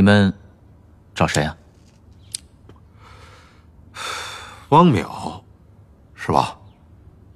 [0.00, 0.32] 你们
[1.14, 1.54] 找谁啊？
[4.70, 5.42] 汪淼，
[6.14, 6.56] 是吧？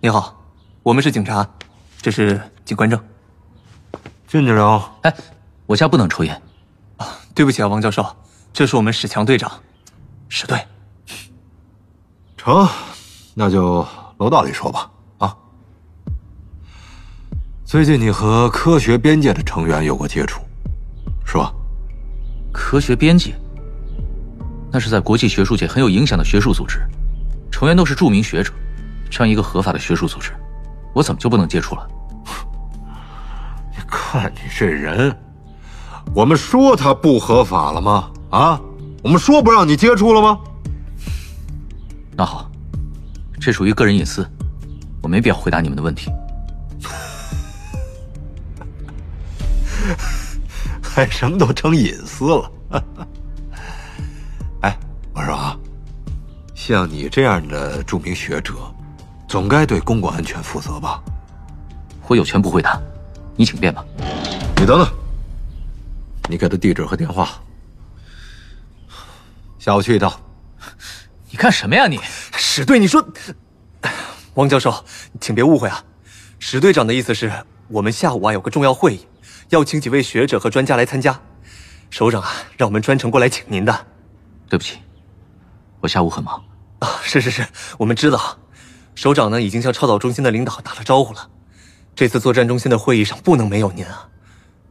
[0.00, 0.42] 你好，
[0.82, 1.46] 我们是警察，
[2.00, 2.98] 这是警官证。
[4.26, 4.96] 进去聊。
[5.02, 5.14] 哎，
[5.66, 6.40] 我家不能抽烟。
[6.96, 8.02] 啊，对不起啊，王教授，
[8.50, 9.60] 这是我们史强队长，
[10.30, 10.58] 史队。
[12.38, 12.66] 成，
[13.34, 13.86] 那就
[14.16, 14.90] 楼道里说吧。
[15.18, 15.36] 啊，
[17.66, 20.40] 最近你和科学边界的成员有过接触，
[21.26, 21.52] 是吧？
[22.54, 23.34] 科学编辑，
[24.70, 26.78] 那是在国际学术界很有影响的学术组织，
[27.50, 28.52] 成员都是著名学者。
[29.10, 30.30] 这样一个合法的学术组织，
[30.94, 31.86] 我怎么就不能接触了？
[33.76, 35.14] 你看你这人，
[36.14, 38.10] 我们说他不合法了吗？
[38.30, 38.60] 啊，
[39.02, 40.38] 我们说不让你接触了吗？
[42.16, 42.48] 那好，
[43.40, 44.24] 这属于个人隐私，
[45.02, 46.08] 我没必要回答你们的问题。
[50.94, 52.52] 还什么都成隐私了？
[54.62, 54.78] 哎，
[55.12, 55.58] 我说啊，
[56.54, 58.54] 像你这样的著名学者。
[59.26, 61.02] 总该对公共安全负责吧？
[62.06, 62.80] 我有权不回答，
[63.34, 63.84] 你请便吧。
[64.56, 64.88] 你等等，
[66.28, 67.30] 你给他地址和电话，
[69.58, 70.12] 下午去一趟。
[71.28, 71.98] 你干什么呀你？
[72.36, 73.04] 史队，你说，
[74.34, 74.72] 王教授，
[75.20, 75.82] 请别误会啊。
[76.38, 77.32] 史队长的意思是
[77.66, 79.00] 我们下午啊有个重要会议，
[79.54, 81.20] 要请几位学者和专家来参加。
[81.88, 83.86] 首长啊，让我们专程过来请您的。
[84.48, 84.78] 对不起，
[85.80, 86.42] 我下午很忙。
[86.80, 87.46] 啊，是是是，
[87.78, 88.36] 我们知道。
[88.96, 91.30] 首长呢，已经向超导中心的领导打了招呼了。
[91.94, 94.08] 这次作战中心的会议上不能没有您啊！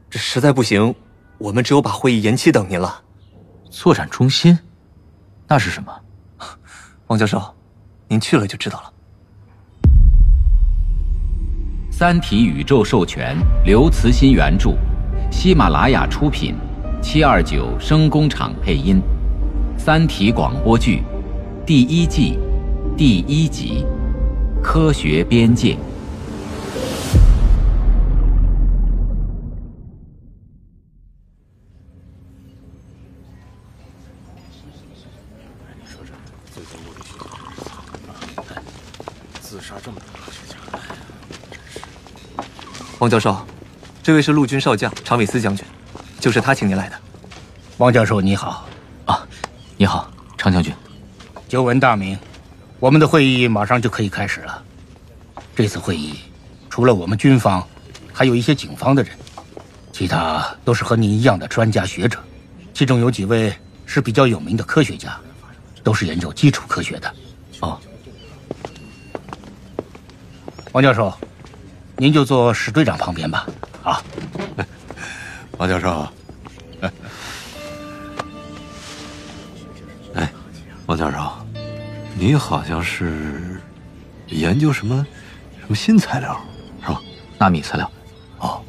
[0.10, 0.94] 这实在不行，
[1.38, 3.02] 我们只有把会议延期等您了。
[3.70, 4.60] 作战中心，
[5.48, 5.98] 那是什么？
[7.08, 7.42] 王教授，
[8.10, 8.88] 您去了就知道了。
[12.04, 13.34] 《三体》宇宙授权，
[13.64, 14.76] 刘慈欣原著，
[15.32, 16.54] 喜马拉雅出品，
[17.02, 19.02] 七二九声工厂配音，
[19.82, 21.02] 《三体》广播剧，
[21.66, 22.38] 第一季，
[22.98, 23.86] 第一集。
[24.62, 25.78] 科学边界。
[43.04, 43.38] 王教授，
[44.02, 45.66] 这位是陆军少将常伟思将军，
[46.22, 46.96] 就是他请您来的。
[47.78, 48.66] 王教授你好，
[49.04, 49.28] 啊，
[49.76, 50.74] 你好，常将军，
[51.50, 52.18] 久闻大名。
[52.80, 54.64] 我们的会议马上就可以开始了。
[55.54, 56.14] 这次会议，
[56.70, 57.62] 除了我们军方，
[58.14, 59.12] 还有一些警方的人，
[59.92, 62.18] 其他都是和您一样的专家学者，
[62.74, 63.54] 其中有几位
[63.86, 65.20] 是比较有名的科学家，
[65.84, 67.14] 都是研究基础科学的。
[67.60, 67.78] 哦，
[70.72, 71.14] 王教授，
[72.04, 73.48] 您就坐史队长旁边吧。
[73.82, 74.04] 啊，
[75.58, 76.06] 王教授，
[80.14, 80.30] 哎，
[80.86, 81.18] 王教授。
[82.16, 83.58] 你好像是
[84.28, 85.08] 研究什么
[85.62, 86.38] 什么新材料，
[86.82, 87.02] 是吧？
[87.38, 87.90] 纳米材料。
[88.40, 88.62] 哦，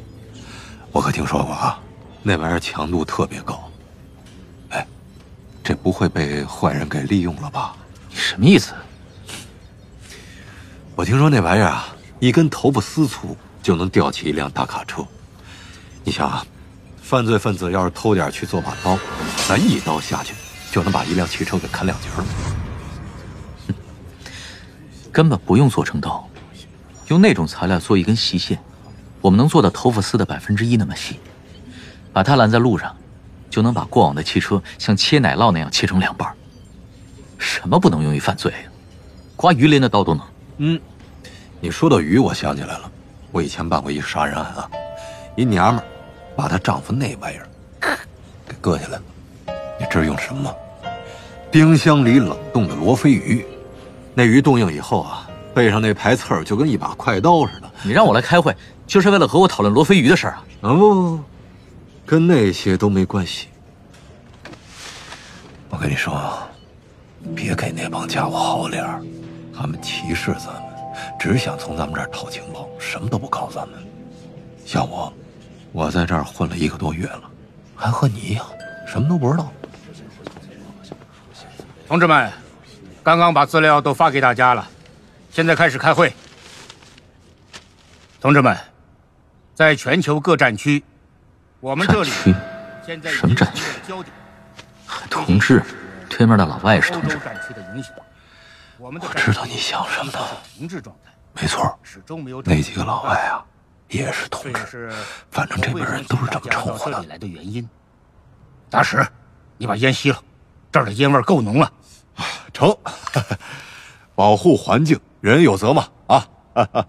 [0.93, 1.77] 我可听说过啊，
[2.23, 3.69] 那玩意儿强度特别高。
[4.69, 4.87] 哎，
[5.61, 7.75] 这不会被坏人给利用了吧？
[8.09, 8.73] 你什么意思？
[10.95, 11.93] 我听说那玩意儿啊，
[12.25, 15.05] 一根头发丝粗就能吊起一辆大卡车。
[16.03, 16.43] 你想啊，
[16.99, 18.97] 犯罪分子要是偷点去做把刀，
[19.47, 20.33] 咱一刀下去
[20.71, 23.75] 就能把一辆汽车给砍两截了。
[25.11, 26.27] 根本不用做成刀，
[27.09, 28.57] 用那种材料做一根细线，
[29.21, 31.19] 我们能做到头发丝的百分之一那么细，
[32.11, 32.97] 把它拦在路上，
[33.51, 36.27] 就能把过往的汽车像切奶酪那样切成两半。
[37.37, 38.51] 什么不能用于犯罪？
[39.35, 40.25] 刮鱼鳞的刀都能。
[40.57, 40.81] 嗯，
[41.65, 42.91] 你说到鱼，我想起来了，
[43.31, 44.69] 我以前办过一杀人案啊，
[45.35, 45.87] 一娘们儿
[46.35, 47.97] 把她丈夫那玩意儿
[48.47, 49.01] 给割下来了，
[49.79, 50.53] 你知道用什么吗？
[51.49, 53.43] 冰箱里冷冻的罗非鱼。
[54.13, 57.71] 那鱼冻硬以后啊，背上那排刺儿就跟一把快刀似的。
[57.81, 60.45] 你让我来开会，就是为了和我讨论罗非鱼的事儿啊？
[60.61, 61.23] 啊不不不，
[62.05, 63.47] 跟那些都没关系。
[65.69, 66.31] 我跟你说，
[67.35, 69.01] 别给那帮家伙好脸儿，
[69.51, 70.64] 他们歧视咱们，
[71.19, 73.79] 只想从咱们这儿套情报，什么都不告咱们。
[74.65, 75.11] 像我，
[75.71, 77.23] 我在这儿混了一个多月了，
[77.75, 78.45] 还和你一样，
[78.87, 79.51] 什么都不知道。
[81.87, 82.31] 同志们。
[83.03, 84.67] 刚刚把资料都发给大家了，
[85.29, 86.11] 现在开始开会。
[88.19, 88.57] 同志们，
[89.53, 90.83] 在全球各战区，
[91.59, 93.61] 我们这里什么战区？
[95.07, 95.61] 同志，
[96.09, 97.19] 对面的老外是同志。
[98.77, 100.11] 我知道你想什么。
[101.33, 101.79] 没错，
[102.45, 103.43] 那几个老外啊，
[103.89, 104.91] 也是同志。
[105.29, 107.67] 反正这边人都是这么称呼的原因。
[108.69, 109.05] 大使，
[109.57, 110.21] 你把烟吸了，
[110.71, 111.71] 这儿的烟味够浓了。
[112.53, 112.75] 成，
[114.15, 116.27] 保护环境，人有责嘛啊！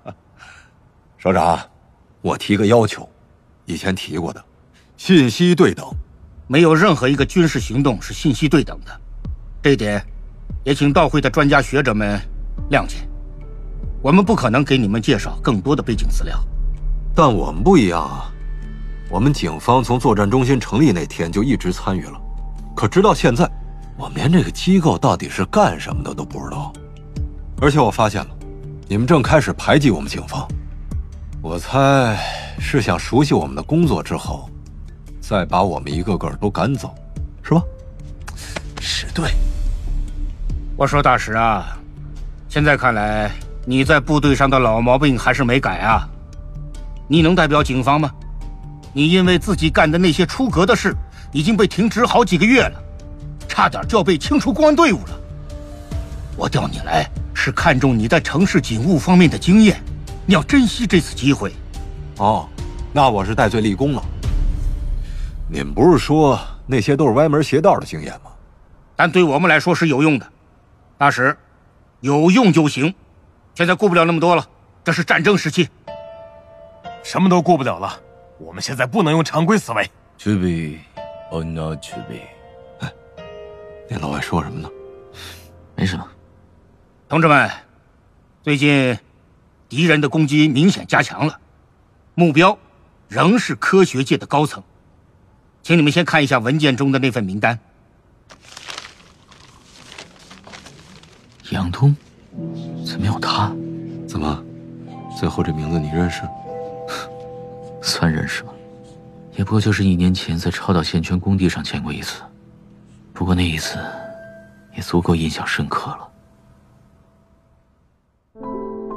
[1.19, 1.59] 首长，
[2.21, 3.09] 我提个要求，
[3.65, 4.44] 以前提过的，
[4.97, 5.85] 信息对等。
[6.49, 9.00] 没有任何一个军事行动是信息对等的，
[9.61, 10.06] 这一点，
[10.66, 12.20] 也请到会的专家学者们
[12.72, 12.96] 谅解。
[14.02, 16.36] 我们不可能给你们介绍更多的背景资料。
[17.14, 18.26] 但我们不一样啊，
[19.08, 22.20] 我们警方从作战中心成立那天就一直参与了，
[22.74, 23.48] 可直到现在，
[23.96, 26.72] 我们连这个机构到底是干什么的都不知道。
[27.60, 28.30] 而且我发现了，
[28.88, 30.48] 你们正开始排挤我们警方，
[31.40, 32.18] 我猜
[32.58, 34.50] 是想熟悉我们的工作之后。
[35.20, 36.92] 再把我们一个个都赶走，
[37.44, 37.62] 是吧？
[38.80, 39.30] 是对。
[40.78, 41.75] 我说大石啊，
[42.50, 43.31] 现在看来
[43.64, 46.06] 你在部队上的老毛病还是没改啊。
[47.08, 48.11] 你能代表警方吗？
[48.93, 50.94] 你因为自己干的那些出格的事，
[51.32, 52.82] 已经被停职好几个月了，
[53.49, 55.19] 差点就要被清除公安队伍了。
[56.37, 59.81] 我调你来是看中你在城市警务方面的经验，
[60.26, 61.55] 你要珍惜这次机会。
[62.19, 62.46] 哦，
[62.93, 64.02] 那我是戴罪立功了。
[65.49, 68.31] 你们不是说那些都是歪门邪道的经验吗？
[68.94, 70.26] 但对我们来说是有用的，
[70.98, 71.37] 大使，
[72.00, 72.94] 有用就行。
[73.54, 74.46] 现在顾不了那么多了，
[74.82, 75.69] 这是战争时期，
[77.02, 78.00] 什么都顾不了了。
[78.38, 79.84] 我们现在不能用常规思维。
[80.19, 80.78] To be
[81.31, 82.20] or not to be？
[82.81, 82.93] 哎，
[83.90, 84.70] 那老外说什么呢？
[85.75, 86.06] 没什么。
[87.08, 87.50] 同志们，
[88.42, 88.99] 最近
[89.69, 91.38] 敌人的攻击明显加强了，
[92.14, 92.58] 目标
[93.08, 94.62] 仍是科学界的高层。
[95.62, 97.58] 请你们先看一下文件中的那份名单。
[101.50, 101.94] 杨东，
[102.84, 103.52] 怎么有他？
[104.08, 104.43] 怎么，
[105.19, 106.22] 最后这名字你认识？
[107.82, 108.52] 算认识吧？
[109.37, 112.22] 也不过就是一年前在超岛线圈工地上见过一次，
[113.12, 113.78] 不过那一次
[114.75, 116.08] 也足够印象深刻了。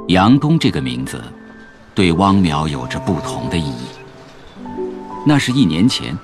[0.08, 1.22] 杨东这个名字，
[1.94, 3.86] 对汪淼有着不同的意义。
[5.24, 6.16] 那是一年前。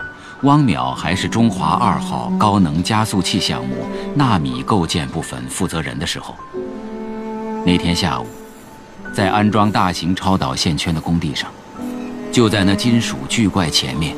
[0.46, 3.74] 汪淼还是中华二号高能加速器项目
[4.14, 6.36] 纳米构建部分负责人的时候，
[7.64, 8.26] 那天下午，
[9.12, 11.50] 在安装大型超导线圈的工地上，
[12.30, 14.14] 就在那金属巨怪前面，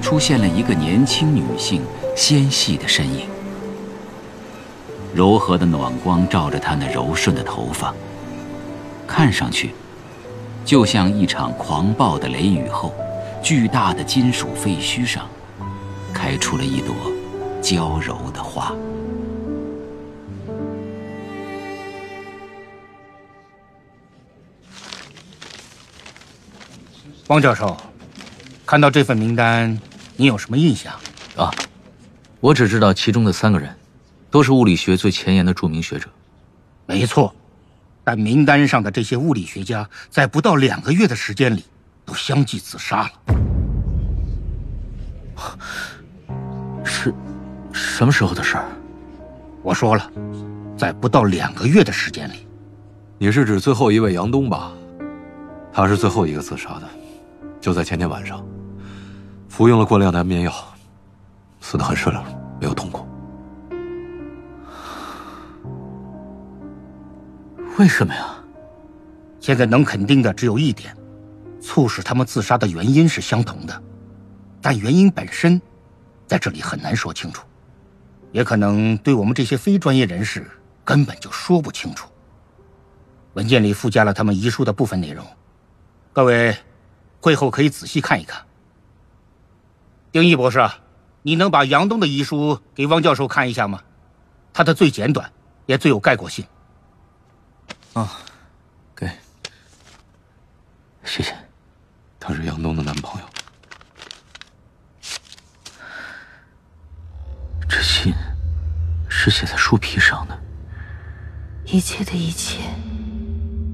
[0.00, 1.82] 出现了一个年轻女性
[2.16, 3.28] 纤细的身影。
[5.14, 7.92] 柔和的暖光照着她那柔顺的头发，
[9.06, 9.74] 看上去，
[10.64, 12.90] 就像一场狂暴的雷雨后。
[13.42, 15.26] 巨大的金属废墟上，
[16.12, 16.94] 开出了一朵
[17.62, 18.74] 娇柔的花。
[27.28, 27.76] 汪教授，
[28.66, 29.78] 看到这份名单，
[30.16, 30.92] 你有什么印象？
[31.36, 31.50] 啊，
[32.40, 33.74] 我只知道其中的三个人，
[34.30, 36.08] 都是物理学最前沿的著名学者。
[36.86, 37.34] 没错，
[38.04, 41.64] 但名单上的这些物理学家，在不到两个月的时间里。
[42.04, 43.12] 都相继自杀了，
[46.92, 47.12] 是，
[47.72, 48.66] 什么时候的事儿？
[49.62, 50.10] 我说了，
[50.76, 52.46] 在不到两个月的时间里。
[53.16, 54.70] 你是指最后一位杨东吧？
[55.72, 56.82] 他是最后一个自杀的，
[57.60, 58.44] 就在前天晚上，
[59.48, 60.52] 服用了过量的安眠药，
[61.62, 62.18] 死得很顺利，
[62.60, 63.06] 没有痛苦。
[67.78, 68.26] 为什么呀？
[69.40, 70.94] 现在能肯定的只有一点。
[71.60, 73.82] 促使他们自杀的原因是相同的，
[74.60, 75.60] 但原因本身，
[76.32, 77.44] 在这里很难说清楚，
[78.30, 80.50] 也可能对我们这些非专业人士
[80.82, 82.08] 根本就说不清楚。
[83.34, 85.26] 文件里附加了他们遗书的部分内容，
[86.10, 86.56] 各位
[87.20, 88.42] 会后可以仔细看一看。
[90.10, 90.66] 丁义博士，
[91.20, 93.82] 你能把杨东的遗书给汪教授看一下吗？
[94.54, 95.30] 他的最简短，
[95.66, 96.46] 也最有概括性。
[97.92, 98.10] 啊，
[98.96, 99.06] 给，
[101.04, 101.36] 谢谢。
[102.18, 103.31] 他是杨东的男朋友。
[107.82, 108.14] 这信
[109.08, 110.40] 是写在树皮上的。
[111.64, 112.60] 一切的一切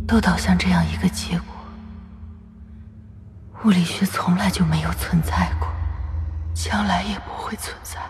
[0.06, 1.54] 都导向这样一个结果：
[3.62, 5.68] 物理学从来就没有存在过，
[6.54, 8.00] 将来也不会存在。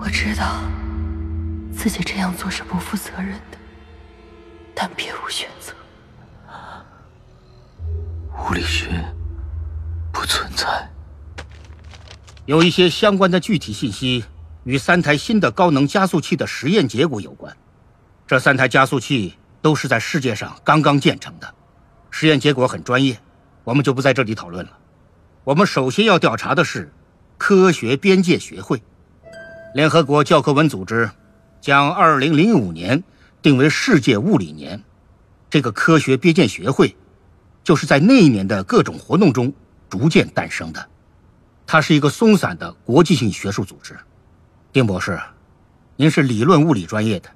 [0.00, 0.62] 我知道
[1.76, 3.58] 自己这样做是不负责任的，
[4.74, 5.74] 但别无选择。
[8.48, 8.88] 物理学
[10.10, 10.88] 不存在。
[12.46, 14.24] 有一些相关的具体信息
[14.64, 17.56] 与三台新的高能加速器的实验结果有关。
[18.26, 21.54] 这三台加速器都是在世界上刚刚建成的，
[22.10, 23.18] 实验结果很专业，
[23.64, 24.78] 我们就不在这里讨论了。
[25.44, 26.92] 我们首先要调查的是
[27.36, 28.82] 科学边界学会。
[29.74, 31.10] 联合国教科文组织
[31.60, 33.04] 将2005年
[33.42, 34.82] 定为世界物理年，
[35.48, 36.96] 这个科学边界学会
[37.62, 39.52] 就是在那一年的各种活动中
[39.88, 40.88] 逐渐诞生的。
[41.72, 43.96] 它是一个松散的国际性学术组织。
[44.72, 45.20] 丁博士，
[45.94, 47.30] 您是理论物理专业的，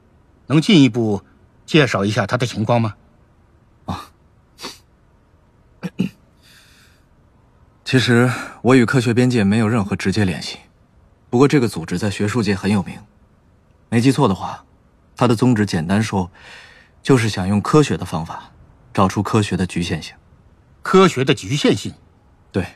[0.49, 1.23] 能进一步
[1.64, 2.97] 介绍一下它的情况吗？
[3.85, 4.11] 啊
[7.85, 8.29] 其实
[8.61, 10.59] 我与科学边界没有任何直接联系，
[11.31, 12.99] 不过这个组织在学术界很有名。
[13.88, 14.64] 没记错的话，
[15.14, 16.29] 它的宗旨简单说，
[17.05, 18.50] 就是想用科学的方法
[18.93, 20.12] 找出科学的局限性。
[20.83, 21.95] 科学的局限性，
[22.50, 22.67] 对。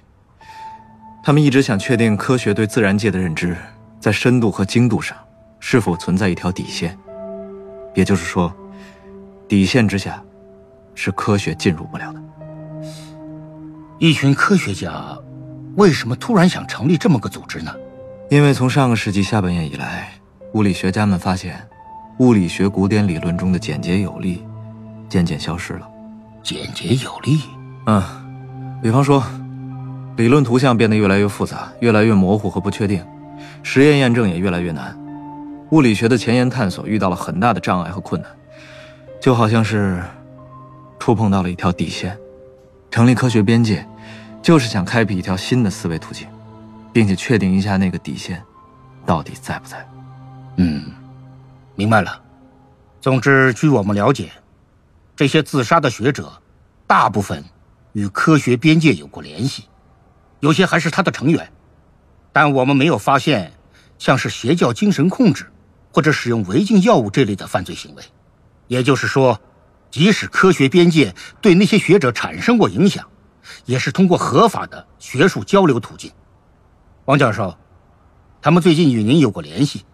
[1.28, 3.54] 他们一直想确定科学对自然界的认知
[4.00, 5.14] 在深度和精度上
[5.61, 6.97] 是否存在一条底线，
[7.94, 8.50] 也就是说，
[9.47, 10.23] 底线之下
[10.94, 12.23] 是科学进入不了的。
[13.99, 15.14] 一群科学家
[15.76, 17.75] 为什么突然想成立这么个组织呢？
[18.30, 20.11] 因为从上个世纪下半叶以来，
[20.54, 21.61] 物理学家们发现，
[22.20, 24.47] 物理学古典理论中的简洁有力
[25.11, 25.87] 渐渐消失了。
[26.42, 27.42] 简洁有力？
[27.85, 28.02] 嗯，
[28.82, 29.23] 比方说，
[30.18, 33.06] 理论图像变得越来越复杂，越来越模糊和不确定，
[33.62, 34.98] 实验验证也越来越难，
[35.70, 38.28] 物理学的前沿探索遇到了很大的障碍和困难，
[39.20, 40.02] 就好像是
[40.98, 42.18] 触碰到了一条底线。
[42.90, 43.87] 成立科学边界，
[44.42, 46.26] 就是想开辟一条新的思维途径，
[46.92, 48.42] 并且确定一下那个底线
[49.06, 49.88] 到底在不在。
[50.56, 50.82] 嗯，
[51.76, 52.20] 明白了。
[53.00, 54.32] 总之，据我们了解，
[55.14, 56.32] 这些自杀的学者
[56.88, 57.44] 大部分
[57.92, 59.66] 与科学边界有过联系，
[60.40, 61.52] 有些还是他的成员，
[62.33, 63.52] 但我们没有发现
[63.99, 65.47] 像是邪教精神控制
[65.92, 68.02] 或者使用违禁药物这类的犯罪行为。
[68.66, 69.40] 也就是说。
[69.90, 73.09] 即使科学边界对那些学者产生过影响，
[73.64, 76.12] 也是通过合法的学术交流途径。
[77.07, 77.57] 王教授，
[78.42, 79.87] 他们最近与您有过联系，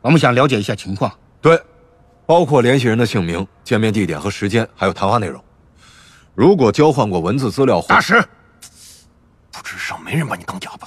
[0.00, 1.12] 我们想了解一下情况。
[1.40, 1.60] 对，
[2.24, 5.42] 包括联系人的姓名、见面地点和时间，还有谈话内容。
[6.36, 8.24] 如果交换过文字资料，大师，
[9.56, 10.86] 不知上没人把你当哑巴。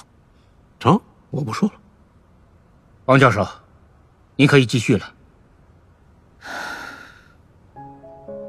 [0.78, 0.98] 成，
[1.30, 1.74] 我不说了。
[3.06, 3.44] 王教授，
[4.36, 5.12] 您可以继续了。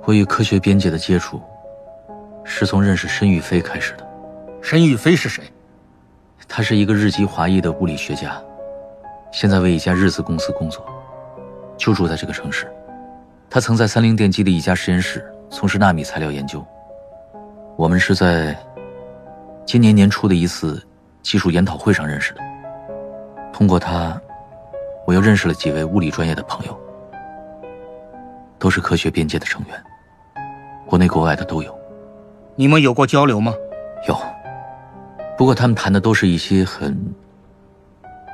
[0.06, 1.42] 我与科学边界的接触，
[2.44, 4.08] 是从认识申玉飞开始的。
[4.62, 5.44] 申玉飞是谁？
[6.48, 8.40] 他是一个日籍华裔的物理学家，
[9.32, 10.86] 现在为一家日资公司工作，
[11.78, 12.72] 就住在这个城市。
[13.50, 16.64] 他曾在三菱电机的一家实验室从事纳米材料研究。
[17.78, 18.56] 我们是在
[19.72, 20.86] 今年年初的一次
[21.22, 22.42] 技术研讨会上认识的。
[23.54, 24.22] 通过他，
[25.08, 26.78] 我又认识了几位物理专业的朋友，
[28.60, 29.84] 都是科学边界的成员。
[30.86, 31.74] 国内国外的都有，
[32.58, 33.54] 你们有过交流吗？
[34.10, 34.18] 有，
[35.38, 36.94] 不过他们谈的都是一些很……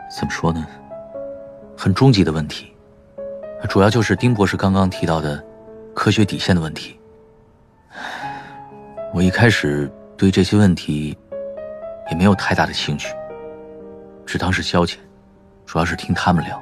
[0.10, 0.66] 怎么说呢？
[1.78, 2.74] 很终极的问题，
[3.70, 5.46] 主要就是丁博士刚刚提到的
[5.94, 7.00] 科学底线的问题。
[9.14, 11.16] 我一开始对这些问题
[12.10, 13.14] 也没有太大的兴趣，
[14.26, 14.98] 只当是消遣，
[15.66, 16.62] 主要是听他们聊。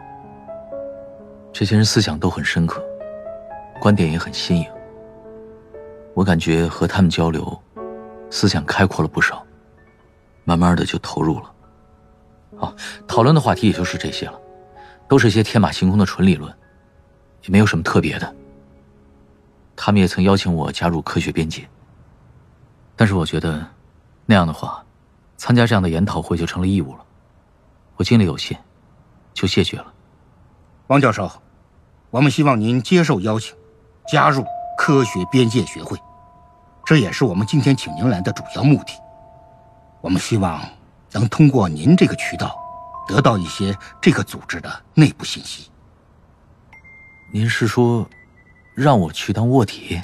[1.51, 2.83] 这些人思想都很深刻，
[3.79, 4.67] 观点也很新颖。
[6.13, 7.61] 我感觉和他们交流，
[8.29, 9.45] 思想开阔了不少，
[10.43, 11.51] 慢慢的就投入了。
[12.57, 12.75] 哦，
[13.07, 14.39] 讨论的话题也就是这些了，
[15.07, 16.49] 都是一些天马行空的纯理论，
[17.43, 18.35] 也没有什么特别的。
[19.75, 21.67] 他们也曾邀请我加入科学边界，
[22.95, 23.65] 但是我觉得
[24.25, 24.84] 那样的话，
[25.37, 27.03] 参加这样的研讨会就成了义务了，
[27.95, 28.57] 我精力有限，
[29.33, 29.93] 就谢绝了。
[30.87, 31.31] 王教授，
[32.09, 33.55] 我们希望您接受邀请，
[34.07, 34.45] 加入。
[34.77, 35.97] 科学边界学会，
[36.85, 38.91] 这也是我们今天请您来的主要目的。
[40.01, 40.61] 我们希望
[41.13, 42.59] 能通过您这个渠道，
[43.07, 45.71] 得到一些这个组织的内部信息。
[47.31, 48.05] 您是说，
[48.75, 49.97] 让我去当卧底？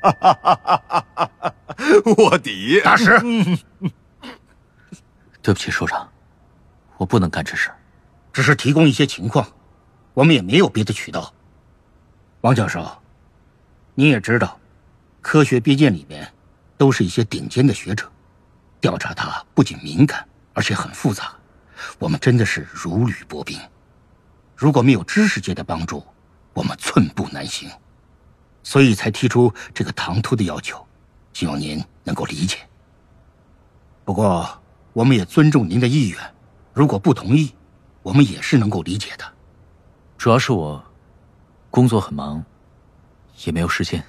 [2.16, 3.20] 卧底大师，
[5.42, 6.08] 对不起，首长，
[6.96, 7.70] 我不能干这事。
[8.32, 9.46] 只是提供一些情况，
[10.14, 11.34] 我们也没有别的渠道。
[12.40, 12.88] 王教授。
[13.94, 14.58] 你也知道，
[15.20, 16.32] 科学边界里面
[16.78, 18.10] 都是一些顶尖的学者，
[18.80, 21.34] 调查它不仅敏感，而且很复杂，
[21.98, 23.60] 我们真的是如履薄冰。
[24.56, 26.02] 如果没有知识界的帮助，
[26.54, 27.68] 我们寸步难行，
[28.62, 30.82] 所以才提出这个唐突的要求，
[31.34, 32.56] 希望您能够理解。
[34.06, 34.61] 不过，
[34.92, 36.18] 我们也尊重您的意愿，
[36.72, 37.54] 如果不同意，
[38.02, 39.24] 我们也是能够理解的。
[40.16, 40.82] 主要是我
[41.70, 42.44] 工作很忙。
[43.46, 44.04] 也没有时间。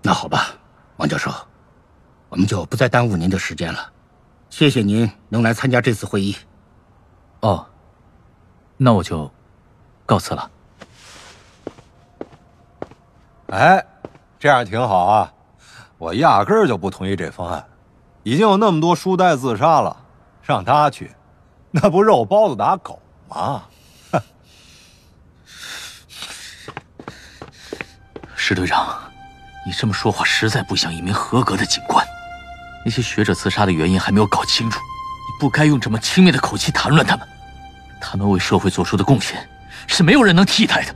[0.00, 0.54] 那好吧，
[0.96, 1.30] 王教授，
[2.28, 3.92] 我们就不再耽误您的时间了。
[4.48, 6.36] 谢谢您能来参加这次会议。
[7.40, 7.66] 哦，
[8.76, 9.30] 那我就
[10.06, 10.50] 告辞了。
[13.48, 13.84] 哎，
[14.38, 15.34] 这样挺好啊！
[15.98, 17.68] 我压根儿就不同意这方案。
[18.22, 19.96] 已经有那么多书呆自杀了，
[20.42, 21.10] 让他去，
[21.72, 23.62] 那不肉包子打狗吗？
[28.36, 28.98] 石队长，
[29.66, 32.06] 你这么说话实在不像一名合格的警官。
[32.84, 37.26] 那些学者自杀的原因还没有搞清楚，你不该用这么轻蔑的口气谈论他们。
[38.00, 39.48] 他们为社会做出的贡献，
[39.86, 40.94] 是没有人能替代的。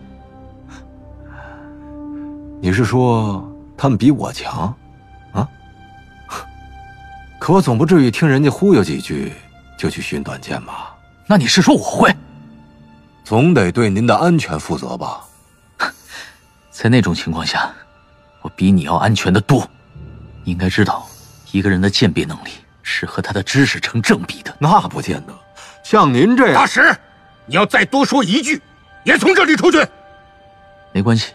[2.61, 4.75] 你是说他们比我强？
[7.37, 7.41] 啊？
[7.41, 9.33] 可我总不至于听人家忽悠几句
[9.79, 10.95] 就去寻短见吧？
[11.27, 12.15] 那你是说我会？
[13.25, 15.21] 总得对您的安全负责吧？
[16.71, 17.73] 在那种情况下，
[18.43, 19.69] 我比你要安全的多。
[20.45, 21.07] 你应该知道，
[21.53, 22.51] 一个人的鉴别能力
[22.83, 24.55] 是和他的知识成正比的。
[24.59, 25.35] 那不见得。
[25.83, 26.97] 像您这样，大石，
[27.47, 28.63] 你要再多说一句，
[29.05, 29.85] 也从这里出去。
[30.93, 31.33] 没关系，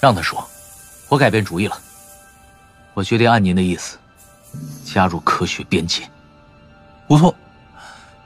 [0.00, 0.46] 让他说。
[1.08, 1.78] 我改变主意了，
[2.92, 3.96] 我决定按您的意思，
[4.84, 6.08] 加入科学边界。
[7.06, 7.34] 不错，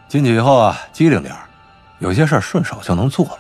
[0.09, 1.35] 进去以后啊，机灵点
[1.99, 3.39] 有些事儿顺手就能做了，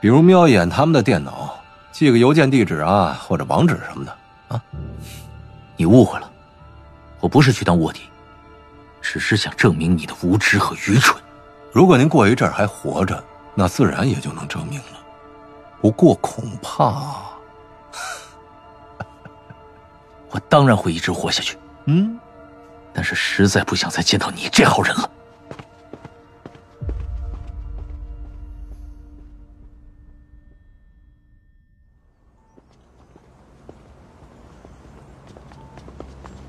[0.00, 1.58] 比如瞄一眼他们的电脑。
[1.92, 4.16] 寄个邮件地址啊，或者网址什么的
[4.48, 4.60] 啊。
[5.76, 6.28] 你误会了，
[7.20, 8.02] 我不是去当卧底，
[9.00, 11.22] 只是想证明你的无知和愚蠢。
[11.72, 13.22] 如果您过一阵还活着，
[13.54, 14.98] 那自然也就能证明了。
[15.80, 17.22] 不过恐怕，
[20.30, 21.56] 我当然会一直活下去。
[21.86, 22.18] 嗯，
[22.92, 25.10] 但是实在不想再见到你这号人了。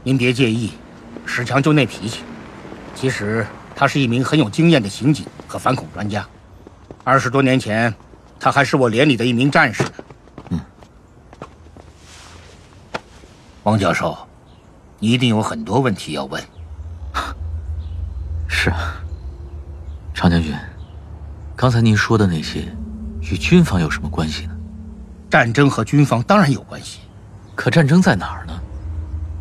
[0.04, 0.72] 您别介意，
[1.26, 2.22] 史强就那脾气。
[2.94, 3.46] 其实
[3.76, 6.26] 他是一名很有经验的刑警和反恐专家。
[7.04, 7.94] 二十多年前，
[8.40, 9.92] 他还是我连里的一名战士呢。
[10.52, 10.60] 嗯，
[13.64, 14.16] 王教授，
[15.06, 16.44] 你一定有很多问题要问。
[18.50, 18.96] 是啊，
[20.16, 20.52] 常将军，
[21.56, 22.76] 刚才您说的那些，
[23.22, 24.56] 与军方有什么关系呢？
[25.30, 27.02] 战争和军方当然有关系，
[27.54, 28.60] 可战争在哪儿呢？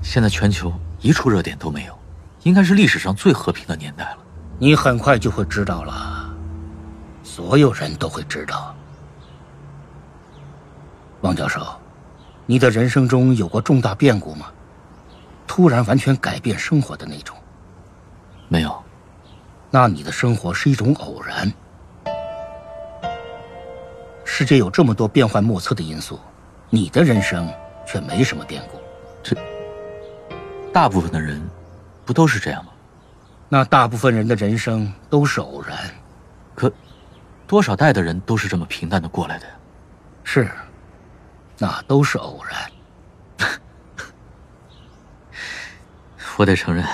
[0.03, 1.99] 现在全球一处热点都没有，
[2.43, 4.19] 应该是历史上最和平的年代了。
[4.59, 6.29] 你很快就会知道了，
[7.23, 8.75] 所有人都会知道。
[11.23, 11.67] 王教授，
[12.45, 14.49] 你的人生中有过重大变故吗？
[15.47, 17.37] 突然完全改变生活的那种？
[18.49, 18.83] 没有。
[19.71, 21.53] 那你的生活是一种偶然。
[24.25, 26.19] 世界有这么多变幻莫测的因素，
[26.71, 27.53] 你的人生
[27.87, 28.79] 却没什么变故。
[29.23, 29.37] 这。
[30.73, 31.41] 大部分的人，
[32.05, 32.73] 不都是这样吗？
[33.49, 35.79] 那大部分人的人生都是偶然，
[36.55, 36.73] 可
[37.47, 39.53] 多少代的人都是这么平淡的过来的呀？
[40.25, 40.51] 是，
[41.59, 42.59] 那都是偶然。
[46.37, 46.85] 我得承认，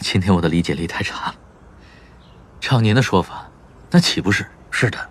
[0.00, 1.34] 今天我的理解力太差了。
[2.60, 3.48] 照您的说法，
[3.90, 4.46] 那岂不是？
[4.70, 5.10] 是的，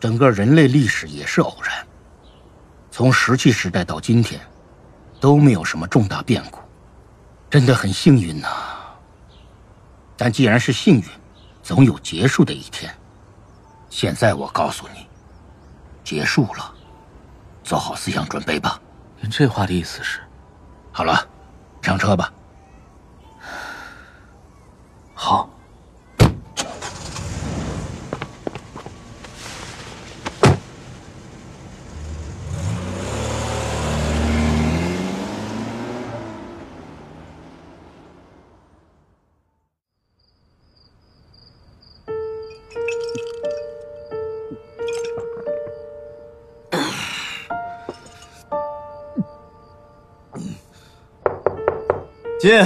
[0.00, 1.86] 整个人类历史也是偶然，
[2.90, 4.40] 从石器时代到今天。
[5.20, 6.60] 都没有什么重大变故，
[7.50, 8.48] 真的很幸运呐。
[10.16, 11.04] 但既然是幸运，
[11.60, 12.96] 总有结束的一天。
[13.90, 15.08] 现在我告诉你，
[16.04, 16.72] 结束了，
[17.64, 18.80] 做好思想准备吧。
[19.20, 20.20] 您这话的意思是？
[20.92, 21.28] 好了，
[21.82, 22.32] 上车吧。
[25.14, 25.57] 好。
[52.38, 52.64] 进，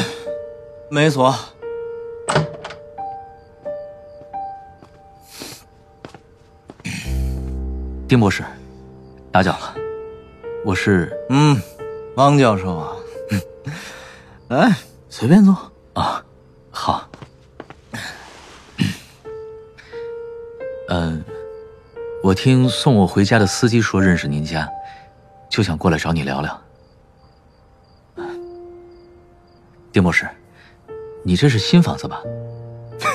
[0.91, 1.35] 没锁。
[8.07, 8.45] 丁博士，
[9.31, 9.75] 打搅了，
[10.63, 11.59] 我是嗯，
[12.17, 12.93] 汪教授啊，
[14.49, 14.77] 来，
[15.09, 15.57] 随便坐
[15.95, 16.23] 啊，
[16.71, 17.09] 好。
[20.89, 21.25] 嗯，
[22.23, 24.69] 我听送我回家的司机说认识您家，
[25.49, 26.62] 就想过来找你聊聊。
[29.93, 30.27] 丁博士，
[31.23, 32.23] 你这是新房子吧？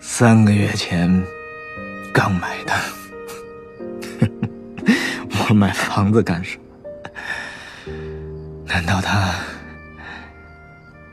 [0.00, 1.20] 三个月前
[2.12, 2.72] 刚买的。
[5.48, 6.64] 我买房子干什么？
[8.66, 9.34] 难道他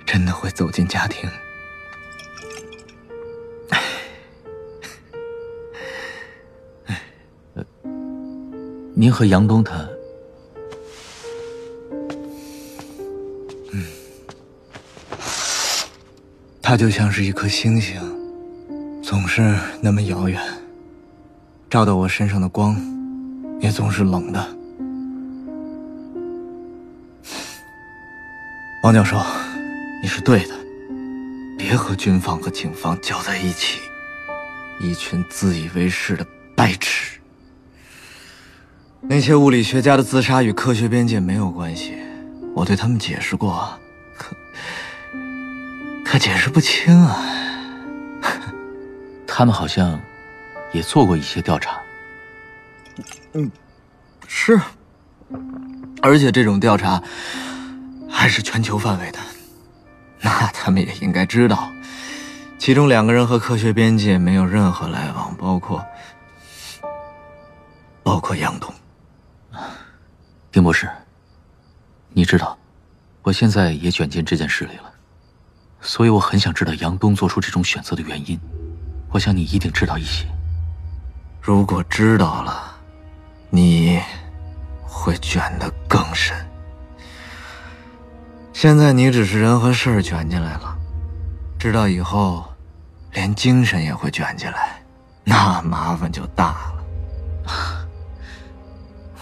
[0.05, 1.27] 真的会走进家庭。
[8.93, 9.89] 您和杨东他，
[16.61, 17.99] 他就像是一颗星星，
[19.01, 20.39] 总是那么遥远，
[21.69, 22.79] 照到我身上的光，
[23.59, 24.47] 也总是冷的。
[28.83, 29.19] 王教授，
[30.01, 30.55] 你是对的，
[31.57, 33.79] 别和军方和警方搅在一起，
[34.79, 37.19] 一群自以为是的白痴。
[39.01, 41.95] 那些物理学家的自杀与科学边界没有关系，
[42.53, 43.79] 我对他们解释过，
[46.11, 47.23] 可解释不清啊。
[49.25, 49.97] 他们好像
[50.73, 51.79] 也做过一些调查。
[53.31, 53.49] 嗯，
[54.27, 54.59] 是，
[56.01, 57.01] 而且这种调查
[58.09, 59.19] 还是全球范围的，
[60.19, 61.71] 那他们也应该知道，
[62.59, 65.81] 其中两个人和科学边界没有任何来往，包括
[68.03, 68.69] 包括杨东。
[70.51, 70.89] 丁博士，
[72.09, 72.57] 你知道，
[73.21, 74.90] 我现在也卷进这件事里了，
[75.81, 78.39] 所以我很想知道杨东做出这种选择的原因。
[79.09, 80.25] 我想你一定知道一些。
[81.41, 82.75] 如果知道了，
[83.49, 83.99] 你
[84.83, 86.37] 会卷得更深。
[88.53, 90.77] 现在你只是人和事儿卷进来了，
[91.57, 92.45] 知道以后，
[93.11, 94.81] 连精神也会卷进来，
[95.23, 97.85] 那麻烦就大了。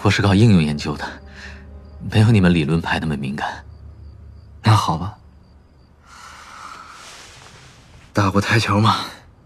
[0.02, 1.06] 我是搞应用研究的，
[2.12, 3.64] 没有你们理论派那么敏感。
[4.62, 5.18] 那好吧，
[8.12, 8.96] 打过台球吗？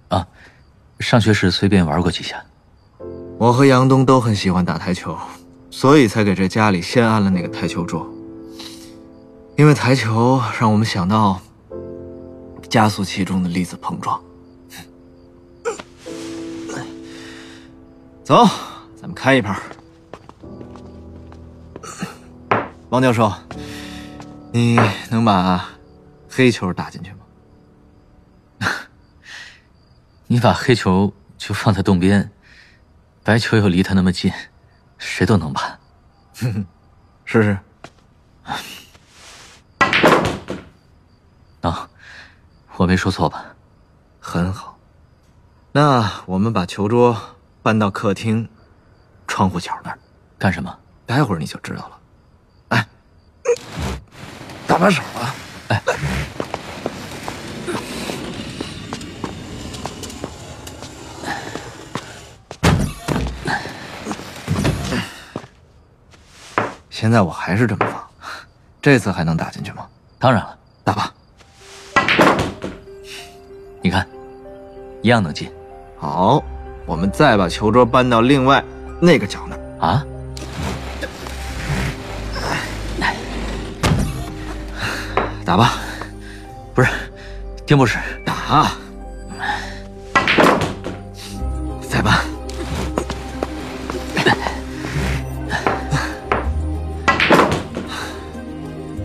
[0.08, 0.28] 啊，
[1.00, 2.44] 上学时随便玩过几下。
[3.38, 5.18] 我和杨东都很喜欢打台球，
[5.70, 8.08] 所以才给这家里先安了那个台球桌。
[9.58, 11.40] 因为台球让我们想到
[12.70, 14.20] 加速器中的粒子碰撞。
[18.24, 18.48] 走，
[18.96, 19.56] 咱们开一盘。
[22.90, 23.32] 王教授，
[24.52, 25.70] 你能把
[26.30, 27.18] 黑球打进去吗？
[30.34, 32.32] 你把黑球就放在洞边，
[33.24, 34.34] 白球又离它那么近，
[34.98, 35.78] 谁都能把。
[37.24, 37.60] 试试。
[41.62, 41.88] 能，
[42.78, 43.46] 我没说错吧？
[44.20, 44.80] 很好。
[45.72, 47.16] 那我们把球桌
[47.62, 48.50] 搬到客厅
[49.28, 50.00] 窗户角那儿，
[50.40, 50.76] 干什么？
[51.06, 52.00] 待会儿你就知道了。
[52.70, 52.88] 哎
[54.66, 55.36] 搭把手啊！
[55.68, 55.84] 哎，
[67.04, 68.02] 现在我还是这么放，
[68.82, 69.86] 这次还能打进去吗？
[70.18, 71.14] 当然了，打吧。
[73.82, 74.08] 你看，
[75.02, 75.52] 一样能进。
[76.00, 76.42] 好，
[76.86, 78.64] 我们再把球桌搬到另外
[79.02, 80.06] 那个角那儿啊。
[85.44, 85.74] 打吧，
[86.74, 86.88] 不是，
[87.66, 88.72] 丁博士，打，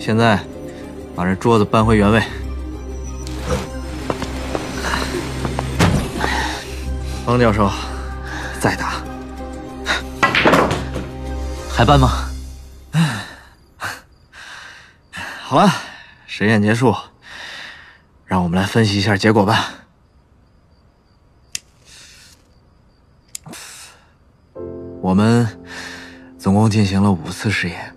[0.09, 0.43] 现在
[1.15, 2.23] 把这桌子搬回原位。
[7.27, 7.71] 方教授，
[8.59, 9.05] 再打。
[11.71, 12.27] 还搬吗？
[15.43, 15.71] 好了。
[16.27, 16.97] 实验结束，
[18.25, 19.75] 让我们来分析一下结果吧。
[25.03, 25.47] 我们
[26.39, 27.95] 总共进行了五次实验，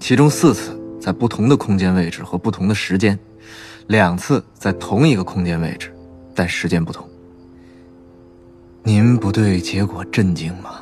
[0.00, 3.16] 其中四次在不同的空间位置和不同的时间，
[3.86, 5.94] 两次在同一个空间位置，
[6.34, 7.08] 但时间不同。
[8.82, 10.80] 您不对结果震惊吗？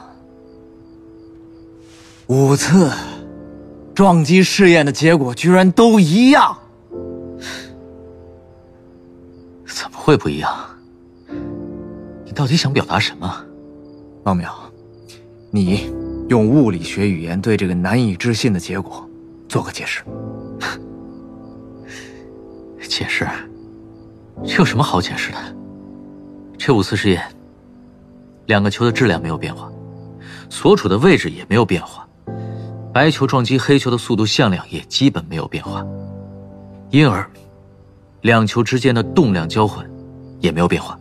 [2.28, 2.90] 五次
[3.94, 6.56] 撞击试验的结果居然都一样！
[9.66, 10.50] 怎么会不一样？
[12.24, 13.44] 你到底想表达什么，
[14.22, 14.48] 王淼？
[15.50, 15.92] 你
[16.30, 19.03] 用物理学语言对这个难以置信的结果
[19.54, 20.02] 做个解释。
[22.88, 23.24] 解释？
[24.44, 25.38] 这有什么好解释的？
[26.58, 27.22] 这五次实验，
[28.46, 29.70] 两个球的质量没有变化，
[30.50, 32.04] 所处的位置也没有变化，
[32.92, 35.86] 白球撞击黑球的速度向量也基本没有变化，
[36.90, 37.24] 因而。
[38.22, 39.88] 两球之间的动量交换
[40.40, 40.98] 也没有变化，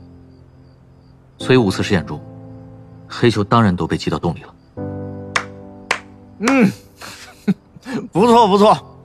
[1.39, 2.21] 所以五次实验中，
[3.07, 4.55] 黑球当然都被击到洞里了。
[6.39, 6.71] 嗯，
[8.11, 8.99] 不错不错，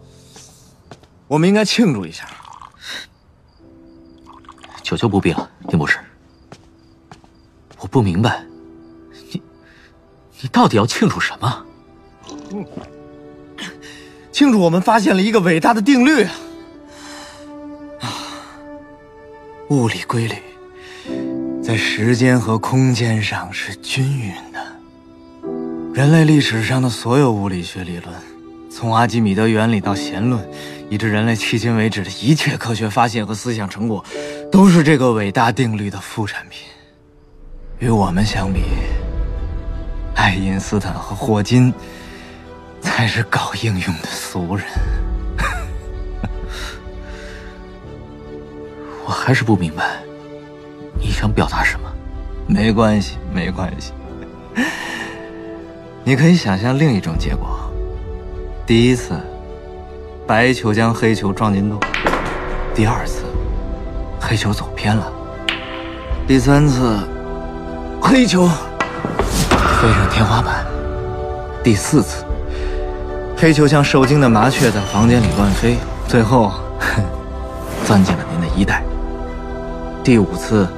[1.26, 2.28] 我们应该庆祝一下。
[4.82, 5.98] 酒就不必了，丁博士。
[7.78, 8.44] 我不明白，
[9.32, 9.42] 你
[10.40, 11.64] 你到底要庆祝什么？
[14.32, 16.22] 庆祝我们发现了一个伟大的定律
[18.00, 18.08] 啊！
[19.68, 20.36] 物理规律
[21.62, 24.64] 在时间和空间上是均匀的。
[25.92, 28.14] 人类历史上的所有物理学理论，
[28.78, 30.40] 从阿基米德原理到弦论，
[30.88, 34.04] 以致人类迄今为止的一切科学发现和思想成果，
[34.52, 36.68] 都是这个伟大定律的副产品。
[37.80, 38.60] 与我们相比，
[40.14, 41.74] 爱因斯坦和霍金
[42.80, 44.64] 才是搞应用的俗人。
[49.04, 49.96] 我还是不明白，
[51.00, 51.92] 你想表达什么？
[52.46, 53.92] 没关系，没关系。
[56.04, 57.67] 你可以想象另一种结果：
[58.68, 59.18] 第一次，
[60.26, 61.78] 白球将黑球撞进洞；
[62.74, 63.22] 第二次，
[64.20, 65.04] 黑球走偏了；
[66.26, 66.98] 第三次，
[67.98, 68.46] 黑球。
[69.80, 70.66] 飞上天花板；
[71.64, 72.26] 第四次，
[73.38, 76.52] 黑球像受惊的麻雀在房间里乱飞，最后
[77.86, 78.82] 钻进了您的衣袋。
[80.04, 80.68] 第五次，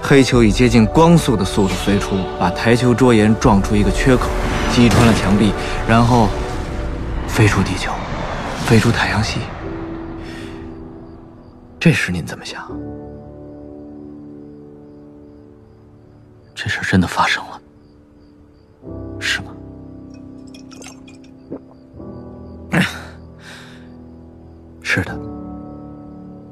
[0.00, 4.30] 黑球以接近光速的速度飞出，把台球桌沿撞出一个缺口，
[4.72, 5.52] 击穿了墙壁，
[5.86, 6.30] 然后
[7.34, 7.90] 飞出地球，
[8.64, 9.40] 飞出太阳系。
[11.80, 12.70] 这时您怎么想？
[16.54, 17.60] 这事真的发生了，
[19.18, 19.52] 是吗？
[24.80, 25.18] 是的，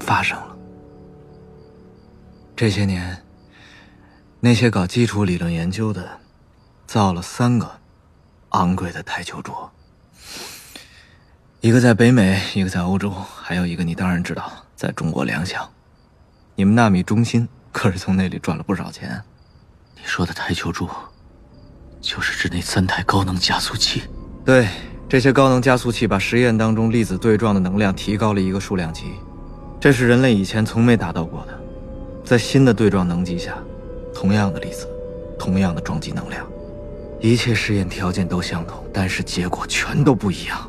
[0.01, 0.57] 发生了。
[2.57, 3.17] 这些年，
[4.41, 6.19] 那些搞基础理论研究的，
[6.89, 7.71] 造了三个
[8.49, 9.71] 昂贵的台球桌，
[11.63, 13.09] 一个在北美，一个在欧洲，
[13.41, 15.63] 还有一个你当然知道，在中国联想。
[16.57, 19.23] 你们纳米中心可是从那里赚了不少钱。
[19.95, 20.91] 你说的台球桌，
[22.01, 24.03] 就是指那三台高能加速器？
[24.45, 24.67] 对，
[25.09, 29.13] 这些高能加速器把实验当中粒子对撞的能量提高了一个数量级，
[29.79, 31.57] 这是人类以前从没达到过的。
[32.25, 33.57] 在新的对撞能级下，
[34.13, 34.89] 同样的粒子，
[35.39, 36.45] 同样的撞击能量，
[37.21, 40.69] 一切实验条件都相同，但是结果全都不一样。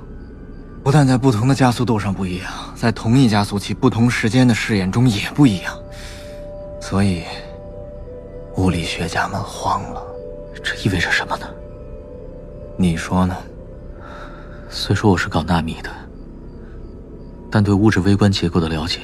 [0.83, 5.73] 不但在不同的加速度上不一样，在同一加速器不同时间的试验中也不一样。
[6.81, 7.23] 所以，
[8.57, 10.03] 物理学家们慌了。
[10.61, 11.47] 这意味着什么呢？
[12.77, 13.35] 你说呢？
[14.69, 15.89] 虽说我是搞纳米的，
[17.49, 18.99] 但对物质微观结构的了解。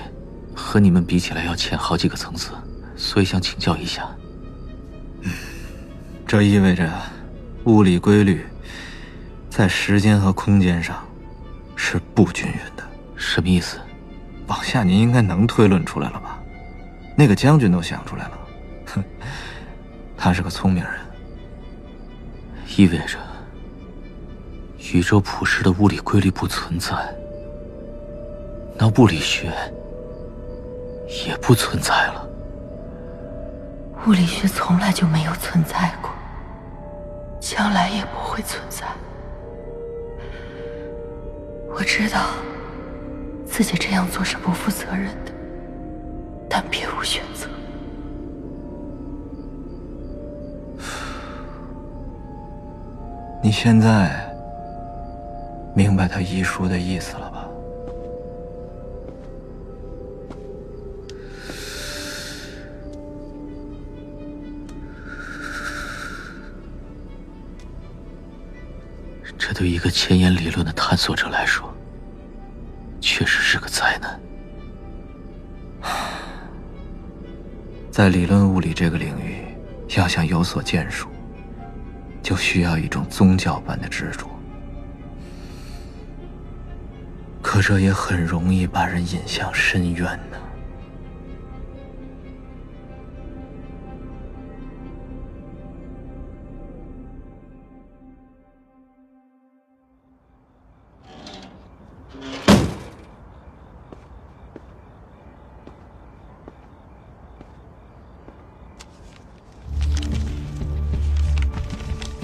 [0.53, 2.51] 和你们比起来要浅好几个层次，
[2.97, 4.05] 所以想请教一下。
[5.21, 5.31] 嗯，
[6.27, 6.91] 这意味着
[7.63, 8.45] 物理规律
[9.49, 10.97] 在时间和空间上
[11.81, 12.83] 是不均匀的。
[13.15, 13.79] 什么意思？
[14.47, 16.37] 往下您应该能推论出来了吧？
[17.15, 18.39] 那个将军都想出来了。
[18.87, 19.03] 哼，
[20.17, 20.93] 他是个聪明人。
[22.75, 23.17] 意味着
[24.93, 26.93] 宇宙普世的物理规律不存在，
[28.77, 29.53] 那物理学？
[31.25, 32.27] 也不存在了。
[34.05, 36.11] 物理学从来就没有存在过，
[37.39, 38.85] 将来也不会存在。
[41.71, 42.31] 我知道
[43.45, 45.31] 自己这样做是不负责任的，
[46.49, 47.47] 但别无选择。
[53.41, 54.11] 你现在
[55.73, 57.28] 明白他遗书的意思了
[69.49, 71.75] 这对一个前沿理论的探索者来说，
[73.01, 74.21] 确实是个灾难。
[77.89, 79.43] 在理论物理这个领域，
[79.97, 81.09] 要想有所建树，
[82.21, 84.29] 就需要一种宗教般的执着。
[87.41, 90.37] 可这也很容易把人引向深渊呢。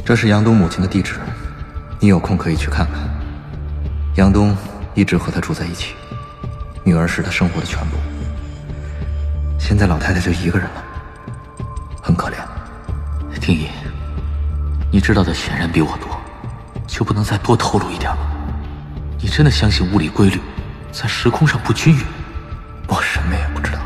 [0.05, 1.15] 这是杨东母亲的地址，
[1.99, 3.09] 你有空可以去看看。
[4.17, 4.55] 杨东
[4.93, 5.95] 一直和她住在一起，
[6.83, 7.97] 女儿是他生活的全部。
[9.57, 10.83] 现在老太太就一个人了，
[12.03, 12.35] 很可怜。
[13.41, 13.67] 丁一，
[14.91, 16.07] 你知道的显然比我多，
[16.85, 18.27] 就不能再多透露一点吗？
[19.19, 20.39] 你真的相信物理规律
[20.91, 22.03] 在时空上不均匀？
[22.87, 23.79] 我什么也不知道，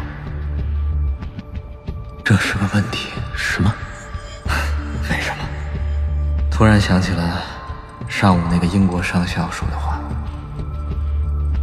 [2.26, 3.08] 这是个问题。
[3.38, 3.74] 什么？
[6.60, 7.42] 突然想起了
[8.10, 9.98] 上午那个英国上校说的话。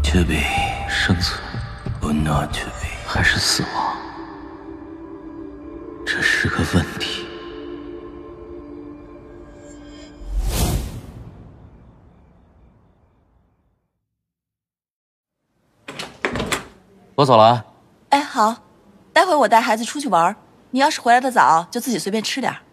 [0.02, 0.40] ：“To be
[0.88, 1.38] 生存，
[2.00, 3.96] 不那去比，还是死亡？
[6.06, 7.26] 这是个问题。
[17.14, 17.64] 我走了啊。
[18.09, 18.56] 哎，好，
[19.12, 20.35] 待会我带孩子出去玩，
[20.70, 22.50] 你要是回来的早，就自己随便吃点。
[22.50, 22.65] 嗯。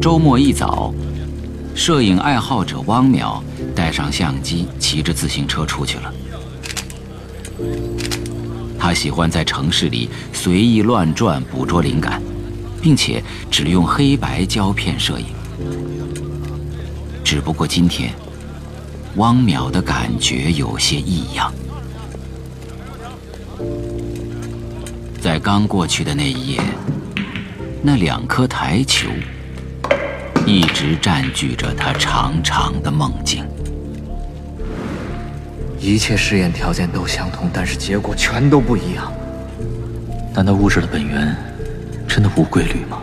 [0.00, 0.94] 周末一早，
[1.74, 3.42] 摄影爱好者汪淼
[3.74, 6.14] 带上相机，骑着自行车出去了。
[8.78, 12.22] 他喜欢在城市里随意乱转，捕捉灵感，
[12.80, 15.26] 并且只用黑白胶片摄影。
[17.24, 18.14] 只不过今天，
[19.16, 21.52] 汪淼的感觉有些异样。
[25.20, 26.60] 在刚过去的那一夜，
[27.82, 29.08] 那两颗台球
[30.48, 33.44] 一直占据着他长长的梦境。
[35.78, 39.12] 一切试验条件都相同，但是结果全都不一样。
[40.34, 41.36] 难道物质的本源
[42.08, 42.96] 真的无规律吗？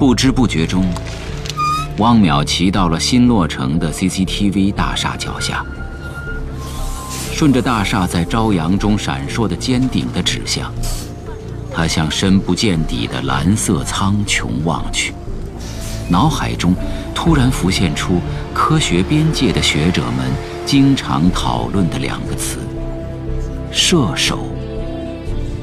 [0.00, 0.86] 不知不觉中，
[1.98, 5.62] 汪淼骑到了新落成的 CCTV 大厦脚下，
[7.34, 10.72] 顺着大厦在朝阳中闪烁的尖顶的指向，
[11.76, 15.12] 他向深不见底的蓝色苍穹望去，
[16.08, 16.74] 脑海中
[17.14, 18.18] 突然浮现出
[18.54, 20.32] 科学边界的学者们
[20.64, 22.60] 经常讨论的两个词：
[23.70, 24.46] 射手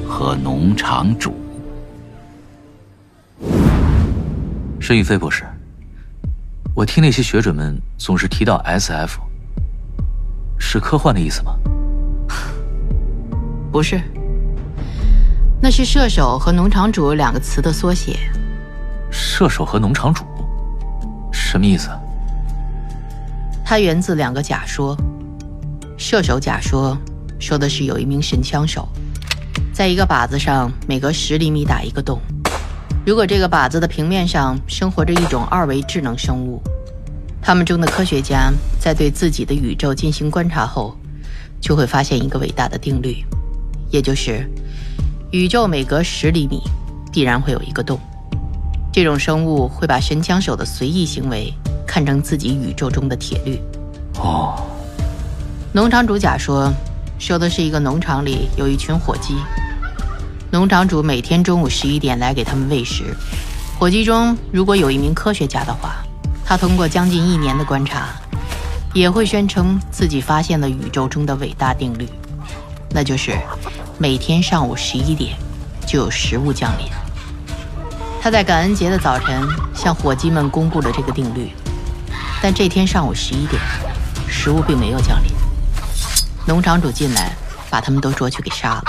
[0.08, 1.34] 和农场主。
[4.78, 5.42] 申宇飞博士，
[6.76, 9.18] 我听那些学者们总是提到 S.F，
[10.60, 11.56] 是科幻的意思吗？
[13.72, 14.00] 不是，
[15.64, 18.18] 那是射手和农场主两个词的缩写。
[19.10, 20.22] 射手和农场主，
[21.32, 21.88] 什么意思？
[23.64, 24.94] 它源自两个假说。
[25.96, 26.94] 射手假说
[27.40, 28.86] 说的是有一名神枪手，
[29.72, 32.20] 在一个靶子上每隔十厘米打一个洞。
[33.06, 36.60] 如果这个靶子的平面上生活着一种二维智能生物，
[37.40, 40.94] 他们中的科学家在对自己的宇宙进行观察后，
[41.58, 43.24] 就会发现一个伟大的定律，
[43.90, 44.46] 也就是
[45.34, 46.62] 宇宙每隔十厘米
[47.10, 47.98] 必然会有一个洞。
[48.92, 51.52] 这种生物会把神枪手的随意行为
[51.84, 53.60] 看成自己宇宙中的铁律。
[54.20, 54.54] 哦，
[55.72, 56.72] 农场主甲说
[57.18, 59.34] 说的是一个农场里有一群火鸡。
[60.52, 63.02] 农场主每天中午十一点来给他们喂食。
[63.76, 65.96] 火鸡中如果有一名科学家的话，
[66.44, 68.06] 他通过将近一年的观察，
[68.92, 72.08] 也会宣称自己发现了宇宙中的伟大定律，
[72.94, 73.36] 那就是
[73.98, 75.36] 每天上午十一点
[75.84, 76.86] 就有食物降临。
[78.22, 79.42] 他在感恩节的早晨
[79.74, 81.50] 向火鸡们公布了这个定律，
[82.40, 83.60] 但这天上午十一点，
[84.28, 85.32] 食物并没有降临。
[86.46, 87.32] 农场主进来，
[87.68, 88.84] 把他们都捉去给杀了。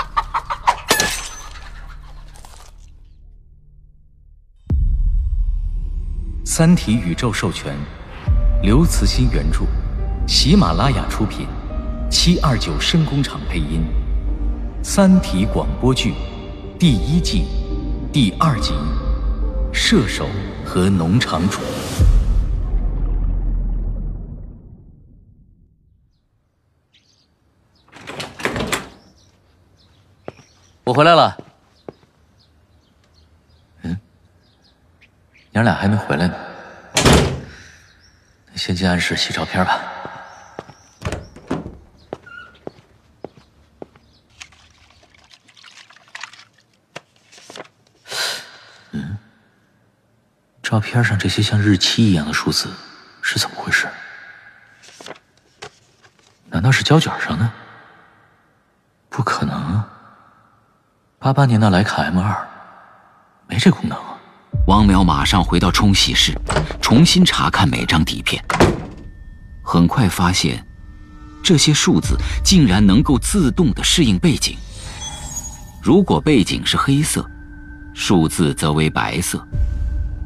[6.48, 7.76] 《三体》宇宙授权，
[8.62, 9.66] 刘慈欣原著，
[10.28, 11.46] 喜马拉雅出品，
[12.18, 13.84] 七二九声工厂配音，
[14.84, 16.14] 《三体》广播剧
[16.78, 17.44] 第一季
[18.10, 18.72] 第二集
[19.72, 20.26] 《射手
[20.64, 21.60] 和农场主》。
[30.84, 31.36] 我回来了。
[33.82, 34.00] 嗯
[35.50, 36.34] 娘俩还没回来呢，
[38.54, 39.92] 先进暗室洗照片吧。
[48.92, 49.18] 嗯，
[50.68, 52.68] 照片上这些像日期一样的数字
[53.22, 53.86] 是怎么回事？
[56.50, 57.48] 难道是胶卷上的？
[59.08, 59.88] 不可能啊！
[61.20, 62.48] 八八年的徕卡 M 二
[63.46, 64.18] 没这功能啊！
[64.66, 66.36] 王淼马上回到冲洗室，
[66.82, 68.44] 重新查看每张底片。
[69.62, 70.66] 很快发现，
[71.44, 74.58] 这些数字竟然能够自动的适应背景。
[75.80, 77.24] 如果背景是黑色，
[77.94, 79.38] 数字则为白色；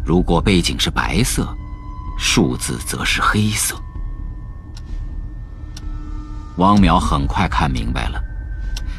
[0.05, 1.49] 如果背景是白色，
[2.19, 3.81] 数字则是黑色。
[6.57, 8.23] 王淼很快看明白了，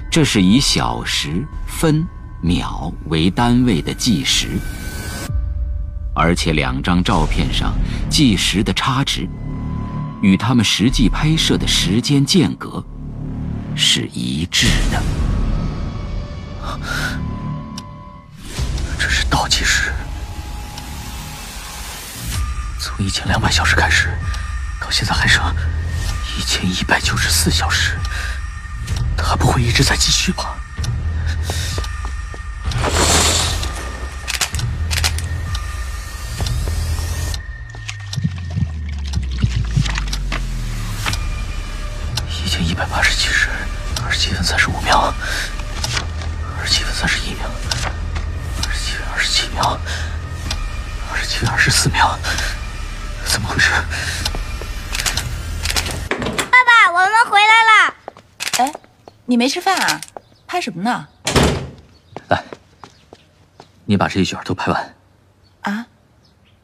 [0.09, 2.05] 这是以小时、分、
[2.41, 4.47] 秒为单位的计时。
[6.13, 7.73] 而且两张照片上
[8.09, 9.27] 计时的差值，
[10.21, 12.83] 与他们实际拍摄的时间间隔
[13.75, 15.01] 是一致的。
[18.99, 19.91] 这是倒计时，
[22.81, 24.09] 从一千两百小时开始，
[24.79, 25.55] 到现在还剩
[26.35, 27.95] 一千一百九十四小时，
[29.15, 30.55] 他不会一直在继续吧？
[42.43, 43.47] 一千一百八十七时，
[44.03, 45.13] 二十七分三十五秒，
[46.59, 47.47] 二十七分三十一秒，
[48.67, 49.79] 二十七分二十七秒，
[51.11, 52.17] 二十七分二十四秒，
[53.25, 53.71] 怎么回事？
[56.49, 57.95] 爸爸，我们回来了。
[58.59, 58.73] 哎，
[59.25, 60.01] 你没吃饭啊？
[60.47, 61.07] 拍什么呢？
[62.29, 62.43] 来，
[63.85, 64.95] 你把这一卷都拍完。
[65.61, 65.87] 啊？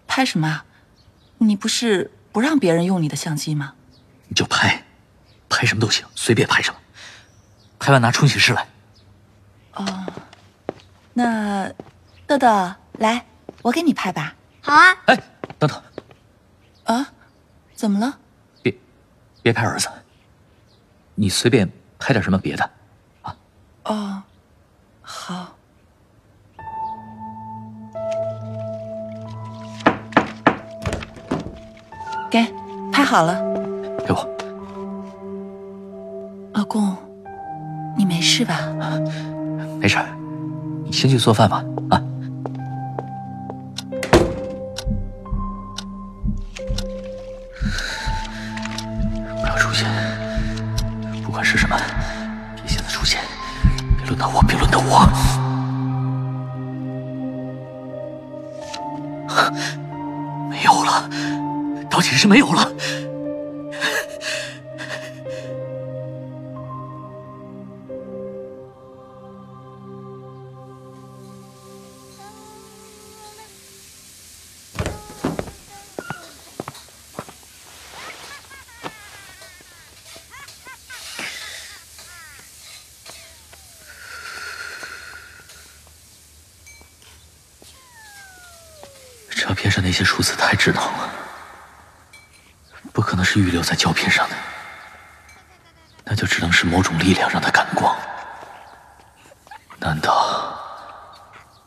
[0.08, 0.66] 拍什么啊？
[1.38, 3.74] 你不是不让别人用你的相机吗？
[4.28, 4.84] 你就拍，
[5.48, 6.80] 拍什么都行，随便拍什么。
[7.80, 8.68] 拍完拿冲洗室来。
[9.74, 10.06] 哦，
[11.14, 11.72] 那
[12.26, 12.48] 豆豆
[12.94, 13.26] 来，
[13.62, 14.34] 我给你拍吧。
[14.62, 14.98] 好啊。
[15.06, 15.18] 哎，
[15.60, 15.82] 等等，
[16.88, 17.06] 啊，
[17.76, 18.18] 怎么了？
[18.62, 18.74] 别，
[19.44, 19.90] 别拍儿子。
[21.16, 21.70] 你随便
[22.00, 22.70] 拍点什么别的。
[23.24, 23.36] 啊
[23.84, 24.24] 哦，
[25.02, 25.54] 好。
[32.32, 32.46] 给，
[32.92, 33.36] 拍好了。
[34.06, 34.38] 给我。
[36.54, 36.96] 老公，
[37.98, 38.70] 你没事吧？
[39.78, 39.98] 没事，
[40.86, 41.62] 你先去做饭吧。
[41.90, 42.02] 啊。
[54.08, 55.06] 轮到我，别轮到我。
[60.50, 61.10] 没有了，
[61.90, 62.72] 倒计时没有了。
[89.98, 91.10] 些数字太智能了，
[92.94, 94.36] 不可能是预留在胶片上的，
[96.04, 97.98] 那就只能是某种力量让它感光。
[99.80, 100.56] 难道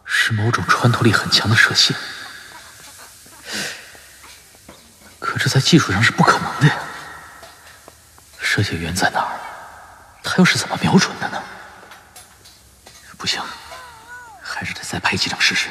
[0.04, 1.96] 是某种穿透力很强的射线？
[5.18, 6.76] 可这在技术上是不可能的呀！
[8.38, 9.40] 射线源在哪儿？
[10.22, 11.42] 他又是怎么瞄准的呢？
[13.18, 13.42] 不行，
[14.40, 15.68] 还是得再拍几张试试。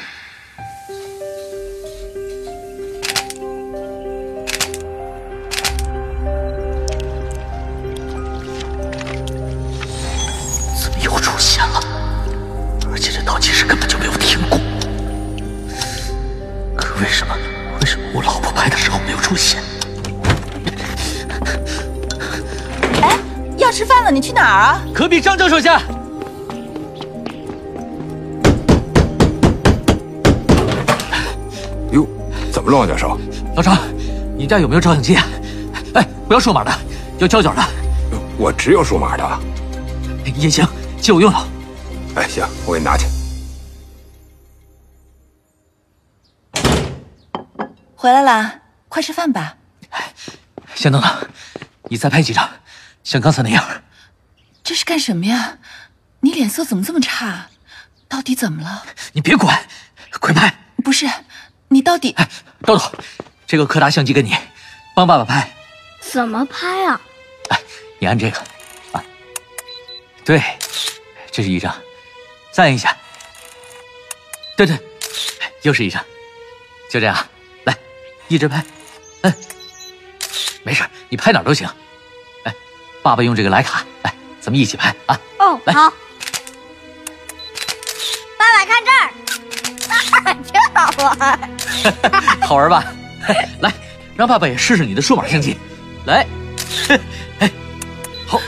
[19.30, 19.62] 出现？
[23.00, 23.16] 哎，
[23.58, 24.82] 要吃饭了，你去哪儿啊？
[24.92, 25.80] 可比张教授家。
[31.92, 32.04] 哟，
[32.50, 33.16] 怎么了，王教授？
[33.54, 33.78] 老张，
[34.36, 35.24] 你家有没有照相机啊？
[35.94, 36.72] 哎，不要数码的，
[37.20, 37.62] 要胶卷的。
[38.36, 39.38] 我只有数码的。
[40.34, 40.66] 也行，
[41.00, 41.40] 借我用用。
[42.16, 43.06] 哎，行，我给你拿去。
[47.94, 48.59] 回来啦，
[48.90, 49.56] 快吃饭吧。
[50.74, 51.28] 先等等，
[51.88, 52.50] 你再拍几张，
[53.02, 53.82] 像刚才那样。
[54.62, 55.58] 这是干什么呀？
[56.20, 57.48] 你脸色怎么这么差？
[58.08, 58.84] 到底怎么了？
[59.12, 59.64] 你别管，
[60.18, 60.54] 快拍！
[60.84, 61.08] 不是，
[61.68, 62.10] 你到底……
[62.18, 62.28] 哎，
[62.62, 62.92] 豆豆，
[63.46, 64.36] 这个柯达相机给你，
[64.94, 65.50] 帮爸爸拍。
[66.00, 67.00] 怎么拍啊？
[67.50, 67.60] 哎，
[68.00, 68.38] 你按这个，
[68.92, 69.04] 啊，
[70.24, 70.42] 对，
[71.30, 71.74] 这是一张，
[72.52, 72.96] 再按一下。
[74.56, 74.78] 对对，
[75.62, 76.04] 又是一张，
[76.90, 77.16] 就这样，
[77.64, 77.76] 来，
[78.28, 78.64] 一直拍，
[79.22, 79.34] 嗯，
[80.62, 81.68] 没事，你拍哪儿都行。
[82.44, 82.54] 哎，
[83.02, 85.20] 爸爸用这个徕卡，来，咱们一起拍啊。
[85.38, 85.92] 哦，来好。
[88.38, 88.90] 爸爸看这
[90.30, 91.50] 儿，真好玩。
[92.40, 92.84] 好玩吧？
[93.60, 93.72] 来，
[94.16, 95.56] 让爸爸也试试你的数码相机。
[96.06, 96.26] 来，
[97.38, 97.50] 哎，
[98.26, 98.40] 好，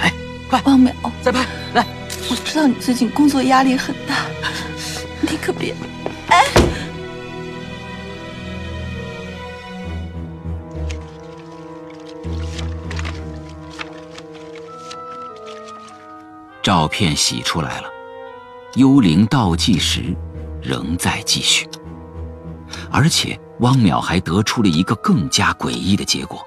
[0.00, 0.12] 哎，
[0.48, 1.44] 快，王淼，再拍，
[1.74, 1.86] 来。
[2.30, 4.14] 我知道你最近工作压力很大，
[5.20, 5.74] 你可别……
[6.28, 6.42] 哎，
[16.64, 17.88] 照片洗出来了，
[18.76, 20.16] 幽灵倒计时
[20.62, 21.68] 仍在继续，
[22.90, 26.42] 而且汪淼还得出了一个更加诡异的结果：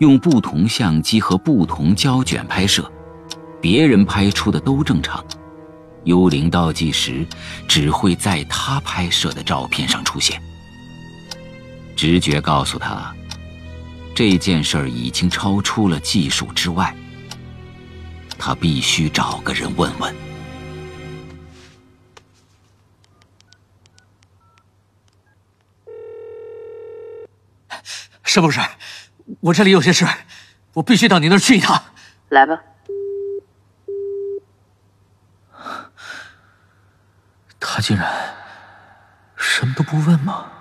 [0.00, 2.90] 用不同相机和不同胶卷拍摄，
[3.60, 5.24] 别人拍出的都正常，
[6.02, 7.24] 幽灵倒计时
[7.68, 10.42] 只会在他拍摄的照片上出现。
[11.94, 13.14] 直觉告诉他，
[14.16, 16.92] 这件事已经超出了技术之外，
[18.44, 20.12] 他必须找个人问问。
[28.24, 28.58] 申博士，
[29.38, 30.04] 我这里有些事，
[30.72, 31.80] 我必须到您那儿去一趟。
[32.30, 32.60] 来吧。
[37.60, 38.34] 他竟然
[39.36, 40.51] 什么都不问吗？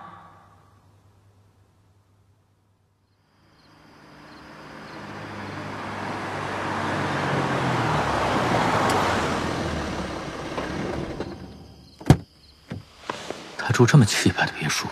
[13.72, 14.86] 他住这么气派的别墅。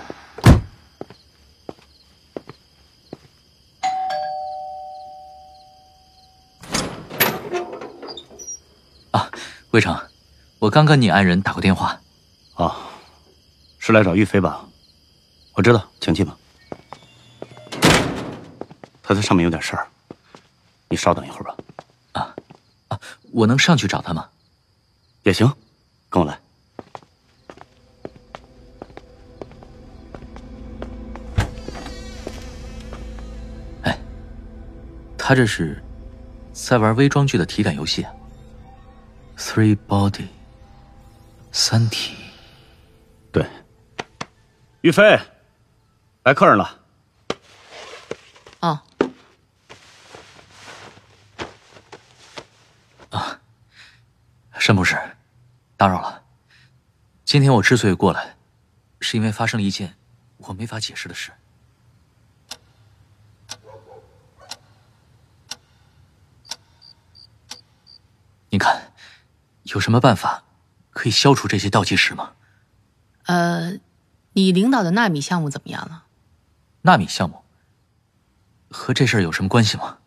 [9.12, 9.30] 啊，
[9.72, 10.00] 魏成，
[10.60, 12.00] 我刚跟你爱人打过电话。
[12.54, 12.78] 啊，
[13.80, 14.66] 是来找玉飞吧？
[15.56, 16.38] 我知道，请进吧。
[19.04, 19.86] 他在上面有点事儿，
[20.88, 21.58] 你稍等一会儿吧。
[22.14, 22.34] 啊
[22.88, 23.00] 啊，
[23.34, 24.30] 我能上去找他吗？
[25.24, 25.52] 也行，
[26.10, 26.40] 跟我来。
[35.30, 35.80] 他这是
[36.54, 38.12] 在玩微装剧的体感游戏啊。
[39.38, 40.26] Three Body，
[41.52, 42.16] 三体。
[43.32, 43.48] 对，
[44.82, 45.20] 玉飞，
[46.24, 46.82] 来客人了。
[48.62, 48.82] 哦。
[53.12, 53.40] 啊，
[54.58, 55.00] 沈博士，
[55.78, 56.24] 打扰了。
[57.24, 58.36] 今天我之所以过来，
[59.00, 59.94] 是因为发生了一件
[60.38, 61.32] 我没法解释的事。
[68.52, 68.82] 你看，
[69.74, 70.44] 有什么办法
[70.92, 72.32] 可以消除这些倒计时吗？
[73.26, 73.74] 呃，
[74.34, 76.06] 你领导的纳米项目怎么样了？
[76.82, 77.44] 纳米项目
[78.70, 79.98] 和这事儿有什么关系吗？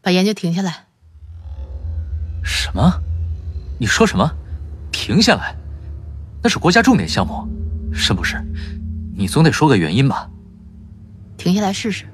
[0.00, 0.86] 把研究停下来。
[2.44, 3.02] 什么？
[3.78, 4.30] 你说什么？
[4.92, 5.56] 停下来？
[6.42, 7.48] 那是国家重点项目，
[7.92, 8.40] 申博士，
[9.16, 10.30] 你总得说个原因吧？
[11.36, 12.06] 停下来试试。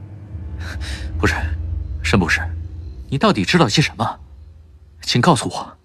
[1.19, 1.35] 不是，
[2.03, 2.41] 申博士，
[3.11, 4.21] 你到底知道些什么？
[5.07, 5.79] 请告诉我。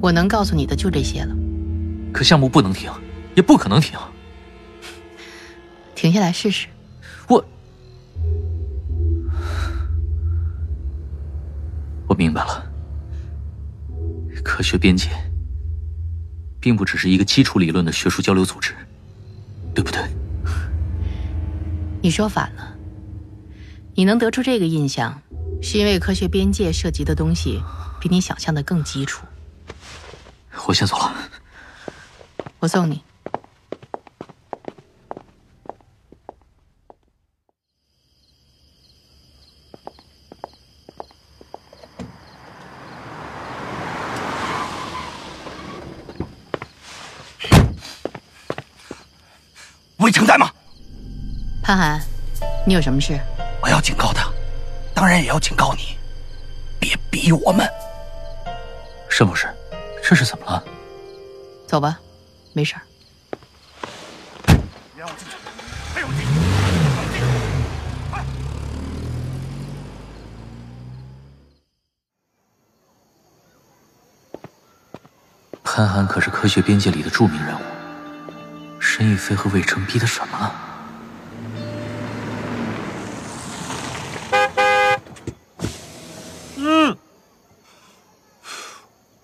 [0.00, 1.36] 我能告诉你的就这些了。
[2.10, 2.90] 可项目不能停，
[3.34, 3.98] 也不可能停。
[5.94, 6.66] 停下来试试。
[7.28, 7.44] 我，
[12.08, 12.64] 我明白了。
[14.42, 15.10] 科学边界
[16.58, 18.74] 并不只是一个基础理论的学术交流组织，
[19.74, 20.00] 对不对？
[22.02, 22.74] 你说反了。
[23.94, 25.20] 你能得出这个印象，
[25.60, 27.60] 是因为科学边界涉及的东西
[28.04, 29.24] 比你想象的更基础。
[30.66, 31.14] 我先走了。
[32.58, 33.02] 我送你。
[49.96, 50.52] 魏成在吗？
[51.62, 51.98] 潘寒，
[52.66, 53.18] 你有什么事？
[53.62, 54.30] 我要警告他，
[54.94, 55.96] 当然也要警告你，
[56.78, 57.66] 别逼我们。
[59.16, 59.46] 申博士，
[60.02, 60.64] 这是怎么了？
[61.68, 62.00] 走吧，
[62.52, 62.82] 没事儿。
[75.62, 77.62] 潘寒可是科学边界里的著名人物，
[78.80, 80.52] 申亦飞和魏成逼的什么了？
[86.56, 86.96] 嗯，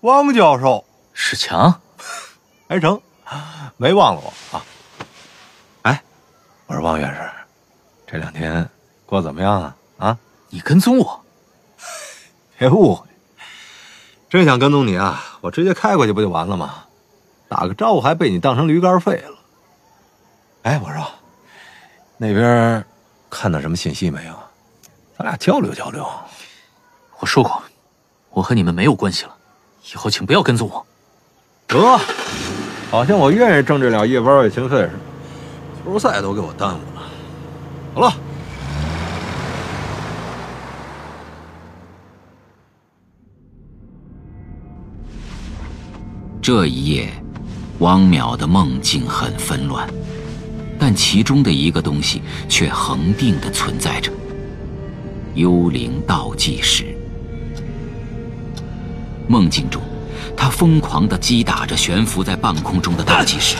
[0.01, 0.83] 汪教授，
[1.13, 1.79] 史强，
[2.67, 2.99] 还成，
[3.77, 4.65] 没忘了我啊？
[5.83, 6.03] 哎，
[6.65, 7.29] 我说汪院士，
[8.07, 8.67] 这两天
[9.05, 9.77] 过怎么样啊？
[9.99, 10.17] 啊，
[10.49, 11.23] 你跟踪我？
[12.57, 13.07] 别误会，
[14.27, 16.85] 真想跟踪你啊，我直接开过去不就完了吗？
[17.47, 19.37] 打个招呼还被你当成驴肝肺了。
[20.63, 21.07] 哎，我说，
[22.17, 22.83] 那边
[23.29, 24.33] 看到什么信息没有？
[25.15, 26.09] 咱俩交流交流。
[27.19, 27.61] 我说过，
[28.31, 29.37] 我和你们没有关系了，
[29.91, 30.85] 以后请不要跟踪我。
[31.67, 31.79] 得，
[32.91, 34.91] 好像我愿意挣这两亿玩外勤费似的，
[35.83, 37.01] 球赛都给我耽误了。
[37.93, 38.13] 好了。
[46.41, 47.09] 这一夜，
[47.79, 49.87] 汪淼的梦境很纷乱，
[50.79, 54.11] 但其中的一个东西却恒定的存在着。
[55.35, 56.97] 幽灵倒计时。
[59.31, 59.81] 梦境中，
[60.35, 63.55] 他疯狂地击打着悬浮在半空中的倒计时，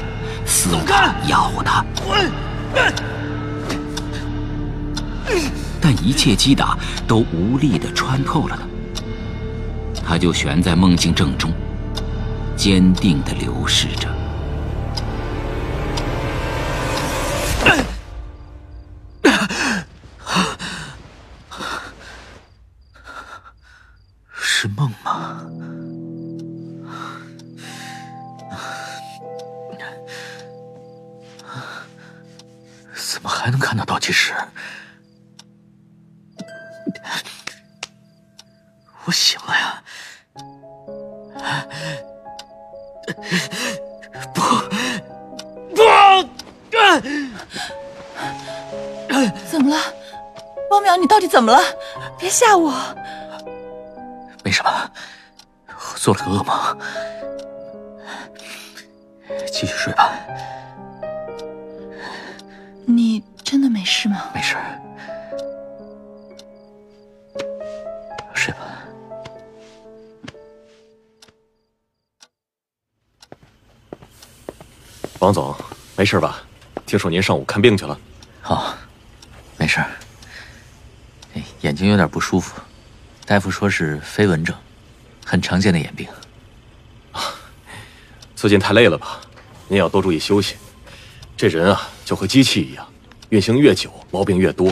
[0.46, 1.86] 撕它、咬它。
[5.80, 8.60] 但一切击打都无力地穿透了
[9.96, 11.54] 他，他就悬在梦境正中，
[12.58, 14.10] 坚定地流逝着。
[33.22, 34.34] 怎么还能看到倒计时？
[39.06, 39.84] 我醒了呀！
[44.34, 44.42] 不，
[45.76, 45.84] 不！
[49.52, 49.78] 怎么了，
[50.72, 50.98] 汪淼？
[50.98, 51.60] 你到底怎么了？
[52.18, 52.74] 别吓我！
[54.44, 54.92] 没什么，
[55.68, 56.80] 我做了个噩梦。
[59.52, 60.10] 继续睡吧。
[62.92, 64.30] 你真的没事吗？
[64.36, 64.56] 没事。
[68.34, 68.60] 睡吧。
[75.20, 75.56] 王总，
[75.96, 76.44] 没事吧？
[76.86, 77.98] 听说您上午看病去了。
[78.44, 78.74] 哦，
[79.58, 79.80] 没事。
[81.34, 82.60] 哎，眼睛有点不舒服，
[83.26, 84.54] 大夫说是飞蚊症，
[85.26, 86.08] 很常见的眼病。
[88.36, 89.22] 最近太累了吧？
[89.68, 90.58] 您要多注意休息。
[91.42, 92.88] 这人啊，就和机器一样，
[93.30, 94.70] 运行越久，毛病越多。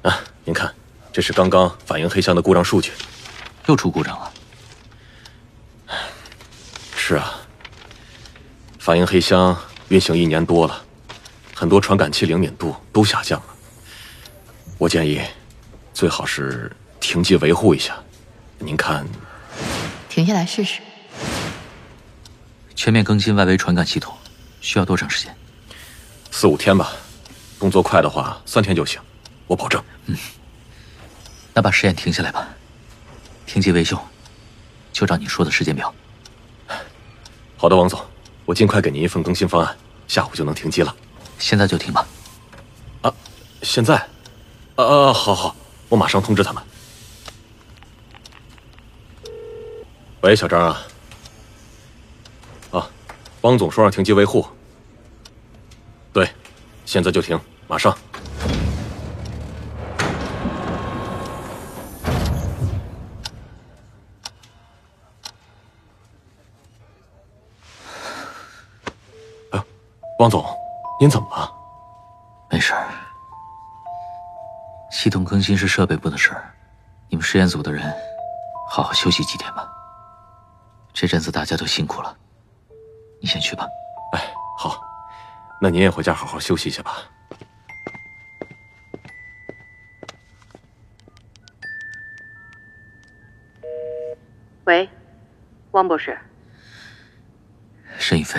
[0.00, 0.74] 啊，您看，
[1.12, 2.92] 这是刚刚反映黑箱的故障数据，
[3.66, 4.32] 又出故障了。
[6.96, 7.34] 是啊，
[8.78, 9.54] 反应黑箱
[9.90, 10.82] 运行一年多了，
[11.54, 13.46] 很多传感器灵敏度都下降了。
[14.78, 15.20] 我建议，
[15.92, 17.94] 最好是停机维护一下。
[18.58, 19.06] 您看，
[20.08, 20.80] 停下来试试。
[22.74, 24.16] 全面更新外围传感系统
[24.64, 25.36] 需要多长时间？
[26.30, 26.90] 四五天吧，
[27.60, 28.98] 动作快的话三天就行，
[29.46, 29.80] 我保证。
[30.06, 30.16] 嗯，
[31.52, 32.48] 那把实验停下来吧，
[33.44, 34.00] 停机维修，
[34.90, 35.94] 就照你说的时间表。
[37.58, 38.00] 好的，王总，
[38.46, 39.76] 我尽快给您一份更新方案，
[40.08, 40.96] 下午就能停机了。
[41.38, 42.06] 现在就停吧。
[43.02, 43.14] 啊，
[43.60, 43.96] 现在？
[44.76, 45.54] 啊啊，好好，
[45.90, 46.62] 我马上通知他们。
[50.22, 50.82] 喂，小张啊。
[53.44, 54.46] 汪总说让停机维护。
[56.14, 56.26] 对，
[56.86, 57.38] 现在就停，
[57.68, 57.94] 马上。
[69.50, 69.62] 哎，
[70.20, 70.42] 汪总，
[70.98, 71.52] 您怎么了？
[72.50, 72.88] 没事儿。
[74.90, 76.50] 系统更新是设备部的事儿，
[77.10, 77.94] 你们实验组的人
[78.70, 79.68] 好好休息几天吧。
[80.94, 82.16] 这阵子大家都辛苦了，
[83.24, 83.66] 你先去吧。
[84.12, 84.20] 哎，
[84.54, 84.84] 好，
[85.58, 86.94] 那您也回家好好休息一下吧。
[94.64, 94.86] 喂，
[95.70, 96.18] 汪博士。
[97.98, 98.38] 沈一飞，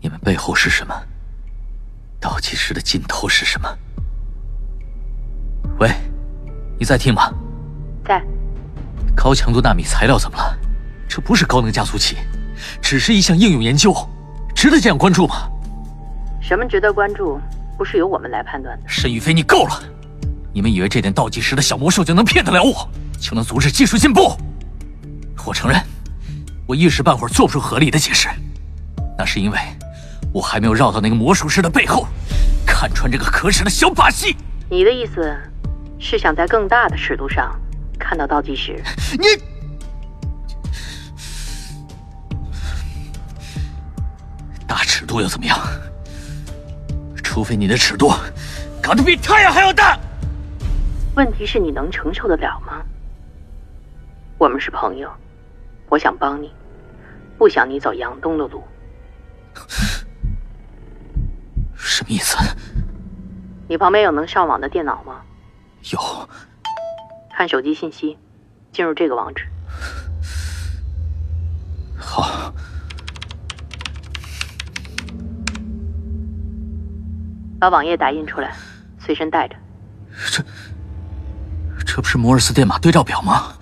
[0.00, 0.94] 你们背后是什么？
[2.18, 3.78] 倒计时的尽头是什么？
[5.80, 5.90] 喂，
[6.78, 7.30] 你在听吗？
[8.06, 8.24] 在。
[9.14, 10.58] 高强度纳米材料怎么了？
[11.06, 12.16] 这不是高能加速器，
[12.80, 13.94] 只是一项应用研究，
[14.54, 15.48] 值得这样关注吗？
[16.40, 17.40] 什么值得关注，
[17.76, 18.84] 不是由我们来判断的。
[18.86, 19.82] 沈宇飞，你够了！
[20.52, 22.88] 你们以为这点倒计时的小魔兽就能骗得了我，
[23.20, 24.36] 就能阻止技术进步？
[25.44, 25.80] 我承认，
[26.66, 28.28] 我一时半会儿做不出合理的解释，
[29.18, 29.58] 那是因为
[30.32, 32.06] 我还没有绕到那个魔术师的背后，
[32.66, 34.36] 看穿这个可耻的小把戏。
[34.70, 35.36] 你的意思
[35.98, 37.54] 是想在更大的尺度上
[37.98, 38.82] 看到倒计时？
[39.18, 39.26] 你
[44.66, 45.58] 大尺度又怎么样？
[47.22, 48.10] 除非你的尺度
[48.82, 49.98] 搞得比太阳还要大。
[51.14, 52.82] 问题是你能承受得了吗？
[54.38, 55.10] 我们是朋友，
[55.88, 56.52] 我想帮你，
[57.38, 58.62] 不想你走杨东的路。
[61.74, 62.36] 什么意思？
[63.68, 65.20] 你旁边有能上网的电脑吗？
[65.92, 66.28] 有。
[67.36, 68.16] 看手机信息，
[68.72, 69.46] 进入这个网址。
[71.98, 72.52] 好。
[77.58, 78.54] 把网页打印出来，
[78.98, 79.56] 随身带着。
[80.30, 80.44] 这，
[81.84, 83.52] 这不是摩尔斯电码对照表吗？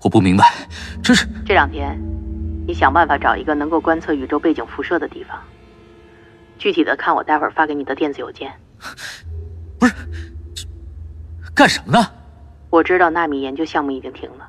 [0.00, 0.52] 我不明白，
[1.02, 1.98] 这是这两天，
[2.66, 5.38] 你想办法找一个能够观测宇宙背景辐射的地方。
[6.58, 8.52] 具体的看我待会儿发给你的电子邮件。
[9.78, 9.94] 不是，
[11.54, 12.06] 干什么呢？
[12.70, 14.48] 我知道纳米研究项目已经停了，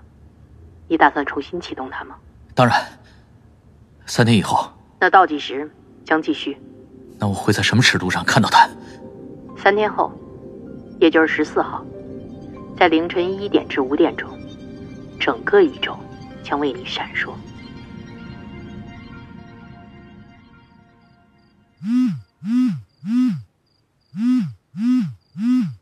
[0.87, 2.15] 你打算重新启动它吗？
[2.53, 2.75] 当然。
[4.05, 4.71] 三天以后。
[4.99, 5.69] 那倒计时
[6.05, 6.57] 将继续。
[7.19, 8.69] 那我会在什么尺度上看到他？
[9.57, 10.11] 三天后，
[10.99, 11.83] 也就是十四号，
[12.77, 14.29] 在凌晨一点至五点钟，
[15.19, 15.97] 整个宇宙
[16.43, 17.33] 将为你闪烁。
[21.83, 23.43] 嗯嗯嗯
[24.15, 25.75] 嗯嗯嗯。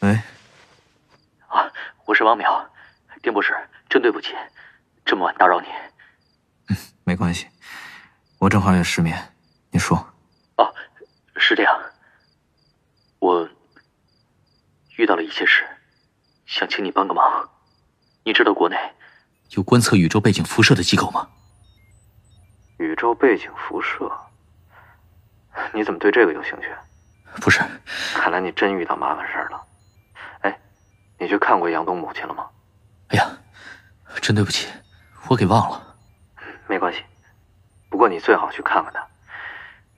[0.00, 0.20] 喂。
[1.48, 1.70] 啊，
[2.06, 2.64] 我是王淼，
[3.22, 3.54] 丁博士，
[3.88, 4.34] 真对不起，
[5.04, 5.66] 这么晚打扰你。
[6.68, 7.46] 嗯，没关系，
[8.40, 9.34] 我正好也失眠。
[9.70, 9.98] 你说。
[10.56, 10.74] 哦，
[11.36, 11.78] 是这样，
[13.18, 13.46] 我
[14.96, 15.62] 遇到了一些事，
[16.46, 17.46] 想请你帮个忙。
[18.24, 18.76] 你知道国内
[19.50, 21.28] 有观测宇宙背景辐射的机构吗？
[22.78, 24.10] 宇宙背景辐射？
[25.74, 26.74] 你怎么对这个有兴趣？
[27.42, 27.60] 不是，
[28.14, 29.62] 看来你真遇到麻烦事儿了。
[30.40, 30.60] 哎，
[31.18, 32.48] 你去看过杨东母亲了吗？
[33.08, 33.30] 哎呀，
[34.22, 34.66] 真对不起，
[35.28, 35.94] 我给忘了。
[36.66, 37.04] 没关系，
[37.90, 39.06] 不过你最好去看看他。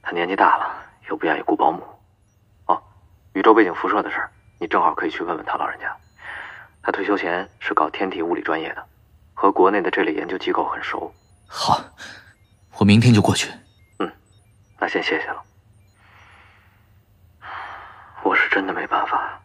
[0.02, 0.74] 他年纪大了，
[1.08, 1.80] 又不愿意雇保姆。
[2.66, 2.82] 哦，
[3.34, 5.96] 宇宙背景辐射的事儿，你正好可以去问问他老人家。
[6.82, 8.84] 他退休前是搞天体物理专业的，
[9.34, 11.14] 和国内的这类研究机构很熟。
[11.46, 11.78] 好。
[12.78, 13.52] 我明天就过去。
[13.98, 14.10] 嗯，
[14.80, 15.40] 那先谢谢了。
[18.24, 19.38] 我是真的没办法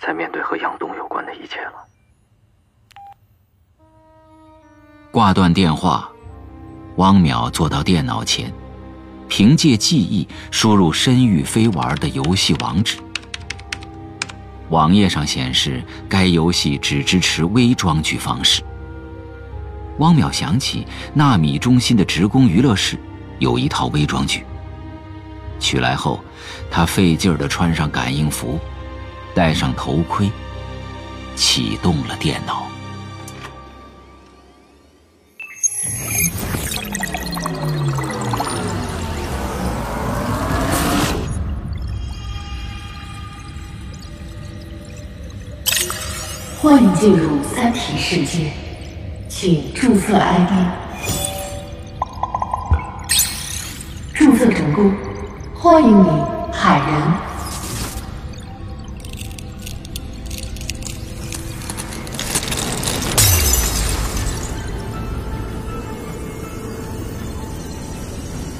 [0.00, 1.84] 再面对和杨东有关的一切了。
[5.10, 6.10] 挂断电话，
[6.96, 8.52] 汪淼坐到电脑前，
[9.28, 12.98] 凭借记忆输入“申玉飞玩”的游戏网址。
[14.70, 18.62] 网页上显示，该游戏只支持微装具方式。
[19.98, 22.98] 汪淼想起纳米中心的职工娱乐室
[23.38, 24.44] 有一套微装具。
[25.60, 26.22] 取来后，
[26.70, 28.58] 他费劲儿地穿上感应服，
[29.34, 30.30] 戴上头盔，
[31.34, 32.66] 启动了电脑。
[46.64, 48.50] 欢迎进入三体世界。
[49.28, 50.50] 请注册 ID，
[54.14, 54.90] 注册成功，
[55.54, 56.08] 欢迎你，
[56.50, 57.02] 海人。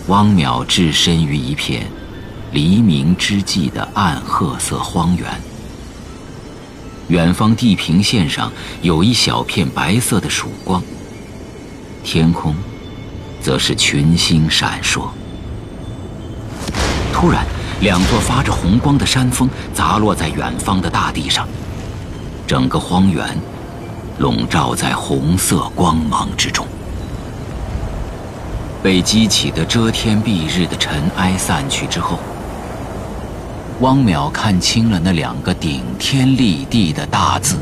[0.08, 1.86] 汪淼置身于一片
[2.52, 5.53] 黎明之际的暗褐色荒原。
[7.08, 8.50] 远方地平线上
[8.80, 10.82] 有一小片白色的曙光，
[12.02, 12.54] 天空
[13.40, 15.08] 则是群星闪烁。
[17.12, 17.44] 突然，
[17.80, 21.46] 两座发着红光的山峰砸落在远方的大地上，
[22.46, 23.36] 整个荒原
[24.18, 26.66] 笼罩在红色光芒之中。
[28.82, 32.18] 被激起的遮天蔽日的尘埃散去之后。
[33.84, 37.58] 汪淼看清了那两个顶天立地的大字：“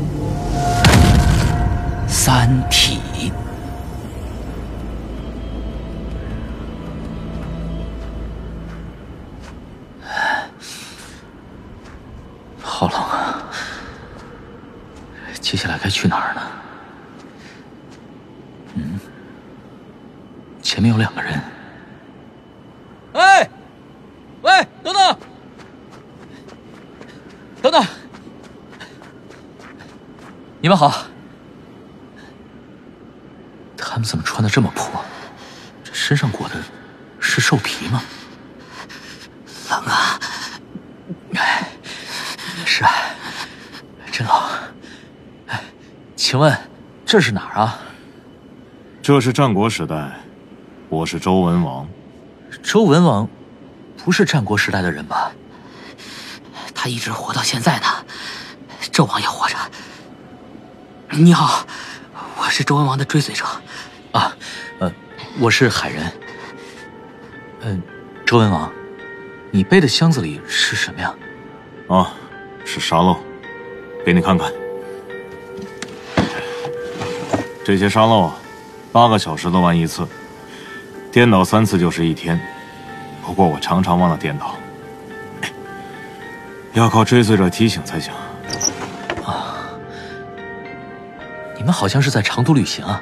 [2.07, 3.01] 三体。”
[12.63, 13.43] 好冷啊！
[15.41, 16.41] 接下来该去哪儿呢？
[18.75, 18.97] 嗯，
[20.61, 21.37] 前面有两个人。
[23.11, 23.21] 喂，
[24.41, 25.17] 喂，等等！
[27.61, 27.81] 等等，
[30.63, 30.93] 你们好。
[33.75, 35.03] 他们怎么穿的这么破？
[35.83, 36.55] 这身上裹的
[37.19, 38.01] 是兽皮吗？
[39.69, 40.17] 冷啊！
[41.35, 41.67] 哎，
[42.63, 42.93] 是啊，
[44.09, 44.35] 真冷。
[45.47, 45.61] 哎，
[46.15, 46.57] 请问
[47.05, 47.77] 这是哪儿啊？
[49.01, 50.13] 这是战国时代，
[50.87, 51.85] 我是周文王。
[52.63, 53.27] 周文王
[53.97, 55.29] 不是战国时代的人吧？
[56.73, 57.85] 他一直活到现在呢，
[58.93, 59.57] 纣王也活着。
[61.15, 61.63] 你好，
[62.37, 63.45] 我是周文王的追随者。
[64.13, 64.35] 啊，
[64.79, 64.91] 呃，
[65.39, 66.11] 我是海人。
[67.61, 67.81] 嗯，
[68.25, 68.71] 周文王，
[69.51, 71.13] 你背的箱子里是什么呀？
[71.87, 72.13] 啊，
[72.65, 73.17] 是沙漏，
[74.03, 74.51] 给你看看。
[77.63, 78.35] 这些沙漏啊，
[78.91, 80.07] 八个小时都玩一次，
[81.11, 82.39] 颠倒三次就是一天。
[83.23, 84.55] 不过我常常忘了颠倒。
[86.73, 88.11] 要靠追随者提醒才行。
[91.63, 93.01] 你们好像是在长途旅行啊？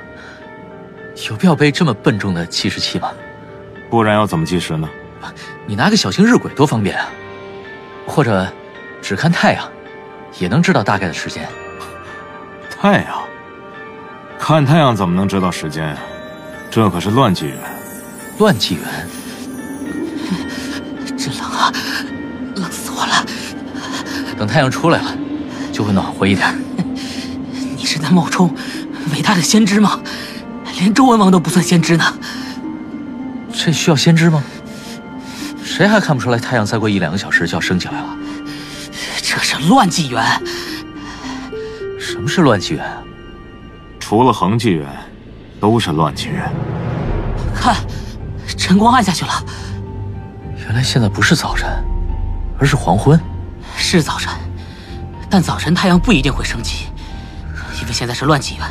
[1.28, 3.12] 有必要背这么笨重的计时器吗？
[3.90, 4.88] 不然要怎么计时呢？
[5.66, 7.08] 你拿个小型日晷多方便啊！
[8.06, 8.48] 或者
[9.02, 9.68] 只看太阳，
[10.38, 11.50] 也能知道大概的时间。
[12.70, 13.24] 太阳，
[14.38, 15.98] 看太阳怎么能知道时间呀？
[16.70, 17.58] 这可是乱纪元。
[18.38, 18.84] 乱纪元，
[21.18, 21.74] 真冷啊，
[22.58, 23.26] 冷死我了！
[24.38, 25.18] 等太阳出来了，
[25.74, 26.48] 就会暖和一点。
[27.82, 28.54] 你是在冒充
[29.12, 30.00] 伟大的先知吗？
[30.78, 32.06] 连周文王都不算先知呢。
[33.52, 34.44] 这需要先知吗？
[35.64, 38.16] 谁还看不出来太阳再过一两个小时就要升起来了？
[39.24, 40.24] 这是乱纪元。
[42.00, 42.86] 什么是乱纪元？
[44.00, 44.88] 除了恒纪元，
[45.60, 46.52] 都是乱纪元。
[47.56, 47.76] 看，
[48.56, 49.44] 晨光暗下去了。
[50.60, 51.68] 原来现在不是早晨，
[52.60, 53.20] 而是黄昏。
[53.76, 54.32] 是早晨，
[55.32, 56.86] 但早晨太阳不一定会升起，
[57.94, 58.66] 现在是乱纪元。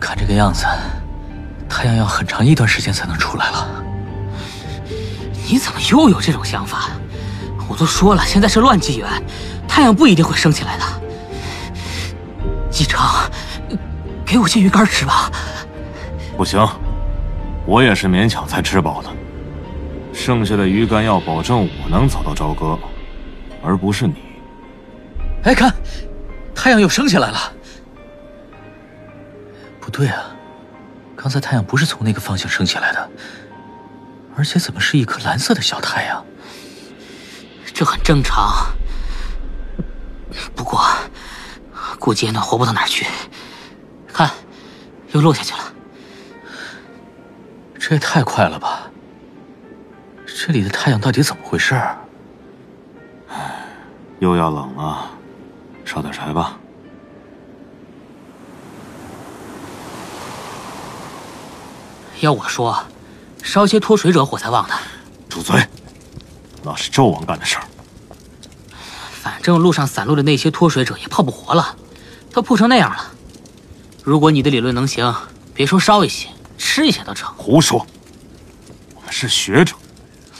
[0.00, 0.64] 看这个样子，
[1.68, 3.68] 太阳要很长一段时间才能出来了。
[5.48, 6.90] 你怎么又有这种想法？
[7.68, 9.08] 我都说了，现在是乱纪元，
[9.66, 10.84] 太阳不一定会升起来的。
[12.70, 13.00] 季成，
[14.24, 15.30] 给我些鱼干吃吧。
[16.36, 16.66] 不行，
[17.66, 19.10] 我也是勉强才吃饱的。
[20.12, 22.78] 剩下的鱼干要保证我能走到朝歌，
[23.62, 24.14] 而不是你。
[25.42, 25.74] 哎，看，
[26.54, 27.52] 太阳又升起来了。
[29.88, 30.36] 不对啊，
[31.16, 33.10] 刚才太阳不是从那个方向升起来的，
[34.36, 36.22] 而且怎么是一颗蓝色的小太阳？
[37.72, 38.66] 这很正常。
[40.54, 40.84] 不过，
[41.98, 43.06] 估计也暖和不到哪儿去。
[44.12, 44.30] 看，
[45.12, 45.72] 又落下去了。
[47.78, 48.90] 这也太快了吧！
[50.26, 51.74] 这里的太阳到底怎么回事？
[53.30, 53.64] 唉，
[54.18, 55.08] 又要冷了，
[55.86, 56.57] 烧点柴吧。
[62.20, 62.84] 要我说，
[63.42, 64.74] 烧些脱水者火才旺呢。
[65.28, 65.66] 住嘴！
[66.62, 67.64] 那是纣王干的事儿。
[69.22, 71.76] 反正路上散落的那些脱水者也泡不活了，
[72.32, 73.12] 都破成那样了。
[74.02, 75.14] 如果你的理论能行，
[75.54, 77.32] 别说烧一些，吃一些都成。
[77.36, 77.86] 胡说！
[78.94, 79.74] 我们是学者。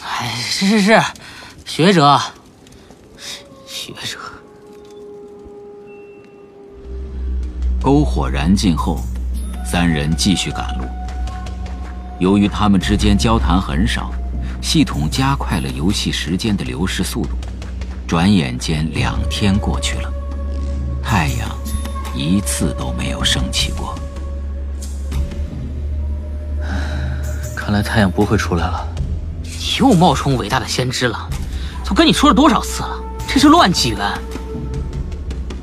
[0.02, 1.02] 哎，是是是，
[1.64, 2.20] 学者，
[3.66, 4.18] 学者。
[7.80, 8.98] 篝火燃尽后，
[9.64, 10.84] 三人继续赶路。
[12.18, 14.10] 由于他们之间交谈很少，
[14.60, 17.30] 系统加快了游戏时间的流逝速度。
[18.06, 20.12] 转眼间两天过去了，
[21.02, 21.48] 太阳
[22.14, 23.94] 一次都没有升起过。
[27.54, 28.88] 看来太阳不会出来了。
[29.44, 31.28] 你又冒充伟大的先知了，
[31.84, 32.98] 都跟你说了多少次了？
[33.28, 34.00] 这是乱纪元。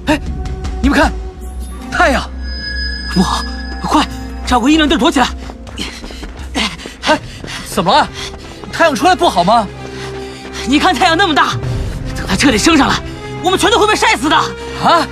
[0.06, 0.22] 哎，
[0.82, 1.12] 你们看，
[1.92, 2.30] 太阳！
[3.14, 3.44] 不好，
[3.82, 4.08] 快
[4.46, 5.28] 找个阴凉地躲起来！
[7.08, 7.20] 哎，
[7.68, 8.08] 怎么了？
[8.72, 9.68] 太阳出来不好吗？
[10.68, 11.54] 你看太阳那么大，
[12.16, 12.96] 等它彻底升上来，
[13.44, 14.36] 我们全都会被晒死的！
[14.36, 15.08] 啊！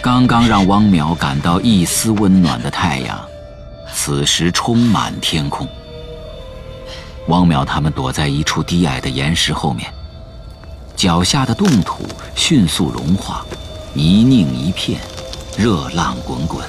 [0.00, 3.18] 刚刚让汪淼感到一丝温暖的太阳，
[3.94, 5.68] 此时充满天空。
[7.28, 9.90] 汪淼他们躲在一处低矮的岩石后面，
[10.96, 13.44] 脚下的冻土迅速融化，
[13.96, 15.00] 泥泞一片，
[15.56, 16.66] 热浪滚滚。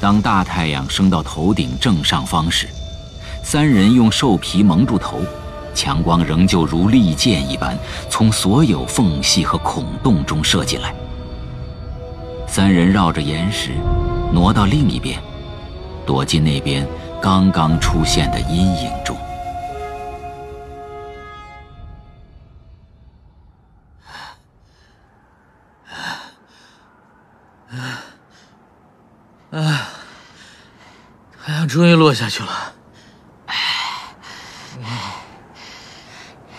[0.00, 2.66] 当大太阳升到头顶正上方时，
[3.44, 5.20] 三人用兽皮蒙住头，
[5.74, 10.94] 强光仍旧如利剑一般从所有缝隙和孔洞中射进来。
[12.46, 13.72] 三人绕着岩石，
[14.32, 15.20] 挪到另一边，
[16.06, 16.88] 躲进那边
[17.20, 19.14] 刚刚出现的阴影中。
[29.52, 29.88] 啊！
[31.44, 32.72] 太阳终于落下去了。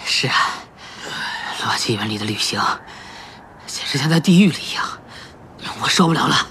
[0.05, 0.35] 是啊，
[1.63, 2.59] 乱纪元里的旅行，
[3.65, 4.85] 简直像在地狱里一样。
[5.81, 6.47] 我受不了了。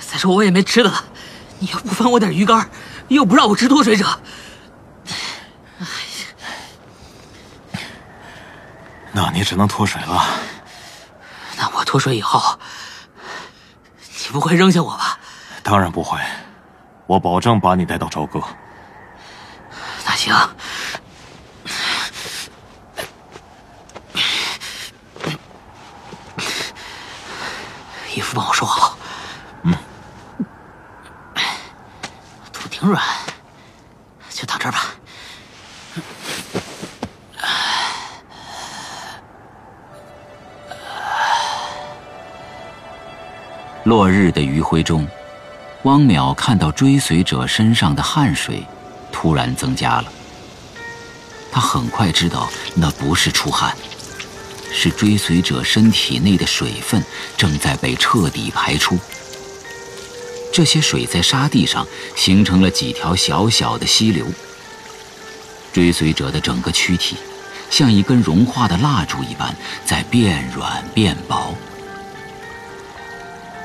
[0.00, 1.04] 再说我也没吃的了，
[1.58, 2.68] 你又不分我点鱼干，
[3.08, 4.20] 又不让我吃脱水者。
[9.12, 10.24] 那你只能脱水了。
[11.56, 12.58] 那我脱水以后，
[13.98, 15.18] 你不会扔下我吧？
[15.64, 16.20] 当然不会，
[17.06, 18.38] 我保证把你带到朝歌。
[20.04, 20.32] 那行。
[28.14, 28.96] 衣服帮我收好。
[29.62, 29.74] 嗯。
[32.52, 33.02] 土挺软，
[34.28, 34.94] 就躺这儿吧。
[43.84, 45.06] 落日的余晖中，
[45.84, 48.66] 汪淼看到追随者身上的汗水
[49.12, 50.04] 突然增加了，
[51.52, 53.76] 他很快知道那不是出汗，
[54.72, 57.04] 是追随者身体内的水分
[57.36, 58.98] 正在被彻底排出。
[60.50, 64.26] 这些水在沙地上形成了几条小小的溪流。
[65.72, 67.16] 追随者的整个躯体
[67.68, 69.54] 像一根融化的蜡烛一般
[69.84, 71.54] 在变软变薄。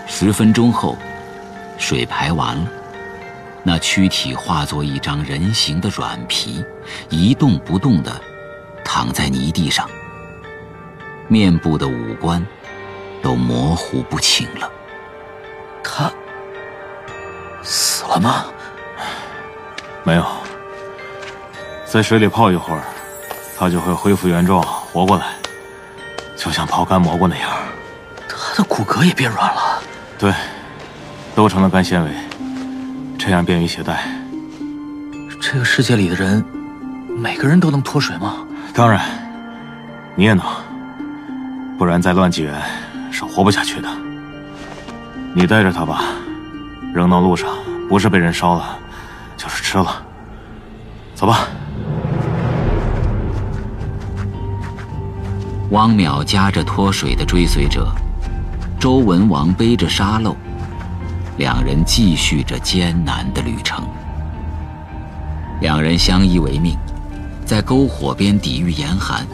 [0.07, 0.97] 十分钟后，
[1.79, 2.67] 水排完了，
[3.63, 6.63] 那躯体化作一张人形的软皮，
[7.09, 8.11] 一动不动地
[8.85, 9.89] 躺在泥地上，
[11.27, 12.45] 面部的五官
[13.23, 14.69] 都模糊不清了。
[15.83, 16.11] 他。
[17.61, 18.45] 死了吗？
[20.03, 20.25] 没有，
[21.85, 22.83] 在水里泡一会儿，
[23.57, 25.33] 他就会恢复原状，活过来，
[26.37, 27.49] 就像泡干蘑菇那样。
[28.27, 29.83] 他的骨骼也变软了。
[30.17, 30.33] 对，
[31.39, 32.11] 都成了干纤维，
[33.17, 34.03] 这样便于携带。
[35.39, 36.43] 这个世界里的人，
[37.17, 38.45] 每个人都能脱水吗？
[38.73, 38.99] 当然，
[40.17, 40.45] 你也能，
[41.77, 42.53] 不然在乱纪元
[43.09, 43.87] 是活不下去的。
[45.33, 46.03] 你带着他吧。
[46.93, 47.47] 扔到路上，
[47.87, 48.77] 不是被人烧了，
[49.37, 50.03] 就是吃了。
[51.15, 51.47] 走吧。
[55.69, 57.87] 汪淼夹着脱水的追随者，
[58.77, 60.35] 周文王背着沙漏，
[61.39, 63.87] 两人继续着艰难的旅程。
[65.61, 66.77] 两人相依为命，
[67.45, 69.25] 在篝火边抵御严寒，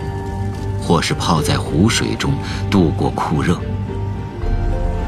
[0.80, 2.34] 或是泡在湖水中
[2.70, 3.60] 度过酷热。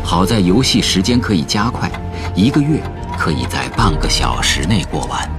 [0.03, 1.87] 好在游戏时间可以加快。
[2.33, 2.81] 一个月
[3.15, 5.29] 可以在半个小时内过完。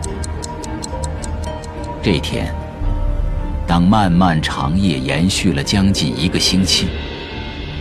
[2.01, 2.55] 这天，
[3.67, 6.89] 当漫漫长夜延续了将近一个星期，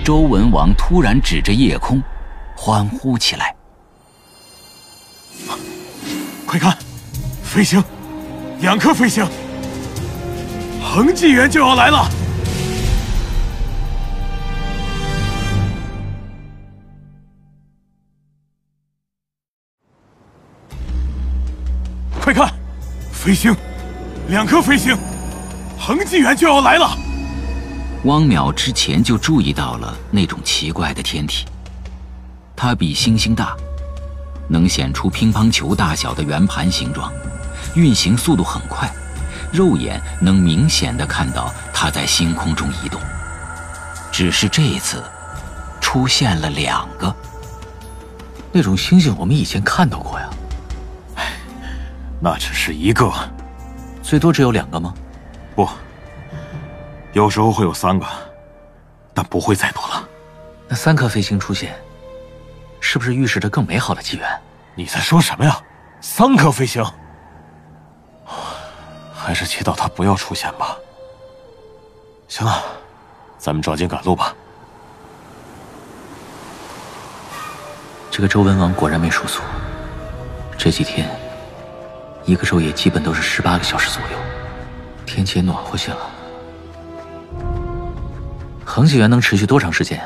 [0.03, 2.01] 周文王突然指着夜空，
[2.55, 3.53] 欢呼起来
[6.47, 6.75] ：“快看，
[7.43, 7.83] 飞星，
[8.61, 9.27] 两颗飞星，
[10.81, 12.07] 恒纪元就要来了！”
[22.21, 22.49] 快看，
[23.11, 23.53] 飞星，
[24.29, 24.97] 两颗飞星，
[25.77, 26.97] 恒纪元就要来了。
[28.05, 31.45] 汪淼之前就注意到了那种奇怪的天体，
[32.55, 33.53] 它比星星大，
[34.47, 37.11] 能显出乒乓球大小的圆盘形状，
[37.75, 38.89] 运行速度很快，
[39.51, 42.99] 肉眼能明显的看到它在星空中移动。
[44.11, 45.03] 只是这一次，
[45.79, 47.13] 出现了两个。
[48.51, 50.29] 那种星星我们以前看到过呀。
[52.19, 53.11] 那只是一个，
[54.01, 54.93] 最多只有两个吗？
[55.55, 55.69] 不，
[57.13, 58.05] 有时候会有三个，
[59.13, 60.09] 但不会再多了。
[60.67, 61.75] 那三颗飞星出现，
[62.89, 64.25] 是不是预示着更美好的机缘？
[64.73, 65.61] 你在说什么呀？
[65.99, 66.81] 三颗飞行，
[69.13, 70.77] 还是祈祷他不要出现吧。
[72.29, 72.63] 行了，
[73.38, 74.33] 咱们抓紧赶路吧。
[78.09, 79.43] 这个周文王果然没输错，
[80.57, 81.09] 这几天。
[82.23, 84.17] 一个昼夜基本都是十八个小时左右，
[85.05, 86.09] 天气也暖和些了。
[88.63, 90.01] 恒纪元能持续多长时间？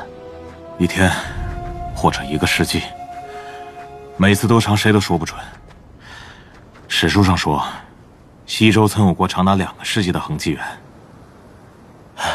[0.80, 1.08] 一天，
[1.94, 2.82] 或者一个世纪。
[4.16, 5.38] 每次多长，谁都说不准。
[6.86, 7.64] 史书上说，
[8.46, 10.62] 西周曾有过长达两个世纪的恒纪元。
[12.16, 12.30] 唉，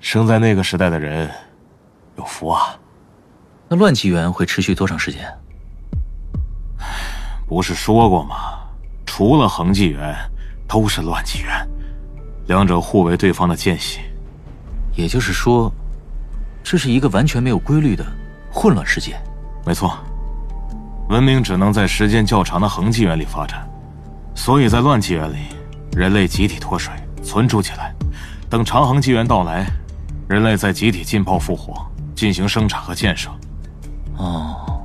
[0.00, 1.30] 生在那个时代的人，
[2.16, 2.76] 有福啊。
[3.68, 5.32] 那乱纪元会持续多长时间？
[7.46, 8.58] 不是说过吗？
[9.06, 10.16] 除了恒纪元，
[10.66, 11.66] 都是乱纪元，
[12.46, 14.00] 两者互为对方的间隙。
[14.96, 15.72] 也就是说，
[16.64, 18.04] 这是一个完全没有规律的
[18.52, 19.16] 混乱世界。
[19.64, 19.96] 没错，
[21.08, 23.68] 文明只能在时间较长的恒纪元里发展，
[24.34, 25.36] 所以在乱纪元里，
[25.92, 26.92] 人类集体脱水
[27.22, 27.94] 存储起来，
[28.48, 29.66] 等长恒纪元到来，
[30.28, 31.74] 人类再集体浸泡复活，
[32.14, 33.30] 进行生产和建设。
[34.16, 34.82] 哦，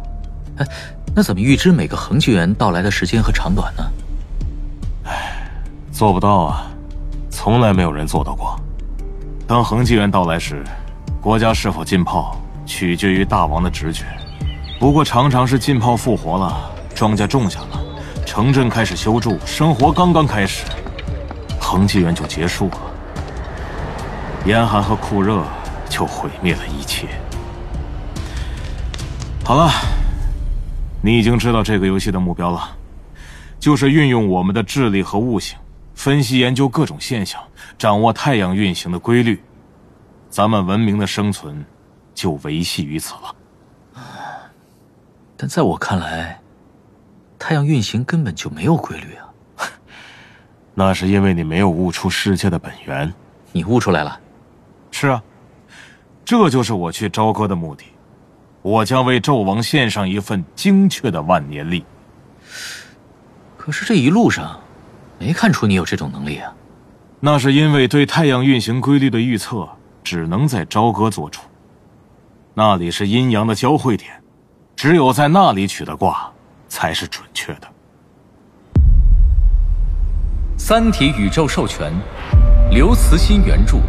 [0.57, 0.65] 哎，
[1.15, 3.83] 那怎么预知每个恒纪元到来的时间和长短呢？
[5.05, 5.41] 哎
[5.91, 6.67] 做不到啊，
[7.29, 8.59] 从来没有人做到过。
[9.47, 10.61] 当恒纪元到来时，
[11.21, 12.35] 国家是否浸泡
[12.65, 14.03] 取决于大王的直觉。
[14.79, 17.79] 不过常常是浸泡复活了，庄稼种下了，
[18.25, 20.65] 城镇开始修筑，生活刚刚开始，
[21.59, 22.77] 恒纪元就结束了。
[24.45, 25.43] 严寒和酷热
[25.89, 27.07] 就毁灭了一切。
[29.43, 29.71] 好了，
[31.01, 32.75] 你已经知道这个游戏的目标了，
[33.59, 35.57] 就是运用我们的智力和悟性。
[35.93, 37.41] 分析研究各种现象，
[37.77, 39.41] 掌握太阳运行的规律，
[40.29, 41.65] 咱们文明的生存
[42.15, 43.35] 就维系于此了。
[45.37, 46.39] 但在我看来，
[47.37, 49.69] 太阳运行根本就没有规律啊。
[50.73, 53.13] 那是因为你没有悟出世界的本源。
[53.51, 54.19] 你悟出来了？
[54.91, 55.21] 是啊，
[56.25, 57.85] 这就是我去朝歌的目的。
[58.61, 61.85] 我将为纣王献上一份精确的万年历。
[63.57, 64.59] 可是这一路上，
[65.19, 66.53] 没看出你有这种能力啊。
[67.19, 69.67] 那是因为对太阳运行规律的预测，
[70.03, 71.41] 只能在朝歌做出。
[72.57, 74.09] 那里是阴阳的交汇点，
[74.77, 76.31] 只有在那里取的卦，
[76.69, 77.67] 才是准确的。
[80.57, 81.91] 《三体》宇宙授权，
[82.71, 83.79] 刘慈欣原著，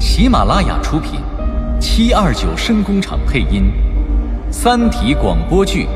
[0.00, 1.20] 喜马拉雅出品，
[1.80, 3.70] 七二九声工厂配音，
[4.52, 5.86] 《三体》广播剧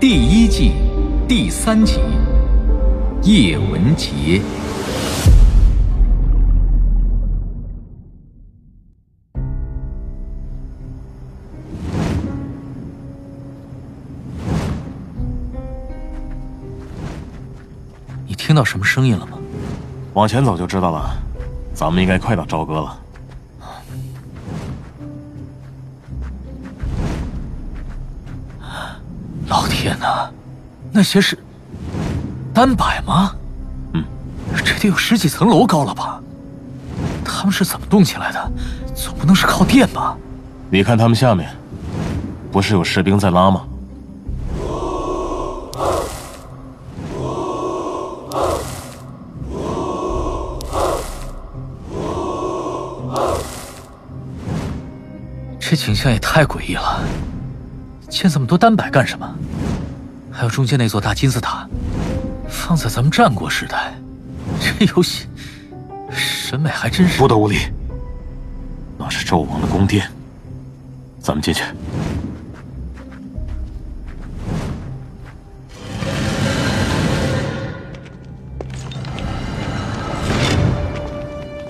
[0.00, 0.72] 第一季
[1.28, 2.00] 第三集，
[3.22, 4.40] 叶文洁。
[18.46, 19.36] 听到什么声音了吗？
[20.14, 21.10] 往前走就知道了。
[21.74, 22.96] 咱们应该快到朝歌了。
[29.48, 30.30] 老天哪，
[30.92, 31.36] 那些是
[32.54, 33.34] 单摆吗？
[33.94, 34.04] 嗯，
[34.64, 36.20] 这得有十几层楼高了吧？
[37.24, 38.52] 他们是怎么动起来的？
[38.94, 40.16] 总不能是靠电吧？
[40.70, 41.50] 你看他们下面，
[42.52, 43.62] 不是有士兵在拉吗？
[55.68, 57.02] 这景象也太诡异了！
[58.08, 59.28] 建这么多单摆干什么？
[60.30, 61.68] 还有中间那座大金字塔，
[62.48, 63.92] 放在咱们战国时代，
[64.60, 65.26] 这游戏
[66.08, 67.58] 审美还真是不得无礼。
[68.96, 70.08] 那是纣王的宫殿，
[71.18, 71.64] 咱们进去。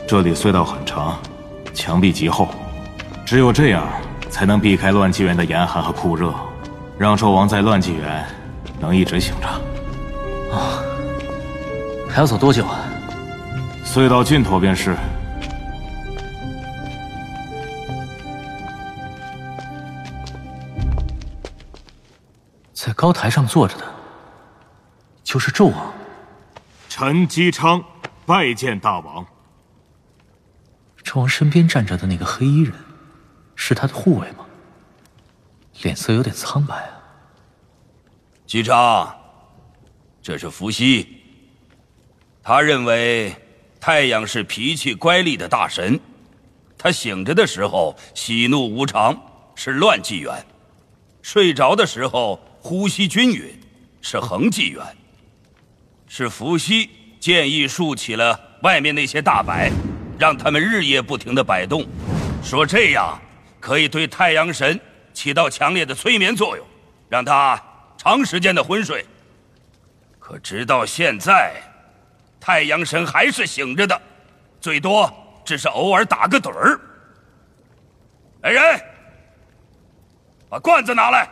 [0.06, 1.18] 这里隧道很长，
[1.72, 2.46] 墙壁极厚，
[3.26, 3.84] 只有这样
[4.30, 6.32] 才能避开乱纪元的严寒和酷热，
[6.96, 8.24] 让纣王在乱纪元
[8.78, 9.48] 能一直醒着。
[10.56, 10.80] 啊，
[12.08, 12.84] 还要走多久啊？
[13.84, 14.96] 隧道尽头便是。
[22.72, 23.84] 在高台上坐着的，
[25.24, 25.92] 就是纣王。
[26.88, 27.82] 臣姬昌
[28.24, 29.26] 拜见大王。
[31.02, 32.72] 纣王身边站着的那个黑衣人，
[33.56, 34.46] 是他的护卫吗？
[35.82, 36.90] 脸色有点苍白啊。
[38.46, 39.12] 姬昌，
[40.22, 41.20] 这是伏羲。
[42.42, 43.34] 他认为
[43.80, 45.98] 太阳是脾气乖戾的大神，
[46.78, 49.20] 他醒着的时候喜怒无常，
[49.56, 50.32] 是乱纪元；
[51.22, 53.58] 睡着的时候呼吸均匀，
[54.00, 54.80] 是恒纪元。
[56.06, 56.88] 是伏羲
[57.18, 59.72] 建议竖起了外面那些大摆，
[60.18, 61.84] 让他们日夜不停的摆动，
[62.44, 63.20] 说这样
[63.66, 64.80] 可以对太阳神
[65.12, 66.64] 起到强烈的催眠作用，
[67.08, 67.60] 让他
[67.98, 69.04] 长时间的昏睡。
[70.20, 71.60] 可直到现在，
[72.38, 74.00] 太阳神还是醒着的，
[74.60, 75.12] 最多
[75.44, 76.80] 只是偶尔打个盹儿。
[78.42, 78.80] 来人，
[80.48, 81.28] 把罐子拿来。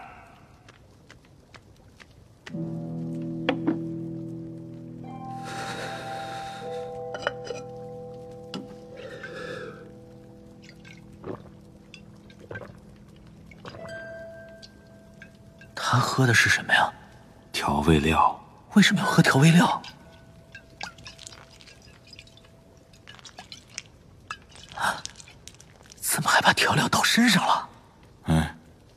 [15.95, 16.93] 他喝的是什么呀？
[17.53, 18.37] 调味料。
[18.73, 19.81] 为什么要喝调味料？
[24.75, 24.99] 啊？
[26.01, 27.69] 怎么还把调料倒身上了？
[28.25, 28.57] 哎，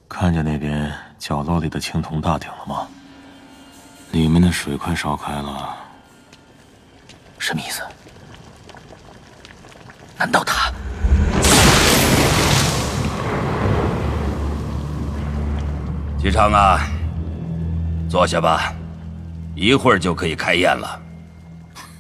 [0.10, 2.88] 看见那边角落里的青铜大鼎了吗？
[4.10, 5.78] 里面的水快烧开了。
[7.38, 7.84] 什么意思？
[10.18, 10.74] 难道他？
[16.20, 16.82] 姬昌啊，
[18.10, 18.74] 坐下吧，
[19.56, 21.00] 一会儿就可以开宴了。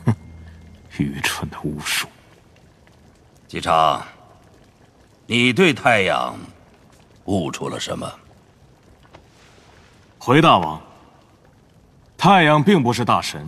[0.05, 0.15] 哼，
[0.97, 2.07] 愚蠢的巫术！
[3.47, 4.03] 姬昌，
[5.27, 6.35] 你对太阳
[7.25, 8.11] 悟出了什么？
[10.17, 10.81] 回大王，
[12.17, 13.47] 太阳并不是大神，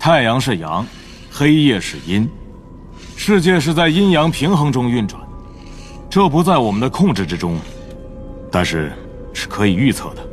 [0.00, 0.84] 太阳是阳，
[1.30, 2.28] 黑夜是阴，
[3.16, 5.22] 世界是在阴阳平衡中运转，
[6.10, 7.56] 这不在我们的控制之中。
[8.50, 8.92] 但是
[9.32, 10.26] 是可以预测的。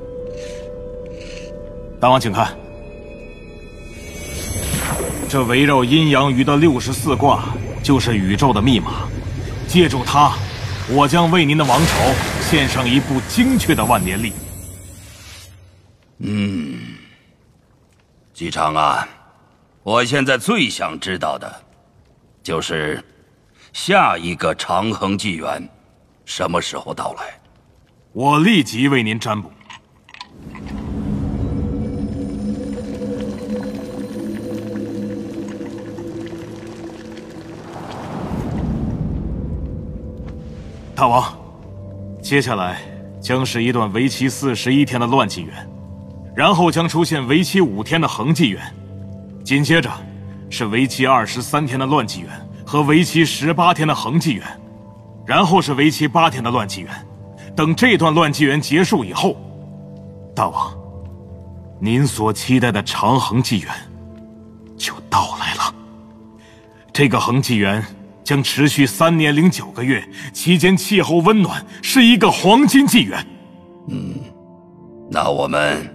[1.99, 2.55] 大王，请看，
[5.27, 7.45] 这围绕阴阳鱼的六十四卦
[7.83, 9.07] 就是宇宙的密码。
[9.67, 10.33] 借助它，
[10.89, 11.95] 我将为您的王朝
[12.49, 14.31] 献上一部精确的万年历。
[16.19, 16.79] 嗯，
[18.33, 19.07] 姬昌啊，
[19.83, 21.53] 我现在最想知道的，
[22.41, 23.03] 就是
[23.73, 25.67] 下一个长恒纪元
[26.23, 27.39] 什么时候到来？
[28.17, 29.47] 我立即为您占卜。
[40.95, 41.31] 大王，
[42.23, 42.79] 接下来
[43.21, 45.53] 将是一段为期四十一天的乱纪元，
[46.35, 48.59] 然后将出现为期五天的恒纪元，
[49.43, 49.91] 紧接着
[50.49, 52.31] 是为期二十三天的乱纪元
[52.65, 54.43] 和为期十八天的恒纪元，
[55.23, 56.89] 然后是为期八天的乱纪元。
[57.57, 59.35] 等这段乱纪元结束以后，
[60.35, 60.71] 大王，
[61.81, 63.71] 您所期待的长恒纪元
[64.77, 65.73] 就到来了。
[66.93, 67.83] 这个恒纪元。
[68.23, 73.25] 将持续三年零九个月，期间气候温暖，是一个黄金纪元。
[73.87, 74.15] 嗯，
[75.09, 75.89] 那我们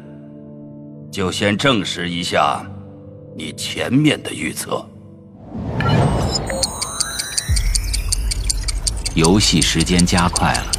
[1.11, 2.65] 就先证实一下
[3.37, 4.83] 你前面的预测。
[9.15, 10.73] 游戏时间加快了，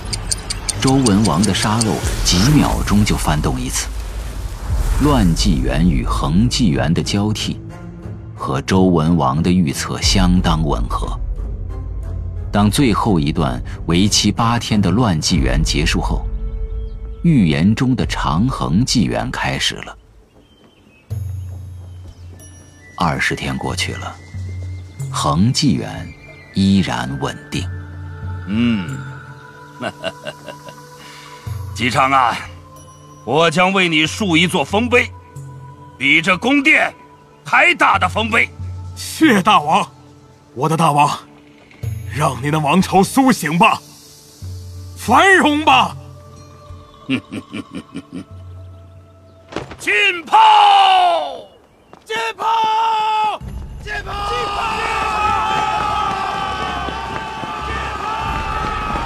[0.84, 1.95] 周文王的沙漏
[2.26, 3.88] 几秒钟就翻动一次。
[5.01, 7.57] 乱纪元与恒纪元的交替，
[8.35, 11.18] 和周文王的预测相当吻合。
[12.51, 16.26] 当最后一段为期八天的乱纪元结束后，
[17.23, 19.97] 预言中的长恒纪元开始了。
[22.97, 24.14] 二十天过去了，
[25.10, 26.14] 恒纪元
[26.55, 27.65] 依然稳定。
[28.47, 28.97] 嗯，
[29.80, 30.34] 哈哈哈
[31.73, 32.37] 姬昌啊，
[33.25, 35.11] 我将为你竖一座丰碑，
[35.97, 36.93] 比这宫殿
[37.43, 38.47] 还大的丰碑。
[38.95, 39.91] 谢大王，
[40.53, 41.09] 我的大王。
[42.15, 43.81] 让您的王朝苏醒吧，
[44.95, 45.95] 繁荣吧！
[49.79, 49.91] 进
[50.25, 50.37] 炮！
[52.05, 53.41] 进炮！
[53.83, 54.11] 进炮！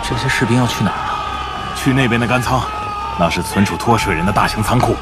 [0.04, 1.17] 这些士兵要去哪儿啊？
[1.88, 2.62] 去那边的干仓，
[3.18, 4.94] 那是存储脱水人的大型仓库。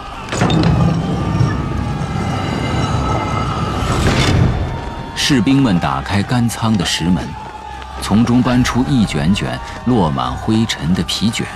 [5.16, 7.28] 士兵们打开干仓的石门。
[8.04, 11.48] 从中搬出一卷卷落满灰尘的皮卷，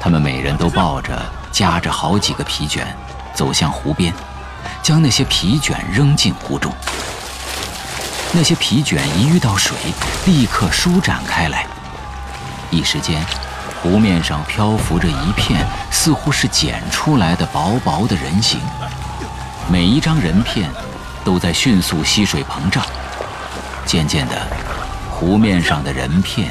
[0.00, 1.16] 他们每人都抱着
[1.52, 2.84] 夹着好几个皮卷，
[3.32, 4.12] 走向湖边，
[4.82, 6.72] 将那些皮卷扔进湖中。
[8.32, 9.76] 那些皮卷一遇到水，
[10.26, 11.64] 立刻舒展开来，
[12.70, 13.24] 一时间，
[13.84, 18.58] 湖面上漂浮着一片似乎是剪出来的薄薄的人形，
[19.70, 20.70] 每一张人片
[21.22, 22.82] 都在迅速吸水膨胀，
[23.84, 24.34] 渐渐的。
[25.10, 26.50] 湖面上的人片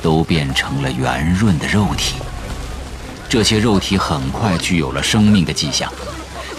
[0.00, 2.14] 都变成了圆润的肉体，
[3.28, 5.92] 这些肉体很快具有了生命的迹象，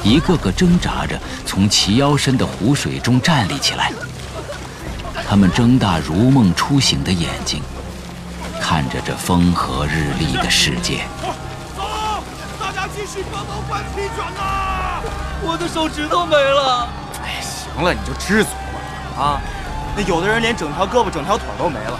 [0.03, 3.93] 一个个挣扎着从齐腰深的湖水中站立起来。
[5.25, 7.61] 他们睁大如梦初醒的眼睛，
[8.61, 11.05] 看着这风和日丽的世界。
[11.75, 11.83] 走，
[12.59, 15.01] 大家继续帮忙搬皮卷呐！
[15.41, 16.87] 我的手指头没了。
[17.23, 18.49] 哎，行了，你就知足
[19.15, 19.41] 吧，啊。
[19.95, 21.99] 那有的人连整条胳膊、整条腿都没了，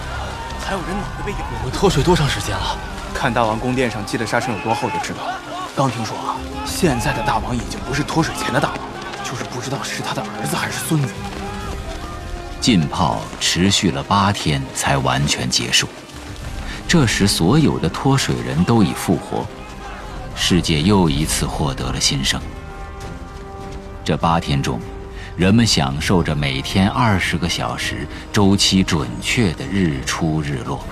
[0.64, 1.38] 还有人脑袋被咬。
[1.58, 2.76] 我们脱水多长时间了？
[3.14, 5.40] 看大王宫殿上积的沙尘有多厚就知道了。
[5.74, 6.36] 刚听说啊，
[6.66, 8.78] 现在的大王已经不是脱水前的大王，
[9.24, 11.12] 就是不知道是他的儿子还是孙子。
[12.60, 15.88] 浸泡持续了八天才完全结束，
[16.88, 19.46] 这时所有的脱水人都已复活，
[20.34, 22.40] 世界又一次获得了新生。
[24.02, 24.80] 这八天中。
[25.36, 30.84] 人们享受着每天二十个小时、周期准确的日出日落，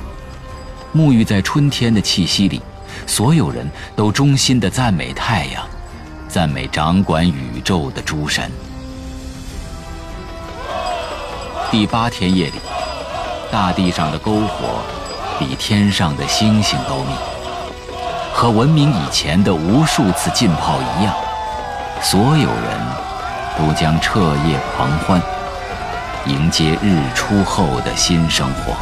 [0.94, 2.62] 沐浴在春天的气息里。
[3.08, 5.66] 所有人都衷心地赞美太阳，
[6.28, 8.48] 赞美掌管宇宙的诸神。
[11.68, 12.60] 第八天夜里，
[13.50, 14.80] 大地上的篝火
[15.38, 17.14] 比天上的星星都密，
[18.32, 21.14] 和文明以前的无数次浸泡一样，
[22.02, 23.06] 所有人。
[23.58, 25.18] 都将彻夜狂欢，
[26.26, 28.76] 迎接日出后的新生活。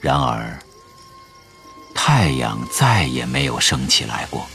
[0.00, 0.58] 然而，
[1.94, 4.46] 太阳再也没有升起来过。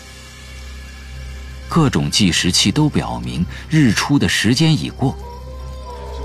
[1.69, 5.15] 各种计时器都表明日出的时间已过，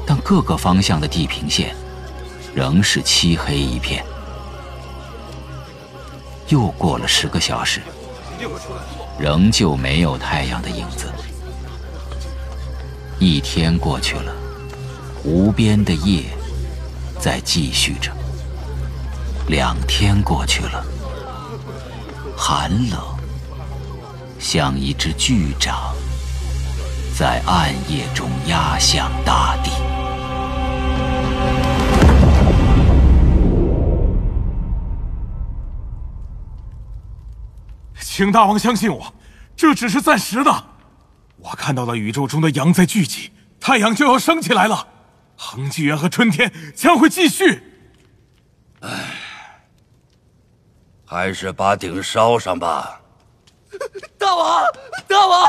[0.09, 1.77] 但各个方向的地平线
[2.55, 4.03] 仍是漆黑一片。
[6.49, 7.83] 又过了十个小时。
[9.19, 11.13] 仍旧没有太阳的影子。
[13.19, 14.33] 一天过去了，
[15.25, 16.23] 无边的夜
[17.19, 18.13] 在继续着。
[19.49, 20.87] 两天过去了，
[22.37, 23.01] 寒冷
[24.39, 25.93] 像一只巨掌，
[27.19, 29.73] 在暗夜中压向大地。
[38.19, 39.15] 请大王相信我，
[39.55, 40.51] 这只是暂时的。
[41.37, 43.31] 我看到了宇宙中的阳在聚集，
[43.61, 44.89] 太阳就要升起来了，
[45.37, 47.63] 恒纪元和春天将会继续。
[48.81, 48.91] 唉，
[51.07, 53.01] 还是把鼎烧上吧。
[54.19, 54.65] 大王，
[55.07, 55.47] 大王，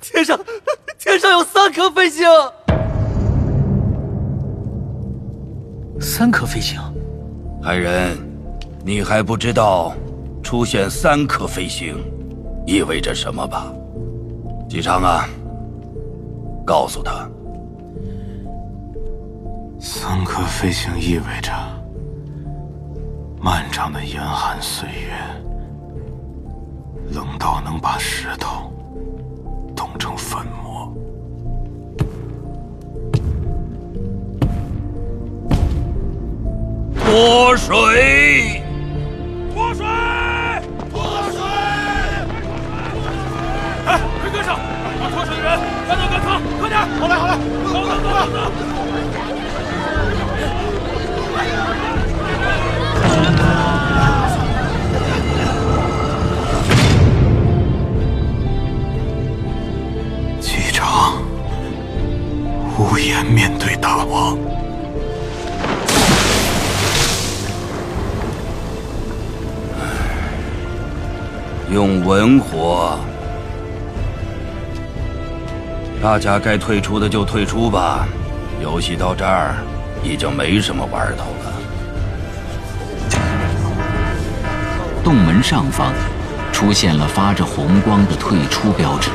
[0.00, 0.40] 天上，
[0.98, 2.26] 天上有三颗飞星。
[6.00, 6.80] 三颗飞星，
[7.62, 8.16] 海人，
[8.82, 9.94] 你还不知道
[10.48, 11.94] 出现三颗飞星
[12.66, 13.70] 意味着什么吧？
[14.66, 15.28] 姬昌啊，
[16.64, 17.28] 告诉他，
[19.78, 21.52] 三颗飞星意味着
[23.38, 25.12] 漫长的严寒岁月，
[27.12, 28.72] 冷到能把石头
[29.76, 30.90] 冻成粉末。
[36.94, 38.62] 脱水！
[39.54, 39.84] 脱水！
[40.98, 41.38] 脱水！
[43.86, 43.88] 哎，
[44.20, 44.58] 快跟上！
[45.00, 45.48] 把脱水的人
[45.86, 46.80] 赶到赶仓，快点！
[46.98, 47.32] 好嘞，好嘞，
[47.64, 48.38] 走走走走走！
[60.40, 61.22] 机长
[62.78, 64.36] 无颜面对大王。
[71.70, 72.98] 用文火，
[76.02, 78.08] 大家该退出的就退出吧。
[78.62, 79.54] 游戏到这儿
[80.02, 81.52] 已经没什么玩头了。
[85.04, 85.92] 洞门上方
[86.52, 89.10] 出现了发着红光的退出标志，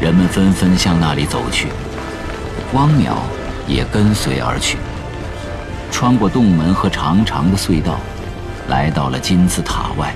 [0.00, 1.68] 人们纷纷向那里走去。
[2.72, 3.14] 汪淼
[3.66, 4.78] 也跟随而去，
[5.90, 7.98] 穿过洞门和长长的隧道，
[8.68, 10.14] 来到了金字塔外。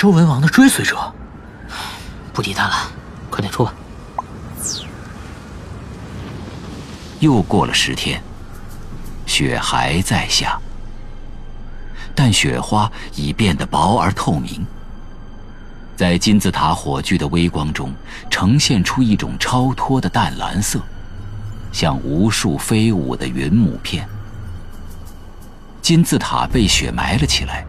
[0.00, 1.12] 周文王的追随者，
[2.32, 2.90] 不提他了，
[3.28, 3.74] 快点出吧。
[7.18, 8.22] 又过了十天，
[9.26, 10.58] 雪还在下，
[12.14, 14.64] 但雪花已变得薄而透明，
[15.98, 17.92] 在金字塔火炬的微光中，
[18.30, 20.80] 呈现出一种超脱的淡蓝色，
[21.72, 24.08] 像无数飞舞的云母片。
[25.82, 27.66] 金字塔被雪埋了起来，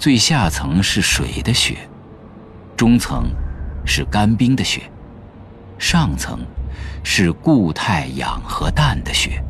[0.00, 1.76] 最下层是水的雪，
[2.74, 3.30] 中层
[3.84, 4.90] 是干冰的雪，
[5.78, 6.38] 上层
[7.04, 9.44] 是固态氧和氮的雪。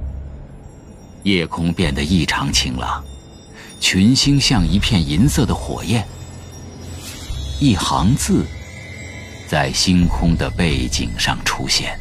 [1.23, 3.01] 夜空变得异常晴朗，
[3.79, 6.05] 群星像一片银色的火焰。
[7.61, 8.45] 一行字
[9.47, 11.97] 在星空的背景上出现。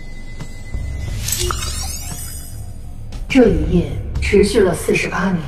[3.27, 5.39] 这一夜持续了四十八年，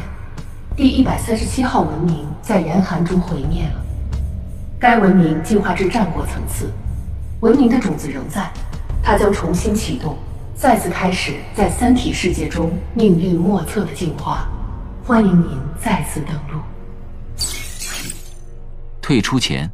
[0.78, 3.86] 第一百三十七号文明在严寒中毁灭了。
[4.80, 6.72] 该文明进化至战国层次，
[7.42, 8.52] 文明的种子仍在，
[9.04, 10.18] 它将重新启动，
[10.56, 14.48] 再次开始在三体世界中命运莫测的进化。
[15.06, 16.60] 欢迎您再次登陆。
[19.02, 19.70] 退出前，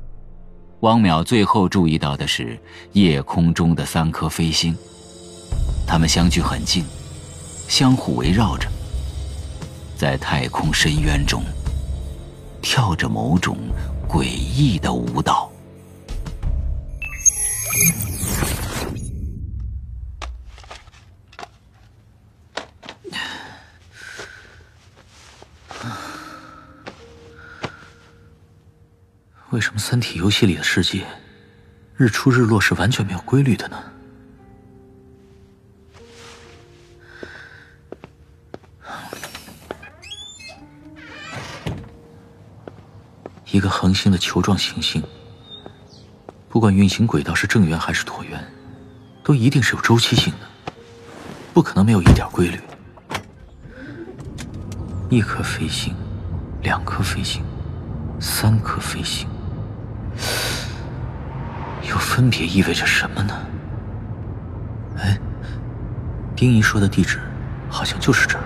[0.80, 2.60] 汪淼最后注意到的是
[2.94, 4.76] 夜空中的三颗飞星，
[5.86, 6.86] 它们相距很近，
[7.68, 8.68] 相互围绕着，
[9.96, 11.44] 在太空深渊中
[12.62, 13.58] 跳着某种
[14.08, 15.52] 诡异的舞蹈。
[29.52, 31.08] 为什么《三体》游戏里的世界，
[31.96, 33.82] 日出日落是完全没有规律的呢？
[43.52, 45.02] 一个恒星的球状行星，
[46.50, 48.46] 不管运行轨道是正圆还是椭圆，
[49.24, 50.74] 都一定是有周期性的，
[51.54, 52.60] 不可能没有一点规律。
[55.10, 55.96] 一颗飞星，
[56.62, 57.42] 两颗飞星，
[58.20, 59.30] 三颗飞星。
[61.90, 63.34] 又分别意味着什么呢？
[64.98, 65.18] 哎，
[66.36, 67.22] 丁仪说的地址
[67.70, 68.44] 好像就是这儿。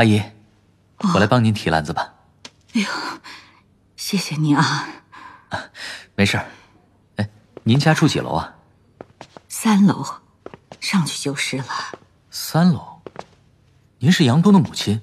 [0.00, 0.22] 阿姨，
[1.12, 2.14] 我来帮您提篮子吧。
[2.72, 2.88] 哎呦，
[3.96, 4.88] 谢谢你啊！
[6.14, 6.46] 没事儿。
[7.16, 7.28] 哎，
[7.64, 8.54] 您家住几楼啊？
[9.46, 10.22] 三楼，
[10.80, 11.66] 上去就是了。
[12.30, 13.02] 三楼。
[13.98, 15.02] 您是杨东的母亲，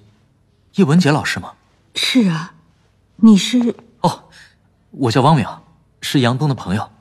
[0.74, 1.54] 叶文洁老师吗？
[1.94, 2.56] 是啊，
[3.18, 3.76] 你是？
[4.02, 4.30] 哦，
[4.90, 5.60] 我叫汪淼，
[6.02, 6.92] 是杨东的朋友，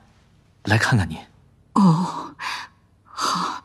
[0.65, 1.17] 来看看您。
[1.73, 2.35] 哦，
[3.03, 3.63] 好，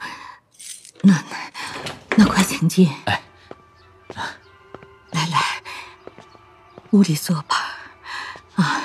[1.02, 2.90] 那那那快请进。
[3.04, 3.20] 哎。
[5.12, 5.62] 来来，
[6.90, 7.56] 屋里坐吧。
[8.56, 8.82] 啊，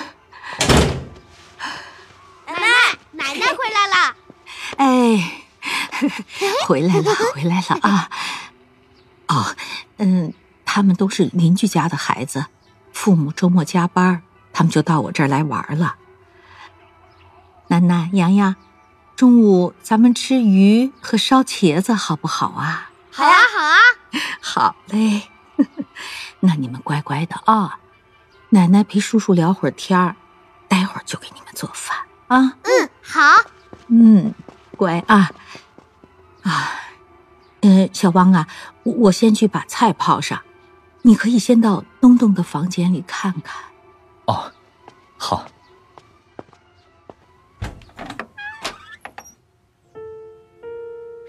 [2.45, 2.67] 奶奶，
[3.11, 4.15] 奶奶回来了。
[4.77, 5.41] 哎，
[6.65, 8.09] 回来了，回来了啊！
[9.27, 9.55] 哦，
[9.97, 10.33] 嗯，
[10.65, 12.45] 他们都是邻居家的孩子，
[12.93, 14.21] 父母周末加班，
[14.53, 15.95] 他们就到我这儿来玩了。
[17.67, 18.55] 楠楠、洋洋，
[19.15, 22.91] 中午咱们吃鱼和烧茄子好不好啊？
[23.11, 23.77] 好啊，好啊。
[24.41, 25.29] 好嘞。
[26.39, 27.79] 那你们乖乖的啊，
[28.49, 30.15] 奶奶陪叔叔聊会儿天儿，
[30.67, 31.97] 待会儿就给你们做饭
[32.27, 32.57] 啊。
[32.63, 33.21] 嗯，好。
[33.87, 34.33] 嗯，
[34.75, 35.31] 乖啊
[36.43, 36.71] 啊，
[37.61, 38.47] 嗯，小汪啊，
[38.83, 40.41] 我先去把菜泡上，
[41.01, 43.61] 你可以先到东东的房间里看看。
[44.25, 44.51] 哦，
[45.17, 45.45] 好。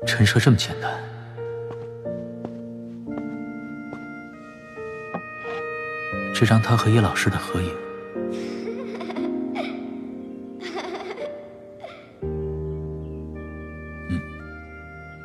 [0.07, 1.08] 陈设这么简单。
[6.39, 7.75] 这张他和叶老师的合影，
[14.09, 14.23] 嗯，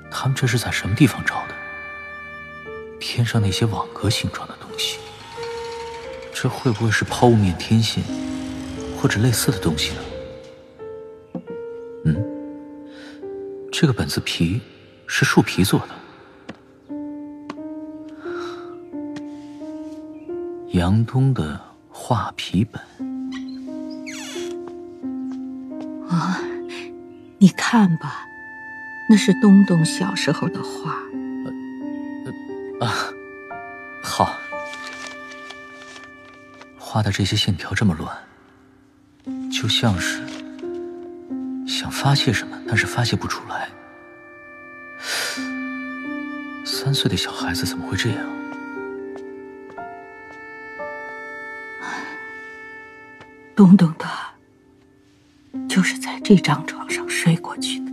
[0.10, 1.54] 他们这是在什么地方找的？
[3.00, 4.98] 天上那些网格形状的东西，
[6.34, 8.04] 这会不会是抛物面天线，
[9.00, 10.02] 或者类似的东西呢？
[12.06, 12.26] 嗯，
[13.72, 14.60] 这个本子皮
[15.06, 15.90] 是树皮做的。
[20.74, 22.82] 杨东的画皮本
[26.10, 26.40] 啊，
[27.38, 28.26] 你看吧，
[29.08, 30.96] 那是东东小时候的画。
[32.82, 32.92] 啊，
[34.02, 34.36] 好，
[36.80, 38.18] 画的这些线条这么乱，
[39.52, 40.24] 就像是
[41.68, 43.70] 想发泄什么，但是发泄不出来。
[46.66, 48.43] 三岁的小孩子怎么会这样？
[53.56, 54.10] 东东他，
[55.70, 57.92] 就是在这张床上睡过去的。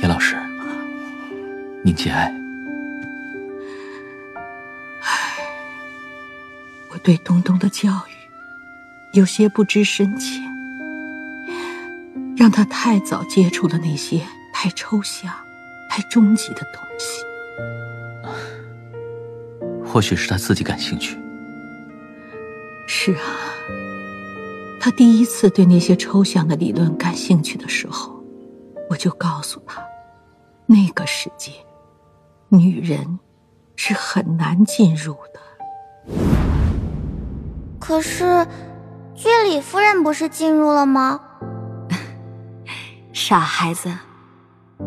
[0.00, 0.34] 叶老师，
[1.84, 2.32] 您节哀。
[6.90, 8.14] 我对东东的教育
[9.12, 10.42] 有些不知深浅，
[12.34, 14.22] 让他太早接触了那些
[14.54, 15.30] 太抽象、
[15.90, 17.22] 太终极的东西。
[19.84, 21.18] 或许是他自己感兴趣。
[22.86, 23.20] 是啊，
[24.78, 28.22] 他第一次对那些抽象的理论感兴趣的时候，
[28.90, 29.82] 我就告诉他，
[30.66, 31.52] 那个世界，
[32.48, 33.18] 女人
[33.76, 36.14] 是很难进入的。
[37.78, 38.46] 可是，
[39.14, 41.20] 居里夫人不是进入了吗？
[43.12, 43.90] 傻孩子，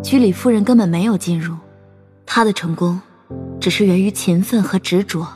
[0.03, 1.56] 居里夫人根本没有进入，
[2.26, 3.02] 她的成功，
[3.60, 5.28] 只是源于勤奋和执着，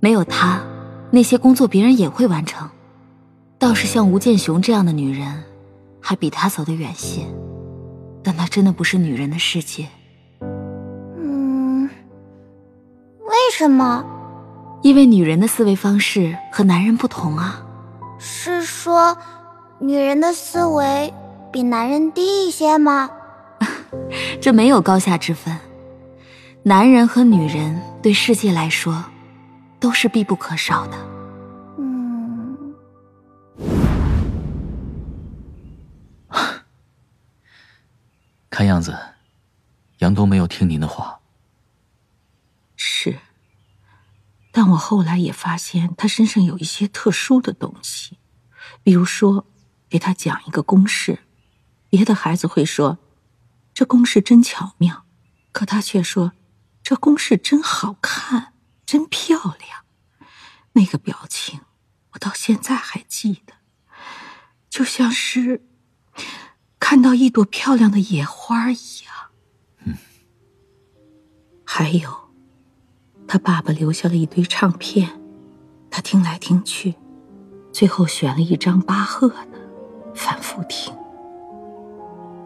[0.00, 0.62] 没有她。
[1.10, 2.68] 那些工作别人也会完成，
[3.58, 5.44] 倒是像吴建雄这样的女人，
[6.00, 7.22] 还比他走得远些。
[8.22, 9.86] 但那真的不是女人的世界。
[11.16, 11.88] 嗯，
[13.20, 14.04] 为什么？
[14.82, 17.62] 因为女人的思维方式和男人不同啊。
[18.18, 19.16] 是说，
[19.78, 21.14] 女人的思维
[21.52, 23.10] 比男人低一些吗？
[24.40, 25.56] 这没有高下之分。
[26.64, 29.04] 男人和女人对世界来说。
[29.78, 30.96] 都是必不可少的。
[31.78, 32.74] 嗯，
[38.50, 38.96] 看样子，
[39.98, 41.20] 杨东没有听您的话。
[42.74, 43.18] 是，
[44.50, 48.18] 但我后来也发现他身上有一些特殊的东西，
[48.82, 49.46] 比如说，
[49.88, 51.20] 给他讲一个公式，
[51.88, 52.98] 别的孩子会说，
[53.72, 55.04] 这公式真巧妙，
[55.52, 56.32] 可他却说，
[56.82, 58.54] 这公式真好看。
[58.86, 59.84] 真漂亮，
[60.74, 61.60] 那个表情，
[62.12, 63.54] 我到现在还记得，
[64.70, 65.66] 就像是
[66.78, 69.30] 看到一朵漂亮的野花一样。
[69.84, 69.96] 嗯。
[71.64, 72.30] 还有，
[73.26, 75.20] 他爸爸留下了一堆唱片，
[75.90, 76.94] 他听来听去，
[77.72, 79.58] 最后选了一张巴赫的，
[80.14, 80.96] 反复听。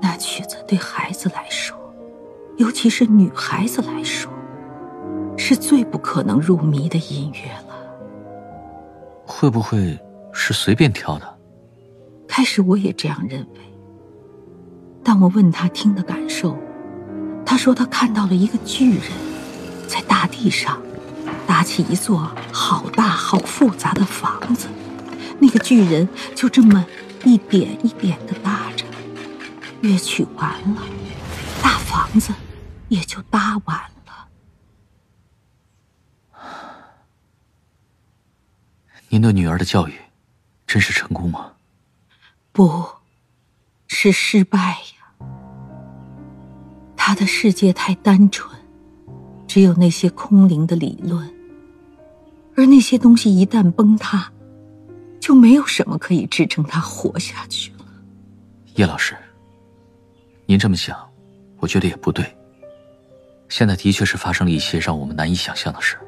[0.00, 1.78] 那曲子对孩子来说，
[2.56, 4.32] 尤其是女孩子来说，
[5.42, 7.74] 是最不可能入迷的音乐了。
[9.24, 9.98] 会不会
[10.34, 11.38] 是随便挑的？
[12.28, 13.60] 开始我也这样认为。
[15.02, 16.58] 但我问他听的感受，
[17.46, 19.02] 他说他看到了一个巨人，
[19.88, 20.78] 在大地上
[21.46, 24.68] 搭起一座好大好复杂的房子。
[25.38, 26.84] 那个巨人就这么
[27.24, 28.84] 一点一点的搭着，
[29.80, 30.82] 乐曲完了，
[31.62, 32.30] 大房子
[32.88, 33.99] 也就搭完了。
[39.12, 39.94] 您对女儿的教育，
[40.68, 41.50] 真是成功吗？
[42.52, 42.86] 不，
[43.88, 45.26] 是失败呀。
[46.96, 48.48] 她的世界太单纯，
[49.48, 51.28] 只有那些空灵的理论，
[52.54, 54.30] 而那些东西一旦崩塌，
[55.18, 57.84] 就没有什么可以支撑她活下去了。
[58.76, 59.16] 叶老师，
[60.46, 60.96] 您这么想，
[61.58, 62.24] 我觉得也不对。
[63.48, 65.98] 现在的确是发生了一些让我们难以想象的事。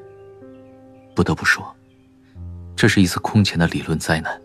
[1.16, 1.74] 不得不说。
[2.76, 4.40] 这是一次空前的理论灾难，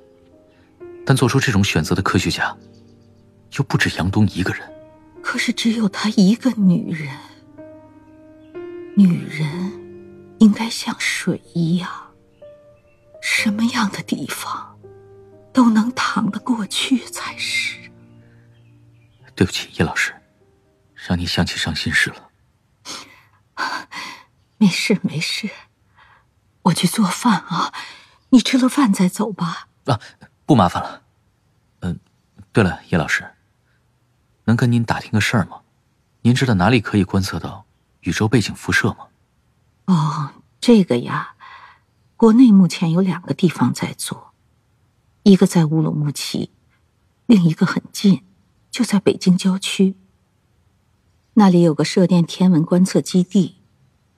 [1.06, 2.56] 但做出这种选择的科学家，
[3.58, 4.62] 又不止杨东一个人。
[5.24, 7.18] 可是只有她一个女人，
[8.96, 9.72] 女人
[10.40, 11.90] 应该像水一样，
[13.22, 14.78] 什么样的地方
[15.52, 17.80] 都能淌得过去才是。
[19.36, 20.14] 对不起，叶老师，
[20.96, 22.30] 让你想起伤心事了。
[24.58, 25.50] 没事没事，
[26.64, 27.74] 我去做饭啊。
[28.30, 29.68] 你吃了饭再走吧。
[29.86, 30.00] 啊，
[30.46, 31.02] 不麻烦了。
[31.82, 32.00] 嗯，
[32.52, 33.26] 对了，叶老师，
[34.46, 35.62] 能跟您打听个事儿吗？
[36.22, 37.66] 您知道哪里可以观测到
[38.02, 39.08] 宇宙背景辐射吗？
[39.86, 41.36] 哦，这个呀，
[42.18, 44.34] 国内目前有两个地方在做，
[45.24, 46.52] 一个在乌鲁木齐，
[47.28, 48.26] 另一个很近，
[48.70, 49.96] 就在北京郊区。
[51.36, 53.58] 那里有个射电天文观测基地。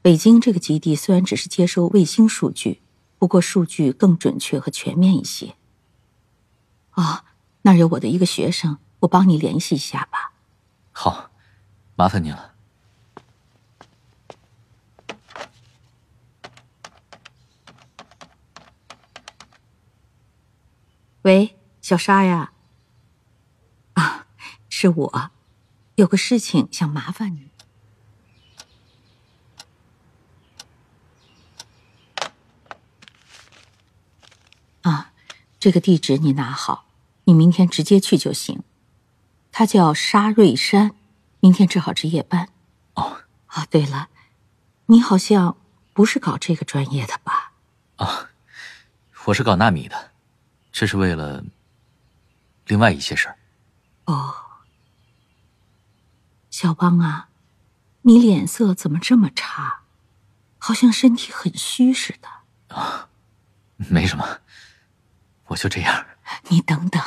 [0.02, 2.82] 北京这个基地虽然只是接收卫星数据。
[3.20, 5.56] 不过数据更准确和全面一些。
[6.94, 7.26] 哦，
[7.64, 10.34] 那儿有我的一个学生，我帮你联系一下吧。
[10.92, 11.30] 好，
[11.96, 12.56] 麻烦您了。
[21.24, 22.54] 喂，小沙呀。
[23.94, 24.28] 啊，
[24.70, 25.32] 是我，
[25.96, 27.49] 有个事情想麻烦你。
[35.60, 36.86] 这个地址你拿好，
[37.26, 38.64] 你明天直接去就行。
[39.52, 40.96] 他叫沙瑞山，
[41.42, 42.50] 明天正好值夜班。
[42.94, 44.08] 哦，啊，对了，
[44.86, 45.58] 你好像
[45.94, 47.52] 不是搞这个专业的吧？
[47.98, 48.30] 啊，
[49.26, 50.12] 我是搞纳米的，
[50.72, 51.44] 这是为了
[52.68, 53.38] 另外一些事儿。
[54.06, 54.34] 哦，
[56.50, 57.28] 小邦啊，
[58.04, 59.82] 你脸色怎么这么差？
[60.58, 62.76] 好像身体很虚似的。
[62.76, 63.10] 啊，
[63.76, 64.40] 没什么。
[65.50, 66.06] 我就这样。
[66.50, 67.02] 你等等，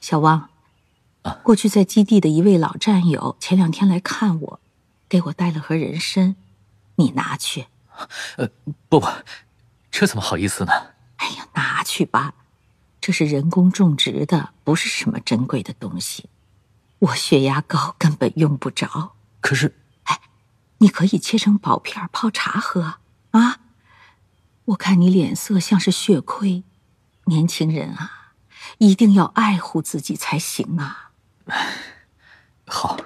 [0.00, 0.48] 小汪，
[1.42, 4.60] 过去在基地的一位老战友前两天来看我，
[5.08, 6.34] 给我带了盒人参，
[6.96, 7.66] 你拿去。
[8.36, 8.48] 呃，
[8.88, 9.06] 不不，
[9.90, 10.72] 这怎么好意思呢？
[11.16, 12.34] 哎呀，拿去吧，
[13.00, 16.28] 这是人工种植的，不是什么珍贵的东西。
[16.98, 19.12] 我血压高，根本用不着。
[19.40, 20.20] 可是，哎，
[20.78, 22.94] 你可以切成薄片泡茶喝
[23.30, 23.60] 啊。
[24.70, 26.62] 我看你脸色像是血亏，
[27.24, 28.34] 年轻人啊，
[28.78, 31.10] 一定要爱护自己才行啊。
[32.66, 32.96] 好，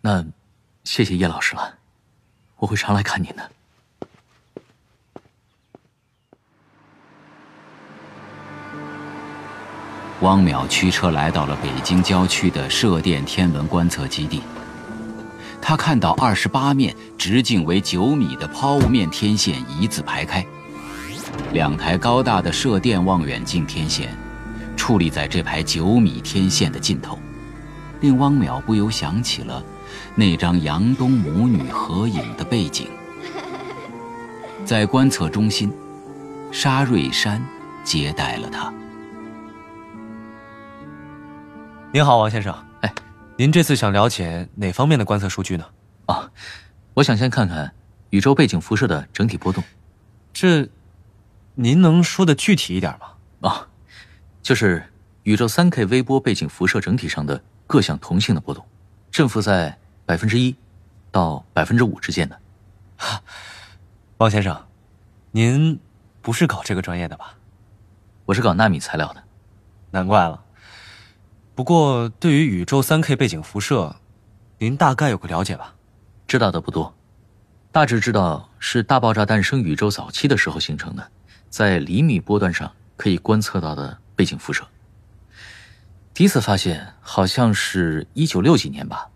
[0.00, 0.26] 那
[0.82, 1.78] 谢谢叶老师了，
[2.56, 3.50] 我会常来看您的。
[10.22, 14.42] 汪淼驱车来到了北京郊区的射电天文观测基地。
[15.62, 20.44] 他看到二十八面直径为九米的抛物面天线一字排开，
[21.52, 24.16] 两台高大的射电望远镜天线
[24.76, 27.18] 矗立在这排九米天线的尽头，
[28.00, 29.62] 令汪淼不由想起了
[30.16, 32.88] 那张杨东母女合影的背景。
[34.64, 35.72] 在观测中心，
[36.50, 37.42] 沙瑞山
[37.84, 38.72] 接待了他。
[41.92, 42.69] 您好，王先生。
[43.40, 45.64] 您这次想了解哪方面的观测数据呢？
[46.04, 46.30] 啊，
[46.92, 47.74] 我想先看看
[48.10, 49.64] 宇宙背景辐射的整体波动。
[50.30, 50.68] 这，
[51.54, 53.48] 您能说的具体一点吗？
[53.48, 53.66] 啊，
[54.42, 54.84] 就是
[55.22, 58.62] 宇宙三 K 微波背景辐射整体上的各项同性的波动，
[59.10, 60.54] 振幅在百分之一
[61.10, 62.38] 到百分之五之间的。
[64.18, 64.66] 王先生，
[65.30, 65.80] 您
[66.20, 67.36] 不是搞这个专业的吧？
[68.26, 69.24] 我是搞纳米材料的。
[69.92, 70.44] 难怪了。
[71.54, 73.96] 不过，对于宇宙三 K 背景辐射，
[74.58, 75.74] 您大概有个了解吧？
[76.26, 76.94] 知道的不多，
[77.72, 81.10] 大致知道是大爆炸诞生宇宙早期的时候形成的，
[81.48, 84.66] 在厘米波段上可以观测到的背景辐射。
[86.14, 89.08] 第一次发现好像是一九六几年吧，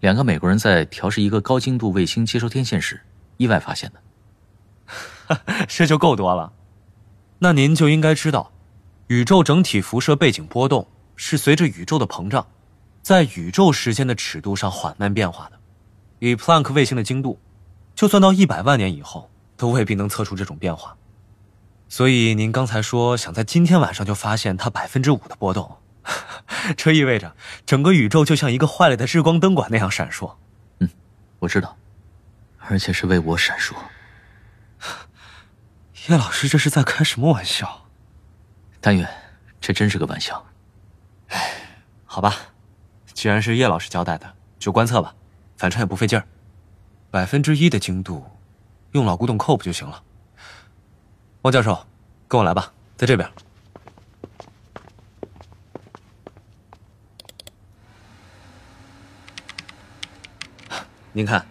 [0.00, 3.00] 两个美国人在调试一个高精度卫星接收天线时
[3.36, 5.36] 意外发现的。
[5.68, 6.52] 这就够多了。
[7.40, 8.52] 那您就应该知道，
[9.08, 10.86] 宇宙整体辐射背景波动
[11.18, 12.46] 是随着宇宙的膨胀，
[13.02, 15.58] 在宇宙时间的尺度上缓慢变化的。
[16.20, 17.38] 以普朗克卫星的精度，
[17.94, 20.96] 就算到一百万年以后，都未必能测出这种变化。
[21.88, 25.78] 所以您刚才说想在今天晚上就发现它百分之五的波动，
[26.76, 27.34] 这意味着
[27.66, 30.34] 整个宇宙就像一个坏了的日光灯管那样闪烁。
[30.78, 30.88] 嗯，
[31.40, 31.76] 我知道，
[32.58, 33.74] 而且是为我闪烁。
[36.08, 37.86] 叶老师，这是在开什么玩笑？
[38.80, 39.08] 但愿
[39.60, 40.44] 这真是个玩笑。
[41.28, 41.52] 唉，
[42.04, 42.34] 好吧，
[43.12, 45.14] 既然是叶老师交代的，就观测吧，
[45.56, 46.26] 反正也不费劲儿。
[47.10, 48.24] 百分之一的精度，
[48.92, 50.02] 用老古董扣不就行了？
[51.42, 51.86] 汪教授，
[52.26, 53.28] 跟我来吧，在这边。
[61.12, 61.46] 您看，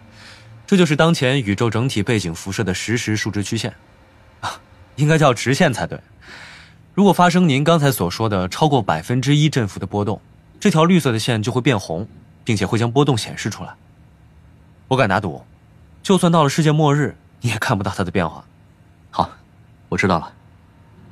[0.66, 3.74] 这就是当前宇宙整体背景辐射的实时数值曲线。
[4.40, 4.60] 啊
[4.96, 6.00] 应该叫直线才对。
[6.98, 10.20] 如果发生您刚才所说的超过百分之一振幅的波动，
[10.58, 12.04] 这条绿色的线就会变红，
[12.42, 13.72] 并且会将波动显示出来。
[14.88, 15.40] 我敢打赌，
[16.02, 18.44] 就算到了世界末日，你也看不到它的变化。
[19.12, 19.30] 好，
[19.88, 20.32] 我知道了。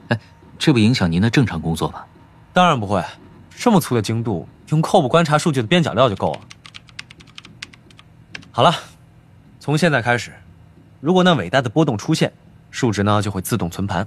[0.08, 0.18] 哎，
[0.58, 2.04] 这不影响您的正常工作吧？
[2.52, 3.00] 当然不会，
[3.50, 6.40] 这么粗的精度，用 COB 观察数据的边角料就够了。
[8.50, 8.74] 好了，
[9.60, 10.32] 从现在开始，
[10.98, 12.32] 如果那伟大的波动出现，
[12.72, 14.04] 数值呢就会自动存盘。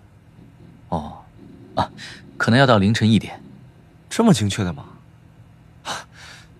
[0.90, 1.19] 哦，
[1.76, 1.92] 啊，
[2.38, 3.42] 可能要到凌晨一点。
[4.10, 4.86] 这么精确的吗？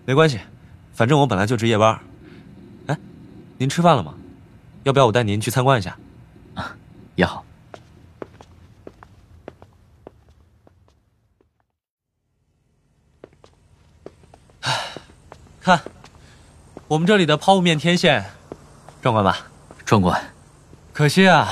[0.04, 0.40] 没关系，
[0.92, 2.00] 反正我本来就值夜班。
[2.86, 2.98] 哎，
[3.58, 4.14] 您吃饭了吗？
[4.84, 5.96] 要不要我带您去参观一下？
[6.54, 6.74] 啊，
[7.16, 7.44] 也好。
[15.60, 15.80] 看，
[16.88, 18.24] 我们这里的抛物面天线，
[19.02, 19.46] 壮观吧？
[19.84, 20.32] 壮观。
[20.92, 21.48] 可惜啊。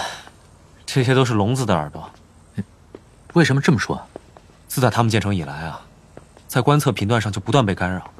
[0.87, 2.11] 这些都是聋子的耳朵，
[3.35, 4.01] 为什么这么说？
[4.69, 5.81] 自打他们建成以来啊，
[6.47, 8.11] 在观测频段上就不断被干扰。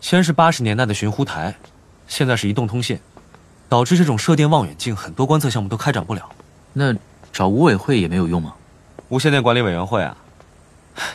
[0.00, 1.54] 先是八十年代的寻呼台，
[2.08, 2.98] 现在是移动通信，
[3.68, 6.28] 导致这种射电望远镜很多观测项目都开展不了。
[6.72, 6.94] 那
[7.32, 8.54] 找五委会也没有用吗？
[9.08, 10.16] 无线电管理委员会啊，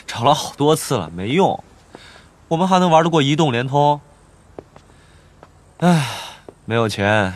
[0.07, 1.63] 找了好多次了，没用。
[2.47, 3.99] 我们还能玩得过移动、联通？
[5.79, 6.07] 唉，
[6.65, 7.33] 没有钱，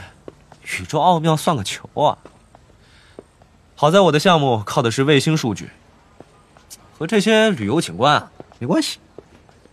[0.80, 2.18] 宇宙奥妙算个球啊！
[3.76, 5.70] 好在我的项目靠的是卫星数据，
[6.98, 8.30] 和这些旅游景观
[8.60, 9.00] 没关系。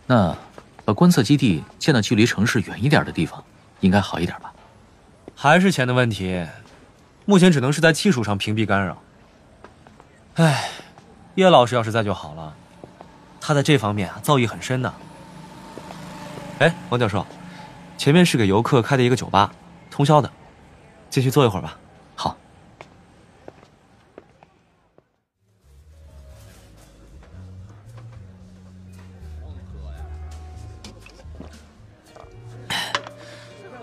[0.07, 0.35] 那
[0.83, 3.41] 把观测基地建到距离城市远一点的地方，
[3.79, 4.51] 应该好一点吧？
[5.35, 6.45] 还是钱的问题，
[7.25, 8.97] 目前只能是在技术上屏蔽干扰。
[10.35, 10.69] 唉，
[11.35, 12.53] 叶老师要是在就好了，
[13.39, 14.93] 他在这方面啊造诣很深的。
[16.59, 17.25] 哎，王教授，
[17.97, 19.53] 前面是给游客开的一个酒吧，
[19.89, 20.29] 通宵的，
[21.09, 21.77] 进去坐一会儿吧。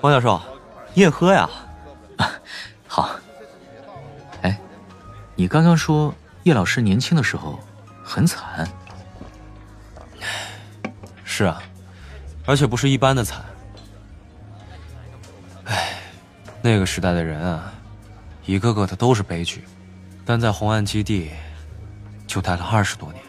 [0.08, 0.40] 王教授，
[0.94, 1.48] 你也喝呀？
[2.88, 3.10] 好。
[4.40, 4.58] 哎，
[5.36, 6.14] 你刚刚说
[6.44, 7.60] 叶老师年轻的时候
[8.02, 8.66] 很惨。
[11.24, 11.62] 是啊，
[12.46, 13.44] 而且不是一般的惨。
[15.66, 15.98] 哎，
[16.62, 17.70] 那个时代的人啊，
[18.46, 19.62] 一个个的都是悲剧。
[20.24, 21.30] 但在红岸基地
[22.26, 23.22] 就待了二十多年。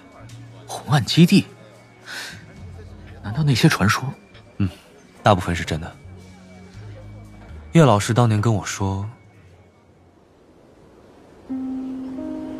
[0.65, 1.45] 红岸基地？
[3.22, 4.03] 难道那些传说？
[4.60, 4.69] 嗯，
[5.22, 5.93] 大部分是真的。
[7.74, 9.08] 叶老师当年跟我说，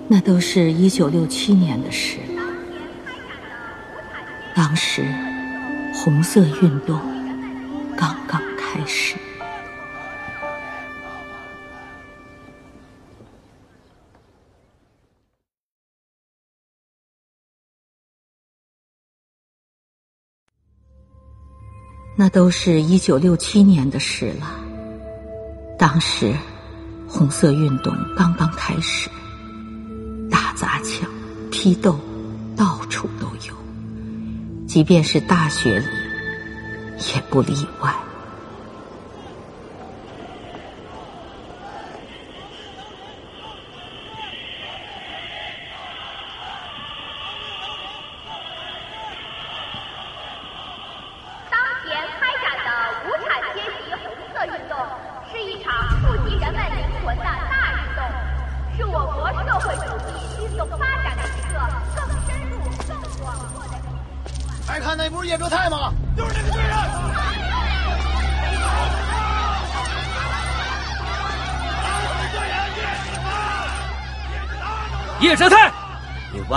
[0.08, 2.20] 那都是一九六七年的事。
[4.56, 5.04] 当时，
[5.96, 7.00] 红色运动
[7.98, 9.16] 刚刚开始。
[22.16, 24.69] 那都是一九六七年的事了。
[25.80, 26.36] 当时，
[27.08, 29.10] 红色运动刚刚开始，
[30.30, 31.10] 打砸抢、
[31.50, 31.98] 批斗，
[32.54, 33.54] 到处都有，
[34.68, 35.86] 即便是大学里，
[37.16, 37.96] 也不例外。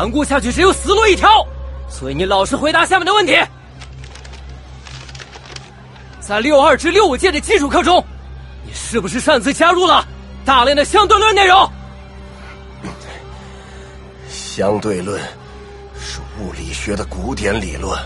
[0.03, 1.47] 顽固下去只有死路一条，
[1.89, 3.39] 所以你老实回答下面的问题。
[6.19, 8.05] 在六二至六五届的基础课中，
[8.66, 10.05] 你是不是擅自加入了
[10.45, 11.70] 大量的相对论内容？
[14.29, 15.23] 相对论
[15.97, 17.97] 是物理学的古典理论，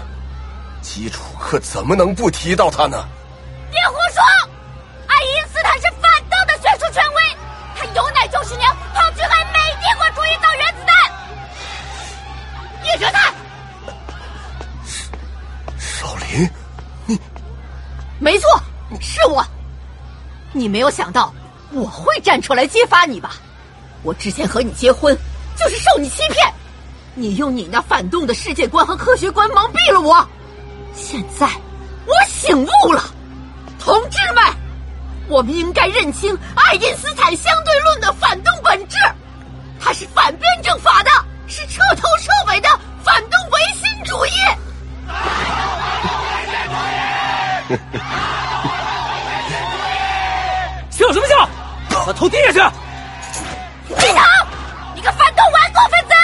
[0.82, 3.08] 基础课怎么能不提到它呢？
[20.66, 21.32] 你没有想到
[21.70, 23.36] 我会站出来揭发你吧？
[24.02, 25.16] 我之前和你结婚，
[25.56, 26.52] 就是受你欺骗。
[27.14, 30.28] 你用你那反动的世界观和科学观蒙蔽了我。
[30.92, 31.48] 现在
[32.04, 33.04] 我醒悟了，
[33.78, 34.42] 同志们，
[35.28, 38.96] 我们应该认清爱因斯坦相对论的反动本质，
[39.78, 41.10] 它是反辩证法的，
[41.46, 42.68] 是彻头彻尾的
[43.04, 44.32] 反动唯心主义。
[52.06, 52.58] 把头低下去！
[53.88, 54.24] 李唐，
[54.94, 56.14] 你个反动顽固分子！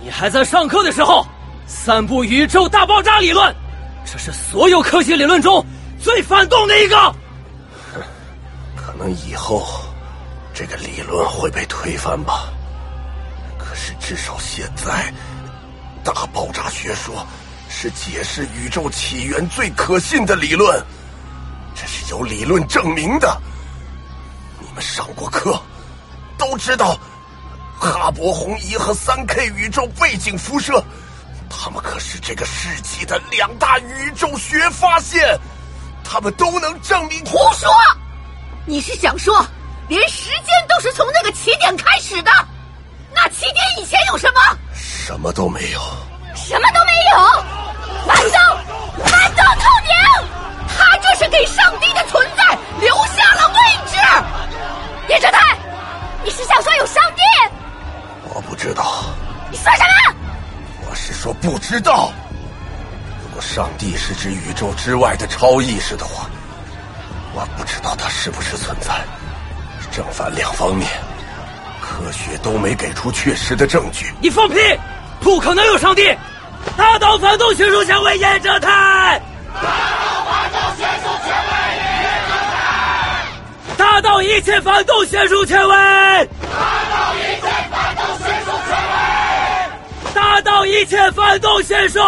[0.00, 1.26] 你还在上课的时候
[1.66, 3.54] 散布宇宙大爆炸理论，
[4.10, 5.62] 这是所有科学理论中
[6.00, 7.14] 最反动的一个。
[8.74, 9.68] 可能以后
[10.54, 12.48] 这个理论会被推翻吧。
[13.58, 15.12] 可是至少现在，
[16.02, 17.26] 大爆炸学说
[17.68, 20.82] 是解释宇宙起源最可信的理论，
[21.74, 23.38] 这是有理论证明的。
[26.60, 26.96] 知道
[27.80, 30.84] 哈勃红移和三 K 宇宙背景辐射，
[31.48, 35.40] 他们可是这个世纪的两大宇宙学发现，
[36.04, 37.24] 他们都能证明。
[37.24, 37.70] 胡说！
[38.66, 39.42] 你是想说，
[39.88, 42.30] 连时间都是从那个起点开始的？
[43.14, 44.40] 那起点以前有什么？
[44.74, 45.80] 什么都没有。
[46.36, 47.44] 什么都没有。
[48.06, 50.28] 反动，反动透明！
[50.76, 53.54] 他这是给上帝的存在留下了位
[53.90, 53.96] 置。
[55.08, 55.56] 叶哲泰，
[56.24, 57.22] 你是想说有上帝？
[58.34, 59.04] 我不知道。
[59.50, 60.16] 你说什么？
[60.88, 62.12] 我是说不知道。
[63.22, 66.28] 如果上帝是指宇宙之外的超意识的话，
[67.34, 68.92] 我不知道它是不是存在。
[69.90, 70.88] 正反两方面，
[71.80, 74.14] 科学都没给出确实的证据。
[74.20, 74.56] 你放屁！
[75.20, 76.16] 不可能有上帝！
[76.76, 79.20] 大岛反动学术权威叶哲泰，
[83.90, 85.74] 大到一切反动学术权威，
[90.14, 92.00] 打倒一切反动学说。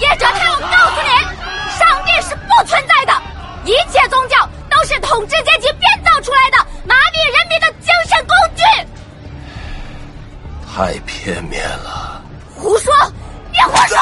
[0.00, 1.08] 叶哲泰，我告诉你，
[1.78, 3.12] 上帝是不存在的，
[3.64, 8.62] 一切宗教都是统治阶级编造出来的，麻痹人民的精神工具。
[10.76, 12.22] 太片面了。
[12.54, 12.92] 胡说！
[13.50, 13.96] 别胡说！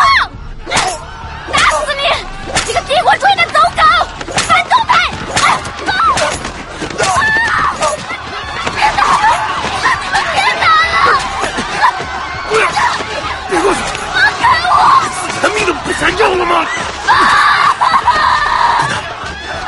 [1.50, 2.02] 打死你！
[2.66, 3.82] 你个帝国主义的走狗，
[4.46, 4.90] 反动派！
[5.40, 5.44] 啊
[5.86, 5.92] 啊
[8.74, 9.30] 别打了！
[10.00, 10.94] 你们别打了！
[13.48, 13.78] 别过去！
[14.12, 14.70] 放开我！
[15.10, 16.52] 自己的命都不想要了吗？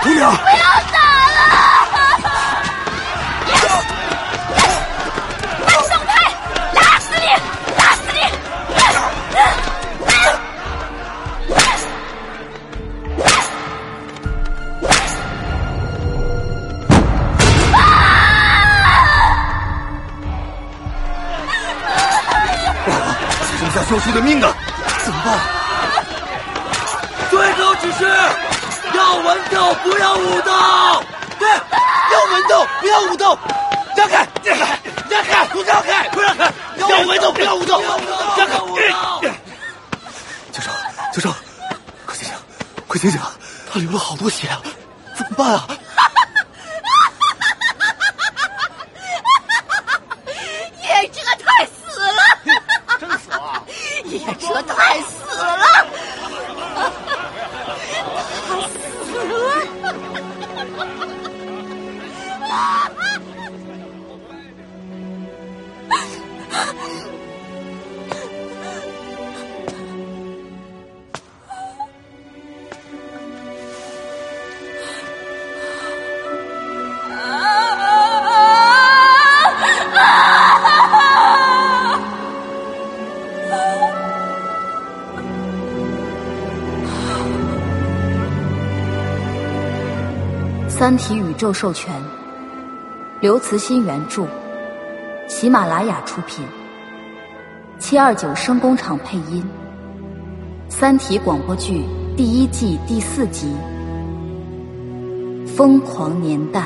[0.03, 0.99] 姑娘，不要打
[23.75, 24.55] 下教授的命啊，
[25.05, 25.37] 怎么办？
[27.29, 28.07] 最高指示：
[28.95, 30.53] 要文斗，不要武斗。
[31.41, 33.37] 对，要文斗，不要武斗。
[33.97, 34.79] 让开，让开，
[35.11, 36.53] 让开，不让开，不让开。
[36.77, 37.83] 要文斗，不要武斗。
[38.37, 38.59] 让开。
[40.53, 40.71] 教授，
[41.13, 41.35] 教授，
[42.07, 43.21] 快醒醒！
[43.73, 44.63] 他流了好多血啊，
[45.17, 45.67] 怎么办啊？
[90.95, 91.93] 三体》宇宙授权，
[93.21, 94.25] 刘慈欣原著，
[95.27, 96.47] 喜马拉雅出品，
[97.81, 99.43] 七二九声工厂配音，
[100.73, 101.83] 《三体》广播剧
[102.17, 103.53] 第一季第四集
[105.49, 106.61] 《疯狂年代》。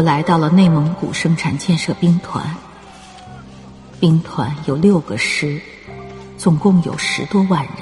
[0.00, 2.56] 我来到了内蒙古生产建设兵团。
[4.00, 5.60] 兵团有六个师，
[6.38, 7.74] 总共有十多万人，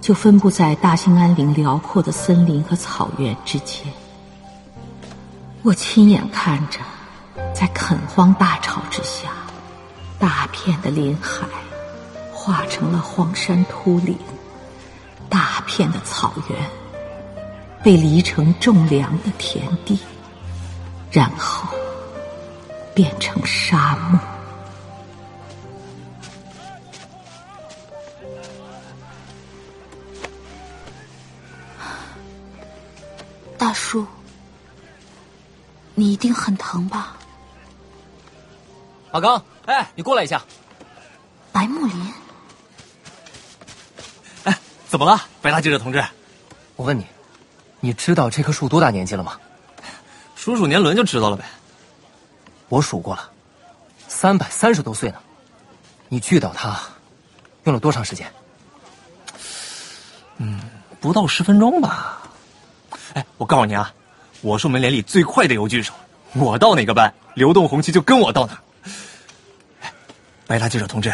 [0.00, 3.86] 就分布在大兴安岭辽阔的森林和草原之间。
[5.62, 6.80] 我亲眼看着，
[7.54, 9.28] 在垦荒大潮之下，
[10.18, 11.46] 大片的林海
[12.32, 14.18] 化成了荒山秃岭，
[15.28, 16.58] 大片的草原
[17.84, 20.00] 被犁成种粮的田地，
[21.10, 21.68] 然后
[22.94, 24.20] 变成沙漠。
[33.58, 34.06] 大叔，
[35.94, 37.16] 你一定很疼吧？
[39.12, 40.42] 阿刚，哎，你过来一下。
[41.52, 42.12] 白木林，
[44.44, 44.58] 哎
[44.88, 46.04] 怎么了，白大记者同志？
[46.76, 47.06] 我问你，
[47.80, 49.40] 你知道这棵树多大年纪了吗？
[50.46, 51.44] 数数年轮就知道了呗。
[52.68, 53.30] 我数过了，
[54.06, 55.16] 三百三十多岁呢。
[56.08, 56.80] 你锯倒它，
[57.64, 58.32] 用了多长时间？
[60.36, 60.60] 嗯，
[61.00, 62.22] 不到十分钟吧。
[63.14, 63.92] 哎，我告诉你啊，
[64.40, 65.92] 我是我们连里最快的邮锯手，
[66.34, 68.58] 我到哪个班，流动红旗就跟我到哪儿。
[69.80, 69.92] 哎，
[70.46, 71.12] 白大记者同志，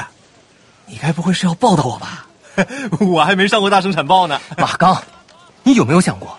[0.84, 2.26] 你该不会是要报道我吧？
[3.00, 4.38] 我还没上过大生产报呢。
[4.58, 5.02] 马刚，
[5.62, 6.38] 你有没有想过，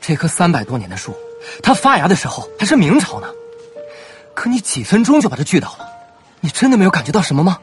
[0.00, 1.16] 这棵三百多年的树，
[1.62, 3.28] 它发芽的时候还是明朝呢？
[4.34, 5.88] 可你几分钟就把它锯倒了，
[6.40, 7.58] 你真的没有感觉到什么吗？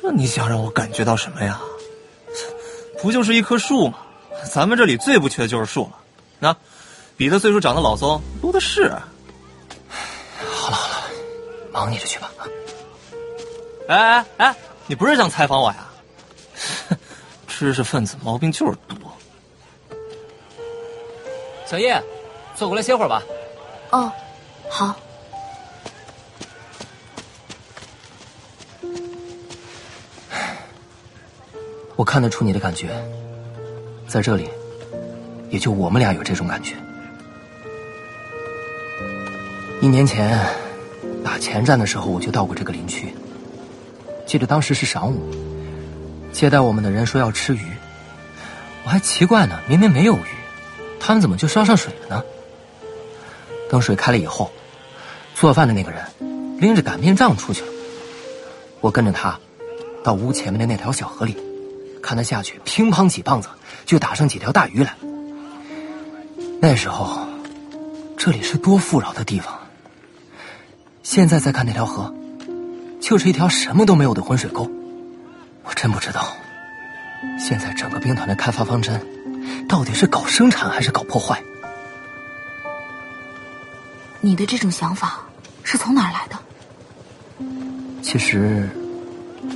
[0.00, 1.60] 这你想让我感觉到什么呀？
[3.02, 3.98] 不就是一棵树吗？
[4.52, 5.98] 咱们这里最不缺的就是树了。
[6.38, 6.56] 那，
[7.16, 8.90] 比他岁数长得老松多的是。
[10.38, 11.04] 好了好了，
[11.72, 12.32] 忙你的去吧。
[13.88, 15.88] 哎哎哎，你不是想采访我呀？
[17.46, 18.96] 知识分子毛病就是多。
[21.68, 22.02] 小叶，
[22.54, 23.22] 坐过来歇会儿吧。
[23.90, 24.10] 哦，
[24.70, 24.96] 好。
[31.94, 32.88] 我看得出你的感觉，
[34.06, 34.48] 在这里，
[35.50, 36.74] 也就我们俩有这种感觉。
[39.82, 40.40] 一年前
[41.22, 43.12] 打前站的时候，我就到过这个林区。
[44.24, 45.30] 记得当时是晌午，
[46.32, 47.60] 接待我们的人说要吃鱼，
[48.84, 50.37] 我还奇怪呢，明明没有鱼，
[51.00, 52.24] 他们怎么就烧上水了呢？
[53.70, 54.50] 等水开了以后，
[55.34, 56.02] 做饭的那个人
[56.60, 57.68] 拎着擀面杖出去了，
[58.80, 59.38] 我跟着他
[60.02, 61.36] 到屋前面的那条小河里。
[62.00, 63.48] 看他下去，乒乓几棒子
[63.84, 64.94] 就打上几条大鱼来。
[66.60, 67.26] 那时候，
[68.16, 69.58] 这里是多富饶的地方。
[71.02, 72.14] 现在再看那条河，
[73.00, 74.70] 就是一条什么都没有的浑水沟。
[75.64, 76.32] 我真不知道，
[77.38, 79.04] 现在整个兵团的开发方针，
[79.68, 81.42] 到底是搞生产还是搞破坏？
[84.20, 85.20] 你的这种想法
[85.62, 86.36] 是从哪儿来的？
[88.02, 88.68] 其实，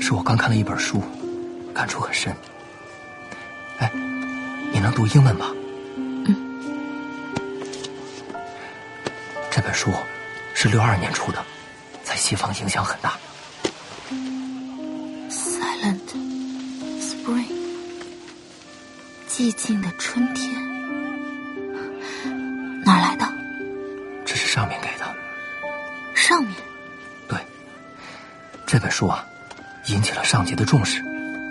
[0.01, 1.03] 是我刚看了一本书。
[1.75, 2.31] 感触很深。
[3.79, 3.91] 哎，
[4.73, 5.47] 你能读英文吗？
[5.97, 6.37] 嗯。
[9.51, 9.91] 这本书
[10.53, 11.43] 是六二年出的，
[12.05, 13.15] 在西方影响很大。
[19.43, 20.55] 寂静的春天，
[22.85, 23.27] 哪儿来的？
[24.25, 25.17] 这是上面给的。
[26.15, 26.55] 上面。
[27.27, 27.37] 对。
[28.65, 29.27] 这本书啊，
[29.87, 31.03] 引起了上级的重视，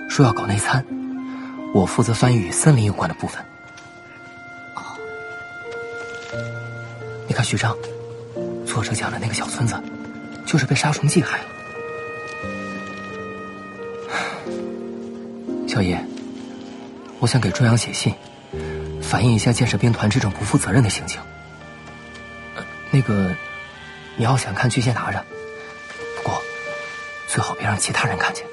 [0.09, 0.85] 说要搞内参，
[1.73, 3.43] 我负责翻译与森林有关的部分。
[4.73, 4.95] 哦。
[7.27, 7.75] 你看序章，
[8.65, 9.75] 作者讲的那个小村子，
[10.45, 11.45] 就是被杀虫剂害了。
[15.67, 16.01] 小叶，
[17.21, 18.11] 我想给中央写信，
[18.99, 21.21] 反映一下建设兵团这种不负责任的行径。
[22.89, 23.31] 那个，
[24.15, 25.23] 你要想看就先拿着，
[26.17, 26.41] 不过
[27.27, 28.43] 最好别让其他人看见。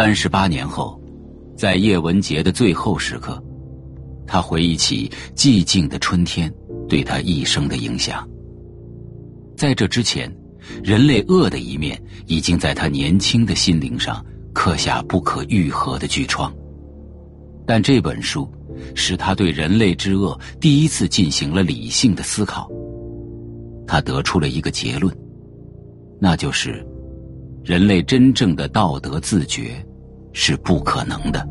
[0.00, 0.98] 三十八年后，
[1.54, 3.38] 在叶文洁的最后时刻，
[4.26, 6.50] 他回忆起寂静的春天
[6.88, 8.26] 对他一生的影响。
[9.58, 10.34] 在这之前，
[10.82, 14.24] 人类恶的一面已经在他年轻的心灵上
[14.54, 16.50] 刻下不可愈合的巨创。
[17.66, 18.50] 但这本书
[18.94, 22.66] 使他对人类之恶第一次进行了理性的思考。
[23.86, 25.14] 他得出了一个结论，
[26.18, 26.82] 那就是。
[27.62, 29.84] 人类真正的道德自觉
[30.32, 31.46] 是不可能的，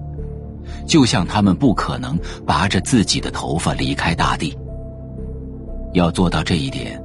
[0.86, 4.58] 就像他们不可能拔着自己的头发离开大地。
[5.94, 7.02] 要做到这一点，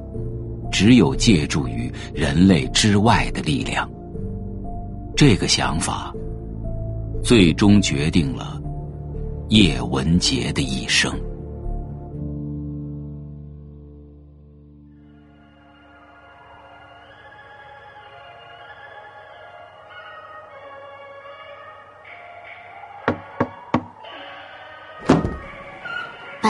[0.71, 3.89] 只有借助于人类之外的力量。
[5.15, 6.13] 这个想法，
[7.23, 8.61] 最终决定了
[9.49, 11.11] 叶文洁的一生。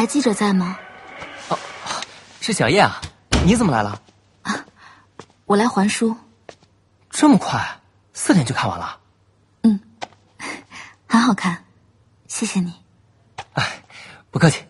[0.06, 0.78] 白记者在吗？
[1.50, 1.58] 哦，
[2.40, 3.02] 是小叶啊，
[3.44, 4.00] 你怎么来了？
[4.44, 4.54] 啊，
[5.46, 6.16] 我来还书。
[7.10, 7.82] 这么快，
[8.14, 9.00] 四点就看完了？
[9.64, 9.80] 嗯，
[11.08, 11.66] 很好看，
[12.28, 12.72] 谢谢你。
[13.54, 13.84] 哎，
[14.30, 14.64] 不客气，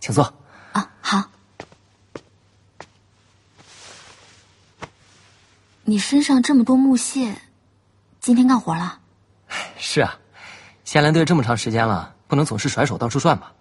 [0.00, 0.24] 请坐。
[0.72, 1.22] 啊，好。
[5.84, 7.36] 你身上这么多木屑，
[8.18, 8.98] 今天干活了？
[9.76, 10.16] 是啊，
[10.86, 13.52] 下连队这么长时间了，不能总是甩手到处转吧。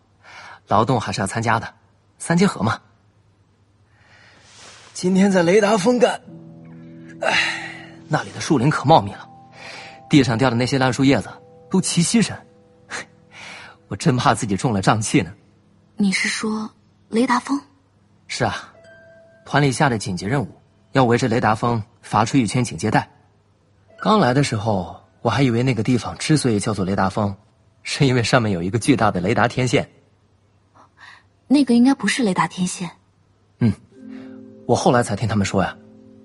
[0.70, 1.74] 劳动还是要参加的，
[2.20, 2.80] 三结合嘛。
[4.94, 6.22] 今天在雷达峰干，
[7.22, 9.28] 哎，那里的树林可茂密了，
[10.10, 11.30] 地上掉的那些烂树叶子
[11.72, 12.38] 都齐膝深，
[13.90, 15.34] 我真怕自己中了瘴气呢。
[15.98, 16.70] 你是说
[17.10, 17.60] 雷达峰？
[18.28, 18.72] 是啊，
[19.46, 20.48] 团里下的紧急任务
[20.92, 23.10] 要围着雷达峰发出一圈警戒带。
[24.00, 27.36] 刚来的时候，我还以为那个地方之所以叫做雷达峰，
[27.82, 29.90] 是因为上面有一个巨大的雷达天线。
[31.52, 32.88] 那个应该不是雷达天线。
[33.58, 33.74] 嗯，
[34.68, 35.76] 我后来才听他们说呀，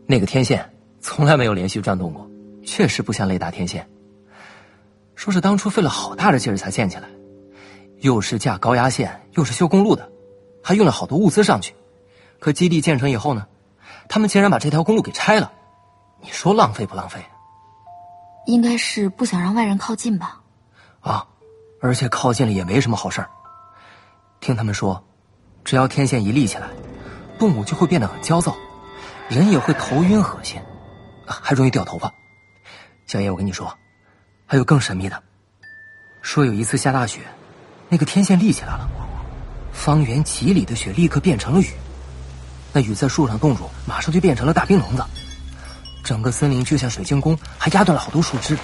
[0.07, 0.71] 那个天线
[1.01, 2.31] 从来没有连续转动过，
[2.63, 3.89] 确实不像雷达天线。
[5.15, 7.09] 说是当初费了好大的劲儿才建起来，
[8.01, 10.07] 又是架高压线，又是修公路的，
[10.63, 11.75] 还用了好多物资上去。
[12.39, 13.47] 可基地建成以后呢，
[14.11, 15.51] 他们竟然把这条公路给拆了，
[16.21, 17.19] 你说浪费不浪费？
[18.45, 20.43] 应该是不想让外人靠近吧。
[21.01, 21.27] 啊，
[21.81, 23.31] 而且靠近了也没什么好事儿。
[24.41, 25.03] 听他们说。
[25.65, 26.69] 只要天线一立起来，
[27.39, 28.55] 动物就会变得很焦躁，
[29.29, 30.61] 人也会头晕恶心，
[31.27, 32.13] 还容易掉头发。
[33.07, 33.75] 小叶，我跟你说，
[34.47, 35.23] 还有更神秘的。
[36.21, 37.21] 说有一次下大雪，
[37.89, 38.89] 那个天线立起来了，
[39.73, 41.71] 方圆几里的雪立刻变成了雨，
[42.73, 45.03] 那雨在树上冻住，马上就变成了大冰笼子，
[46.05, 48.57] 整个森林就像水晶宫，还压断了好多树枝。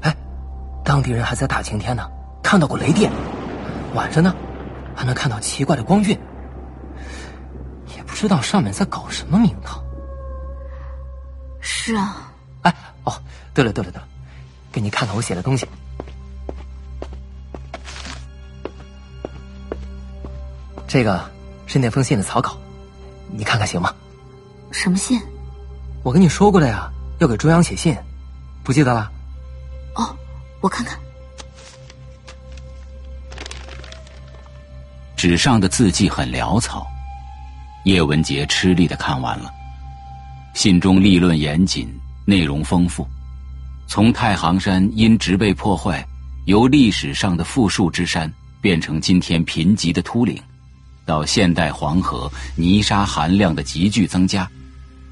[0.00, 0.16] 哎，
[0.82, 2.10] 当地人还在大晴天呢
[2.42, 3.12] 看到过雷电，
[3.94, 4.34] 晚上呢？
[4.94, 6.18] 还能看到奇怪的光晕，
[7.96, 9.82] 也不知道上面在搞什么名堂。
[11.60, 12.32] 是啊。
[12.62, 12.74] 哎，
[13.04, 13.12] 哦，
[13.52, 14.06] 对了对了对了，
[14.70, 15.66] 给你看看我写的东西。
[20.86, 21.24] 这个
[21.66, 22.56] 是那封信的草稿，
[23.30, 23.94] 你看看行吗？
[24.70, 25.20] 什么信？
[26.02, 27.96] 我跟你说过的呀，要给中央写信，
[28.62, 29.10] 不记得了？
[29.94, 30.16] 哦，
[30.60, 30.98] 我看看。
[35.22, 36.84] 纸上的字迹很潦草，
[37.84, 39.54] 叶文杰吃力的看完了。
[40.52, 41.88] 信中立论严谨，
[42.24, 43.06] 内容丰富。
[43.86, 46.04] 从太行山因植被破坏，
[46.46, 48.28] 由历史上的富庶之山
[48.60, 50.36] 变成今天贫瘠的秃岭，
[51.06, 54.50] 到现代黄河泥沙含量的急剧增加，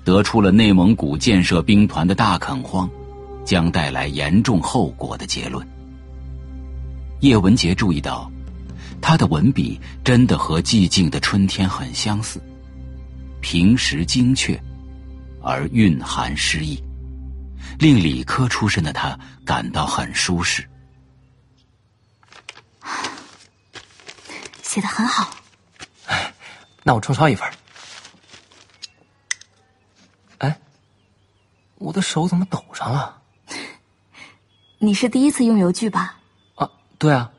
[0.02, 2.90] 得出了内蒙古建设兵团的大垦荒
[3.44, 5.64] 将带来严重后果的结论。
[7.20, 8.28] 叶文杰注意到，
[9.00, 12.40] 他的文笔真的和寂静的春天很相似，
[13.40, 14.60] 平实精确，
[15.42, 16.82] 而蕴含诗意，
[17.78, 20.68] 令理科出身的他感到很舒适。
[24.62, 25.28] 写的很好，
[26.84, 27.50] 那我重抄一份。
[30.38, 30.60] 哎，
[31.76, 33.20] 我的手怎么抖上了？
[34.78, 36.16] 你是第一次用油锯吧？
[36.54, 37.32] 啊对啊，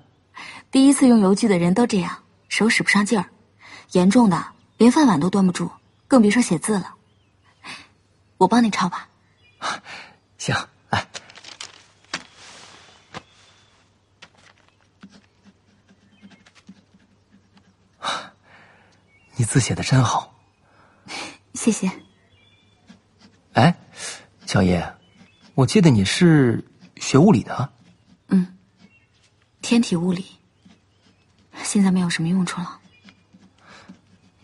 [0.71, 3.25] 第一次用油锯的人都这样，手使不上劲儿，
[3.91, 5.69] 严重的连饭碗都端不住，
[6.07, 6.95] 更别说写字了。
[8.37, 9.09] 我帮你抄吧。
[10.39, 10.55] 行，
[10.89, 11.05] 来。
[19.35, 20.33] 你字写的真好，
[21.53, 21.91] 谢谢。
[23.53, 23.75] 哎，
[24.45, 24.95] 小叶，
[25.53, 26.63] 我记得你是
[26.95, 27.69] 学物理的。
[28.29, 28.57] 嗯
[29.61, 30.25] 天体物理
[31.63, 32.79] 现在没有什么用处了。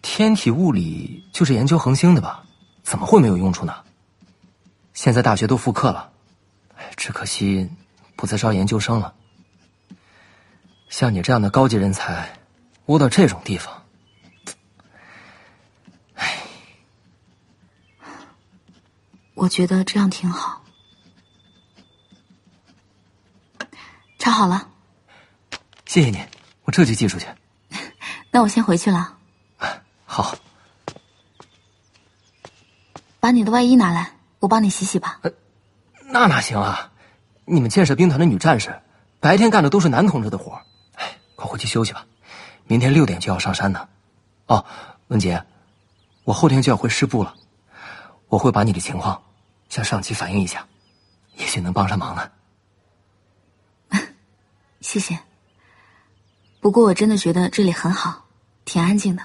[0.02, 2.44] 天体物理就是研究恒星的吧？
[2.84, 3.84] 怎么会没有用处呢？
[4.94, 6.12] 现在大学都复课了，
[6.96, 7.70] 只可惜
[8.16, 9.14] 不再招研究生了。
[10.90, 12.40] 像你这样的高级人才，
[12.86, 13.84] 窝到这种地方，
[16.16, 16.42] 唉，
[19.34, 20.64] 我觉得这样挺好。
[24.18, 24.70] 抄好了。
[25.86, 26.26] 谢谢你，
[26.68, 27.26] 我这就寄出去。
[28.30, 29.18] 那我先回去了。
[30.06, 30.36] 好，
[33.20, 35.22] 把你的外衣拿来，我帮你洗洗吧。
[36.12, 36.92] 那哪行啊？
[37.46, 38.82] 你们建设兵团的女战士，
[39.22, 40.62] 白天干的都是男同志的活
[40.96, 42.06] 哎，快回去休息吧，
[42.66, 43.88] 明天六点就要上山呢。
[44.48, 44.66] 哦，
[45.08, 45.42] 文杰，
[46.26, 47.34] 我后天就要回师部了，
[48.28, 49.24] 我会把你的情况
[49.70, 50.68] 向上级反映一下，
[51.38, 52.30] 也许能帮上忙呢。
[54.82, 55.18] 谢谢。
[56.60, 58.26] 不过我真的觉得这里很好，
[58.66, 59.24] 挺安静的。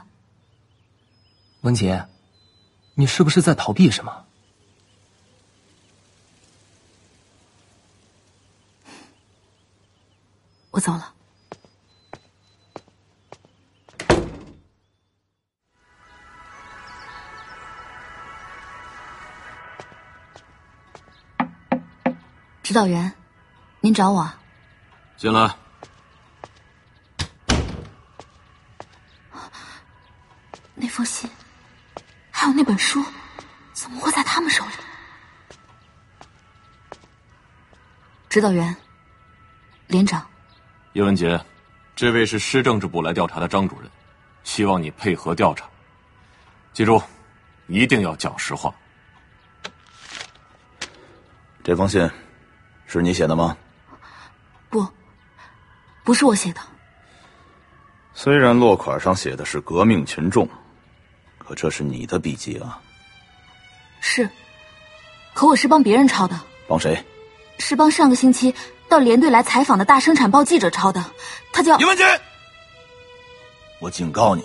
[1.62, 2.06] 文杰，
[2.94, 4.24] 你是不是在逃避什么？
[10.70, 11.12] 我走了。
[22.62, 23.12] 指导员，
[23.80, 24.32] 您找我？
[25.16, 25.61] 进来。
[30.74, 31.28] 那封信，
[32.30, 33.04] 还有那本书，
[33.72, 34.72] 怎么会在他们手里？
[38.28, 38.74] 指导员，
[39.86, 40.26] 连长，
[40.94, 41.38] 叶文杰，
[41.94, 43.90] 这位是市政治部来调查的张主任，
[44.42, 45.68] 希望你配合调查。
[46.72, 47.00] 记住，
[47.66, 48.74] 一定要讲实话。
[51.62, 52.10] 这封信
[52.86, 53.56] 是你写的吗？
[54.70, 54.86] 不，
[56.02, 56.60] 不是我写的。
[58.14, 60.48] 虽然落款上写的是“革命群众”。
[61.42, 62.80] 可这是你的笔记啊！
[64.00, 64.28] 是，
[65.34, 66.38] 可我是帮别人抄的。
[66.68, 67.04] 帮谁？
[67.58, 68.54] 是帮上个星期
[68.88, 71.04] 到连队来采访的大生产报记者抄的。
[71.52, 72.04] 他叫叶文杰。
[73.80, 74.42] 我警告你，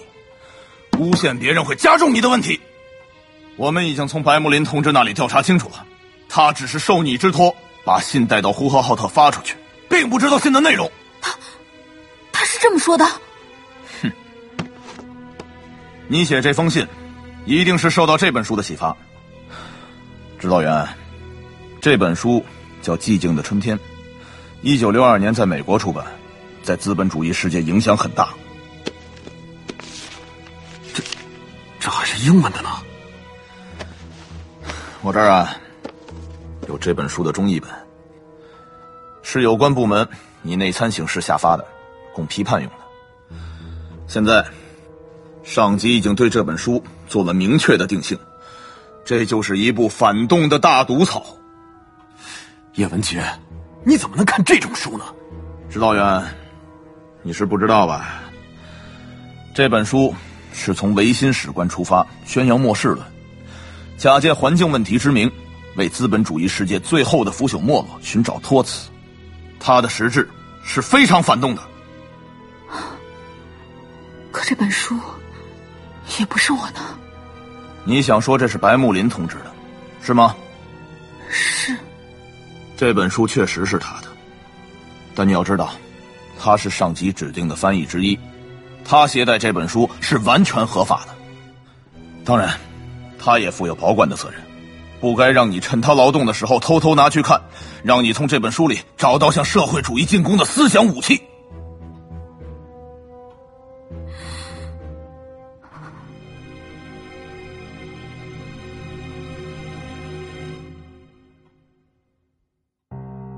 [0.97, 2.59] 诬陷别人会加重你的问题。
[3.55, 5.85] 我们已经从白木林同志那里调查清楚了，
[6.27, 7.55] 他只是受你之托
[7.85, 9.55] 把信带到呼和浩特发出去，
[9.89, 10.91] 并不知道信的内容。
[11.21, 11.35] 他，
[12.31, 13.05] 他是这么说的。
[16.09, 16.87] 你写这封信，
[17.45, 18.95] 一定是受到这本书的启发。
[20.39, 20.87] 指导员，
[21.81, 22.43] 这本书
[22.81, 23.77] 叫《寂静的春天》，
[24.61, 26.05] 一九六二年在美国出版，
[26.63, 28.29] 在资本主义世界影响很大。
[30.93, 31.03] 这，
[31.77, 32.69] 这还是英文的呢。
[35.01, 35.55] 我这儿啊，
[36.69, 37.69] 有这本书的中译本，
[39.23, 40.07] 是有关部门
[40.43, 41.65] 以内参形式下发的，
[42.13, 43.35] 供批判用的。
[44.07, 44.45] 现在。
[45.47, 48.19] 上级已经对这本书做了明确的定性，
[49.05, 51.25] 这就是一部反动的大毒草。
[52.73, 53.23] 叶文杰，
[53.85, 55.05] 你怎么能看这种书呢？
[55.69, 56.21] 指导员，
[57.23, 58.19] 你是不知道吧？
[59.55, 60.13] 这本书
[60.51, 62.99] 是从唯心史观出发，宣扬末世论，
[63.97, 65.31] 假借环境问题之名，
[65.77, 68.89] 为资本主义世界最后的腐朽没落寻找托词。
[69.61, 70.29] 它的实质
[70.61, 71.61] 是非常反动的。
[74.29, 74.99] 可这本书。
[76.19, 76.79] 也不是我的。
[77.83, 79.51] 你想说这是白木林同志的，
[80.01, 80.35] 是吗？
[81.29, 81.75] 是。
[82.75, 84.07] 这本书确实是他的，
[85.15, 85.71] 但你要知道，
[86.39, 88.17] 他是上级指定的翻译之一，
[88.85, 91.15] 他携带这本书是完全合法的。
[92.23, 92.57] 当然，
[93.17, 94.39] 他也负有保管的责任，
[94.99, 97.41] 不该让你趁他劳动的时候偷偷拿去看，
[97.83, 101.21] 让你从这本书里找到向社会主义进攻的思想武器。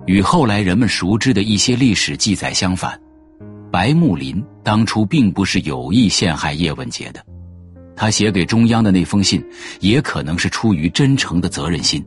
[0.10, 3.00] 与后来人们熟知的一些历史记载相反，
[3.72, 7.24] 白木林当初并不是有意陷害叶文洁的。
[7.96, 9.40] 他写给中央的那封信，
[9.82, 12.04] 也可能是出于真诚的责任心。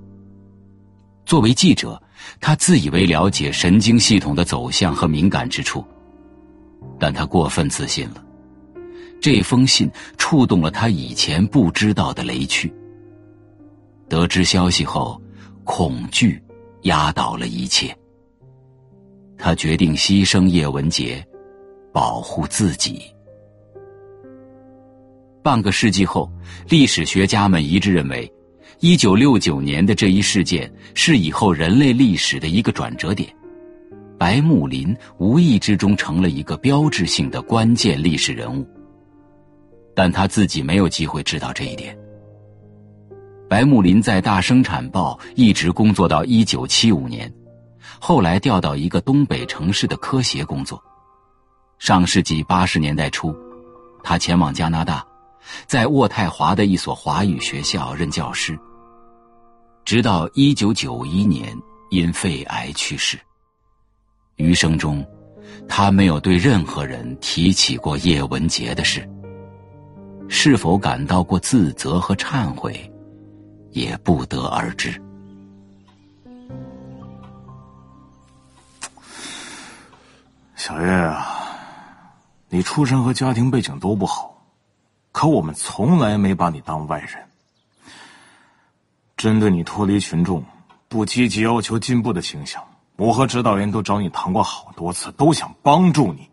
[1.25, 2.03] 作为记者，
[2.41, 5.85] 他自以为了解神经系统的走向和敏感之处，
[6.99, 8.17] 但他过分自信了。
[9.21, 9.89] 这封信
[10.19, 12.69] 触动了他以前不知道的雷区。
[14.09, 15.23] 得知消息后，
[15.63, 16.43] 恐惧
[16.83, 17.97] 压倒了一切。
[19.37, 21.25] 他决定牺牲叶文洁，
[21.93, 23.03] 保护自己。
[25.43, 26.31] 半个世纪后，
[26.69, 28.33] 历史学家们一致认为。
[28.79, 33.33] 一九六九年的这一事件是以后人类历史的一个转折点，
[34.19, 38.67] 白木林无意之中成了一个标志性的关键历史人物。
[39.95, 41.97] 但他自己没有机会知道这一点。
[43.53, 47.31] 白木林在大生产报一直工作到一九七五年，
[48.01, 50.83] 后来调到一个东北城市的科协工作。
[51.79, 53.37] 上世纪八十年代初，
[54.03, 55.05] 他前往加拿大，
[55.67, 58.59] 在渥太华的一所华语学校任教师。
[59.85, 61.55] 直到一九九一年
[61.91, 63.21] 因肺癌去世。
[64.37, 65.07] 余生中，
[65.69, 69.07] 他没有对任何人提起过叶文洁的事。
[70.27, 72.91] 是否感到过自责和忏悔，
[73.73, 75.01] 也不得而知。
[80.55, 81.27] 小月啊，
[82.49, 84.47] 你出身和家庭背景都不好，
[85.11, 87.29] 可我们从来没把你当外人。
[89.17, 90.45] 针对你脱离群众、
[90.89, 92.63] 不积极要求进步的倾向，
[92.97, 96.29] 我和指导员都找你谈过好多次，都想帮助你。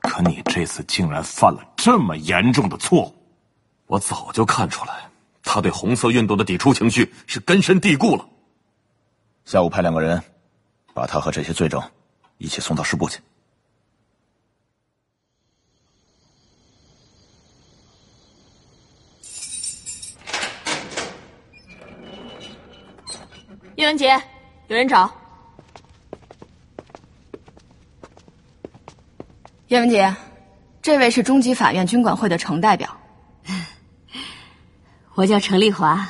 [0.00, 3.14] 可你这次竟然犯了这么严重的错误，
[3.86, 5.08] 我早就看出来，
[5.44, 8.26] 他对红色运动的抵触情绪是根深蒂固了。
[9.44, 10.20] 下午派两个人，
[10.94, 11.80] 把他和这些罪证
[12.38, 13.20] 一起送到师部去。
[23.76, 24.20] 叶文杰，
[24.68, 25.12] 有人找。
[29.68, 30.14] 叶文杰，
[30.80, 33.03] 这位是中级法院军管会的程代表。
[35.16, 36.08] 我叫程丽华，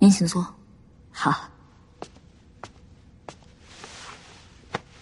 [0.00, 0.44] 您请坐。
[1.12, 1.48] 好。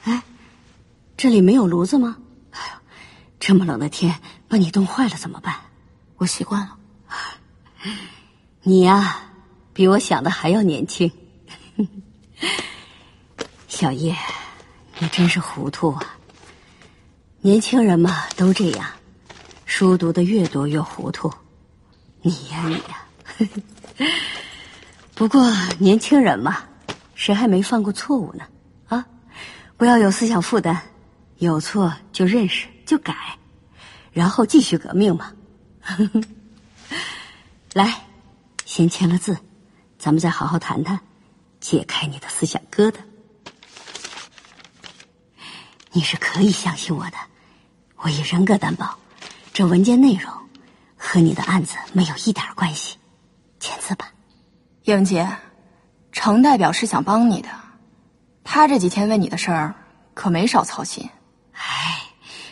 [0.05, 0.23] 哎，
[1.17, 2.19] 这里没有炉子吗？
[2.51, 2.79] 哎呦，
[3.41, 5.55] 这么冷的天，把你冻坏了怎么办？
[6.19, 6.77] 我习惯了。
[8.61, 9.33] 你呀，
[9.73, 11.11] 比我想的还要年轻。
[13.69, 14.15] 小叶，
[14.99, 16.19] 你真是糊涂啊！
[17.41, 18.87] 年轻人嘛，都这样，
[19.65, 21.33] 书读的越多越糊涂。
[22.29, 23.07] 你呀，你呀。
[25.15, 26.63] 不过年轻人嘛，
[27.15, 28.45] 谁还没犯过错误呢？
[28.87, 29.07] 啊，
[29.79, 30.79] 不要有思想负担，
[31.39, 33.15] 有错就认识就改，
[34.13, 35.33] 然后继续革命嘛。
[37.73, 37.95] 来，
[38.67, 39.39] 先签了字，
[39.99, 41.01] 咱们再好好谈谈。
[41.61, 42.99] 解开你的思想疙瘩，
[45.93, 47.17] 你是可以相信我的，
[47.97, 48.99] 我以人格担保，
[49.53, 50.31] 这文件内容
[51.11, 52.99] 和你的案子没有一点关系，
[53.59, 54.13] 签字吧。
[54.83, 55.27] 叶文杰，
[56.13, 57.49] 程代表是想帮你的，
[58.45, 59.75] 他这几天为你的事儿
[60.13, 61.09] 可没少操心。
[61.53, 62.03] 哎，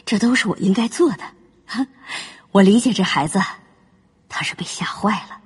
[0.07, 1.87] 这都是我应该做的。
[2.51, 3.43] 我理解这孩子，
[4.27, 5.39] 他是被吓坏了。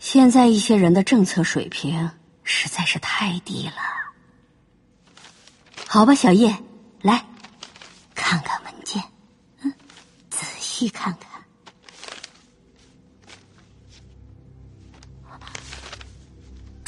[0.00, 2.10] 现在一些人的政策水平。
[2.42, 3.74] 实在是太低了。
[5.86, 6.56] 好吧，小叶，
[7.00, 7.24] 来
[8.12, 9.00] 看看文件，
[9.60, 9.72] 嗯，
[10.30, 11.29] 仔细看看。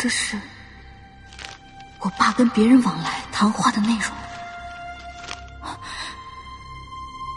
[0.02, 0.36] 这是
[2.00, 4.10] 我爸跟别人往来谈话的内容。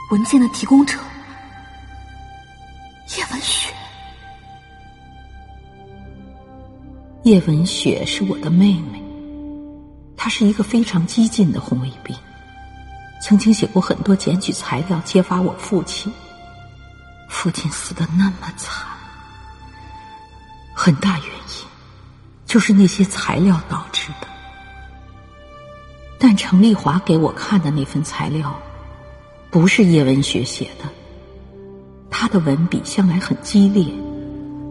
[0.09, 0.97] 文件的提供者
[3.15, 3.71] 叶文雪。
[7.21, 8.99] 叶文雪是我的妹妹，
[10.17, 12.17] 她是一个非常激进的红卫兵，
[13.21, 16.11] 曾经写过很多检举材料揭发我父亲。
[17.29, 18.87] 父亲死的那么惨，
[20.73, 21.64] 很大原因
[22.45, 24.27] 就是那些材料导致的。
[26.17, 28.57] 但程丽华给我看的那份材料，
[29.51, 30.89] 不是叶文雪写的，
[32.09, 33.85] 他的文笔向来很激烈，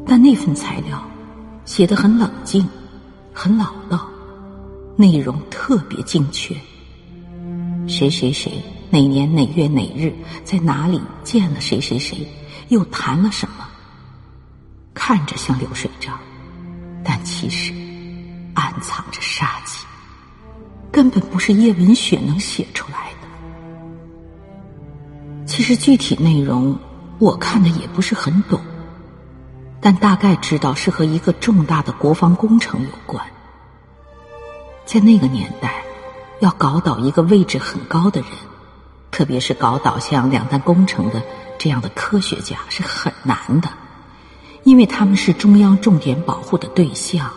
[0.07, 1.03] 但那份材料。
[1.65, 2.69] 写的很冷静，
[3.33, 4.07] 很老道，
[4.97, 6.55] 内容特别精确。
[7.89, 8.53] 谁谁谁
[8.91, 10.15] 哪年哪月哪日
[10.45, 12.31] 在哪里见了谁谁谁，
[12.69, 13.67] 又谈了什么？
[14.93, 16.19] 看着像流水账，
[17.05, 17.73] 但其实
[18.55, 19.85] 暗藏着杀机。
[20.91, 23.27] 根本不是叶文雪能写出来的。
[25.45, 26.79] 其实具体内容
[27.19, 28.61] 我看的也不是很懂，
[29.81, 33.25] 但大概知道是和一个重大的国防工程有关。
[34.87, 35.83] 在那个年代，
[36.41, 38.31] 要搞倒一个位置很高的人，
[39.11, 41.21] 特别是搞倒像两弹工程的
[41.59, 43.69] 这样的科学家，是很难的，
[44.65, 47.31] 因为他们是中央重点保护的对象。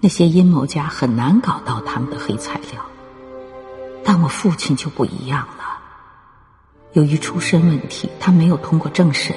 [0.00, 2.84] 那些阴谋家很难搞到他们的黑材料，
[4.04, 5.78] 但我父亲就不一样了。
[6.94, 9.34] 由于出身问题，他没有通过政审，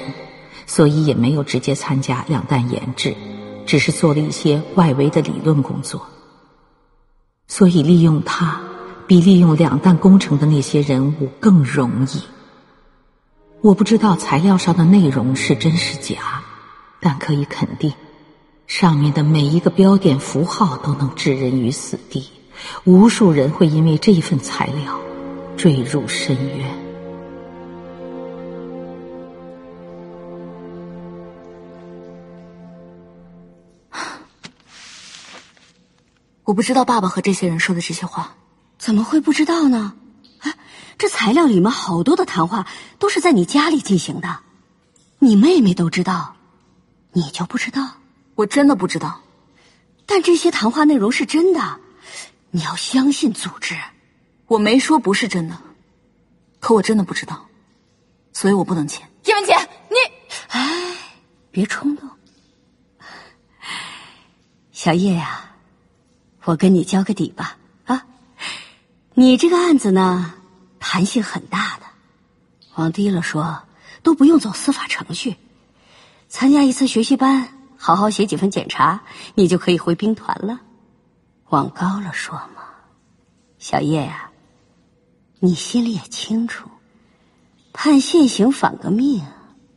[0.66, 3.16] 所以也没有直接参加两弹研制，
[3.64, 6.04] 只是做了一些外围的理论工作。
[7.46, 8.60] 所以利用他，
[9.06, 12.20] 比利用两弹工程的那些人物更容易。
[13.60, 16.42] 我不知道材料上的内容是真是假，
[17.06, 17.92] 但可以肯定。
[18.66, 22.28] 上面的每一个标点符号都能置人于死地，
[22.82, 24.98] 无数人会因为这份材料
[25.56, 26.66] 坠入深渊。
[36.42, 38.34] 我不知道爸爸和这些人说的这些话，
[38.78, 39.94] 怎么会不知道呢？
[40.40, 40.56] 哎，
[40.98, 42.66] 这材料里面好多的谈话
[42.98, 44.40] 都是在你家里进行的，
[45.20, 46.35] 你妹妹都知道，
[47.16, 47.96] 你就不知道？
[48.34, 49.22] 我真的不知道，
[50.04, 51.80] 但这些谈话内容是真的，
[52.50, 53.74] 你要相信组织。
[54.46, 55.58] 我没说不是真的，
[56.60, 57.48] 可我真的不知道，
[58.34, 59.08] 所以我不能签。
[59.24, 59.54] 叶文姐，
[59.88, 59.96] 你，
[60.48, 60.94] 哎，
[61.50, 62.06] 别冲动。
[64.72, 65.56] 小叶呀，
[66.44, 67.56] 我跟你交个底吧，
[67.86, 68.06] 啊，
[69.14, 70.34] 你这个案子呢，
[70.78, 71.86] 弹性很大的，
[72.74, 73.62] 往低了说
[74.02, 75.34] 都不用走司法程序，
[76.28, 77.48] 参加一次学习班。
[77.78, 79.00] 好好写几份检查，
[79.34, 80.58] 你就可以回兵团了。
[81.50, 82.64] 往高了说嘛，
[83.58, 84.30] 小叶呀，
[85.38, 86.68] 你心里也清楚，
[87.74, 89.22] 判现行反革命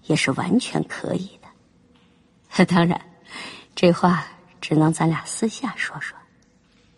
[0.05, 2.65] 也是完全可以的。
[2.65, 2.99] 当然，
[3.75, 4.25] 这话
[4.61, 6.17] 只能咱俩私下说说。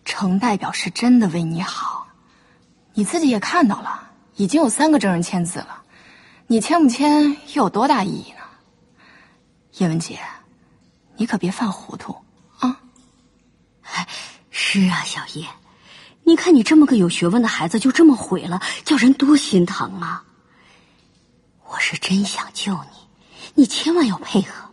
[0.06, 2.08] 程代表是真的为你好，
[2.94, 5.84] 你自己也看到了，已经有三个证人签字了，
[6.46, 7.24] 你签不签
[7.54, 8.41] 又有多大意义呢？
[9.82, 10.20] 叶文洁。
[11.18, 12.16] 你可别犯糊涂，
[12.60, 12.80] 啊！
[14.52, 15.48] 是啊，小叶，
[16.24, 20.24] 你看你这么个有学问的孩子就这么毁了，叫人多心疼啊！
[21.66, 22.90] 我是真想救你，
[23.56, 24.70] 你千万要配合，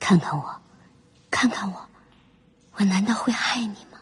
[0.00, 0.60] 看看我，
[1.30, 1.88] 看看我，
[2.74, 3.98] 我难道会害你吗？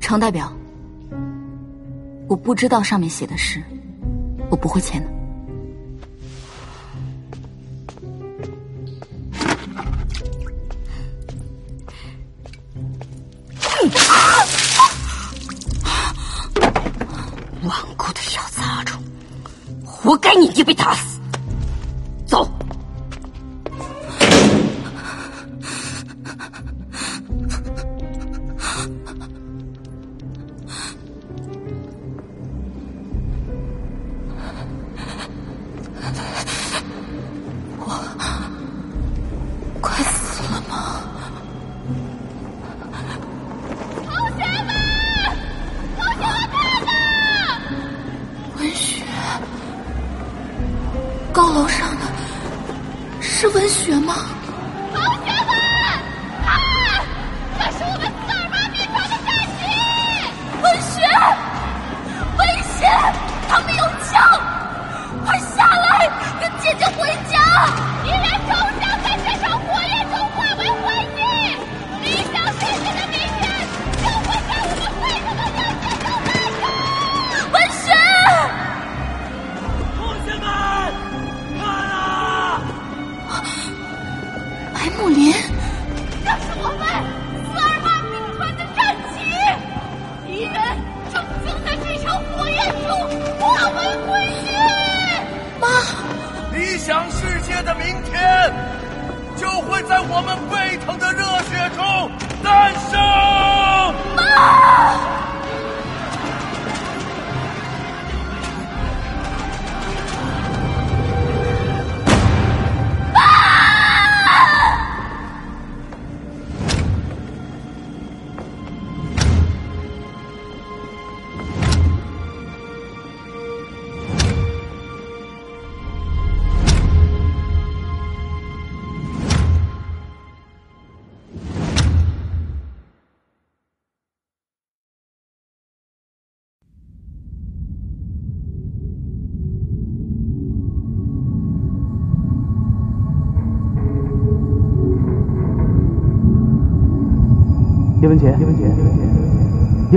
[0.00, 0.52] 程代表，
[2.28, 3.60] 我不知道上面写的是，
[4.48, 5.10] 我不会签的。
[17.66, 19.00] 顽固的小杂种，
[19.84, 21.18] 活该你爹被打死。
[22.26, 22.48] 走。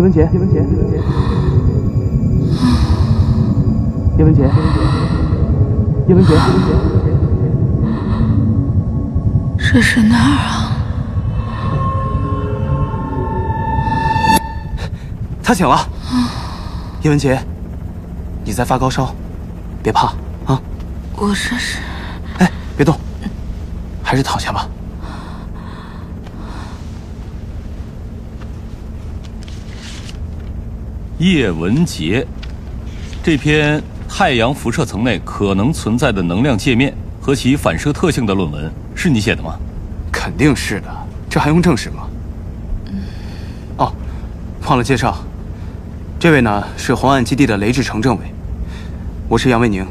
[0.09, 0.57] 叶文杰，叶文杰，
[4.17, 4.41] 叶文杰，
[6.07, 6.33] 叶文杰，
[9.59, 10.71] 这是哪儿啊？
[15.43, 15.77] 他醒了。
[17.03, 17.39] 叶文杰，
[18.43, 19.13] 你在发高烧，
[19.83, 20.07] 别怕
[20.45, 20.59] 啊。
[21.15, 21.77] 我这是……
[22.39, 22.99] 哎，别动，
[24.01, 24.67] 还是躺下吧。
[31.19, 32.25] 叶文洁，
[33.21, 39.59] 这篇太阳辐射层内可能存在的能量界面和其反射特性的论文是你写的吗？
[40.13, 40.87] 肯定是的，
[41.29, 42.07] 这还用证实吗？
[43.75, 43.93] 哦，
[44.65, 45.17] 忘了介绍，
[46.17, 48.23] 这位呢是红岸基地的雷志成政委，
[49.27, 49.85] 我是杨卫宁，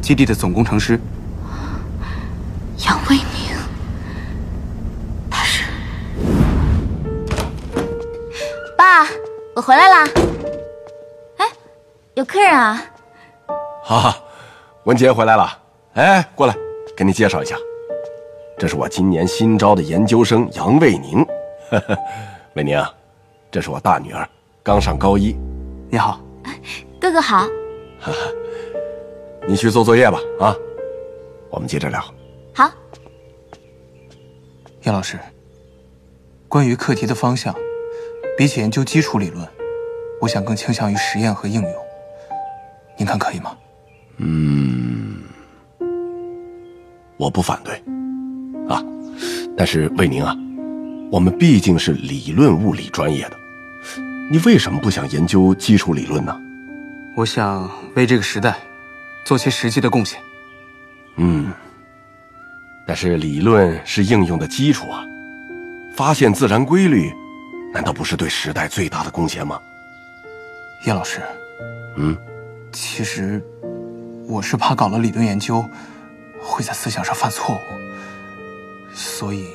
[0.00, 1.00] 基地的总工程师。
[12.58, 12.82] 啊！
[13.84, 14.16] 哈、
[14.84, 15.58] 文杰回来了。
[15.94, 16.54] 哎，过来，
[16.96, 17.56] 给你介绍一下，
[18.58, 21.24] 这是我今年新招的研究生杨卫宁。
[21.70, 21.96] 呵呵，
[22.54, 22.84] 卫宁，
[23.50, 24.28] 这是我大女儿，
[24.62, 25.36] 刚上高一。
[25.88, 26.20] 你好，
[27.00, 27.46] 哥哥好。
[28.00, 28.18] 哈哈，
[29.46, 30.54] 你去做作业吧，啊，
[31.50, 32.02] 我们接着聊。
[32.54, 32.70] 好，
[34.82, 35.18] 叶老师，
[36.48, 37.54] 关于课题的方向，
[38.36, 39.46] 比起研究基础理论，
[40.20, 41.87] 我想更倾向于实验和应用。
[42.98, 43.56] 您看可以吗？
[44.18, 45.22] 嗯，
[47.16, 47.76] 我不反对，
[48.68, 48.82] 啊，
[49.56, 50.36] 但是卫宁啊，
[51.10, 53.36] 我们毕竟是理论物理专业的，
[54.30, 56.36] 你为什么不想研究基础理论呢？
[57.16, 58.56] 我想为这个时代
[59.24, 60.20] 做些实际的贡献。
[61.16, 61.52] 嗯，
[62.86, 65.04] 但是理论是应用的基础啊，
[65.94, 67.12] 发现自然规律，
[67.72, 69.60] 难道不是对时代最大的贡献吗？
[70.86, 71.20] 叶老师，
[71.96, 72.16] 嗯，
[72.72, 73.42] 其实
[74.26, 75.64] 我是怕搞了理论研究，
[76.40, 77.58] 会在思想上犯错误，
[78.94, 79.46] 所以，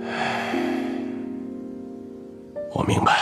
[2.72, 3.16] 我明白。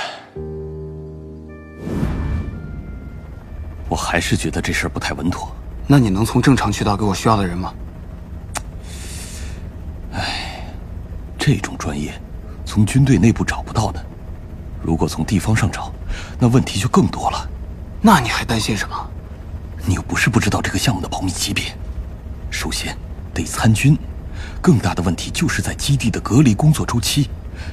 [3.88, 5.50] 我还是觉得这事儿不太稳妥。
[5.86, 7.72] 那你能从正常渠道给我需要的人吗？
[11.38, 12.12] 这种专业，
[12.64, 14.04] 从军队内部找不到的，
[14.82, 15.92] 如果从地方上找，
[16.38, 17.48] 那问题就更多了。
[18.00, 19.10] 那你还担心什么？
[19.86, 21.76] 你又不是不知道这个项目的保密级别。
[22.50, 22.96] 首先
[23.34, 23.98] 得参军，
[24.60, 27.28] 更大的问题就是在基地的隔离工作周期，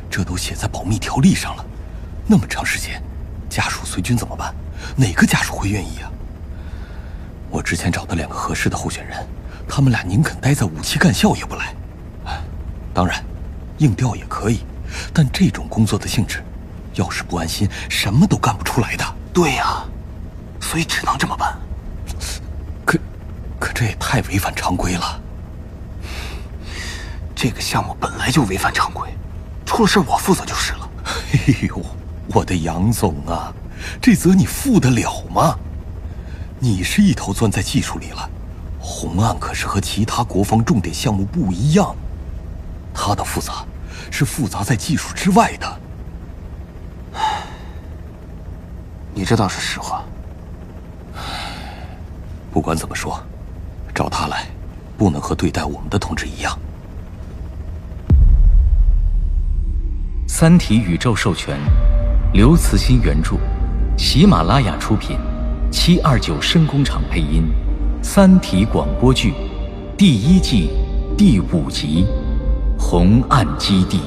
[0.09, 1.65] 这都写在保密条例上了。
[2.27, 3.01] 那么长时间，
[3.49, 4.53] 家属随军怎么办？
[4.95, 6.11] 哪个家属会愿意啊？
[7.49, 9.17] 我之前找的两个合适的候选人，
[9.67, 11.73] 他们俩宁肯待在武器干校也不来。
[12.93, 13.23] 当然，
[13.77, 14.61] 硬调也可以，
[15.13, 16.43] 但这种工作的性质，
[16.95, 19.05] 要是不安心，什么都干不出来的。
[19.33, 19.85] 对呀、
[20.59, 21.57] 所以只能这么办。
[23.61, 25.21] 可，这也太违反常规了。
[27.35, 29.07] 这个项目本来就违反常规，
[29.65, 30.89] 出了事我负责就是了。
[31.05, 31.79] 哎呦，
[32.33, 33.53] 我的杨总啊，
[34.01, 35.55] 这责你负得了吗？
[36.59, 38.29] 你是一头钻在技术里了，
[38.79, 41.95] 红案可是和其他国防重点项目不一样，
[42.93, 43.65] 它的复杂
[44.11, 45.79] 是复杂在技术之外的。
[49.13, 50.03] 你这倒是实话。
[52.51, 53.21] 不管怎么说，
[53.93, 54.47] 找他来，
[54.97, 56.57] 不能和对待我们的同志一样。
[60.34, 61.59] 《三体》宇宙授权，
[62.34, 63.35] 刘慈欣原著，
[63.97, 65.18] 喜马拉雅出品，
[65.72, 67.43] 七二九声工厂配音，
[68.03, 69.34] 《三体》广播剧
[69.97, 70.72] 第一季
[71.18, 72.05] 第五集
[72.81, 73.97] 《红岸基地》。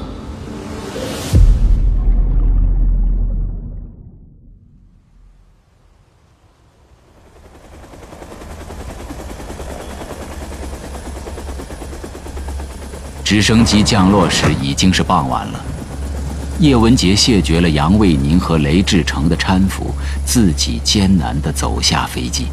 [13.25, 15.59] 直升机降落时已经是傍晚了。
[16.59, 22.45] 叶文洁谢绝了杨卫宁和雷志成的搀扶，自己艰难地走下飞机。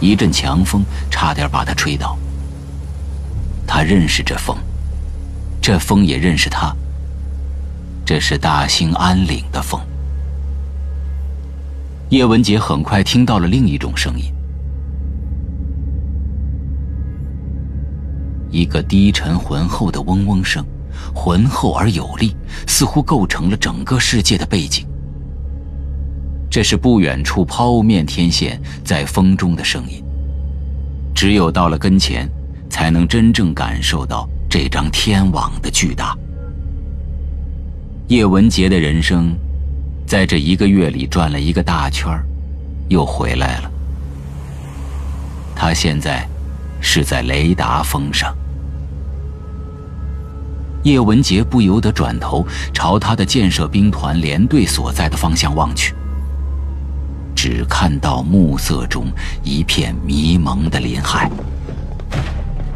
[0.00, 2.18] 一阵强风差点把他吹倒。
[3.66, 4.54] 他认识这风，
[5.62, 6.76] 这风也认识他。
[8.04, 9.80] 这是大兴安岭的风。
[12.10, 14.30] 叶文洁很快听到了另一种声音，
[18.54, 20.64] 一个低沉浑厚的嗡嗡声。
[21.12, 22.34] 浑厚而有力，
[22.66, 24.86] 似乎构成了整个世界的背景。
[26.48, 30.02] 这是不远处抛面天线在风中的声音。
[31.14, 32.28] 只有到了跟前，
[32.70, 36.16] 才能真正感受到这张天网的巨大。
[38.08, 39.34] 叶文杰的人生，
[40.06, 42.08] 在这一个月里转了一个大圈
[42.88, 43.70] 又回来了。
[45.54, 46.26] 他现在
[46.80, 48.34] 是在雷达峰上。
[50.84, 55.94] 叶文杰不由得转头朝他的建设兵团连队所在的方向望去，
[57.34, 59.06] 只看到暮色中
[59.42, 61.30] 一片迷蒙的林海。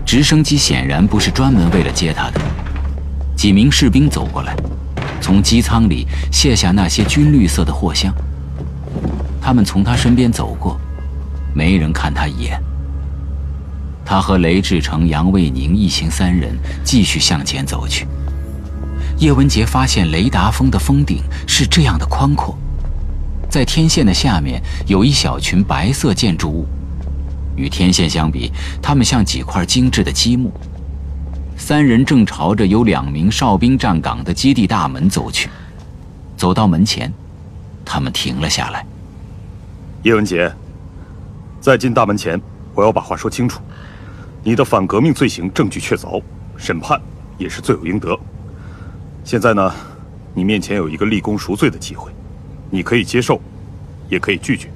[0.06, 2.40] 直升机显然不是专门为了接他的。
[3.36, 4.56] 几名士兵走过来，
[5.20, 8.12] 从机舱里卸下那些军绿色的货箱。
[9.38, 10.80] 他们从他身边走过，
[11.54, 12.58] 没人看他一眼。
[14.08, 18.06] 他和雷志成、杨卫宁一行三人继续向前走去。
[19.18, 22.56] 叶文杰发现雷达峰的峰顶是这样的宽阔，
[23.50, 26.66] 在天线的下面有一小群白色建筑物。
[27.54, 30.50] 与天线相比，它们像几块精致的积木。
[31.58, 35.50] 三人正朝着有两名哨兵站岗的基地大门走去。
[36.34, 37.12] 走到门前，
[37.84, 38.86] 他们停了下来。
[40.02, 40.50] 叶文杰，
[41.60, 42.40] 在进大门前，
[42.74, 43.60] 我要把话说清楚：
[44.48, 46.22] 你的反革命罪行证据确凿，
[46.56, 46.98] 审判
[47.36, 48.18] 也是罪有应得。
[49.22, 49.70] 现在呢，
[50.32, 52.10] 你面前有一个立功赎罪的机会，
[52.70, 53.38] 你可以接受，
[54.08, 54.70] 也可以拒绝。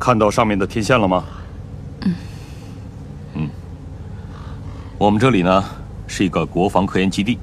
[0.00, 1.22] 看到上面的天线了吗？
[2.00, 2.14] 嗯。
[3.34, 3.50] 嗯。
[4.96, 5.62] 我们这里呢
[6.06, 7.38] 是一个国防科研基地，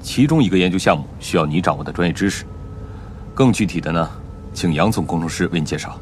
[0.00, 2.46] 其中一个研究项目需要你掌握的专业知识。
[3.34, 4.10] 更具体的呢，
[4.54, 6.00] 请杨总工程师为你介绍，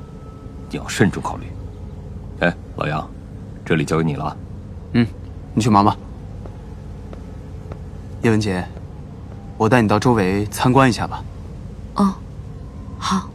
[0.70, 1.47] 你要慎重考虑。
[2.39, 3.11] 哎，老杨，
[3.73, 4.36] 这里交给你了。
[4.93, 5.07] 嗯，
[5.55, 5.97] 你去忙吧。
[8.20, 8.62] 叶文杰，
[9.57, 11.24] 我带你到周围参观一下吧。
[11.94, 12.12] 哦，
[12.99, 13.31] 好。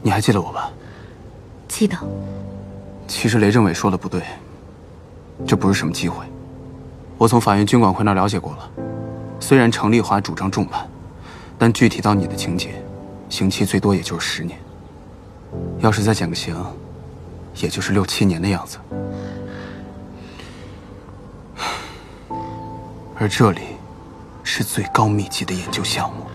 [0.00, 0.70] 你还记得我吧？
[1.66, 1.96] 记得。
[3.08, 4.22] 其实雷政委说的不对，
[5.44, 6.24] 这不是什么机会。
[7.18, 8.70] 我从法院军管会那了解过了，
[9.46, 10.90] 虽然程丽华主张重判，
[11.56, 12.82] 但具体到你的情节，
[13.28, 14.58] 刑期最多也就是十年。
[15.78, 16.52] 要是再减个刑，
[17.54, 18.76] 也就是六七年的样子。
[23.16, 23.60] 而这里，
[24.42, 26.26] 是最高密集的研究项目。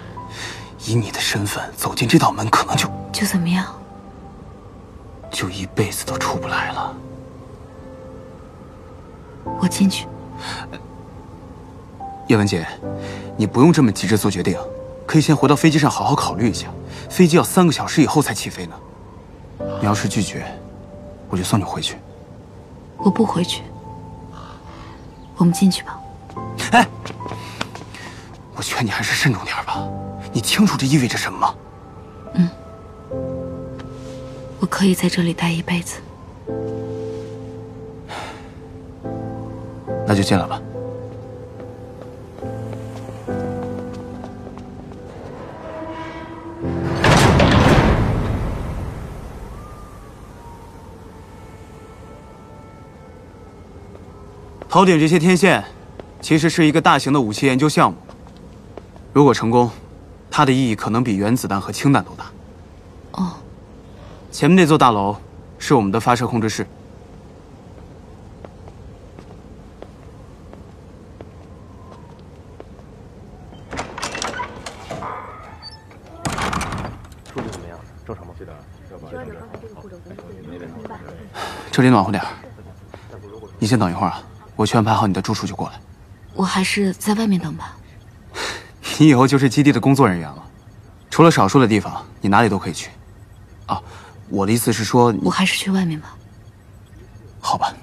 [0.85, 3.75] 以你的身份走进这道门，可能就就怎么样？
[5.29, 6.95] 就一辈子都出不来了。
[9.59, 10.07] 我进去。
[12.31, 12.65] 叶文杰，
[13.35, 14.57] 你不用这么急着做决定，
[15.05, 16.67] 可以先回到飞机上好好考虑一下。
[17.09, 18.75] 飞机要三个小时以后才起飞呢。
[19.81, 20.45] 你要是拒绝，
[21.29, 21.97] 我就送你回去。
[22.95, 23.63] 我不回去。
[25.35, 25.99] 我们进去吧。
[26.71, 26.87] 哎，
[28.55, 29.85] 我劝你还是慎重点吧。
[30.31, 31.53] 你清楚这意味着什么吗？
[32.35, 32.49] 嗯，
[34.61, 35.97] 我可以在这里待一辈子。
[40.07, 40.61] 那就进来吧。
[54.71, 55.61] 头顶这些天线，
[56.21, 57.97] 其实是一个大型的武器研究项目。
[59.11, 59.69] 如果成功，
[60.29, 62.31] 它的意义可能比原子弹和氢弹都大。
[63.11, 63.33] 哦，
[64.31, 65.17] 前面那座大楼
[65.59, 66.65] 是我们的发射控制室。
[77.33, 77.77] 数据怎么样？
[78.07, 78.33] 正常吗？
[81.69, 82.23] 这里暖和点
[83.59, 84.23] 你先等一会儿啊，
[84.61, 85.79] 我去安排好你的住处就过来。
[86.35, 87.75] 我还是在外面等吧。
[88.99, 90.43] 你以后就是基地的工作人员了，
[91.09, 92.91] 除了少数的地方，你哪里都可以去。
[93.65, 93.81] 啊，
[94.29, 96.15] 我的意思是说，我还是去外面吧。
[97.39, 97.73] 好吧。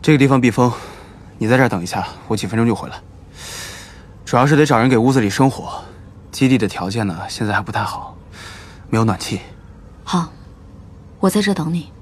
[0.00, 0.72] 这个地方避风，
[1.36, 2.96] 你在这儿等一下，我几分钟就回来。
[4.32, 5.78] 主要是得找人给屋子里生火，
[6.30, 8.16] 基地的条件呢，现在还不太好。
[8.88, 9.42] 没有暖气。
[10.04, 10.32] 好，
[11.20, 11.92] 我在这等你。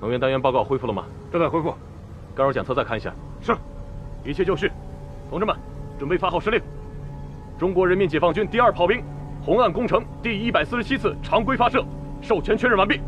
[0.00, 1.04] 能源单元报告恢复了吗？
[1.32, 1.74] 正在恢复。
[2.32, 3.12] 干扰检测再看一下。
[3.42, 3.52] 是。
[4.24, 4.70] 一切就绪，
[5.28, 5.56] 同志们，
[5.98, 6.62] 准备发号施令。
[7.58, 9.02] 中国人民解放军第二炮兵
[9.44, 11.84] 红岸工程第一百四十七次常规发射
[12.22, 13.00] 授权确认完毕。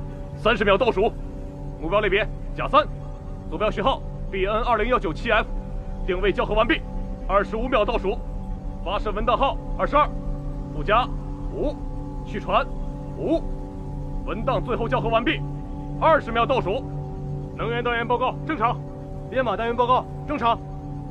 [0.42, 1.12] 三十秒倒数。
[1.80, 2.86] 目标类别甲三，
[3.50, 4.00] 坐标序号
[4.30, 5.46] BN 二零幺九七 F。
[6.06, 6.80] 定位校核完毕，
[7.26, 8.16] 二十五秒倒数，
[8.84, 10.08] 发射文档号二十二，
[10.72, 11.04] 附加
[11.52, 11.74] 五、
[12.24, 12.64] 续传，
[13.18, 13.42] 五，
[14.24, 15.40] 文档最后校核完毕，
[16.00, 16.84] 二十秒倒数。
[17.56, 18.78] 能源单元报告正常，
[19.28, 20.56] 编码单元报告正常，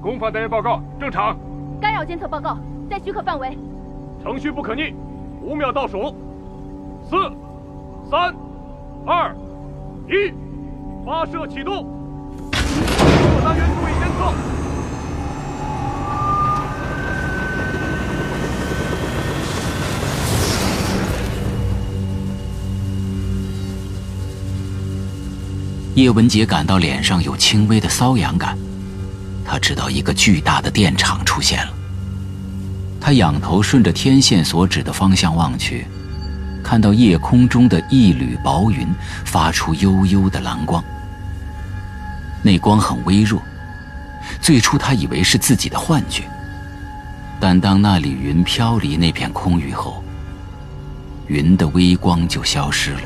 [0.01, 1.35] 公法单元报告正常，
[1.81, 2.57] 干扰监测报告
[2.89, 3.57] 在许可范围。
[4.23, 4.93] 程序不可逆，
[5.41, 6.15] 五秒倒数，
[7.03, 7.17] 四，
[8.09, 8.33] 三，
[9.05, 9.35] 二，
[10.07, 10.31] 一，
[11.05, 11.85] 发射启动。
[12.51, 14.33] 各单元注意监测。
[25.93, 28.57] 叶文杰感到脸上有轻微的瘙痒感，
[29.45, 31.71] 他知道一个巨大的电场出现了。
[32.99, 35.85] 他仰头顺着天线所指的方向望去，
[36.65, 38.87] 看到夜空中的一缕薄云
[39.23, 40.83] 发出幽幽的蓝光。
[42.41, 43.39] 那光很微弱，
[44.41, 46.23] 最初他以为是自己的幻觉。
[47.39, 50.03] 但当那缕云飘离那片空域后，
[51.27, 53.01] 云的微光就消失了。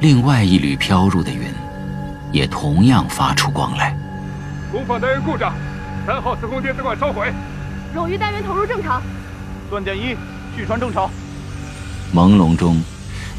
[0.00, 1.50] 另外一缕飘入的云，
[2.30, 3.96] 也同样发出光来。
[4.70, 5.54] 工坊单元故障，
[6.06, 7.32] 三号磁控电子管烧毁。
[7.96, 9.00] 冗余单元投入正常。
[9.70, 10.14] 断电一，
[10.54, 11.10] 续传正常。
[12.14, 12.82] 朦胧中，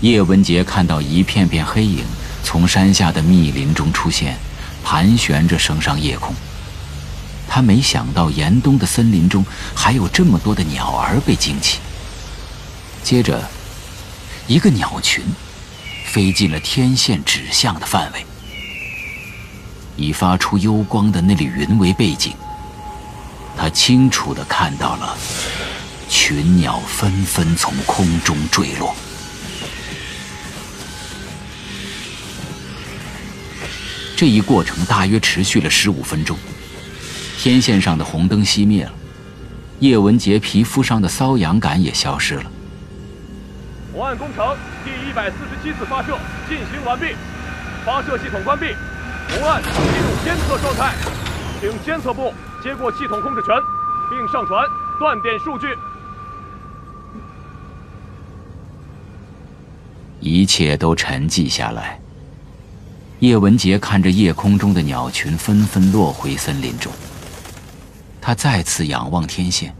[0.01, 2.03] 叶文洁看到一片片黑影
[2.43, 4.37] 从山下的密林中出现，
[4.83, 6.33] 盘旋着升上夜空。
[7.47, 11.79] 他没想到严冬的森林中还有这么多的鸟儿被惊起。
[13.03, 13.49] 接着，
[14.47, 15.23] 一个鸟群。
[16.05, 18.25] 飞进了天线指向的范围，
[19.95, 22.33] 以发出幽光的那缕云为背景，
[23.55, 25.15] 他清楚的看到了
[26.09, 28.95] 群鸟纷纷从空中坠落。
[34.17, 36.35] 这一过程大约持续了十五分钟，
[37.37, 38.91] 天线上的红灯熄灭了，
[39.79, 42.43] 叶文杰皮肤上的瘙痒感也消失了。
[43.93, 44.57] 红岸工程。
[44.83, 47.13] 第一百四十七次发射进行完毕，
[47.85, 48.67] 发射系统关闭，
[49.29, 50.95] 红岸进入监测状态，
[51.59, 53.53] 请监测部接过系统控制权，
[54.09, 54.65] 并上传
[54.97, 55.67] 断点数据。
[60.19, 61.99] 一切都沉寂下来。
[63.19, 66.91] 叶文杰看着夜空中的鸟群纷纷落回森林中，
[68.21, 69.75] 他再次仰望天线。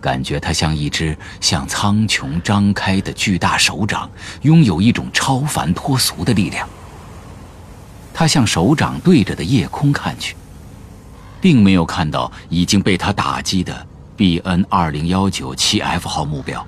[0.00, 6.66] 感觉它像一只向苍穹张开的巨大手掌，拥有一种超凡脱俗的力量。
[8.14, 10.34] 他向手掌对着的夜空看去，
[11.38, 16.66] 并没有看到已经被他打击的 BN 二零幺九七 F 号目标。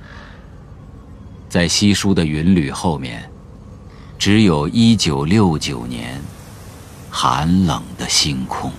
[1.52, 3.30] 在稀疏的云缕后面，
[4.18, 6.18] 只有一九六九年
[7.10, 8.72] 寒冷的星空。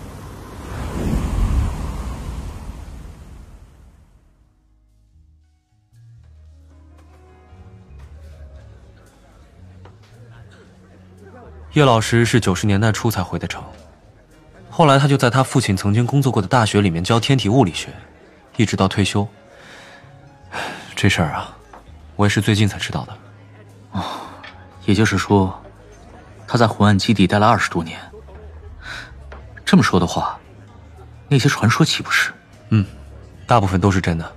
[11.74, 13.64] 叶老师是九十年代初才回的城，
[14.72, 17.90] 后来他就在他父亲曾经工作过的大学里面教天体物理学，
[18.58, 19.28] 一直到退休。
[20.96, 21.56] 这事儿啊，
[22.16, 23.18] 我也是最近才知道的。
[23.92, 24.04] 哦，
[24.86, 25.62] 也就是说，
[26.48, 28.00] 他在红岸基地待了二十多年。
[29.66, 30.38] 这么说的话，
[31.28, 32.32] 那些传说岂不是？
[32.70, 32.86] 嗯，
[33.48, 34.32] 大部分都是真的。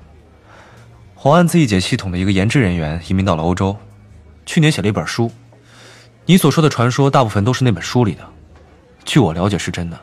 [1.15, 3.77] 红岸自己解系统的一个研制人员移民到了欧洲，
[4.45, 5.31] 去年写了一本书。
[6.25, 8.25] 你所说的传说，大部分都是那本书里的。
[9.05, 9.99] 据我了解，是真的。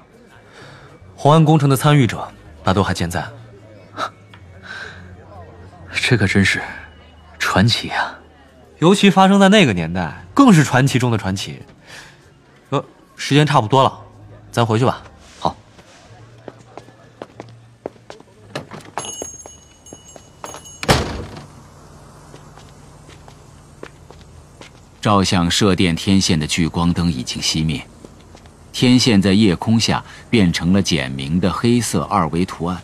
[1.15, 2.27] 红岸工程的参与者，
[2.63, 3.25] 大都还健在。
[5.91, 6.61] 这可真是
[7.43, 8.17] 传奇啊！
[8.79, 11.61] 尤其发生在那个年代，更是传奇中的传奇。
[12.69, 12.83] 呃，
[13.15, 13.99] 时间差不多了，
[14.51, 15.03] 咱回去吧。
[15.39, 15.55] 好。
[24.99, 27.85] 照向射电天线的聚光灯已经熄灭，
[28.71, 32.81] 天线在夜空下变成了简明的黑色二维图案，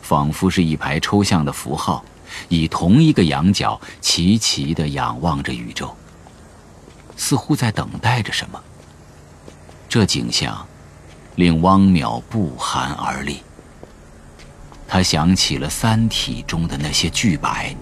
[0.00, 2.02] 仿佛是一排抽象的符号，
[2.48, 5.94] 以同一个仰角齐齐地仰望着宇宙，
[7.16, 8.62] 似乎在等待着什么。
[9.88, 10.66] 这景象
[11.36, 13.42] 令汪淼不寒而栗。
[14.86, 17.76] 他想起了《三体》中的那些巨白。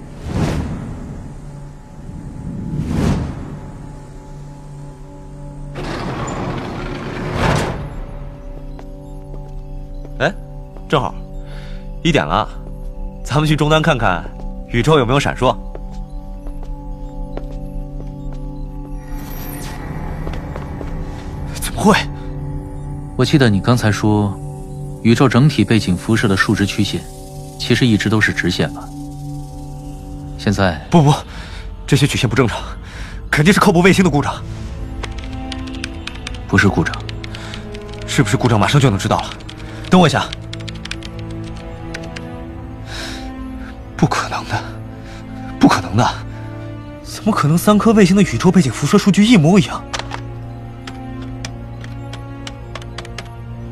[10.18, 10.32] 哎
[10.88, 11.14] 正好，
[12.02, 12.48] 一点了，
[13.24, 14.24] 咱们去终端看看，
[14.68, 15.56] 宇宙有没有闪烁？
[21.54, 21.96] 怎么会？
[23.16, 24.38] 我记得你刚才说，
[25.02, 27.00] 宇宙整体背景辐射的数值曲线，
[27.58, 28.86] 其实一直都是直线吧？
[30.36, 31.14] 现在不不，
[31.86, 32.58] 这些曲线不正常，
[33.30, 34.34] 肯定是靠谱卫星的故障。
[36.48, 36.94] 不是故障，
[38.06, 39.30] 是不是故障马上就能知道了。
[39.90, 40.26] 等我一下。
[45.96, 46.14] 能的，
[47.02, 49.82] 怎么可能三颗卫星的宇宙背景辐射数据一模一样？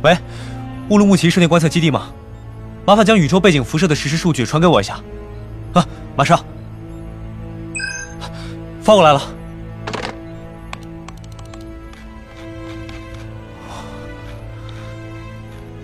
[0.03, 0.17] 喂，
[0.89, 2.09] 乌鲁木齐室内观测基地吗？
[2.87, 4.99] 麻烦将宇宙背景辐射的实时数据传给我一下。
[5.75, 5.87] 啊，
[6.17, 6.43] 马上，
[8.83, 9.23] 发过来了。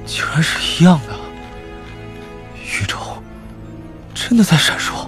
[0.06, 1.14] 竟然是一样的，
[2.56, 2.96] 宇宙
[4.14, 4.99] 真的在闪烁。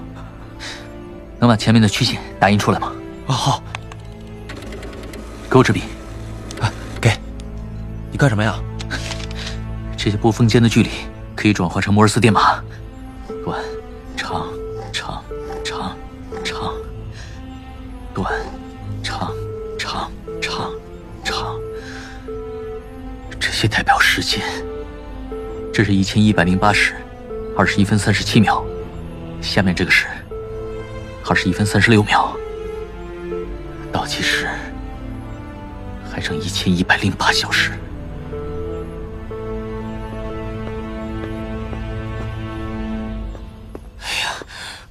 [1.43, 2.93] 能把前面的曲线打印出来吗？
[3.27, 3.63] 啊，好。
[5.51, 5.83] 给我支笔。
[6.61, 7.11] 啊，给。
[8.13, 8.55] 你干什么呀？
[9.99, 10.91] 这些波峰间的距离
[11.35, 12.63] 可以转换成摩尔斯电码，
[13.45, 13.61] 短、
[14.17, 14.47] 长、
[14.93, 15.25] 长、
[15.65, 15.97] 长、
[16.45, 16.73] 长、
[18.15, 18.33] 短、
[19.03, 19.33] 长、
[19.77, 20.71] 长、长、
[21.25, 21.59] 长。
[23.41, 24.41] 这些代表时间。
[25.75, 26.95] 这是一千一百零八时，
[27.59, 28.65] 二十一分三十七秒。
[29.41, 30.07] 下面这个是
[31.29, 32.37] 二十一分三十六秒。
[33.93, 34.49] 倒计时
[36.11, 37.73] 还剩一千一百零八小时。
[44.01, 44.35] 哎呀，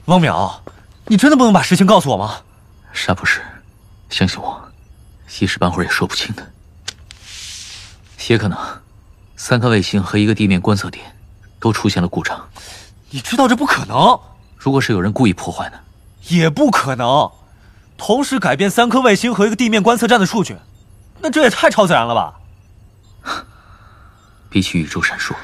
[0.05, 0.59] 汪淼，
[1.07, 2.41] 你真的不能把实情告诉我吗？
[2.93, 3.41] 啥不是，
[4.09, 4.61] 相信我，
[5.39, 6.51] 一时半会儿也说不清的。
[8.29, 8.57] 也可能。
[9.35, 11.03] 三颗卫星和一个地面观测点
[11.59, 12.47] 都出现了故障，
[13.09, 14.19] 你知道这不可能。
[14.55, 15.79] 如果是有人故意破坏呢？
[16.29, 17.31] 也不可能。
[17.97, 20.57] 同时改变三颗卫星和一个地面观测站的数据，
[21.21, 23.43] 那这也太超自然了吧？
[24.49, 25.35] 比起宇宙闪烁，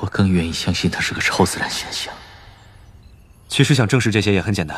[0.00, 2.12] 我更愿意相信它是个超自然现象。
[3.48, 4.76] 其实想证实这些也很简单，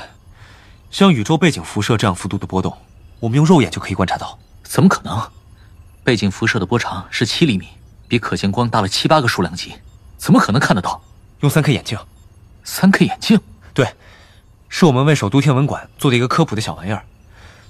[0.90, 2.76] 像宇宙背景辐射这样幅度的波动，
[3.20, 4.38] 我们用肉眼就可以观察到。
[4.62, 5.30] 怎么可能？
[6.02, 7.68] 背景辐射的波长是七厘米。
[8.08, 9.74] 比可见光大了七八个数量级，
[10.16, 11.02] 怎么可能看得到？
[11.40, 11.98] 用三 K 眼镜，
[12.62, 13.40] 三 K 眼镜，
[13.74, 13.92] 对，
[14.68, 17.04] 是我们为首都天文馆做的一个科普的小玩意儿。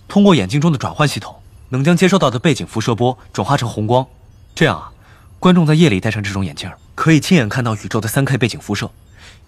[0.09, 4.07] 通过眼镜中的转换系统，能将接收到的背景辐射波转化成红光。
[4.55, 4.93] 这样啊，
[5.39, 8.91] 观众在夜里戴上这种眼镜，可以亲眼看到宇宙的三 K 背景辐射。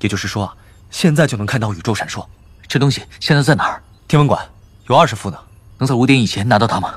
[0.00, 0.56] 也就是说啊，
[0.90, 2.24] 现在就能看到宇宙闪烁。
[2.66, 3.82] 这东西现在在哪儿？
[4.06, 4.46] 天文馆
[4.88, 5.38] 有二十副呢，
[5.78, 6.94] 能在五点以前拿到它吗？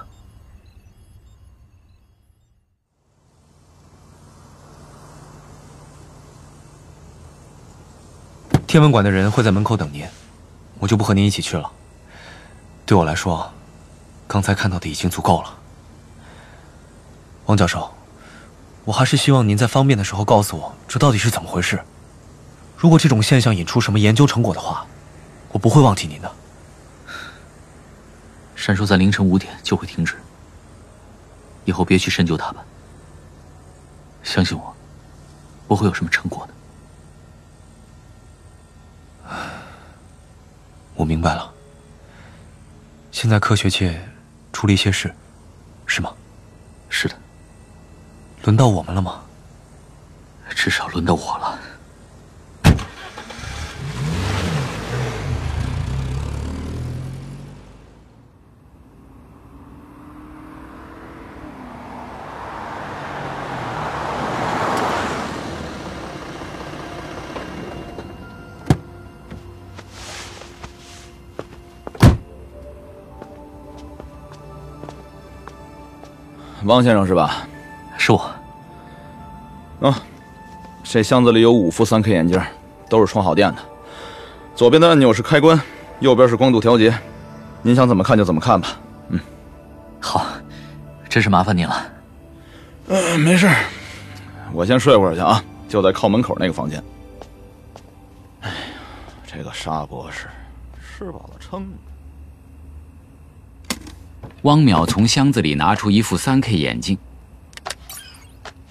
[8.67, 10.05] 天文馆的人会在门口等您，
[10.81, 11.71] 我就不和您一起去了。
[12.87, 13.53] 对我来说，
[14.27, 15.59] 刚才看到的已经足够了。
[17.45, 17.93] 王教授，
[18.85, 21.79] 我还是希望您在方便的时候告诉我这到底是怎么回事。
[22.75, 24.87] 如果这种现象引出什么研究成果的话，
[25.51, 26.31] 我不会忘记您的。
[28.55, 30.15] 闪烁在凌晨五点就会停止，
[31.65, 32.63] 以后别去深究它吧。
[34.23, 34.75] 相信我，
[35.67, 36.53] 不会有什么成果的。
[41.01, 41.51] 我明白了。
[43.11, 43.99] 现在科学界
[44.53, 45.11] 出了一些事，
[45.87, 46.13] 是吗？
[46.89, 47.15] 是的。
[48.43, 49.19] 轮到我们了吗？
[50.49, 51.57] 至少轮到我了。
[76.71, 77.45] 汪先生是吧？
[77.97, 78.31] 是我。
[79.81, 79.99] 啊，
[80.85, 82.41] 这箱子里有五副三 K 眼镜，
[82.87, 83.61] 都是充好电的。
[84.55, 85.59] 左边的按钮是开关，
[85.99, 86.97] 右边是光度调节。
[87.61, 88.69] 您想怎么看就怎么看吧。
[89.09, 89.19] 嗯，
[89.99, 90.25] 好，
[91.09, 91.75] 真是麻烦您了。
[92.87, 93.49] 嗯，没事，
[94.53, 96.81] 我先睡会儿去啊，就在靠门口那个房间。
[98.39, 98.55] 哎呀，
[99.27, 100.27] 这个沙博士，
[100.79, 101.90] 吃饱了撑的。
[104.43, 106.97] 汪淼从箱子里拿出一副三 K 眼镜，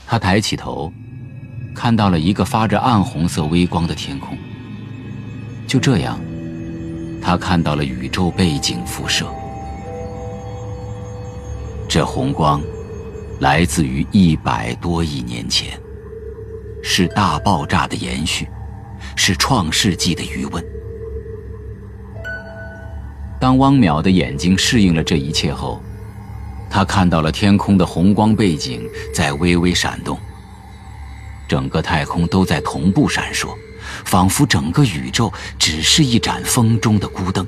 [0.04, 0.92] 他抬起头，
[1.72, 4.36] 看到了一个发着暗红色微光的天空。
[5.68, 6.18] 就这样，
[7.22, 9.24] 他看到了宇宙背景辐射。
[11.88, 12.60] 这红光
[13.38, 15.78] 来自于一百多亿年前，
[16.82, 18.48] 是大爆炸的延续，
[19.14, 20.64] 是创世纪的余温。
[23.40, 25.82] 当汪淼的眼睛适应了这一切后，
[26.68, 30.18] 他看到了天空的红光背景在微微闪动，
[31.48, 33.48] 整个太空都在同步闪烁，
[34.04, 37.46] 仿佛整个宇宙只是一盏风中的孤灯。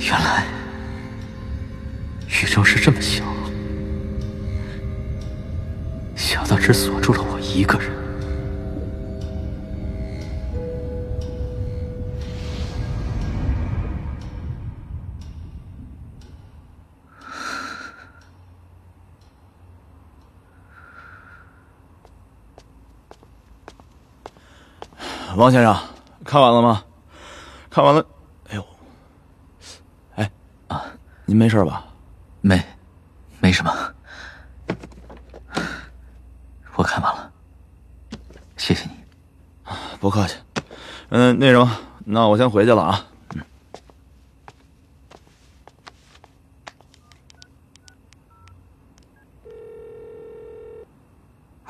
[0.00, 0.44] 原来，
[2.26, 3.22] 宇宙是这么小，
[6.16, 7.99] 小到只锁住了我一个人。
[25.36, 25.76] 王先生，
[26.24, 26.84] 看完了吗？
[27.70, 28.04] 看完了。
[28.48, 28.66] 哎呦，
[30.16, 30.30] 哎
[30.68, 30.84] 啊，
[31.24, 31.86] 您没事吧？
[32.40, 32.62] 没，
[33.40, 33.72] 没什么。
[36.74, 37.32] 我看完了，
[38.56, 38.90] 谢谢你。
[40.00, 40.36] 不客气。
[41.10, 43.06] 嗯，那什么，那我先回去了啊。
[43.34, 43.44] 嗯。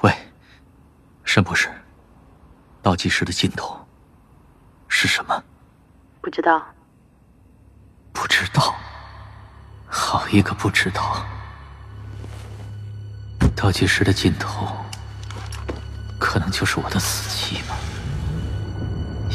[0.02, 0.12] 喂，
[1.24, 1.70] 沈博士。
[2.83, 3.86] 倒计时的尽头
[4.89, 5.42] 是什么？
[6.20, 6.65] 不知道。
[8.12, 8.75] 不知道。
[9.86, 11.25] 好一个不知道！
[13.57, 14.68] 倒计时的尽头，
[16.18, 17.76] 可能就是我的死期吧，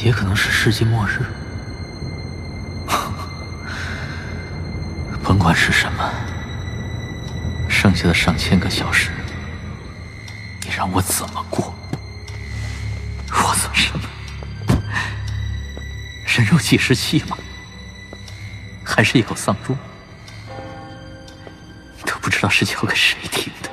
[0.03, 1.21] 也可能是世界末日。
[5.23, 6.09] 甭管是什么，
[7.69, 9.11] 剩下的上千个小时，
[10.63, 11.73] 你让我怎么过？
[13.75, 14.09] 什么？
[16.25, 17.37] 人肉计时器吗？
[18.83, 19.77] 还是一口丧钟？
[22.05, 23.69] 都不知道是交给谁听的。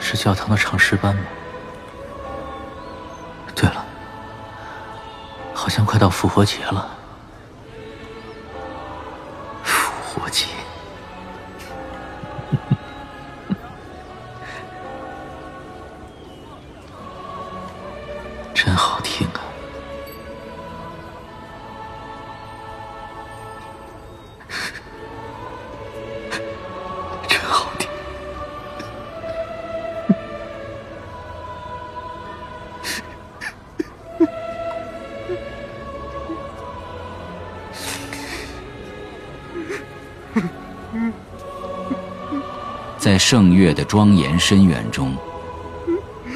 [0.00, 1.22] 是教堂的唱诗班吗？
[3.54, 3.84] 对了，
[5.52, 6.95] 好像快到复活节了。
[43.28, 45.12] 圣月的庄严深远中，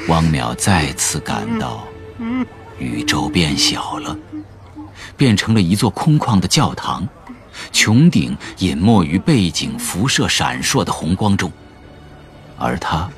[0.08, 1.84] 汪淼再次感到
[2.80, 4.18] 宇宙变小了，
[5.16, 7.08] 变成了一座空旷的教堂，
[7.72, 11.52] 穹顶隐没于背景辐射闪烁的红光中，
[12.58, 13.08] 而他，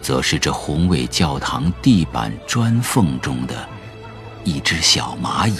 [0.00, 3.68] 则是这宏伟教堂地板砖缝中的
[4.42, 5.58] 一只小蚂蚁。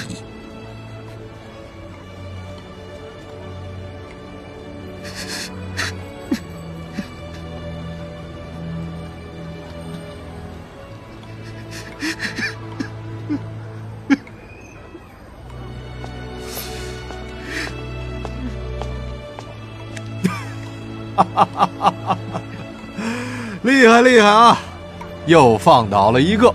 [23.78, 24.58] 厉害厉害啊！
[25.26, 26.52] 又放倒了一个。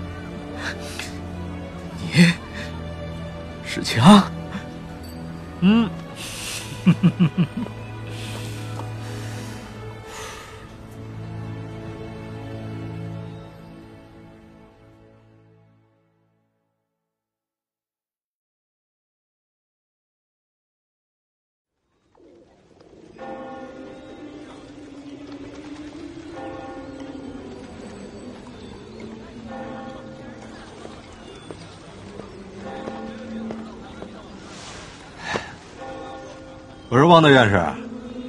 [37.14, 37.62] 我说汪大院士，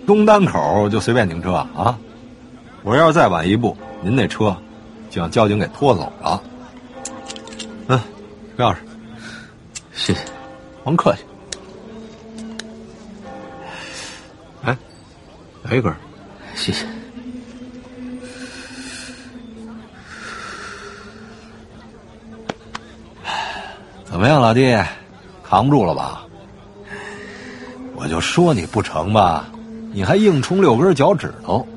[0.05, 1.97] 东单口就随便停车啊！
[2.83, 4.55] 我要是再晚一步，您那车
[5.09, 6.43] 就让交警给拖走了。
[7.87, 7.99] 嗯，
[8.57, 8.75] 钥匙，
[9.91, 10.19] 谢谢，
[10.83, 11.23] 甭客气。
[14.61, 14.77] 哎，
[15.63, 15.91] 来一根，
[16.53, 16.85] 谢谢。
[24.03, 24.77] 怎么样，老弟，
[25.43, 26.21] 扛不住了吧？
[28.05, 29.47] 我就说你不成吧，
[29.91, 31.67] 你还硬冲六根脚趾头。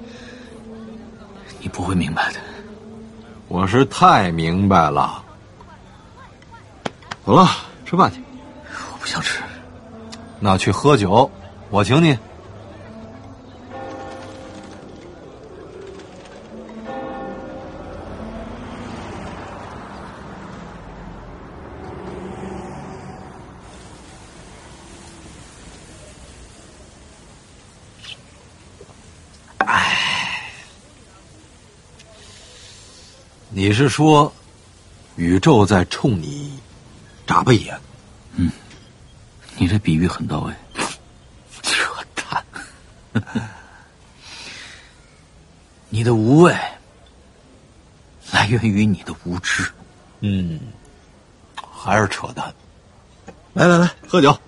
[1.58, 2.40] 你不会明白的，
[3.48, 5.24] 我是太明白了。
[7.24, 7.48] 走了，
[7.86, 8.23] 吃饭去。
[8.92, 9.40] 我不想吃。
[10.39, 11.31] 那去喝酒，
[11.70, 12.15] 我请你。
[33.50, 34.33] 你是说，
[35.17, 36.57] 宇宙在冲你
[37.27, 37.77] 眨巴眼？
[38.36, 38.49] 嗯，
[39.57, 40.55] 你这比喻很到位。
[41.62, 42.44] 扯淡！
[45.89, 46.57] 你的无畏
[48.31, 49.68] 来源于你的无知。
[50.20, 50.60] 嗯，
[51.60, 52.55] 还是扯淡。
[53.52, 54.41] 来来来，喝酒，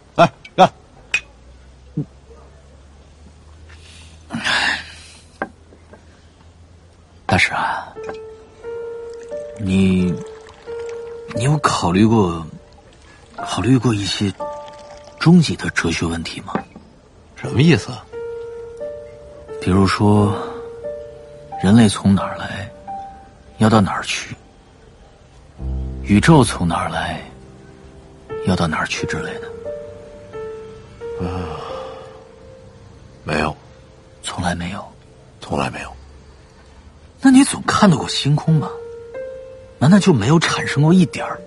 [11.91, 12.47] 考虑过
[13.37, 14.33] 考虑过一些
[15.19, 16.55] 终极的哲学问题吗？
[17.35, 17.91] 什么意思？
[19.61, 20.33] 比如说，
[21.61, 22.71] 人类从哪儿来，
[23.59, 24.37] 要到哪儿去？
[26.05, 27.21] 宇宙从哪儿来，
[28.47, 31.27] 要到哪儿去之类的？
[31.27, 31.59] 啊，
[33.25, 33.53] 没有，
[34.23, 34.89] 从来没有，
[35.41, 35.91] 从来没有。
[37.21, 38.71] 那你总看到过星空吧？
[39.81, 41.41] 难道就没有产生过一点儿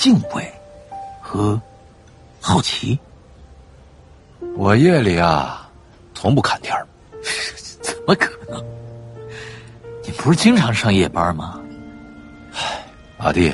[0.00, 0.50] 敬畏
[1.20, 1.60] 和
[2.40, 2.98] 好奇？
[4.56, 5.68] 我夜里啊，
[6.14, 6.86] 从不看天儿。
[7.82, 8.64] 怎么可能？
[10.02, 11.60] 你不是经常上夜班吗？
[12.54, 12.82] 唉，
[13.18, 13.52] 阿弟，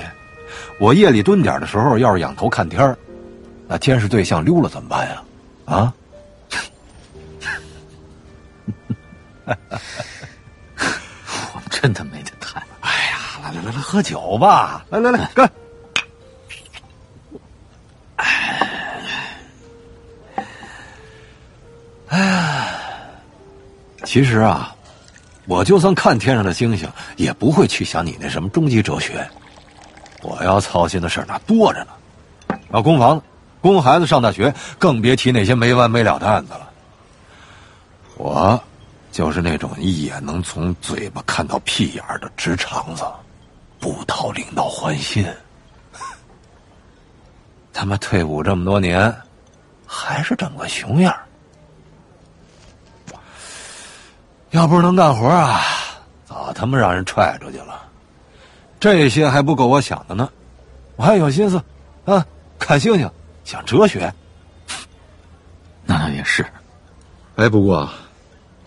[0.78, 2.96] 我夜里蹲点的时候，要是仰头看天儿，
[3.66, 5.24] 那监视对象溜了怎么办呀？
[5.64, 5.92] 啊？
[10.76, 12.62] 我们真的没得谈。
[12.82, 14.86] 哎呀，来来来来，喝酒吧！
[14.90, 15.50] 来来来，干！
[24.16, 24.74] 其实啊，
[25.44, 29.28] 我就算看天上的星星，也不会去想你那什么终极哲学。
[30.22, 33.22] 我要操心的事儿那多着呢，要供房子，
[33.60, 36.70] 供孩子上大学，更别提那些没完没了的案子了。
[38.16, 38.58] 我
[39.12, 43.04] 就是那种一眼能从嘴巴看到屁眼儿的直肠子，
[43.78, 45.26] 不讨领导欢心。
[47.70, 49.14] 他妈退伍这么多年，
[49.86, 51.14] 还是整个熊样
[54.56, 55.60] 要不是能干活啊，
[56.24, 57.86] 早他妈让人踹出去了。
[58.80, 60.30] 这些还不够我想的呢，
[60.96, 61.62] 我还有心思
[62.06, 62.24] 啊，
[62.58, 63.10] 看星星，
[63.44, 64.10] 想哲学。
[65.84, 66.42] 那倒也是。
[67.36, 67.86] 哎，不过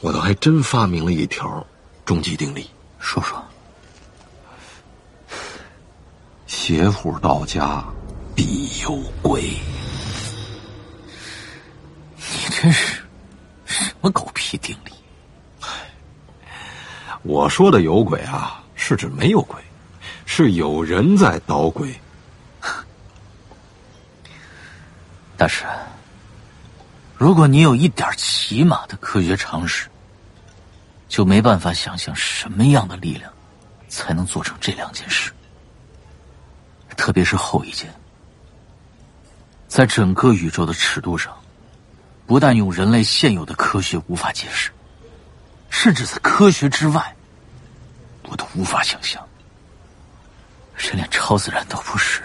[0.01, 1.65] 我倒还真发明了一条
[2.05, 2.69] 终极定理，
[2.99, 3.43] 说说。
[6.45, 7.83] 邪乎到家
[8.35, 9.41] 必有鬼。
[12.15, 13.01] 你这是
[13.65, 14.91] 什么狗屁定理？
[17.23, 19.61] 我说的有鬼啊，是指没有鬼，
[20.25, 21.93] 是有人在捣鬼。
[25.37, 25.65] 大师，
[27.17, 29.89] 如果你有一点起码的科学常识，
[31.07, 33.31] 就没办法想象什么样的力量
[33.87, 35.31] 才能做成这两件事。
[36.95, 37.93] 特别是后一件，
[39.67, 41.33] 在整个宇宙的尺度上，
[42.27, 44.69] 不但用人类现有的科学无法解释，
[45.69, 47.15] 甚至在科学之外，
[48.23, 49.25] 我都无法想象。
[50.77, 52.21] 这连超自然都不是，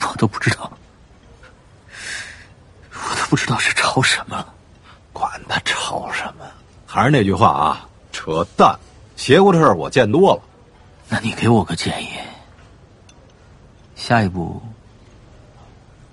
[0.00, 0.70] 我都不知道，
[2.92, 4.54] 我都不知道是超什么了。
[5.12, 6.44] 管他超什么，
[6.86, 8.78] 还是那句话啊，扯淡！
[9.16, 10.42] 邪乎的事儿我见多了。
[11.08, 12.18] 那你给我个建议，
[13.94, 14.60] 下一步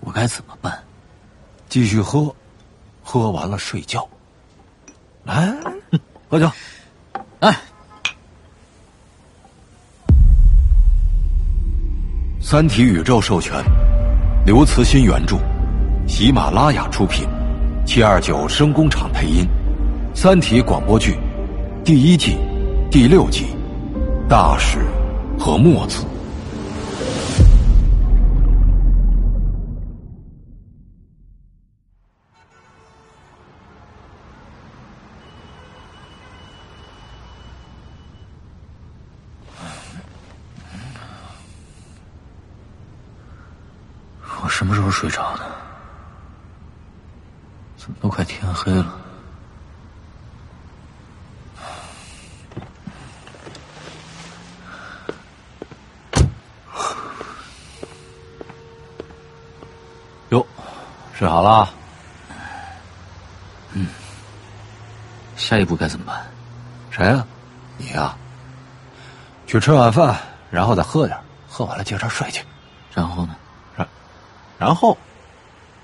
[0.02, 0.84] 我该怎么办？
[1.70, 2.36] 继续喝，
[3.04, 4.08] 喝完了睡觉。
[5.30, 5.54] 来，
[6.28, 6.50] 喝酒。
[7.40, 7.52] 哎，
[12.42, 13.64] 《三体》宇宙授权，
[14.44, 15.38] 刘慈欣原著，
[16.08, 17.28] 喜马拉雅出品，
[17.86, 19.46] 七二九声工厂配音，
[20.20, 21.16] 《三体》广播剧
[21.86, 22.36] 第一季
[22.90, 23.46] 第六集
[24.28, 24.80] 《大使
[25.38, 26.04] 和墨子》。
[44.42, 45.44] 我什么时候睡着的？
[47.78, 48.96] 怎么都快天黑了？
[60.30, 60.46] 哟，
[61.14, 61.70] 睡好了？
[63.74, 63.88] 嗯。
[65.36, 66.26] 下一步该怎么办？
[66.92, 67.26] 谁呀、
[67.78, 68.16] 你呀、
[69.48, 70.16] 去吃晚饭，
[70.52, 72.44] 然后再喝点，喝完了接着睡去。
[72.94, 73.36] 然后呢？
[74.60, 74.98] 然后，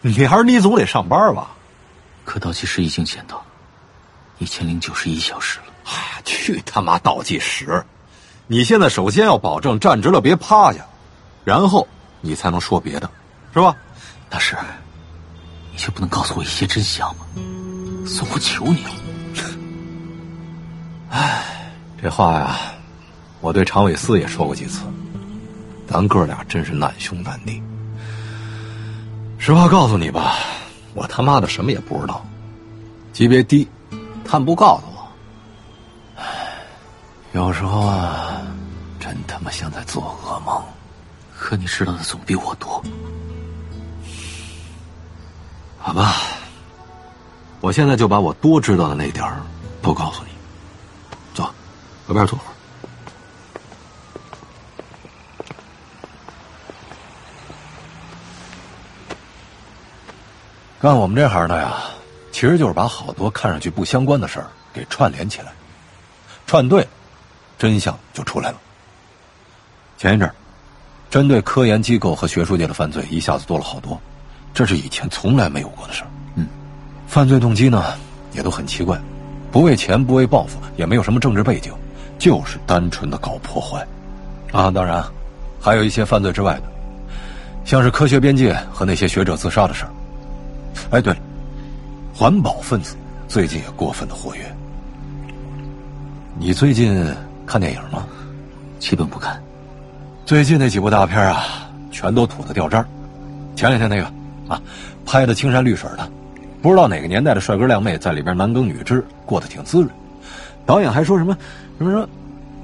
[0.01, 1.51] 明儿你总得上班吧？
[2.25, 3.43] 可倒计时已经减到
[4.37, 5.65] 一千零九十一小时了。
[5.85, 7.85] 哎呀，去他妈倒计时！
[8.47, 10.85] 你现在首先要保证站直了别趴下，
[11.43, 11.87] 然后
[12.21, 13.09] 你才能说别的，
[13.53, 13.75] 是吧？
[14.29, 14.57] 大师，
[15.71, 17.25] 你就不能告诉我一些真相吗？
[18.05, 18.91] 算我求你了。
[21.11, 21.71] 唉，
[22.01, 22.57] 这话呀，
[23.39, 24.81] 我对常伟思也说过几次，
[25.87, 27.61] 咱哥俩真是难兄难弟。
[29.37, 30.37] 实话告诉你吧，
[30.93, 32.25] 我他妈的什么也不知道，
[33.13, 33.67] 级别低，
[34.23, 36.23] 他们不告诉我。
[37.33, 38.41] 有时候啊，
[38.99, 40.63] 真他妈像在做噩梦。
[41.37, 42.83] 可你知道的总比我多。
[45.77, 46.15] 好吧，
[47.61, 49.39] 我现在就把我多知道的那点儿
[49.81, 50.29] 都告诉你。
[51.35, 51.47] 走，
[52.07, 52.54] 搁边坐会儿。
[60.85, 61.77] 干我们这行的呀，
[62.31, 65.47] 其实就是把好多看上去不相关的事儿给串联起来，
[66.45, 66.87] 串对，
[67.57, 68.57] 真相就出来了。
[69.97, 70.31] 前一阵，
[71.09, 73.99] 针对科研机构和学术界的犯罪一下子多了好多，
[74.53, 76.07] 这是以前从来没有过的事儿。
[76.35, 76.47] 嗯，
[77.07, 77.83] 犯罪动机呢
[78.33, 78.95] 也都很奇怪，
[79.51, 81.73] 不为钱，不为报复，也没有什么政治背景，
[82.19, 83.83] 就是单纯的搞破坏。
[84.51, 85.03] 啊，当然，
[85.59, 86.63] 还有一些犯罪之外的，
[87.65, 89.89] 像是科学边界和那些学者自杀的事儿。
[90.91, 91.19] 哎，对了，
[92.13, 92.95] 环保分子
[93.27, 94.41] 最近也过分的活跃。
[96.37, 97.05] 你最近
[97.45, 98.05] 看电影吗？
[98.79, 99.41] 基本不看。
[100.25, 101.43] 最近那几部大片啊，
[101.91, 102.85] 全都土的掉渣。
[103.55, 104.03] 前两天那个
[104.47, 104.61] 啊，
[105.05, 106.09] 拍的青山绿水的，
[106.61, 109.89] 不知道哪个年代的帅哥靓妹在里边男耕女织，过得挺滋润。
[110.65, 111.37] 导演还说什么
[111.77, 112.09] 什么说，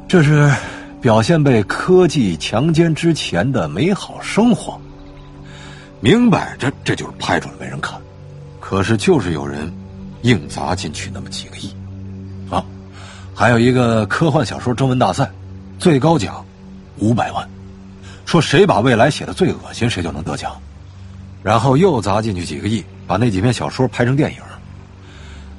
[0.08, 0.52] 这是
[1.00, 4.80] 表现被科技强奸之前的美好生活。
[6.04, 8.02] 明摆着这就是拍出来没人看，
[8.60, 9.72] 可是就是有人
[10.24, 11.72] 硬砸进去那么几个亿，
[12.50, 12.66] 啊，
[13.36, 15.30] 还有一个科幻小说征文大赛，
[15.78, 16.44] 最高奖
[16.98, 17.48] 五百万，
[18.26, 20.60] 说谁把未来写的最恶心，谁就能得奖，
[21.44, 24.40] 然后又砸进去几个亿，把那几篇小说拍成电影，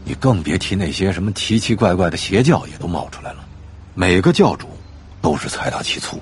[0.05, 3.45] 你更别提那些什么奇奇怪怪的邪教也都冒出来了，
[3.95, 4.67] 每个教主
[5.21, 6.21] 都是财大气粗，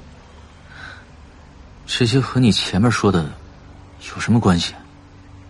[1.86, 3.24] 这些和你前面说的。
[4.08, 4.74] 有什么关系？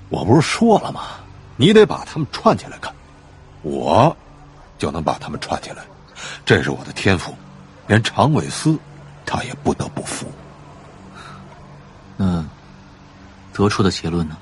[0.09, 1.03] 我不是说了吗？
[1.57, 2.93] 你得把他们串起来看，
[3.63, 4.17] 我
[4.79, 5.85] 就能把他们串起来，
[6.45, 7.35] 这是我的天赋，
[7.87, 8.79] 连常伟思
[9.27, 10.27] 他也不得不服。
[12.17, 12.45] 那
[13.53, 14.37] 得出的结论呢？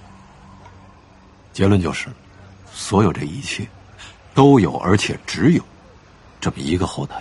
[1.53, 2.07] 结论就是，
[2.73, 3.69] 所有这一切
[4.33, 5.63] 都有，而且只有
[6.41, 7.21] 这么一个后台，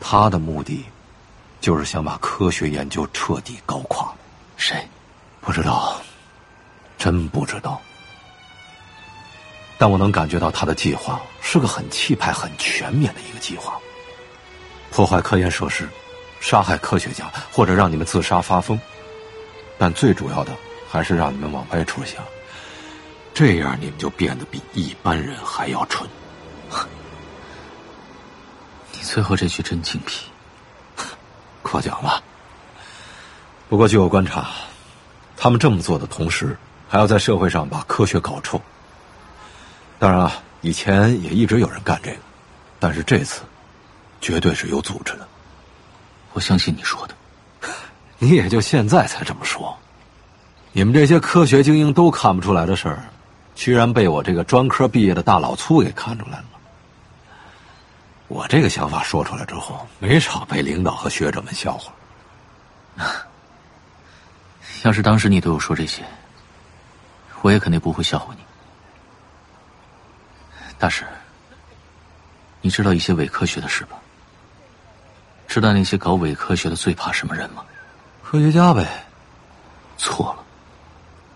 [0.00, 0.84] 他的目的
[1.60, 4.12] 就是想把科学研究彻底搞垮。
[4.56, 4.88] 谁？
[5.42, 6.00] 不知道，
[6.96, 7.80] 真不知道。
[9.76, 13.76] 但我能感觉到他的计划是个很气派、很全面的一个计划。
[14.92, 15.88] 破坏科研设施，
[16.40, 18.80] 杀害科学家，或者让你们自杀发疯。
[19.78, 20.52] 但最主要的
[20.88, 22.22] 还是让你们往歪处想，
[23.34, 26.08] 这样你们就变得比一般人还要蠢。
[28.92, 30.20] 你最后这句真精辟，
[31.62, 32.22] 过奖了。
[33.68, 34.48] 不过据我观察。
[35.42, 36.56] 他们这么做的同时，
[36.88, 38.62] 还要在社会上把科学搞臭。
[39.98, 42.16] 当然啊，以前也一直有人干这个，
[42.78, 43.42] 但是这次，
[44.20, 45.26] 绝对是有组织的。
[46.32, 47.14] 我相信你说的，
[48.20, 49.76] 你也就现在才这么说。
[50.70, 53.02] 你们这些科学精英都看不出来的事儿，
[53.56, 56.44] 居然被我这个专科毕业的大老粗给看出来了。
[58.28, 61.92] 我这个想法说出来之后，没少被领导和学者们笑话。
[64.82, 66.04] 要是当时你对我说这些，
[67.40, 68.40] 我也肯定不会笑话你。
[70.78, 71.04] 大师，
[72.60, 73.96] 你知道一些伪科学的事吧？
[75.46, 77.64] 知道那些搞伪科学的最怕什么人吗？
[78.24, 79.04] 科学家呗。
[79.98, 80.42] 错了，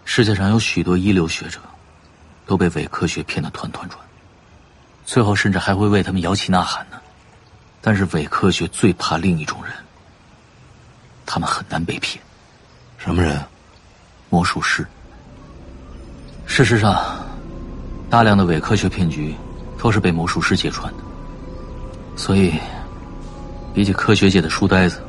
[0.05, 1.61] 世界上有许多一流学者，
[2.47, 4.01] 都被伪科学骗得团团转，
[5.05, 7.01] 最后甚至还会为他们摇旗呐喊呢。
[7.81, 9.73] 但是伪科学最怕另一种人，
[11.25, 12.21] 他们很难被骗。
[12.97, 13.41] 什么人？
[14.31, 14.85] 魔术师。
[16.47, 17.01] 事实上，
[18.11, 19.35] 大量的伪科学骗局
[19.79, 20.99] 都是被魔术师揭穿的。
[22.17, 22.55] 所以，
[23.75, 25.01] 比起科学界的书呆子，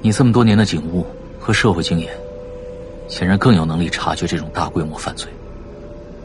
[0.00, 1.06] 你这么多年的警务
[1.38, 2.10] 和社会经验，
[3.08, 5.28] 显然更有能力察觉这种大规模犯罪。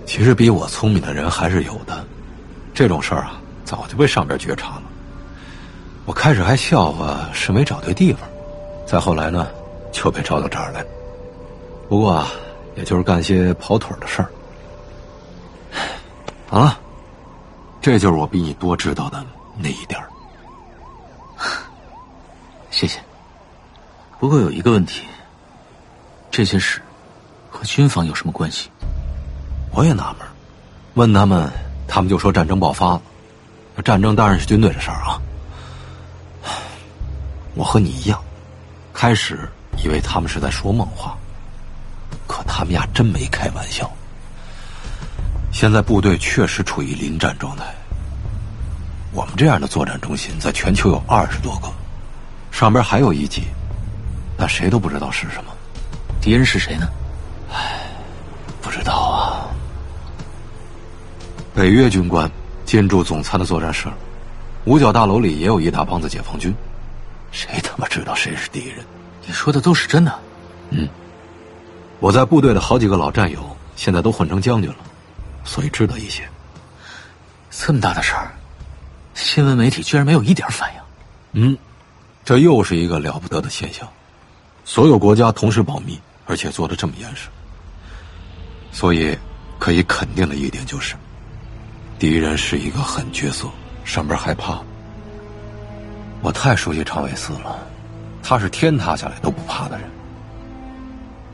[0.06, 2.06] 其实比我聪明的人还是有的，
[2.74, 4.84] 这种事儿啊，早就被上边觉察了。
[6.06, 8.22] 我开始还笑话是没找对地方，
[8.86, 9.48] 再后来呢？
[9.92, 10.84] 就被招到这儿来，
[11.90, 12.28] 不过啊，
[12.76, 14.32] 也就是干些跑腿的事儿。
[16.48, 16.80] 好了，
[17.82, 19.24] 这就是我比你多知道的
[19.58, 20.08] 那一点儿。
[22.72, 23.00] 谢谢。
[24.20, 25.04] 不过有一个问题，
[26.30, 26.82] 这些事
[27.50, 28.70] 和军方有什么关系？
[29.74, 30.28] 我也纳闷，
[30.96, 31.50] 问他们，
[31.88, 33.02] 他们就说战争爆发了。
[33.84, 35.22] 战争当然是军队的事儿啊。
[37.56, 38.22] 我和你一样，
[38.94, 41.18] 开始以为他们是在说梦话，
[42.28, 43.90] 可他们呀真没开玩笑。
[45.52, 47.64] 现在部队确实处于临战状态。
[49.14, 51.70] 我们这样的作战中心在全球有二十多个，
[52.52, 53.44] 上边还有一级，
[54.38, 55.52] 但谁都不知道是什么。
[56.22, 56.88] 敌人是谁呢？
[57.52, 57.82] 唉，
[58.62, 59.52] 不知道啊。
[61.54, 62.32] 北约军官
[62.66, 63.90] 进驻总参的作战室，
[64.64, 66.56] 五角大楼里也有一大帮子解放军，
[67.34, 68.86] 谁他妈知道谁是敌人？
[69.26, 70.20] 你说的都是真的？
[70.72, 70.88] 嗯，
[72.00, 73.40] 我在部队的好几个老战友
[73.76, 74.78] 现在都混成将军了，
[75.44, 76.28] 所以知道一些。
[77.50, 78.32] 这么大的事儿，
[79.14, 80.82] 新闻媒体居然没有一点反应。
[81.34, 81.58] 嗯，
[82.24, 83.88] 这又是一个了不得的现象。
[84.64, 87.28] 所有国家同时保密，而且做的这么严实，
[88.72, 89.18] 所以
[89.60, 90.96] 可以肯定的一点就是。
[92.00, 93.48] 敌人是一个狠角色，
[93.84, 94.60] 上边害怕。
[96.22, 97.60] 我太熟悉常伟思了，
[98.24, 99.90] 他是天塌下来都不怕的人。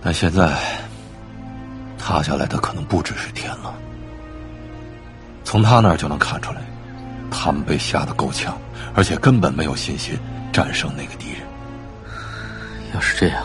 [0.02, 0.58] 但现在，
[1.98, 3.74] 塌下来的可能不只是天了。
[5.44, 6.62] 从他那儿就能看出来，
[7.32, 8.58] 他们被吓得够呛，
[8.94, 10.18] 而且根本没有信心
[10.52, 11.42] 战胜那个敌人。
[12.94, 13.44] 要是这样，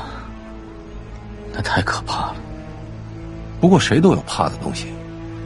[1.52, 2.36] 那太可怕了。
[3.60, 4.86] 不过谁都有怕的东西，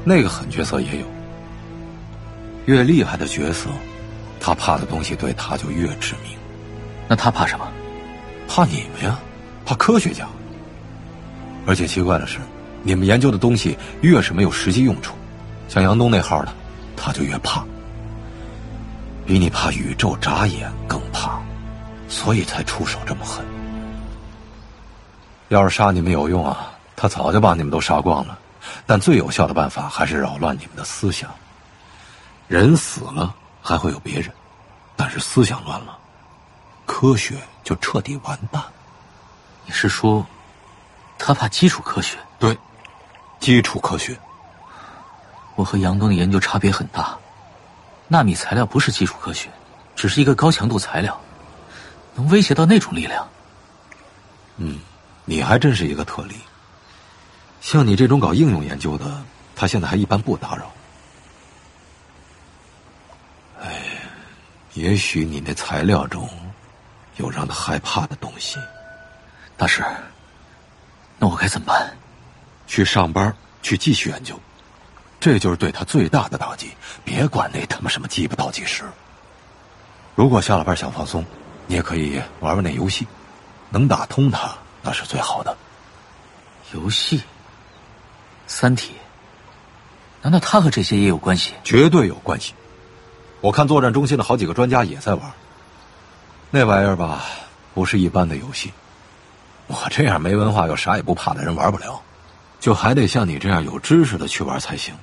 [0.04, 1.06] 那个狠角色也有。
[2.66, 3.70] 越厉害的角色，
[4.40, 6.36] 他怕的东西对他就越致命。
[7.08, 7.66] 那他怕什么？
[8.48, 9.18] 怕你们呀，
[9.64, 10.26] 怕科学家。
[11.66, 12.38] 而且奇怪的是，
[12.82, 15.14] 你们研究的东西越是没有实际用处，
[15.68, 16.52] 像杨东那号的，
[16.96, 17.64] 他就越怕。
[19.26, 21.40] 比你怕宇宙眨眼更怕，
[22.08, 23.44] 所以才出手这么狠。
[25.48, 28.38] 要是杀你们有用啊，他早就把你们都杀光了。
[28.84, 31.28] 但最有效的办法还是扰乱你们的思想。
[32.46, 34.30] 人死了还会有别人，
[34.94, 35.98] 但是思想乱了，
[36.84, 37.34] 科学
[37.66, 38.62] 就彻底完蛋。
[39.64, 40.24] 你是说，
[41.18, 42.16] 他怕基础科学？
[42.38, 42.56] 对，
[43.40, 44.16] 基础科学。
[45.56, 47.18] 我和杨东的研究差别很大，
[48.06, 49.50] 纳米材料不是基础科学，
[49.96, 51.20] 只是一个高强度材料，
[52.14, 53.28] 能威胁到那种力量。
[54.58, 54.78] 嗯，
[55.24, 56.36] 你还真是一个特例。
[57.60, 59.20] 像你这种搞应用研究的，
[59.56, 60.70] 他现在还一般不打扰。
[63.60, 63.82] 哎
[64.74, 66.28] 也许你那材料中
[67.16, 68.58] 有让他害怕的东西，
[69.56, 69.84] 大师。
[71.18, 71.96] 那我该怎么办？
[72.66, 74.38] 去上班，去继续研究，
[75.18, 76.70] 这就是对他最大的打击。
[77.04, 78.84] 别管那他妈什么鸡巴倒计时。
[80.14, 81.24] 如果下了班想放松，
[81.66, 83.06] 你也可以玩玩那游戏，
[83.70, 85.56] 能打通他那是最好的。
[86.72, 87.18] 游戏，
[88.46, 88.92] 《三体》，
[90.22, 91.54] 难道他和这些也有关系？
[91.62, 92.52] 绝对有关系。
[93.40, 95.32] 我看作战中心的好几个专家也在玩，
[96.50, 97.24] 那玩意儿吧，
[97.74, 98.72] 不是一般的游戏。
[99.66, 102.00] 我这样没文化又啥也不怕的人玩不了，
[102.60, 104.94] 就还得像你这样有知识的去玩才行。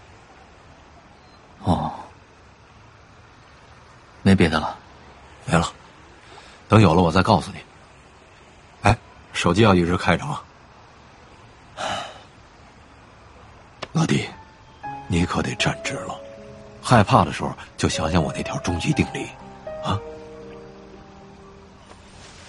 [1.64, 1.92] 哦，
[4.22, 4.76] 没别的了，
[5.46, 5.72] 没了。
[6.70, 7.58] 等有了我再告诉你。
[8.82, 8.98] 哎，
[9.34, 10.42] 手机要一直开着啊。
[13.92, 14.28] 老弟，
[15.08, 16.20] 你可得站直了。
[16.82, 19.28] 害怕的时候，就想想我那条终极定理，
[19.84, 20.00] 啊！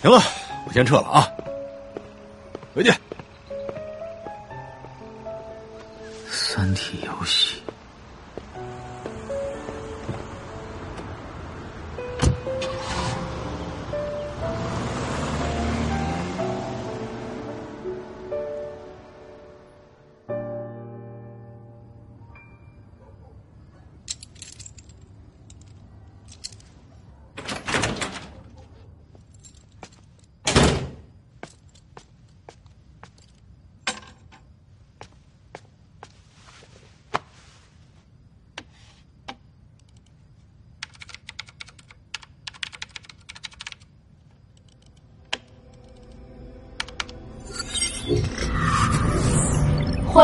[0.05, 0.23] 行了，
[0.67, 1.27] 我先撤了啊，
[2.75, 2.95] 回见。
[6.29, 7.64] 三体游戏。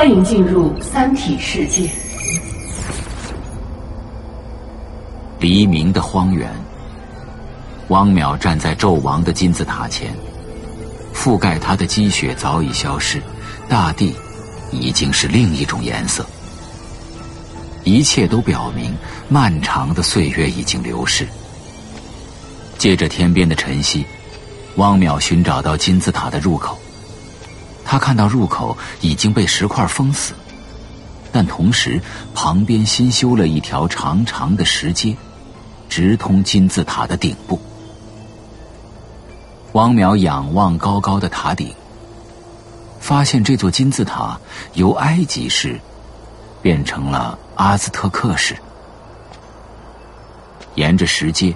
[0.00, 1.86] 欢迎进入三体世界。
[5.38, 6.50] 黎明的荒原，
[7.88, 10.10] 汪淼站在纣王的金字塔前，
[11.12, 13.20] 覆盖他的积雪早已消失，
[13.68, 14.16] 大地
[14.72, 16.24] 已经是另一种颜色。
[17.84, 18.96] 一切都表明，
[19.28, 21.28] 漫长的岁月已经流逝。
[22.78, 24.06] 借着天边的晨曦，
[24.76, 26.78] 汪淼寻找到金字塔的入口，
[27.90, 30.32] 他看到入口已经被石块封死，
[31.32, 32.00] 但同时
[32.32, 35.16] 旁边新修了一条长长的石阶，
[35.88, 37.60] 直通金字塔的顶部。
[39.72, 41.74] 汪淼仰望高高的塔顶，
[43.00, 44.38] 发现这座金字塔
[44.74, 45.80] 由埃及式
[46.62, 48.56] 变成了阿兹特克式。
[50.76, 51.52] 沿着石阶。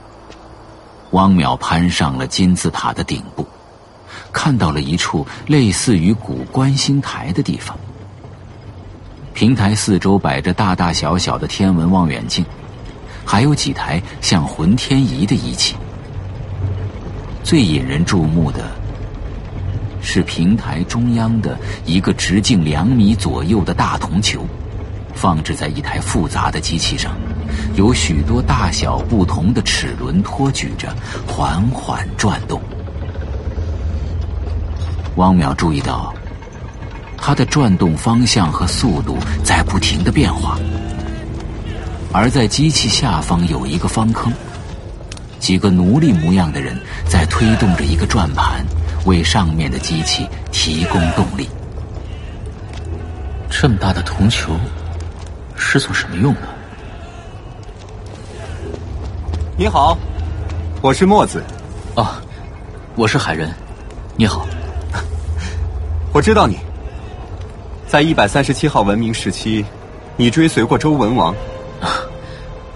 [1.12, 3.46] 汪淼攀上了金字塔的顶部，
[4.34, 7.78] 看到了一处类似于古观星台的地方。
[9.32, 12.44] 平台四周摆着大大小小的天文望远镜，
[13.24, 15.74] 还有几台像浑天仪的仪器。
[17.42, 18.70] 最引人注目的
[20.02, 24.46] 是平台中央的一个直径两米左右的大铜球，
[25.14, 27.12] 放置在一台复杂的机器上。
[27.76, 30.94] 有许多大小不同的齿轮托举着，
[31.26, 32.60] 缓缓转动。
[35.17, 36.12] 汪淼注意到，
[37.17, 40.59] 它的转动方向和速度在不停的变化。
[42.12, 44.33] 而在机器下方有一个方坑，
[45.39, 46.76] 几个奴隶模样的人
[47.09, 48.65] 在推动着一个转盘，
[49.05, 51.49] 为上面的机器提供动力。
[53.51, 54.57] 这么大的铜球，
[55.55, 56.41] 是做什么用的？
[59.57, 59.97] 你好，
[60.83, 61.43] 我是墨子。
[61.94, 62.09] 哦，
[62.97, 63.49] 我是海人。
[64.17, 64.47] 你好，
[66.15, 66.57] 我知道你。
[67.89, 69.65] 在一百三十七号文明时期，
[70.17, 71.34] 你追随过周文王。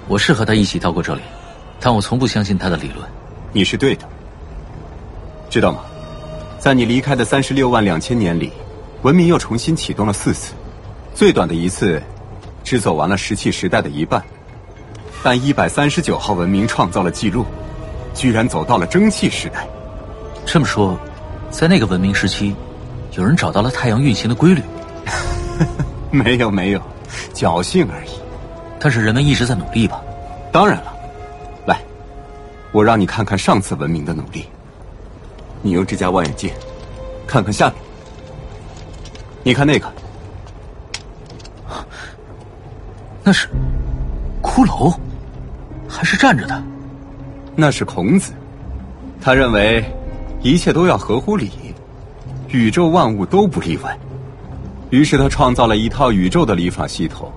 [0.08, 1.20] 我是和他一起到过这里，
[1.78, 3.08] 但我从不相信他的理论。
[3.52, 4.04] 你是对的。
[5.48, 5.82] 知道吗？
[6.58, 8.52] 在你离开的三十六万两千年里，
[9.02, 10.52] 文明又重新启动了四次，
[11.14, 12.02] 最短的一次，
[12.64, 14.20] 只走完了石器时代的一半。
[15.22, 17.46] 但一百三十九号文明创造了记录，
[18.14, 19.64] 居然走到了蒸汽时代。
[20.44, 20.98] 这么说，
[21.52, 22.52] 在那个文明时期，
[23.18, 24.62] 有人找到了太阳运行的规律？
[26.12, 26.80] 没有没有，
[27.34, 28.10] 侥幸而已。
[28.78, 30.00] 但是人们一直在努力吧？
[30.52, 30.94] 当然了。
[31.66, 31.80] 来，
[32.70, 34.46] 我让你看看上次文明的努力。
[35.62, 36.48] 你用这家望远镜
[37.26, 37.74] 看看下面。
[39.42, 39.92] 你看那个，
[43.24, 43.48] 那是
[44.40, 44.94] 骷髅。
[45.88, 46.62] 还是站着的，
[47.56, 48.32] 那是孔子。
[49.20, 49.84] 他认为
[50.40, 51.50] 一切都要合乎礼，
[52.48, 53.96] 宇宙万物都不例外。
[54.90, 57.30] 于是他创造了一套宇宙的礼法系统，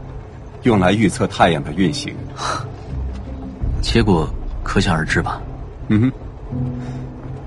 [0.64, 2.14] 用来预测太阳的运行。
[3.82, 4.30] 结果
[4.64, 5.42] 可想而知吧？
[5.90, 6.12] 嗯哼。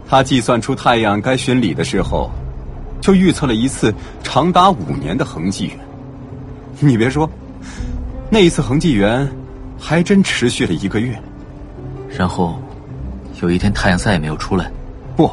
[0.06, 2.30] 他计算出太阳该巡礼的时候，
[3.00, 5.78] 就预测了一次长达五年的恒纪元。
[6.80, 7.28] 你别说，
[8.30, 9.28] 那一次恒纪元。
[9.76, 11.20] 还真持续了一个月，
[12.08, 12.58] 然后
[13.42, 14.70] 有一天太阳再也没有出来。
[15.14, 15.30] 不，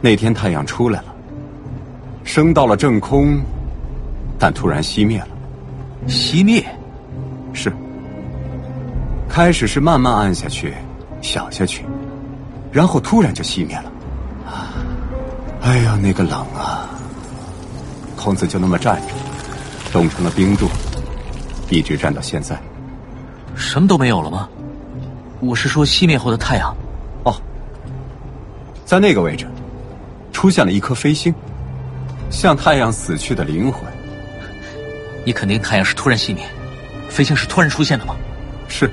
[0.00, 1.13] 那天太阳出来了，
[2.24, 3.40] 升到了正空，
[4.38, 5.28] 但突然熄灭了。
[6.08, 6.64] 熄灭？
[7.52, 7.72] 是。
[9.28, 10.74] 开始是慢慢暗下去，
[11.20, 11.84] 小下去，
[12.72, 13.92] 然后突然就熄灭了。
[15.60, 16.88] 哎呀，那个冷啊！
[18.16, 19.08] 孔子就那么站着，
[19.92, 20.68] 冻成了冰柱，
[21.70, 22.58] 一直站到现在。
[23.54, 24.48] 什么都没有了吗？
[25.40, 26.74] 我是说熄灭后的太阳。
[27.24, 27.34] 哦，
[28.84, 29.46] 在那个位置，
[30.32, 31.34] 出现了一颗飞星，
[32.30, 33.82] 像太阳死去的灵魂。
[35.24, 36.44] 你肯定太阳是突然熄灭，
[37.08, 38.14] 飞星是突然出现的吗？
[38.68, 38.90] 是，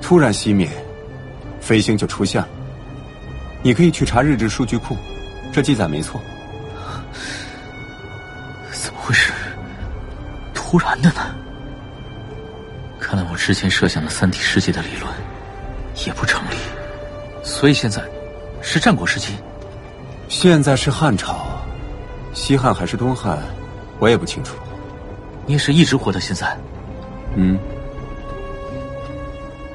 [0.00, 0.68] 突然熄灭，
[1.60, 2.48] 飞星就出现了。
[3.62, 4.96] 你可以去查日志数据库，
[5.52, 6.20] 这记载没错。
[8.72, 9.32] 怎么会是
[10.54, 11.34] 突然的呢？
[12.98, 15.10] 看来我之前设想的三体世界的理论
[16.06, 16.56] 也不成立，
[17.42, 18.02] 所以现在
[18.60, 19.34] 是战国时期。
[20.28, 21.57] 现在是汉朝，
[22.38, 23.36] 西汉还是东汉，
[23.98, 24.54] 我也不清楚。
[25.44, 26.56] 你也是一直活到现在？
[27.34, 27.58] 嗯，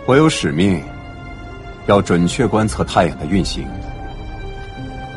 [0.06, 0.82] 我有使命，
[1.88, 3.68] 要准确观测太阳的运行。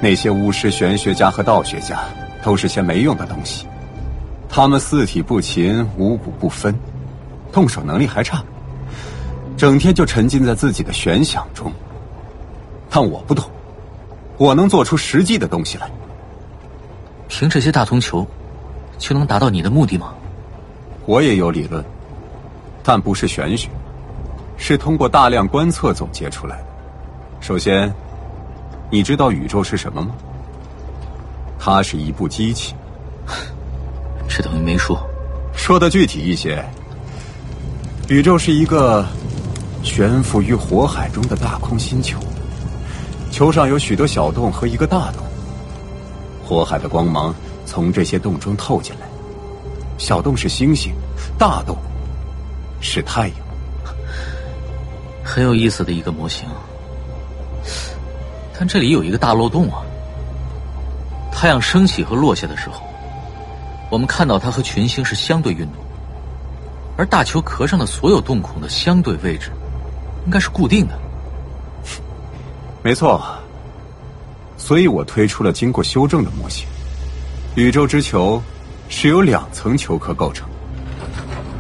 [0.03, 2.01] 那些巫师、玄学家和道学家
[2.43, 3.65] 都是些没用的东西，
[4.49, 6.77] 他们四体不勤，五谷不分。
[7.53, 8.43] 动手能力还差，
[9.57, 11.73] 整天就沉浸在自己的玄想中。
[12.91, 13.49] 但我不懂，
[14.37, 15.89] 我能做出实际的东西来。
[17.29, 18.27] 凭这些大铜球，
[18.99, 20.15] 就能达到你的目的吗？
[21.05, 21.85] 我也有理论，
[22.83, 23.69] 但不是玄学，
[24.57, 26.65] 是通过大量观测总结出来的。
[27.41, 27.93] 首先，
[28.91, 30.15] 你知道宇宙是什么吗？
[31.59, 32.75] 它是一部机器。
[34.29, 34.99] 这等于没说。
[35.55, 36.65] 说的具体一些。
[38.09, 39.05] 宇宙是一个
[39.83, 42.21] 悬浮于火海中的大空星球，
[43.33, 45.26] 球上有许多小洞和一个大洞，
[46.47, 47.35] 火海的光芒
[47.65, 49.07] 从这些洞中透进来。
[49.99, 50.95] 小洞是星星，
[51.37, 51.77] 大洞
[52.81, 53.37] 是太阳。
[55.25, 56.47] 很有意思的一个模型，
[58.57, 59.83] 但这里有一个大漏洞啊！
[61.33, 62.81] 太阳升起和落下的时候，
[63.91, 65.75] 我们看到它和群星是相对运动，
[66.97, 69.51] 而大球壳上的所有洞孔的相对位置，
[70.27, 70.97] 应该是固定的。
[72.83, 73.21] 没错，
[74.67, 76.67] 所以我推出了经过修正的模型。
[77.55, 78.43] 宇宙之球
[78.89, 80.49] 是由两层球壳构成，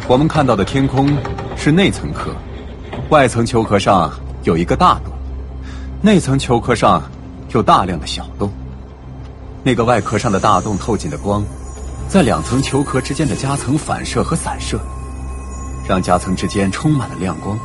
[0.09, 1.17] 我们看到的天空
[1.57, 2.35] 是内层壳。
[3.11, 4.13] 外层球壳上
[4.43, 5.13] 有一个大洞，
[6.03, 7.01] 内层球壳上
[7.55, 8.51] 有大量的小洞。
[9.63, 11.45] 那个外壳上的大洞透进的光，
[12.09, 14.81] 在两层球壳之间的夹层反射和散射，
[15.89, 17.57] 让夹层之间充满了亮光。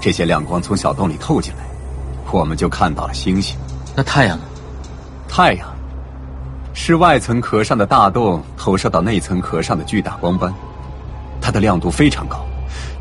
[0.00, 1.66] 这些亮光从小洞里透进来，
[2.32, 3.58] 我们就看到了星星。
[3.96, 4.44] 那太阳呢？
[5.28, 5.68] 太阳
[6.72, 10.52] 是外层壳上的大洞投射到内层壳上的巨大光斑，
[11.40, 12.44] 它的亮度非常高。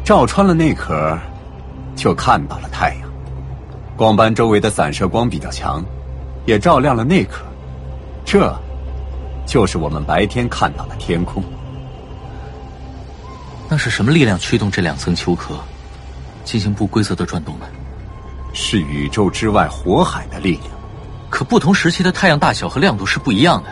[0.04, 1.18] 照穿了内壳，
[1.96, 3.10] 就看到了太阳。
[3.96, 5.84] 光斑周围的散射光比较强，
[6.46, 7.44] 也照亮了内壳。
[8.26, 8.54] 这，
[9.46, 11.44] 就是我们白天看到的天空。
[13.70, 15.56] 那是什么力量驱动这两层球壳
[16.44, 17.66] 进行不规则的转动呢？
[18.54, 20.73] 是宇宙之外火海的力量。
[21.34, 23.70] 可不同时期的太阳大小和亮度是不一样的。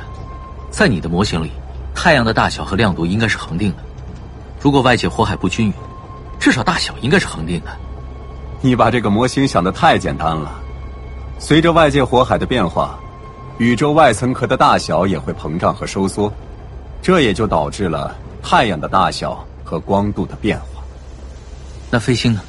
[0.71, 1.51] 在你的模型里，
[1.93, 3.77] 太阳的大小和亮度应该是恒定的。
[4.59, 5.73] 如果外界火海不均匀，
[6.39, 7.67] 至少大小应该是恒定的。
[8.61, 10.59] 你把这个模型想的太简单了。
[11.37, 12.97] 随着外界火海的变化，
[13.59, 16.33] 宇宙外层壳的大小也会膨胀和收缩，
[16.99, 20.81] 这也就导致了太阳的大小和光度的变化。
[21.91, 22.41] 那飞星呢？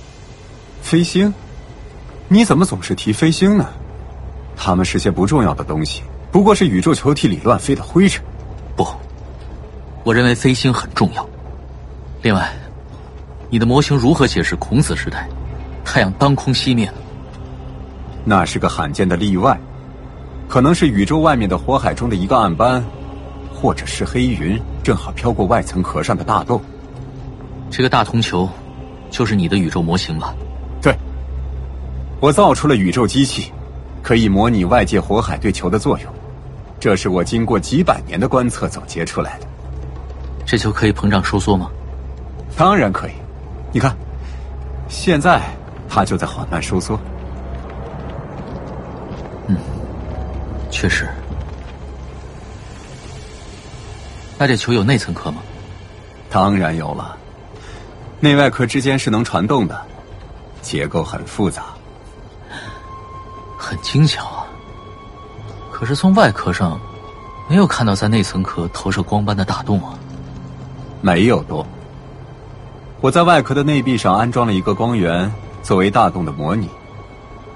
[0.81, 1.35] 飞星？
[2.29, 3.69] 你怎么总是提飞星呢？
[4.57, 8.25] 它们是些不重要的东西，不过是宇宙球体里乱飞的灰尘。
[8.77, 8.87] 不，
[10.05, 11.29] 我认为飞星很重要。
[12.23, 12.53] 另外。
[13.55, 15.29] 你的模型如何解释孔子时代
[15.85, 16.95] 太阳当空熄灭了？
[18.25, 19.61] 那是个罕见的例外，
[20.49, 22.83] 可能是宇宙外面的火海中的一个暗斑，
[23.55, 26.59] 或者是黑云正好飘过外层壳上的大洞。
[27.71, 28.49] 这个大铜球，
[29.11, 30.35] 就是你的宇宙模型吧？
[30.81, 30.97] 对，
[32.21, 33.53] 我造出了宇宙机器，
[34.03, 36.13] 可以模拟外界火海对球的作用。
[36.81, 39.47] 这是我经过几百年的观测总结出来的。
[40.45, 41.71] 这球可以膨胀收缩吗？
[42.57, 43.13] 当然可以。
[43.73, 43.97] 你看，
[44.89, 45.41] 现在
[45.89, 46.99] 它就在缓慢收缩。
[49.47, 49.57] 嗯，
[50.71, 51.09] 确实。
[54.37, 55.41] 那这球有内层壳吗？
[56.29, 57.17] 当然有了，
[58.19, 59.81] 内外壳之间是能传动的，
[60.61, 61.65] 结构很复杂，
[63.63, 64.47] 很精巧啊。
[65.71, 66.79] 可是从外壳上
[67.49, 69.95] 没有看到在内层壳投射光斑的大洞啊。
[71.01, 71.65] 没有洞。
[73.01, 75.33] 我在外壳的内壁上安装了一个光源，
[75.63, 76.69] 作为大洞的模拟。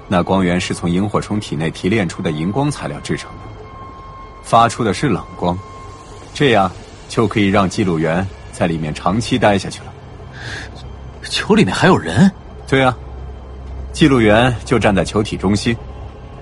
[0.07, 3.37] 那光源是从萤火虫体内提炼出的荧光材料制成的，
[4.43, 5.57] 发出的是冷光，
[6.33, 6.71] 这样
[7.07, 9.93] 就可以让记录员在里面长期待下去了。
[11.23, 12.29] 球里面还有人？
[12.67, 12.93] 对啊，
[13.93, 15.75] 记录员就站在球体中心，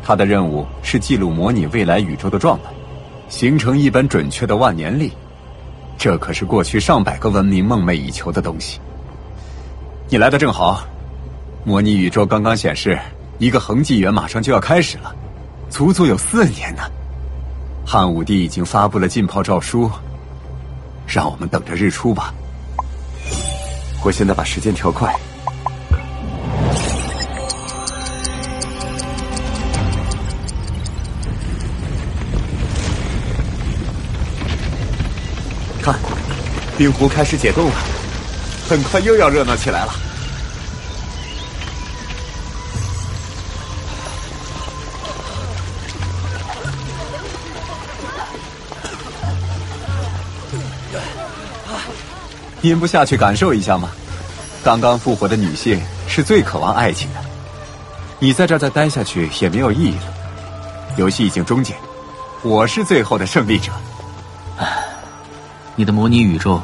[0.05, 2.69] 他的任务是记录模拟未来宇宙的状态，
[3.27, 5.11] 形成一本准确的万年历。
[5.97, 8.79] 这可是过去上百个文明梦寐以求的东西。
[10.07, 10.85] 你来的正好，
[11.63, 12.99] 模拟宇宙刚刚显示
[13.39, 15.15] 一个恒纪元马上就要开始了，
[15.71, 16.83] 足足有四年呢。
[17.83, 19.89] 汉武帝已经发布了浸泡诏书，
[21.07, 22.31] 让我们等着日出吧。
[24.03, 25.11] 我现在把时间调快，
[36.77, 37.75] 冰湖开始解冻了。
[38.67, 39.93] 很快又要热闹起来了。
[52.61, 53.89] 您不下去感受一下吗？
[54.63, 57.19] 刚刚复活的女性是最渴望爱情的。
[58.17, 60.13] 你在这儿再待下去也没有意义了。
[60.97, 61.75] 游戏已经终结，
[62.41, 63.71] 我是最后的胜利者。
[65.75, 66.61] 唉，你的模拟宇宙。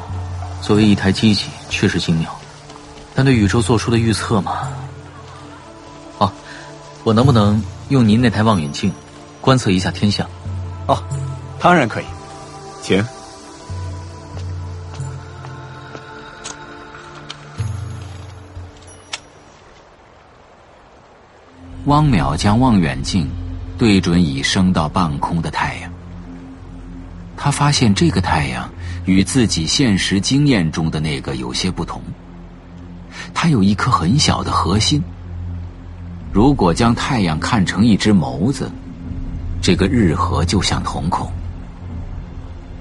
[0.62, 2.30] 作为一台机器，确实精妙，
[3.14, 4.68] 但对宇宙做出的预测嘛……
[6.18, 6.32] 哦，
[7.02, 8.92] 我能不能用您那台望远镜
[9.40, 10.24] 观测一下天象？
[10.86, 11.02] 哦，
[11.58, 12.04] 当然可以，
[12.80, 13.04] 请。
[21.86, 23.28] 汪淼将望远镜
[23.76, 25.92] 对准已升到半空的太阳，
[27.36, 28.70] 他发现这个太阳
[29.04, 32.00] 与自己现实经验中的那个有些不同。
[33.34, 35.02] 它有一颗很小的核心。
[36.32, 38.70] 如果将太阳看成一只眸子，
[39.60, 41.30] 这个日核就像瞳孔。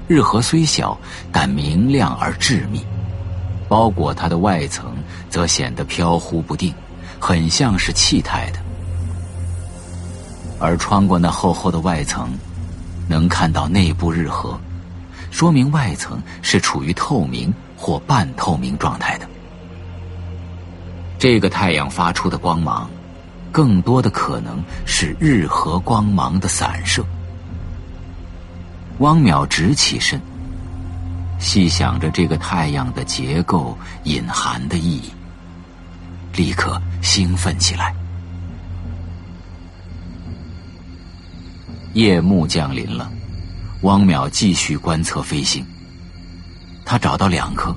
[0.07, 0.97] 日核虽小，
[1.31, 2.81] 但明亮而致密，
[3.67, 4.93] 包裹它的外层
[5.29, 6.73] 则显得飘忽不定，
[7.19, 8.59] 很像是气态的。
[10.59, 12.29] 而穿过那厚厚的外层，
[13.07, 14.59] 能看到内部日核，
[15.31, 19.27] 说明外层是处于透明或半透明状态的。
[21.17, 22.89] 这个太阳发出的光芒，
[23.51, 27.03] 更多的可能是日核光芒的散射。
[28.99, 30.21] 汪淼直起身，
[31.39, 35.11] 细想着这个太阳的结构隐含的意义，
[36.35, 37.95] 立刻兴奋起来。
[41.93, 43.11] 夜幕降临了，
[43.81, 45.65] 汪淼继续观测飞行。
[46.85, 47.75] 他找到两颗，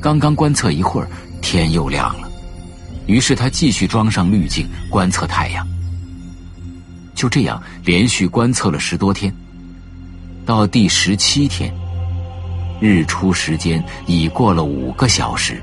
[0.00, 1.08] 刚刚观测一会儿，
[1.40, 2.28] 天又亮了，
[3.06, 5.66] 于是他继续装上滤镜观测太阳。
[7.14, 9.32] 就这样连续观测了十多天。
[10.46, 11.72] 到第十七天，
[12.80, 15.62] 日出时间已过了五个小时，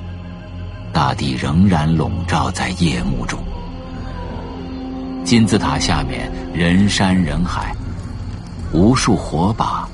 [0.93, 3.43] 大地仍然笼罩在夜幕中。
[5.24, 7.75] 金字塔下面人山人海，
[8.71, 9.87] 无数火把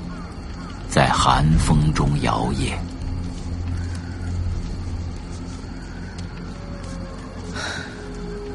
[0.88, 2.72] 在寒风中摇曳。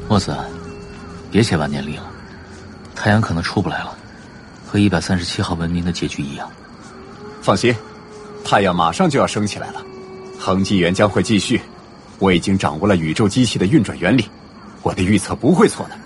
[0.08, 0.36] 墨子，
[1.30, 2.04] 别写万年历了，
[2.94, 3.96] 太阳可能出不来了。
[4.66, 6.50] 和一百三十七号文明的结局一样。
[7.40, 7.74] 放心，
[8.44, 9.82] 太阳马上就要升起来了，
[10.38, 11.60] 恒纪元将会继续。
[12.18, 14.28] 我已经掌握了宇宙机器的运转原理，
[14.82, 15.98] 我的预测不会错的。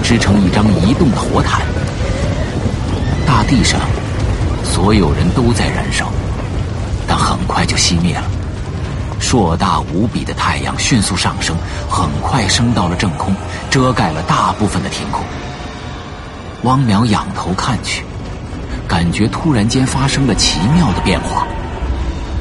[0.00, 1.62] 织成一张移动的火毯。
[3.26, 3.80] 大地上，
[4.62, 6.10] 所有人都在燃烧，
[7.06, 8.24] 但很快就熄灭了。
[9.20, 11.56] 硕大无比的太阳迅速上升，
[11.88, 13.34] 很快升到了正空，
[13.70, 15.24] 遮盖了大部分的天空。
[16.62, 18.04] 汪淼仰头看去，
[18.86, 21.46] 感觉突然间发生了奇妙的变化。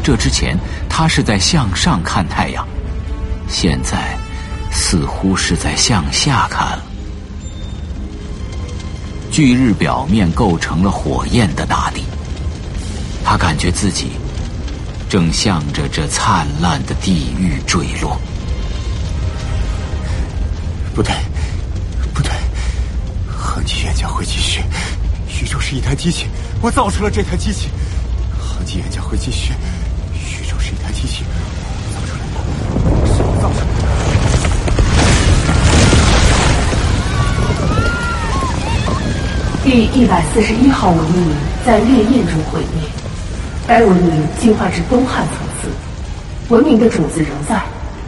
[0.03, 0.57] 这之前，
[0.89, 2.67] 他是在向上看太阳，
[3.47, 4.17] 现在
[4.71, 6.83] 似乎是在向下看了。
[9.31, 12.03] 巨日表面构成了火焰的大地，
[13.23, 14.11] 他感觉自己
[15.09, 18.19] 正向着这灿烂的地狱坠落。
[20.93, 21.15] 不对，
[22.13, 22.29] 不对，
[23.25, 24.61] 恒纪元将会继续。
[25.41, 26.27] 宇宙是一台机器，
[26.61, 27.69] 我造出了这台机器。
[28.37, 29.53] 恒纪元将会继续。
[30.13, 31.23] 宇宙是一台机器，
[39.63, 42.81] 第一百四十一号文明在烈焰中毁灭，
[43.67, 45.69] 该文明进化至东汉层次，
[46.49, 47.61] 文明的种子仍在，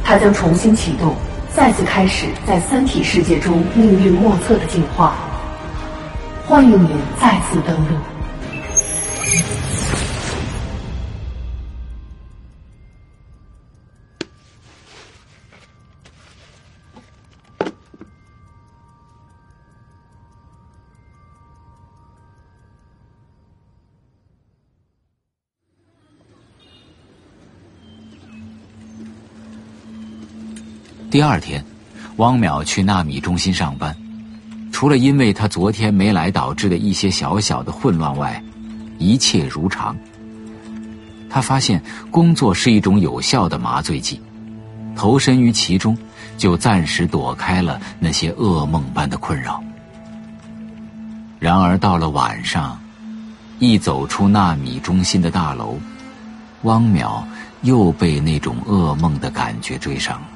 [0.04, 1.16] 它将重新启动，
[1.56, 5.14] 再次开始在三体世界中命运莫测的进化。
[6.48, 6.90] 欢迎您
[7.22, 7.96] 再次登陆。
[31.14, 31.64] 第二天，
[32.16, 33.96] 汪淼去纳米中心上班。
[34.72, 38.44] 除了因为他昨天没来导致的一些小小的混乱外，
[38.98, 39.96] 一切如常。
[41.30, 44.20] 他发现工作是一种有效的麻醉剂，
[44.96, 45.96] 投身于其中，
[46.36, 49.64] 就暂时躲开了那些噩梦般的困扰。
[51.38, 52.82] 然而到了晚上，
[53.60, 55.78] 一走出纳米中心的大楼，
[56.64, 57.24] 汪淼
[57.62, 60.28] 又被那种噩梦的感觉追上了。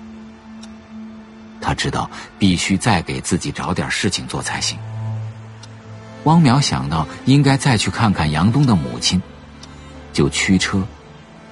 [1.62, 4.78] 他知道必须再给自己找点事情做才行。
[6.24, 9.22] 汪淼想到应该再去看看杨东的母亲，
[10.12, 10.86] 就驱车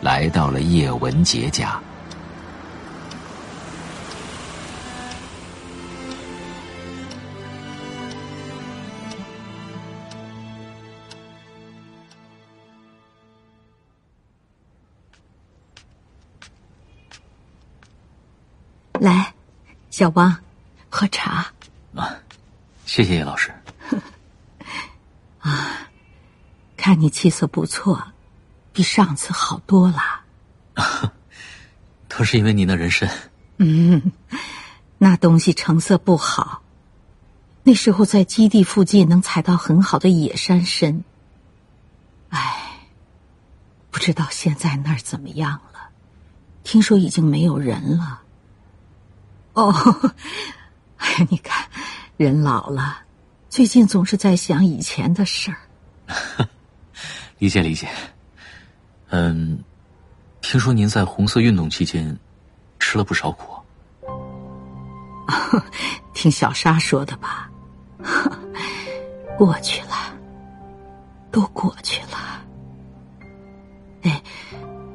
[0.01, 1.79] 来到了叶文洁家。
[19.01, 19.34] 来，
[19.95, 20.35] 小汪，
[20.89, 21.47] 喝茶。
[21.95, 22.17] 啊，
[22.85, 23.49] 谢谢叶老师。
[25.39, 25.87] 啊，
[26.75, 28.11] 看你气色不错，
[28.73, 31.13] 比上次好多了。
[32.09, 33.09] 都是因为您的人参。
[33.55, 34.11] 嗯，
[34.97, 36.61] 那东西成色不好。
[37.63, 41.05] 那时候在基地附近能采到很好的野山参。
[42.31, 42.81] 唉，
[43.89, 45.91] 不知道现在那儿怎么样了？
[46.65, 48.23] 听说已经没有人了。
[49.55, 49.73] 哦，
[50.97, 51.65] 哎呀，你看，
[52.17, 52.99] 人老了，
[53.49, 55.57] 最近总是在想以前的事儿。
[57.39, 57.89] 理解理解。
[59.09, 59.63] 嗯，
[60.41, 62.17] 听说您在红色运动期间
[62.79, 63.55] 吃了不少苦。
[66.13, 67.49] 听小沙说的吧，
[69.37, 70.13] 过去了，
[71.31, 72.41] 都过去了。
[74.03, 74.21] 哎，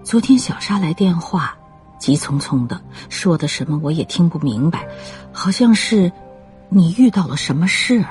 [0.05, 1.57] 昨天小沙来电话。
[2.01, 2.81] 急匆匆的
[3.11, 4.89] 说的什么我也听不明白，
[5.33, 6.11] 好像是
[6.71, 8.03] 你遇到了什么事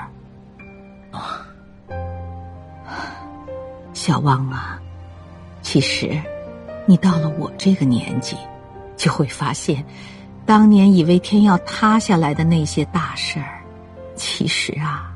[1.10, 1.44] 啊，
[3.92, 4.80] 小汪啊，
[5.60, 6.18] 其实
[6.86, 8.36] 你到了我这个年纪，
[8.96, 9.84] 就会发现，
[10.46, 13.60] 当年以为天要塌下来的那些大事儿，
[14.14, 15.12] 其实啊，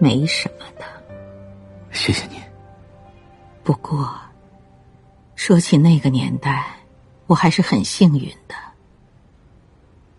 [0.00, 0.84] 没什么的。
[1.92, 2.36] 谢谢你。
[3.62, 4.10] 不过，
[5.36, 6.64] 说起那个年代。
[7.26, 8.54] 我还是很幸运的，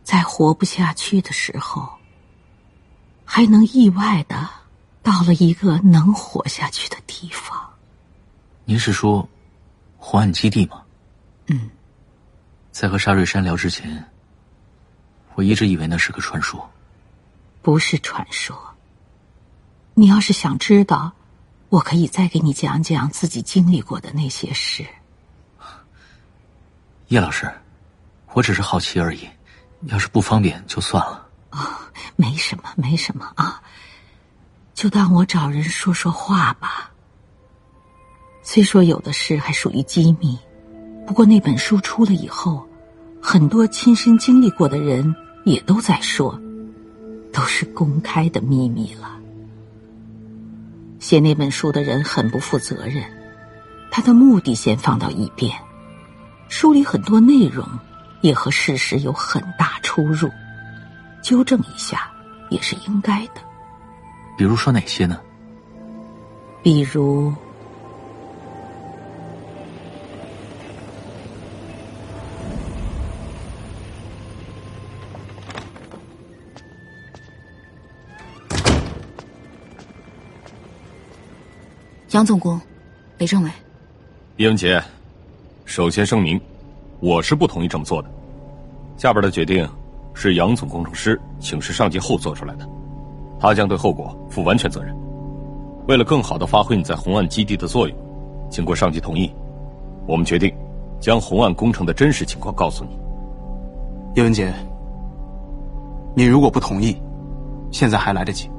[0.04, 1.88] 在活不下去的时候，
[3.24, 4.50] 还能意外的
[5.04, 7.58] 到了一个能活下去的地方。
[8.66, 9.28] 您是说
[9.98, 10.82] 红岸基地吗？
[11.48, 11.70] 嗯。
[12.72, 14.04] 在和沙瑞山聊之前，
[15.36, 16.70] 我一直以为那是个传说。
[17.62, 18.58] 不是传说。
[19.94, 21.14] 你要是想知道，
[21.70, 24.86] 我可以再给你讲讲自己经历过的那些事。
[27.16, 27.50] 叶老师，
[28.34, 29.26] 我只是好奇而已，
[29.84, 31.26] 要是不方便就算了。
[31.52, 31.60] 哦，
[32.18, 33.62] 没什么，没什么啊，
[34.74, 36.92] 就当我找人说说话吧。
[38.44, 40.38] 虽说有的事还属于机密，
[41.08, 42.68] 不过那本书出了以后，
[43.22, 46.38] 很多亲身经历过的人也都在说，
[47.32, 49.10] 都是公开的秘密了。
[51.00, 53.06] 写那本书的人很不负责任，
[53.90, 55.58] 他的目的先放到一边。
[56.48, 57.68] 书里很多内容
[58.22, 60.30] 也和事实有很大出入，
[61.22, 62.10] 纠正一下
[62.50, 63.42] 也是应该的。
[64.38, 65.20] 比如说哪些呢？
[66.64, 67.34] 比如，
[82.12, 82.60] 杨总工，
[83.18, 83.52] 雷政委，
[84.38, 84.82] 叶文杰。
[85.66, 86.40] 首先声明，
[87.00, 88.10] 我是不同意这么做的。
[88.98, 89.68] 下边的决定
[90.14, 92.70] 是杨总工程师请示上级后做出来的，
[93.40, 94.96] 他将对后果负完全责任。
[95.88, 97.98] 为了更好的发挥你在红岸基地的作用，
[98.50, 99.30] 经过上级同意，
[100.08, 100.54] 我们决定
[101.00, 102.98] 将红岸工程的真实情况告诉你。
[104.16, 104.54] 叶文杰，
[106.16, 106.96] 你如果不同意，
[107.72, 108.50] 现在还来得及。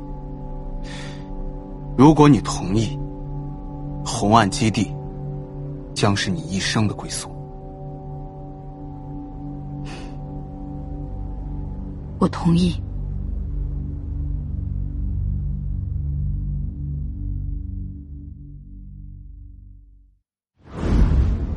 [1.96, 2.98] 如果你同意，
[4.04, 4.92] 红岸基地。
[5.96, 7.30] 将是你一生的归宿。
[12.18, 12.76] 我同意。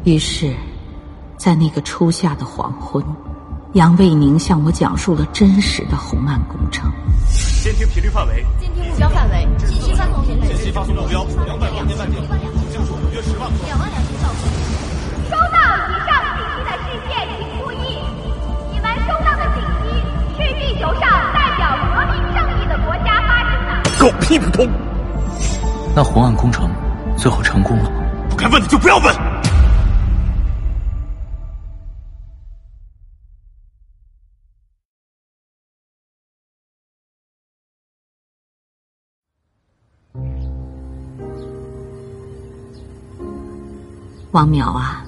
[0.05, 0.55] 于是，
[1.37, 3.03] 在那个初夏的黄昏，
[3.73, 6.89] 杨卫宁向我讲述了真实的红岸工程。
[7.61, 12.48] 监听频率范围，监听目标范围，信息发送频率信息发送目标两百万年半径，将数
[13.11, 13.49] 约十万。
[13.65, 14.29] 两万两千兆。
[15.29, 15.57] 收到
[15.89, 18.01] 以上信息的事件，请注意，
[18.71, 19.83] 你们收到的信息
[20.35, 21.61] 是地球上代表
[21.93, 23.69] 和平正义的国家发生的。
[23.99, 24.69] 狗屁不通！
[25.95, 26.69] 那红岸工程
[27.17, 28.01] 最后成功了吗？
[28.29, 29.13] 不该问的就不要问。
[44.31, 45.03] 王淼啊，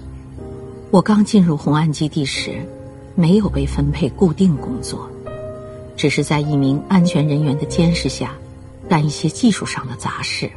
[0.90, 2.66] 我刚进入红岸基地时，
[3.14, 5.08] 没有被分配固定工作，
[5.96, 8.34] 只是在一名安全人员的监视下，
[8.90, 10.50] 干一些技术上的杂事。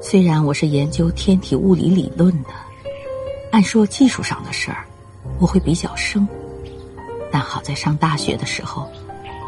[0.00, 2.50] 虽然我是研究天体物理理论的，
[3.50, 4.86] 按说技术上的事儿，
[5.40, 6.28] 我会比较生。
[7.32, 8.88] 但好在上大学的时候，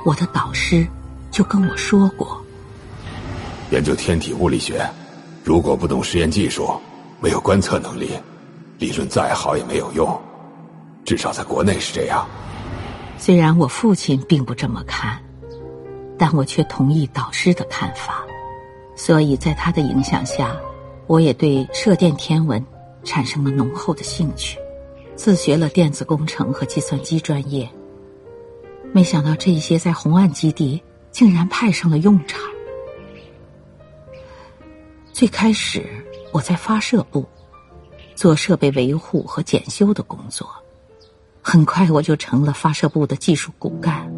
[0.05, 0.85] 我的导师
[1.31, 2.45] 就跟我说过，
[3.71, 4.85] 研究天体物理学，
[5.45, 6.69] 如果不懂实验技术，
[7.23, 8.11] 没有观测能力，
[8.79, 10.21] 理论再好也没有用。
[11.05, 12.27] 至少在国内是这样。
[13.19, 15.23] 虽然我父亲并不这么看，
[16.17, 18.25] 但我却同意导师的看法。
[18.97, 20.57] 所以在他的影响下，
[21.07, 22.65] 我也对射电天文
[23.05, 24.59] 产生了浓厚的兴趣。
[25.17, 27.69] 自学了电子工程和计算机专业，
[28.93, 32.41] 没想到这一些在红岸基地竟然派上了用场。
[35.13, 35.87] 最开始
[36.33, 37.27] 我在发射部
[38.15, 40.49] 做设备维护和检修的工作，
[41.43, 44.11] 很快我就成了发射部的技术骨干。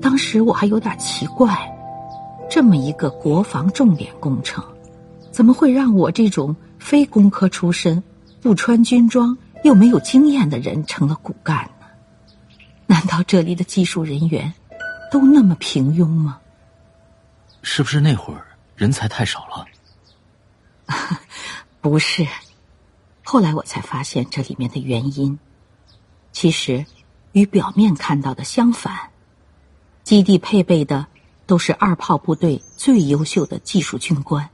[0.00, 1.56] 当时我还有点奇怪，
[2.50, 4.62] 这么一个国防重点工程，
[5.30, 8.02] 怎么会让我这种非工科出身、
[8.40, 9.36] 不穿军装？
[9.64, 11.86] 又没有经验的人成了骨干呢？
[12.86, 14.52] 难道这里的技术人员
[15.10, 16.38] 都那么平庸吗？
[17.62, 19.64] 是不是那会儿人才太少了？
[21.80, 22.26] 不是，
[23.22, 25.38] 后来我才发现这里面的原因，
[26.32, 26.84] 其实
[27.32, 29.10] 与表面看到的相反。
[30.02, 31.06] 基地配备的
[31.46, 34.48] 都是二炮部队最优秀的技术军官，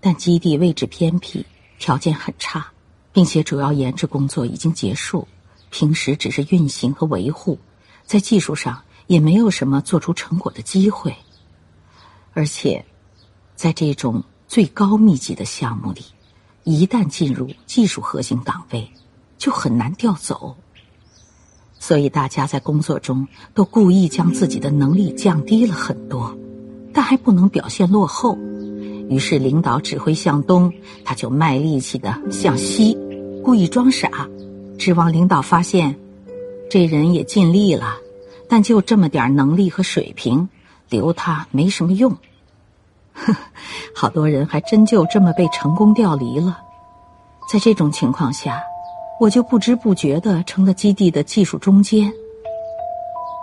[0.00, 1.44] 但基地位置偏僻，
[1.78, 2.70] 条件很差。
[3.12, 5.28] 并且主要研制工作已经结束，
[5.70, 7.56] 平时只是运行和维护，
[8.04, 11.14] 在技术上也没有什么做出成果的机会。
[12.32, 12.84] 而且，
[13.54, 16.02] 在这种最高密集的项目里，
[16.62, 18.88] 一旦进入技术核心岗位，
[19.36, 20.54] 就很难调走。
[21.80, 26.32] 所以大家在工作中都故意将自己的能力降低了很多，
[26.92, 28.38] 但还不能表现落后。
[29.10, 30.72] 于是领导指挥向东，
[31.04, 32.96] 他就卖力气的向西。
[33.42, 34.08] 故意装傻，
[34.78, 35.98] 指望领导发现，
[36.70, 37.96] 这人也尽力了，
[38.48, 40.48] 但就这么点能力和水平，
[40.90, 42.16] 留他没什么用。
[43.14, 43.34] 哼，
[43.94, 46.60] 好多人还真就这么被成功调离了。
[47.50, 48.62] 在这种情况下，
[49.20, 52.12] 我就不知不觉的成了基地的技术中间。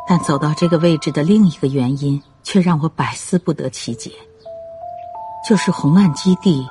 [0.08, 4.12] 但走到这个位置的另一个原因，却让我百思不得其解，
[5.48, 6.68] 就是红岸基地，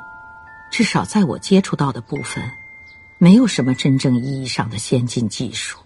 [0.70, 2.44] 至少在我接触到的部分。
[3.18, 5.78] 没有什么真正意义上的先进技术，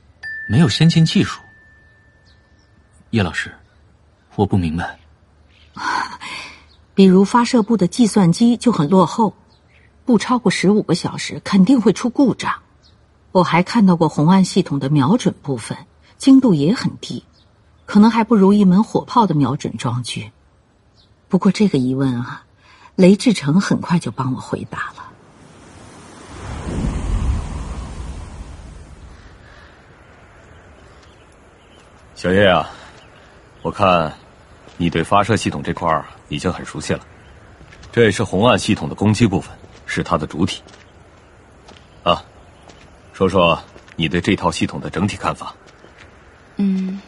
[0.49, 1.41] 没有先进技术。
[3.11, 3.53] 叶老师，
[4.35, 4.99] 我不明白。
[6.95, 9.35] 比如发射部的计算机就很落后，
[10.05, 12.55] 不超过十五个小时肯定会出故障。
[13.33, 15.77] 我还看到过红岸系统的瞄准部分
[16.19, 17.25] 精度也很低，
[17.85, 20.31] 可能还不如一门火炮的瞄准装具。
[21.29, 22.45] 不过这个疑问啊，
[22.95, 25.11] 雷志成很快就帮我回答了。
[32.15, 32.71] 小叶啊，
[33.63, 34.15] 我看
[34.77, 37.01] 你对发射系统这块儿已经很熟悉了。
[37.93, 40.63] 这也是红岸系统的攻击部分，是它的主体。
[42.03, 42.23] 啊，
[43.13, 43.59] 说说
[43.97, 45.55] 你对这套系统的整体看法。
[46.57, 47.01] 嗯，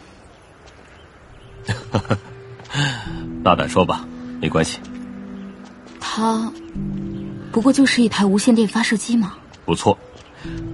[3.45, 4.07] 大胆说吧，
[4.41, 4.79] 没关系。
[6.01, 6.51] 它
[7.53, 9.35] 不过就是一台无线电发射机吗。
[9.65, 9.99] 不错，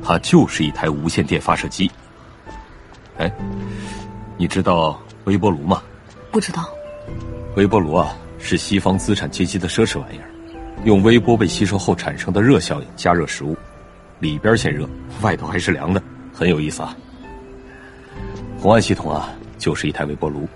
[0.04, 1.90] 它就是一台无线电发射机。
[3.18, 3.32] 哎。
[4.38, 5.82] 你知道微波炉吗？
[6.32, 6.68] 不知道。
[7.54, 10.24] 微波炉啊，是西方资产阶级的奢侈玩意儿，
[10.84, 13.54] 用微波被吸收后产生的热效应加热食物，
[14.20, 14.88] 里边先热，
[15.20, 16.96] 外头还是凉的，很有意思啊。
[18.58, 20.48] 红岸系统啊，就是一台微波炉，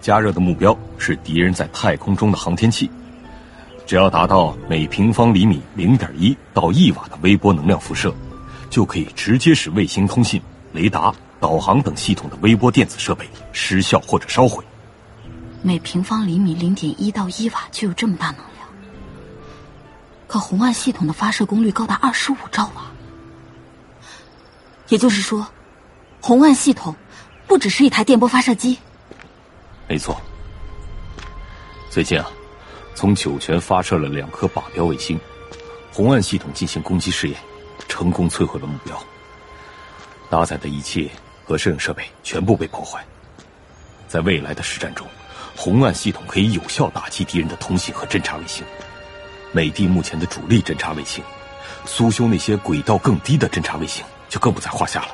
[0.00, 2.88] 加热的目标是敌人在太空中的航天器，
[3.84, 8.14] 只要达到每平方厘米零点一到一瓦的微波能量辐射，
[8.70, 10.40] 就可以直接使卫星通信、
[10.72, 11.12] 雷达。
[11.40, 14.64] 导航等系统的微波电子设备失效或者烧毁。
[15.66, 18.68] 每平方厘米零点一到一瓦就有这么大能量。
[20.26, 22.84] 可红岸系统的发射功率高达二十五兆瓦，
[24.88, 25.46] 也就是说，
[26.20, 26.94] 红岸系统
[27.46, 28.78] 不只是一台电波发射机。
[29.88, 30.20] 没错。
[31.88, 32.30] 最近啊，
[32.94, 35.18] 从酒泉发射了两颗靶标卫星，
[35.90, 37.40] 红岸系统进行攻击试验，
[37.88, 39.02] 成功摧毁了目标。
[40.28, 41.10] 搭载的一切。
[41.46, 43.04] 和摄影设备全部被破坏。
[44.08, 45.06] 在未来的实战中，
[45.56, 48.64] 红岸系统可以有效打击敌人的通信和侦察卫星。
[49.52, 51.22] 美帝目前的主力侦察卫星，
[51.84, 55.08] 苏修那些轨道更低的侦察卫星就更不在话下了。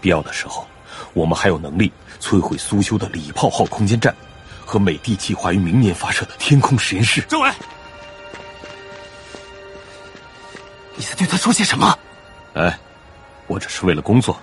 [0.00, 0.66] 必要的时候，
[1.14, 4.14] 我们还有能力摧毁苏修的礼炮号空间站，
[4.64, 7.20] 和美帝计划于明年发射的天空实验室。
[7.22, 7.50] 政委，
[10.96, 11.98] 你在对他说些什么？
[12.54, 12.78] 哎，
[13.46, 14.36] 我只是为了工作。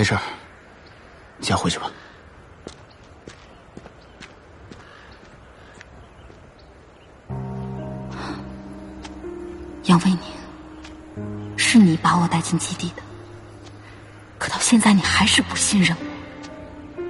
[0.00, 0.16] 没事，
[1.36, 1.90] 你先回去吧。
[9.84, 10.18] 杨卫宁，
[11.58, 13.02] 是你把我带进基地的，
[14.38, 17.02] 可到现在你还是不信任我。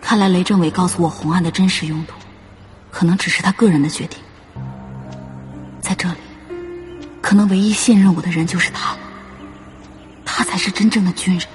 [0.00, 2.14] 看来雷政委告诉我红案的真实用途，
[2.90, 4.18] 可能只是他个人的决定。
[5.80, 6.18] 在这里，
[7.22, 8.98] 可能唯一信任我的人就是他了，
[10.24, 11.46] 他才是真正的军人，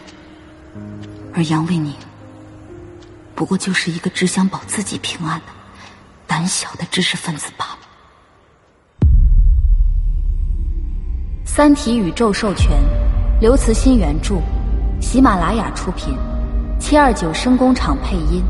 [1.36, 1.92] 而杨卫宁，
[3.34, 5.46] 不过就是一个只想保自己平安的
[6.28, 7.80] 胆小的知识分子罢了。
[11.56, 12.72] 《三体》宇宙授权，
[13.42, 14.36] 刘慈欣原著，
[15.02, 16.16] 喜马拉雅出品，
[16.80, 18.44] 七二九声工厂配音，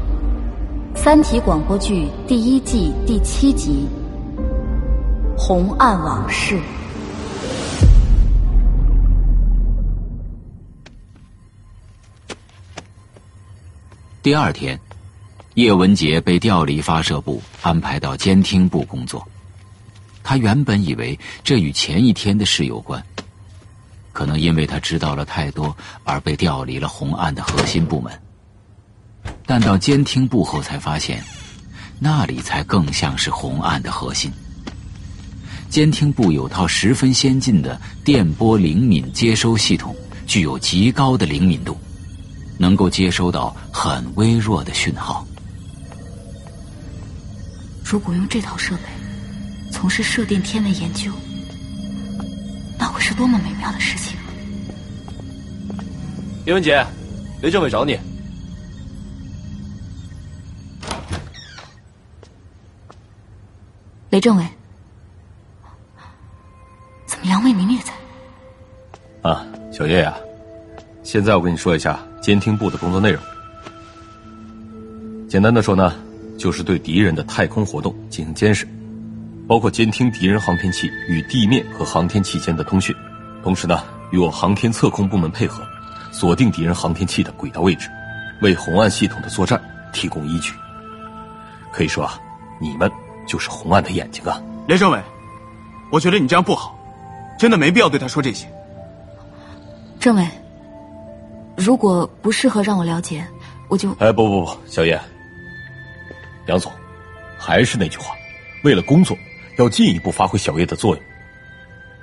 [0.98, 3.88] 《三体》广播剧第一季第七集
[5.38, 6.56] 《红岸往事》。
[14.24, 14.80] 第二天，
[15.56, 19.22] 叶文杰被调离发射部，安排到监听部工作。
[20.24, 23.04] 他原本以为这与前一天的事有关，
[24.14, 28.18] 可能因为他知道了太多而被调离了红岸的核心部门。
[29.46, 31.22] 但到监听部后才发现，
[32.00, 34.32] 那里才更像是红岸的核心。
[35.68, 39.94] 监听部有套十分先进的电波灵敏接收系统，
[40.26, 41.78] 具有极高的灵敏度，
[42.64, 45.28] 能够接收到很微弱的讯号。
[47.84, 48.84] 如果用这套设备，
[49.70, 51.12] 从事射电天文研究，
[52.80, 54.18] 那会是多么美妙的事情！
[56.46, 56.82] 叶文杰，
[57.42, 58.00] 雷政委找你。
[64.10, 64.48] 雷政委，
[67.06, 67.92] 怎么杨卫民也在？
[69.30, 70.16] 啊，小叶呀，
[71.04, 73.22] 现在我跟你说一下监听部的工作内容。
[75.28, 75.94] 简单的说呢，
[76.38, 78.66] 就是对敌人的太空活动进行监视。
[79.46, 82.96] 包括监听敌人航天器与地面和航天器间的通讯，
[83.44, 85.62] 同时呢，与我航天测控部门配合，
[86.14, 87.90] 锁定敌人航天器的轨道位置，
[88.42, 89.62] 为红岸系统的作战
[89.92, 90.54] 提供依据。
[91.74, 92.18] 可以说啊，
[92.58, 92.90] 你们
[93.28, 94.42] 就是红岸的眼睛啊！
[94.66, 95.02] 连政委，
[95.92, 96.80] 我觉得你这样不好，
[97.38, 98.48] 真的没必要对他说这些。
[100.00, 100.26] 政委，
[101.56, 103.26] 如果不适合让我了解，
[103.68, 103.92] 我就……
[104.00, 105.00] 哎，不不不，小叶，
[106.48, 106.72] 杨总，
[107.38, 108.16] 还是那句话，
[108.64, 109.18] 为了工作。
[109.60, 111.06] 要进一步发挥小叶的作用，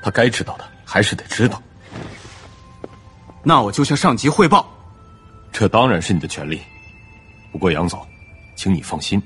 [0.05, 1.61] 他该知道的还是得知道。
[3.43, 4.73] 那我就向上级汇报。
[5.51, 6.63] 这当然是你的权利，
[7.51, 8.07] 不过杨总，
[8.55, 9.21] 请你放心，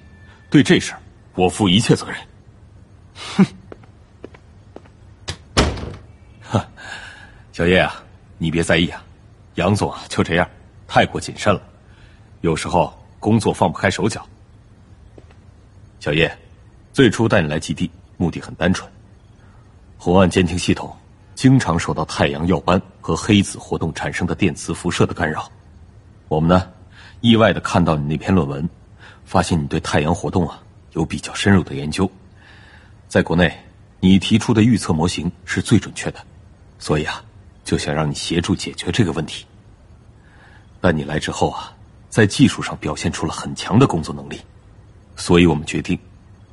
[0.49, 0.99] 对这事儿
[1.35, 2.17] 我负一切责任。
[3.37, 3.47] 哼，
[6.49, 6.67] 哈，
[7.53, 8.03] 小叶啊，
[8.39, 9.05] 你别在意啊，
[9.55, 10.49] 杨总啊就这样，
[10.87, 11.63] 太过谨慎了，
[12.41, 14.27] 有时候工作放不开手脚。
[16.01, 16.39] 小叶，
[16.93, 17.91] 最初带你来基地。
[18.17, 18.89] 目的很单纯，
[19.99, 20.97] 红岸监听系统
[21.35, 25.51] 经常受到太阳耀斑和黑子活动产生的电磁辐射的干扰。
[26.29, 26.71] 我们呢，
[27.21, 28.71] 意外的看到你那篇论文，
[29.25, 32.09] 发现你对太阳活动啊有比较深入的研究。
[33.09, 33.53] 在国内，
[33.99, 36.21] 你提出的预测模型是最准确的，
[36.79, 37.25] 所以啊，
[37.65, 39.45] 就想让你协助解决这个问题。
[40.81, 41.73] 但你来之后啊，
[42.09, 44.41] 在技术上表现出了很强的工作能力，
[45.17, 45.99] 所以我们决定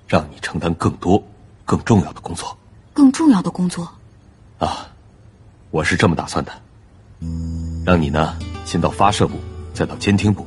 [0.07, 1.22] 让你承担更多。
[1.64, 2.57] 更重要的工作，
[2.91, 3.88] 更重要的工作，
[4.59, 4.90] 啊，
[5.69, 6.51] 我是这么打算的，
[7.85, 9.40] 让你呢先到发射部，
[9.73, 10.45] 再到监听部，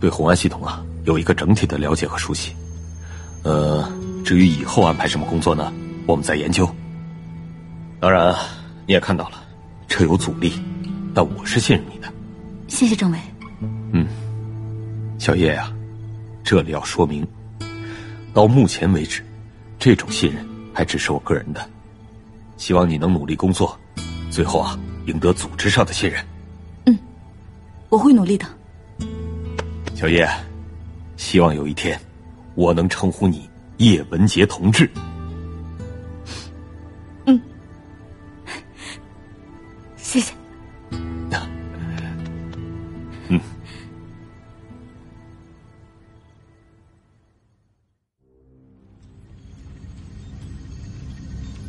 [0.00, 2.56] 对红岸系统啊有一个整体的了解和熟悉。
[3.44, 3.88] 呃，
[4.24, 5.72] 至于以后安排什么工作呢，
[6.06, 6.68] 我们再研究。
[8.00, 8.34] 当然，
[8.84, 9.37] 你也看到了，
[9.88, 10.52] 这有阻力，
[11.14, 12.12] 但我是信任你的。
[12.68, 13.18] 谢谢政委。
[13.92, 14.06] 嗯，
[15.18, 15.72] 小叶呀，
[16.44, 17.26] 这里要说明，
[18.32, 19.24] 到目前为止，
[19.78, 20.46] 这种信任。
[20.74, 21.68] 还只是我个人的，
[22.56, 23.76] 希望你能努力工作，
[24.30, 26.24] 最后啊，赢得组织上的信任。
[26.86, 26.96] 嗯，
[27.88, 28.46] 我会努力的。
[29.96, 30.24] 小叶，
[31.16, 32.00] 希望有一天，
[32.54, 34.88] 我能称呼你叶文杰同志。
[40.08, 40.32] 谢谢。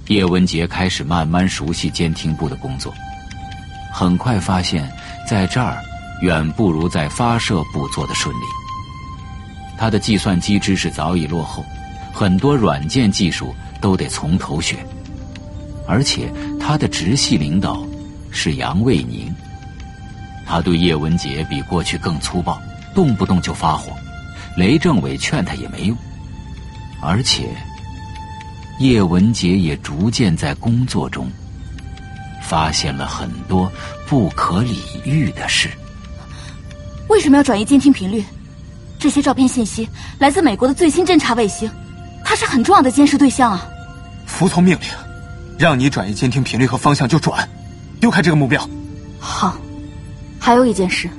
[0.07, 2.93] 叶文杰开始慢慢熟悉监听部的工作，
[3.93, 4.89] 很快发现，
[5.27, 5.77] 在这儿
[6.21, 8.41] 远不如在发射部做的顺利。
[9.77, 11.63] 他的计算机知识早已落后，
[12.13, 14.77] 很多软件技术都得从头学。
[15.85, 17.83] 而且他的直系领导
[18.41, 19.35] 是杨卫宁，
[20.45, 22.57] 他对叶文杰比过去更粗暴，
[22.95, 23.91] 动不动就发火。
[24.55, 25.97] 雷政委劝他也没用，
[27.01, 27.49] 而且
[28.79, 31.29] 叶文杰也逐渐在工作中
[32.41, 33.69] 发现了很多
[34.07, 35.69] 不可理喻的事。
[37.09, 38.23] 为什么要转移监听频率？
[38.97, 39.85] 这些照片信息
[40.17, 41.69] 来自美国的最新侦察卫星，
[42.23, 43.67] 它是很重要的监视对象啊！
[44.25, 44.87] 服从命令。
[45.57, 47.45] 让你转移监听频率和方向就转，
[47.99, 48.67] 丢开这个目标。
[49.19, 49.57] 好，
[50.39, 51.09] 还有一件事，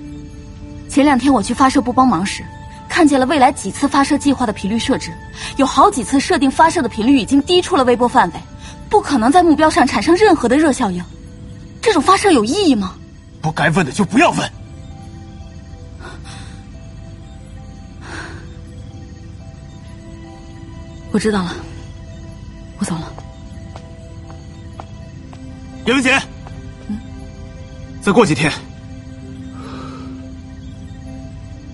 [0.89, 2.44] 前两天我去发射部帮忙时，
[2.89, 5.12] 看见了未来几次发射计划的频率设置，
[5.57, 8.41] 有好几次设定发射的频率已经低出了微波范围，
[8.89, 11.05] 不可能在目标上产生任何的热效应。
[11.83, 12.94] 这种发射有意义吗？
[13.41, 14.50] 不该问的就不要问。
[21.12, 21.57] 我知道了，
[22.78, 23.12] 我走了。
[25.86, 26.20] 叶文杰，
[28.03, 28.51] 再过几天，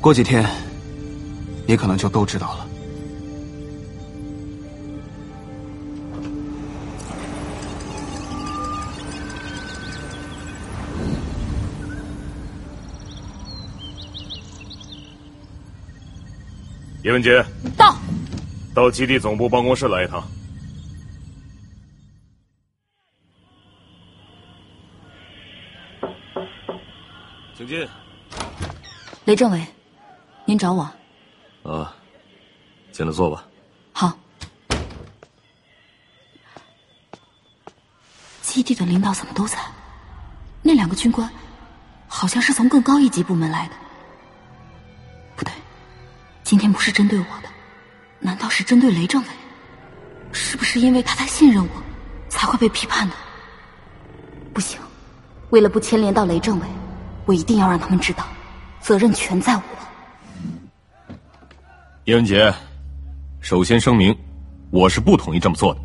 [0.01, 0.45] 过几天，
[1.67, 2.67] 你可能就都知道了。
[17.05, 17.43] 叶文杰，
[17.77, 17.97] 到，
[18.75, 20.23] 到基地总部办公室来一趟。
[27.57, 27.89] 请进，
[29.25, 29.67] 雷政委，
[30.45, 30.83] 您找我？
[31.63, 31.97] 啊，
[32.93, 33.43] 进来坐吧。
[33.93, 34.13] 好。
[38.43, 39.57] 基地的领导怎么都在？
[40.61, 41.31] 那两个军官，
[42.07, 43.75] 好像是从更高一级部门来的。
[45.35, 45.51] 不对，
[46.43, 47.49] 今天不是针对我的，
[48.19, 49.29] 难道是针对雷政委？
[50.31, 51.83] 是不是因为他太信任我，
[52.29, 53.17] 才会被批判的？
[54.53, 54.79] 不行，
[55.49, 56.67] 为了不牵连到雷政委。
[57.27, 58.25] 我一定要让他们知道，
[58.81, 59.63] 责任全在我。
[62.05, 62.55] 叶文杰，
[63.41, 64.17] 首先声明，
[64.71, 65.81] 我是不同意这么做的。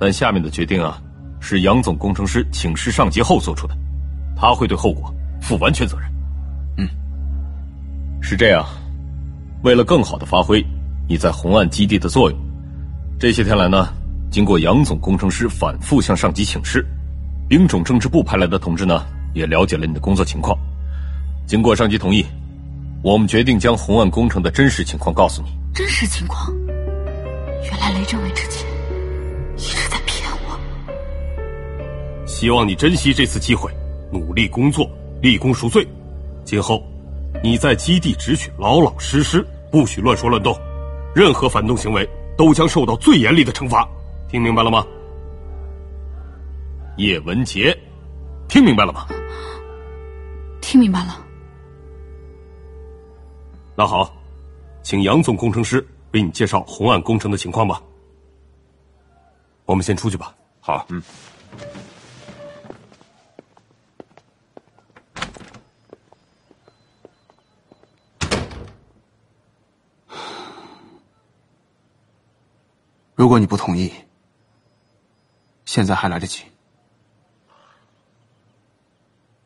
[0.00, 1.00] 但下面的决定啊，
[1.40, 3.76] 是杨总工程师请示上级后做出的，
[4.36, 6.10] 他会对后果负完全责任。
[6.78, 6.88] 嗯，
[8.20, 8.66] 是这样。
[9.62, 10.60] 为了更好的发挥
[11.08, 12.40] 你在红岸基地的作用，
[13.16, 13.94] 这些天来呢，
[14.28, 16.84] 经过杨总工程师反复向上级请示，
[17.48, 19.06] 兵种政治部派来的同志呢。
[19.34, 20.56] 也了解了你的工作情况，
[21.46, 22.24] 经过上级同意，
[23.02, 25.48] 我们决定将红岸工程的真实情况告诉你。
[25.74, 26.52] 真实情况？
[27.64, 28.68] 原来雷政委之前
[29.56, 30.60] 一直在骗我。
[32.26, 33.70] 希望你珍惜这次机会，
[34.12, 34.88] 努力工作，
[35.20, 35.86] 立功赎罪。
[36.44, 36.82] 今后
[37.42, 40.54] 你在基地只许老老实实，不许乱说乱动，
[41.14, 43.88] 任何反动行为都将受到最严厉的惩罚。
[44.28, 44.84] 听明白了吗？
[46.98, 47.74] 叶文杰。
[48.48, 49.06] 听明白了吗？
[50.62, 51.22] 听明白了。
[53.76, 54.10] 那好，
[54.82, 57.82] 请杨总工程师为你介绍红岸工程的情况吧。
[59.66, 60.34] 我们先出去吧。
[60.60, 61.02] 好，嗯。
[73.14, 73.92] 如果你不同意，
[75.64, 76.42] 现在还来得及。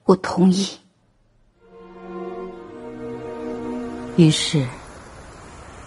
[0.04, 0.66] 我同意。
[4.16, 4.66] 于是，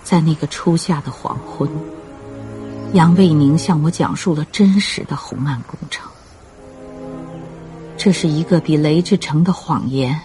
[0.03, 1.67] 在那个初夏的黄昏，
[2.93, 6.07] 杨卫宁向我讲述了真实的红岸工程。
[7.97, 10.17] 这是一个比雷志成的谎言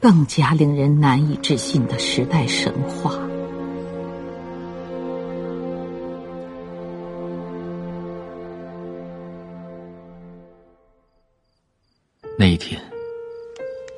[0.00, 3.18] 更加令人难以置信的时代神话。
[12.38, 12.80] 那一天。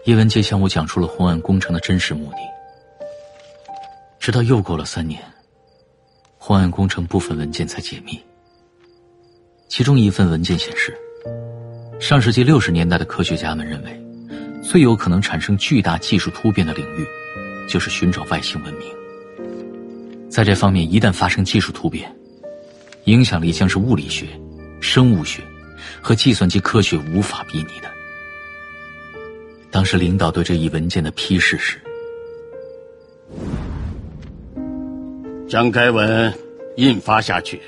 [0.04, 2.38] 叶文洁向我讲述了红岸工程的真实目的，
[4.22, 5.20] 直到又过了三年，
[6.38, 8.16] 红岸工程部分文件才解密。
[9.68, 10.96] 其中一份文件显示，
[11.98, 14.00] 上世纪六十年代的科学家们认为，
[14.62, 17.04] 最有可能产生巨大技术突变的领域，
[17.68, 18.86] 就是寻找外星文明。
[20.30, 22.08] 在这方面，一旦发生技术突变，
[23.06, 24.28] 影响力将是物理学、
[24.80, 25.42] 生物学
[26.00, 27.90] 和计算机科学无法比拟的。
[29.68, 31.76] 当时领导对这一文件的批示是：
[35.52, 36.32] 将该文
[36.78, 37.60] 印发下去，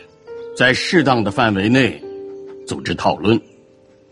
[0.57, 2.03] 在适当的范围内
[2.67, 3.39] 组织讨论。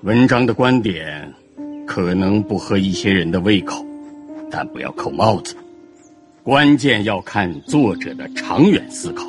[0.02, 1.32] 文章的观点
[1.86, 3.82] 可能不合一些人的胃口，
[4.50, 5.56] 但不要扣帽子。
[6.42, 9.24] 关键要看作者的长远思考。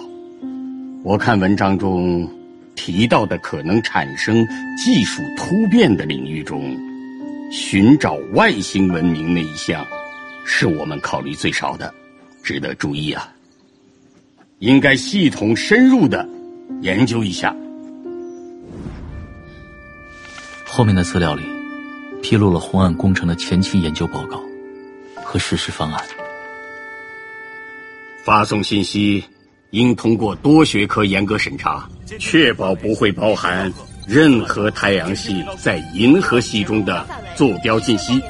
[1.06, 2.30] 我看文章中
[2.76, 6.78] 提到的可能产生技术突变的领域中，
[7.50, 9.88] 寻找外星文明那一项，
[10.44, 11.94] 是我们考虑最少的，
[12.44, 13.33] 值得注意啊。
[14.64, 16.26] 应该系统深入的
[16.80, 17.54] 研究一下。
[20.66, 21.44] 后面的资料里
[22.22, 24.42] 披露了红岸工程的前期研究报告
[25.22, 26.02] 和实施方案。
[28.24, 29.22] 发送信息
[29.72, 31.86] 应通过多学科严格审查，
[32.18, 33.70] 确保不会包含
[34.08, 38.22] 任何太阳系在银河系中的坐标信息。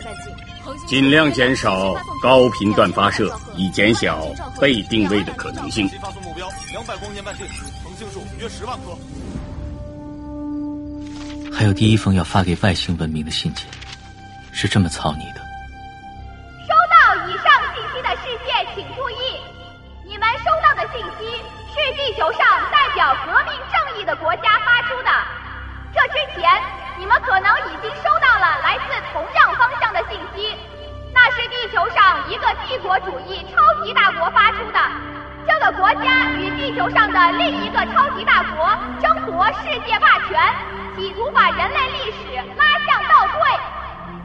[0.86, 4.28] 尽量减少高频段发射，以减小
[4.60, 5.88] 被定位的可能性。
[6.02, 7.48] 发送目标两百光年半径，
[7.84, 8.98] 恒星数约十万颗。
[11.56, 13.66] 还有第一封要发给外星文明的信件，
[14.52, 15.40] 是这么草拟的：
[16.68, 19.40] 收到以上信息的世界，请注意，
[20.06, 21.26] 你们收到的信息
[21.72, 22.40] 是地球上
[22.72, 25.10] 代表革命正义的国家发出的。
[25.94, 26.50] 这之前，
[26.98, 30.58] 你们可能已经收到了来自同样方向的信息。
[31.14, 34.80] 那是地球上一个帝国主义超级大国发出的，
[35.48, 38.68] 这个国家与地球上的另一个超级大国
[39.00, 40.42] 争夺世界霸权，
[40.98, 43.40] 企图把人类历史拉向倒退。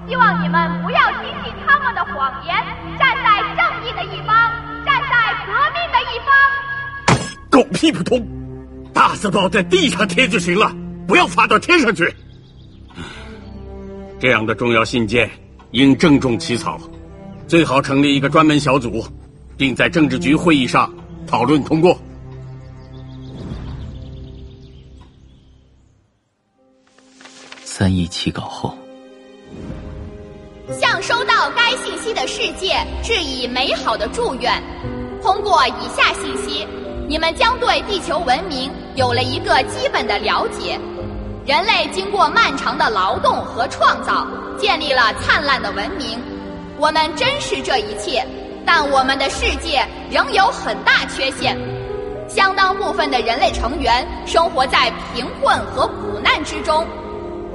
[0.09, 2.57] 希望你们不要听信他们的谎言，
[2.99, 4.35] 站在正义的一方，
[4.87, 6.33] 站在革命的一方。
[7.51, 8.27] 狗屁不通！
[8.95, 10.73] 大字报在地上贴就行了，
[11.09, 12.15] 不要发到天上去。
[14.21, 15.29] 这样的重要信件。
[15.73, 16.81] 应郑重起草，
[17.47, 19.05] 最好成立一个专门小组，
[19.55, 20.91] 并在政治局会议上
[21.27, 21.95] 讨论通过。
[27.67, 28.75] 三一起稿后，
[30.73, 34.51] 向收到该信息的世界致以美好的祝愿。
[35.23, 36.67] 通过以下信息，
[37.07, 40.81] 你们将对地球文明有了一个基本的了解。
[41.49, 44.27] 人类经过漫长的劳动和创造，
[44.59, 46.23] 建立了灿烂的文明。
[46.77, 48.23] 我们珍视这一切，
[48.67, 51.57] 但我们的世界仍有很大缺陷。
[52.29, 56.87] 相当部分的人类成员生活在贫困和苦难之中。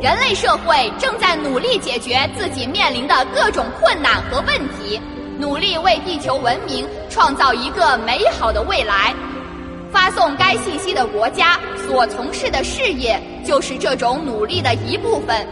[0.02, 5.00] 人类社会正在努力解决自己面临的各种困难和问题，
[5.38, 9.14] 努力为地球文明创造一个美好的未来。
[9.94, 15.48] 发送该信息的国家所从事的事业就是这种努力的一部分。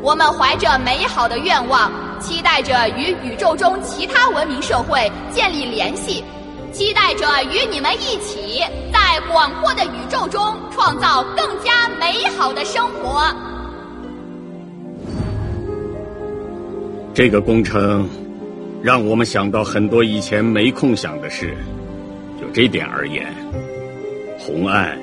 [0.00, 6.24] 我们怀着美好的愿望，期待着与宇宙中其他文明社会建立联系，
[6.72, 8.62] 期待着与你们一起
[8.92, 13.22] 在广阔的宇宙中创造更加美好的生活。
[17.12, 18.08] 这个工程
[18.80, 21.56] 让我们想到很多以前没空想的事。
[22.40, 23.26] 就这点而言，
[24.42, 24.98] 红岸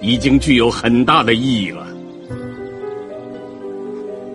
[0.00, 1.86] 已经具有很大的意义了。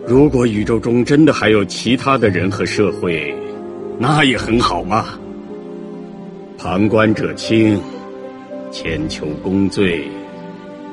[0.05, 3.35] 如果宇宙中真的还有其他的人和社会，
[3.97, 5.17] 那也很好嘛。
[6.57, 7.81] 旁观者清，
[8.71, 10.07] 千秋功罪，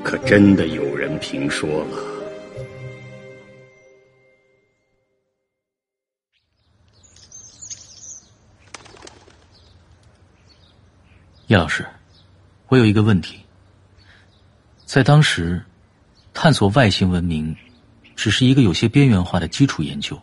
[0.02, 1.86] 可真的有人评说了。
[11.48, 11.84] 叶老师，
[12.68, 13.40] 我有一个问题。
[14.92, 15.62] 在当时，
[16.34, 17.54] 探索外星文明
[18.16, 20.18] 只是一个有些边缘化的基础研究。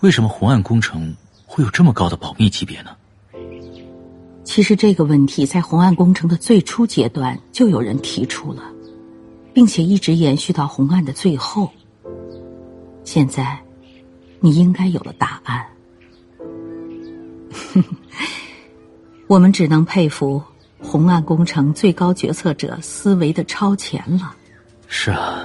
[0.00, 1.14] 为什么红岸工程
[1.46, 2.90] 会有这么高的保密级别呢？
[4.42, 8.64] 其实这个问题在红岸工程的最初阶段就有人提出了，
[9.54, 11.70] 并且一直延续到红岸的最后。
[13.04, 13.62] 现在，
[14.40, 15.64] 你应该有了答案。
[19.28, 20.42] 我们只能佩服
[20.86, 24.36] 红岸工程最高决策者思维的超前了。
[24.86, 25.44] 是啊，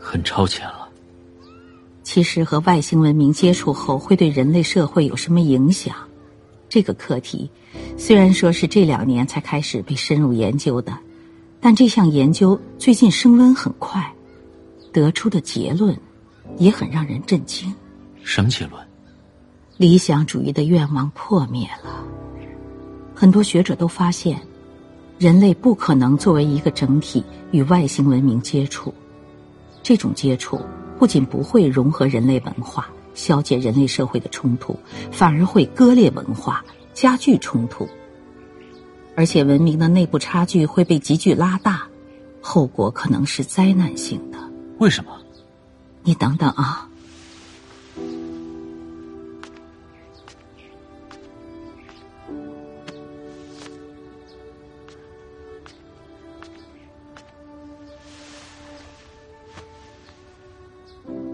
[0.00, 0.88] 很超前了。
[2.02, 5.94] 其实和外星文明接触后会对人类社会有什么影响？
[6.70, 7.50] 这个课题
[7.98, 10.96] 虽然说是这两年才开始被深入研究的，
[11.60, 14.10] 但这项研究最近升温很快，
[14.90, 15.94] 得出的结论
[16.56, 17.72] 也很让人震惊。
[18.22, 18.82] 什么结论？
[19.76, 22.02] 理想主义的愿望破灭了。
[23.14, 24.40] 很多学者都发现，
[25.22, 28.92] 人类不可能作为一个整体与外星文明接触。
[29.80, 30.60] 这种接触
[30.98, 34.76] 不仅不会融合人类文化、消解人类社会的冲突，
[35.12, 37.88] 反而会割裂文化、加剧冲突。
[39.14, 41.86] 而且，文明的内部差距会被急剧拉大，
[42.40, 44.38] 后果可能是灾难性的。
[44.78, 45.12] 为什么？
[46.02, 46.88] 你等等啊。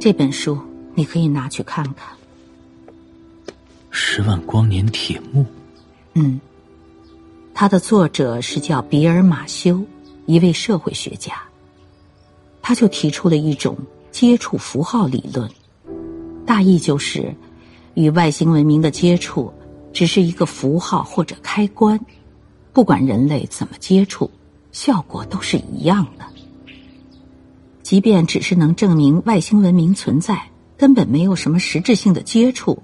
[0.00, 0.56] 这本书
[0.94, 2.08] 你可以拿去看看。
[3.90, 5.44] 十万光年铁幕，
[6.14, 6.40] 嗯，
[7.52, 9.82] 它的作者是叫比尔·马修，
[10.26, 11.32] 一位社会学家。
[12.62, 13.76] 他就提出了一种
[14.12, 15.50] 接触符号理论，
[16.46, 17.34] 大意就是，
[17.94, 19.52] 与外星文明的接触
[19.92, 21.98] 只是一个符号或者开关，
[22.72, 24.30] 不管人类怎么接触，
[24.70, 26.24] 效果都是一样的。
[27.88, 32.82] 即便只是能证明外星文明存在，根本没有什么实质性的接触，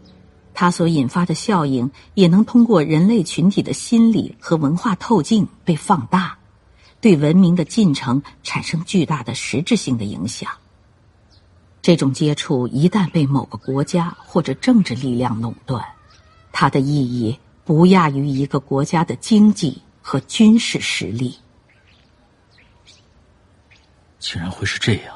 [0.54, 6.38] 它所引发的效应也能通过人类群体的心理和文化透镜被放大，
[7.02, 10.50] 对文明的进程产生巨大的实质性的影响。
[11.82, 15.84] 这种接触一旦被某个国家或者政治力量垄断，
[16.50, 21.36] 它的意义不亚于一个国家的经济和军事实力。
[24.24, 25.14] 竟然会是这样！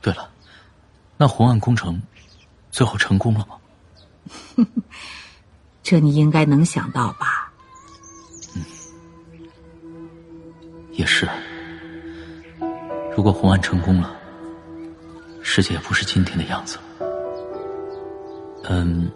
[0.00, 0.30] 对了，
[1.16, 2.00] 那红岸工程
[2.70, 4.64] 最后成功了吗？
[5.82, 7.52] 这你应该能想到吧？
[8.54, 8.62] 嗯，
[10.92, 11.28] 也是。
[13.16, 14.16] 如果红岸成功了，
[15.42, 16.78] 世界也不是今天的样子。
[18.62, 19.10] 嗯，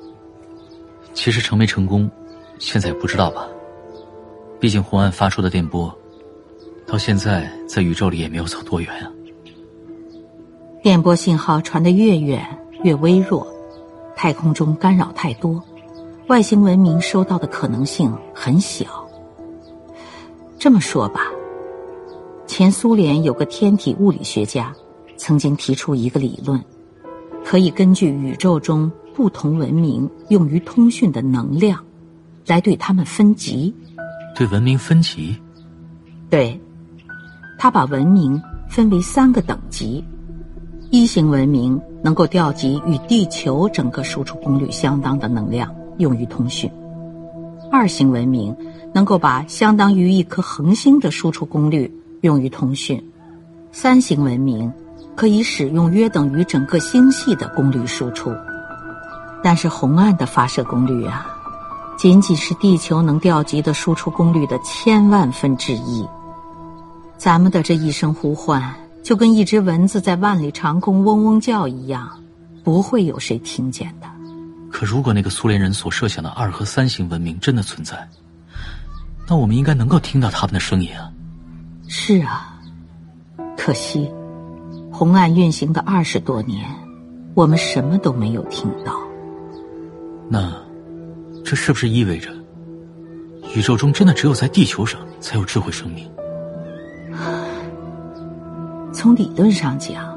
[1.15, 2.11] 其实成没成功，
[2.59, 3.47] 现在也不知道吧。
[4.59, 5.97] 毕竟红岸发出的电波。
[6.93, 9.11] 到现在，在宇宙里也没有走多远啊。
[10.83, 12.47] 电波信号传得越远
[12.83, 13.47] 越微弱，
[14.15, 15.65] 太空中干扰太多，
[16.27, 19.09] 外星文明收到的可能性很小。
[20.59, 21.33] 这么说吧，
[22.47, 24.71] 前苏联有个天体物理学家，
[25.17, 26.62] 曾经提出一个理论，
[27.43, 31.83] 可以根据宇宙中不同文明用于通讯的能量，
[32.47, 33.75] 来对他们分级。
[34.37, 35.35] 对文明分级？
[36.29, 36.61] 对。
[37.63, 40.05] 他把文明分为三个等级：
[40.91, 46.69] 一型文明能够调集与地球整个输出功率相当的能量用于通讯；
[47.71, 48.53] 二型文明
[48.93, 51.89] 能够把相当于一颗恒星的输出功率
[52.23, 52.99] 用于通讯；
[53.71, 54.73] 三型文明
[55.15, 58.35] 可以使用约等于整个星系的功率输出。
[59.41, 61.29] 但是红岸的发射功率啊，
[61.97, 66.05] 仅仅是地球能调集的输出功率的千万分之一。
[67.23, 72.10] 咱们的这一声呼唤，就跟一只蚊子在万里长空嗡嗡叫一样，
[72.65, 74.09] 不会有谁听见的。
[74.73, 78.09] 可如果那个苏联人所设想的二和三型文明真的存在，
[79.28, 81.12] 那我们应该能够听到他们的声音啊。
[81.86, 82.60] 是啊，
[83.57, 84.10] 可惜，
[84.91, 86.68] 红岸运行的二十多年，
[87.34, 88.99] 我们什么都没有听到。
[90.28, 90.52] 那，
[91.44, 92.31] 这是不是意味着，
[93.55, 96.10] 宇宙中真的只有在地球上才有智慧生命？
[98.93, 100.17] 从理论上讲，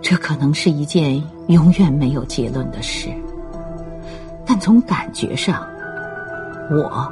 [0.00, 3.08] 这可能是一件永远没有结论的事。
[4.44, 5.66] 但从感觉上，
[6.70, 7.08] 我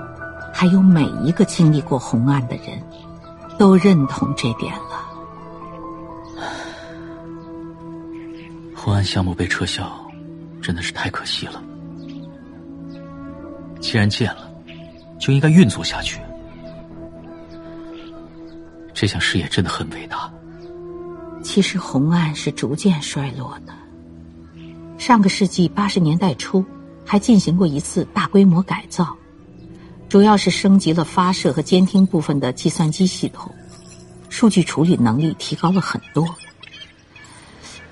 [0.53, 2.83] 还有每一个经历过红案的人，
[3.59, 5.07] 都认同这点了。
[8.75, 9.89] 红案项目被撤销，
[10.61, 11.63] 真的是太可惜了。
[13.81, 14.51] 既然建了，
[15.19, 16.21] 就应该运作下去。
[18.93, 20.31] 这项事业真的很伟大。
[21.43, 23.73] 其实红岸是逐渐衰落的。
[24.99, 26.65] 上个世纪八十年代初，
[27.07, 29.17] 还进行过一次大规模改造，
[30.09, 33.51] 主要是升级了发射和监听部分的计算机系统，
[34.29, 36.27] 数据处理能力提高了很多。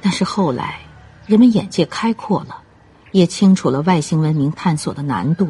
[0.02, 0.80] 但是后来，
[1.26, 2.62] 人们眼界开阔了，
[3.12, 5.48] 也清楚了外星文明探索的难度，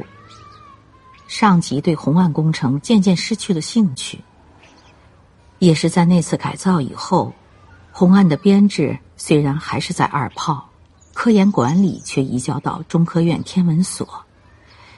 [1.27, 4.21] 上级对红岸工程渐渐失去了兴趣。
[5.59, 7.33] 也是在那次改造以后。
[7.99, 10.71] 红岸的编制虽然还是在二炮，
[11.15, 14.09] 科研管理却移交到中科院天文所，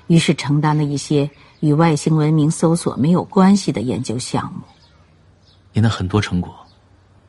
[0.06, 1.30] 于是承担了一些
[1.60, 4.60] 与外星文明搜索没有关系的研究项目。
[5.72, 6.54] 您的很多成果，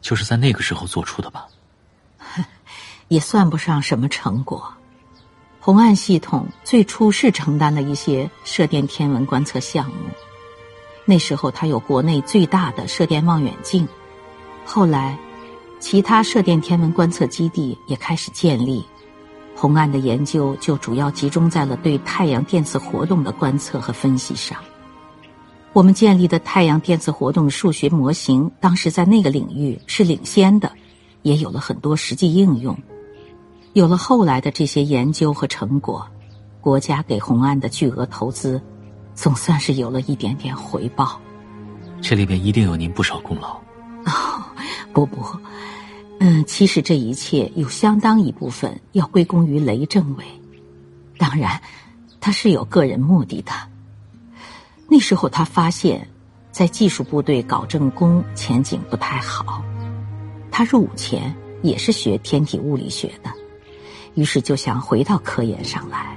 [0.01, 1.47] 就是在那个时候做出的吧？
[3.07, 4.73] 也算不上什么成果。
[5.61, 10.09] 红岸系统最初是承担了一些射电天文观测项目，
[11.05, 13.87] 那时候它有国内最大的射电望远镜，
[14.65, 15.17] 后来。
[15.81, 18.85] 其他射电天文观测基地也开始建立，
[19.55, 24.57] 红岸的研究就主要集中在了对太阳电磁活动的观测和分析上。
[25.73, 30.71] 我们建立的太阳电磁活动数学模型，当时在那个领域是领先的，
[31.23, 32.77] 也有了很多实际应用。
[33.73, 36.05] 有了后来的这些研究和成果，
[36.61, 38.61] 国家给红岸的巨额投资，
[39.15, 41.19] 总算是有了一点点回报。
[42.01, 43.49] 这里边一定有您不少功劳。
[44.05, 44.43] 哦，
[44.91, 45.23] 不不，
[46.23, 50.23] 嗯，其实这一切有相当一部分要归功于雷政委。
[51.17, 51.59] 当然，
[52.19, 53.51] 他是有个人目的的。
[54.87, 56.07] 那时候他发现，
[56.51, 59.63] 在技术部队搞政工前景不太好。
[60.51, 63.31] 他入伍前也是学天体物理学的，
[64.13, 66.15] 于是就想回到科研上来。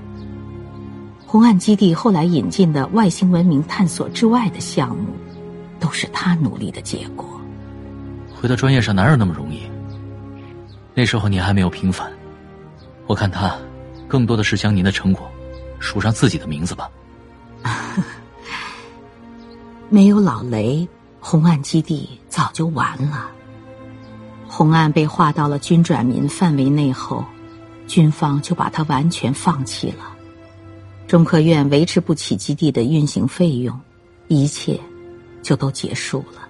[1.24, 5.06] 红岸基地后来引进的外星文明探索之外的项目，
[5.80, 7.26] 都是他努力的结果。
[8.34, 9.62] 回到专业上哪有那么容易？
[10.94, 12.10] 那时候你还没有平反，
[13.06, 13.56] 我看他，
[14.06, 15.28] 更多的是将您的成果，
[15.80, 16.88] 署上自己的名字吧。
[19.90, 20.86] 没有老雷，
[21.20, 23.30] 红岸基地早就完了。
[24.46, 27.24] 红岸被划到了军转民范围内后，
[27.88, 30.14] 军方就把它完全放弃了。
[31.08, 33.78] 中科院维持不起基地的运行费用，
[34.28, 34.78] 一切
[35.42, 36.43] 就都结束了。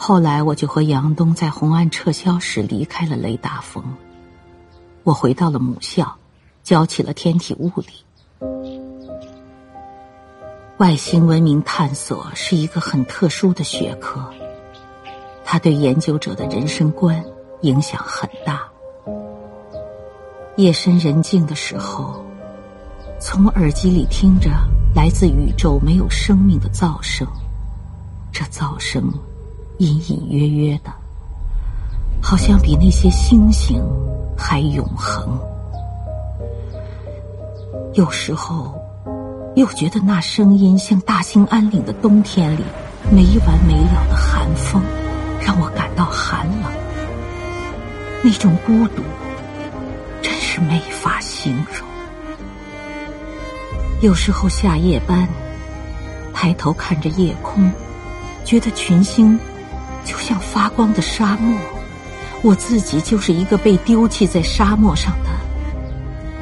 [0.00, 3.84] 后来，我就和杨东在红岸撤销时离开了雷达峰。
[5.02, 6.16] 我回到了母校，
[6.62, 7.88] 教起了天体物理。
[10.78, 14.24] 外星文明探索是一个很特殊的学科，
[15.44, 17.22] 它对研究者的人生观
[17.62, 18.62] 影响很大。
[20.56, 22.24] 夜深人静的时候，
[23.20, 24.50] 从耳机里听着
[24.94, 27.26] 来自宇宙没有生命的噪声，
[28.32, 29.12] 这噪声
[29.78, 30.92] 隐隐约约的，
[32.20, 33.82] 好像比那些星星
[34.36, 35.38] 还永恒。
[37.94, 38.74] 有时候。
[39.54, 42.62] 又觉得那声音像大兴安岭的冬天里
[43.10, 44.80] 没完没了的寒风，
[45.40, 46.72] 让我感到寒冷。
[48.22, 49.02] 那种孤独，
[50.22, 51.88] 真是没法形容。
[54.00, 55.26] 有时候下夜班，
[56.32, 57.68] 抬头看着夜空，
[58.44, 59.36] 觉得群星
[60.08, 61.54] 就像发光的沙漠，
[62.40, 65.28] 我自己就是一个被丢弃在沙漠上的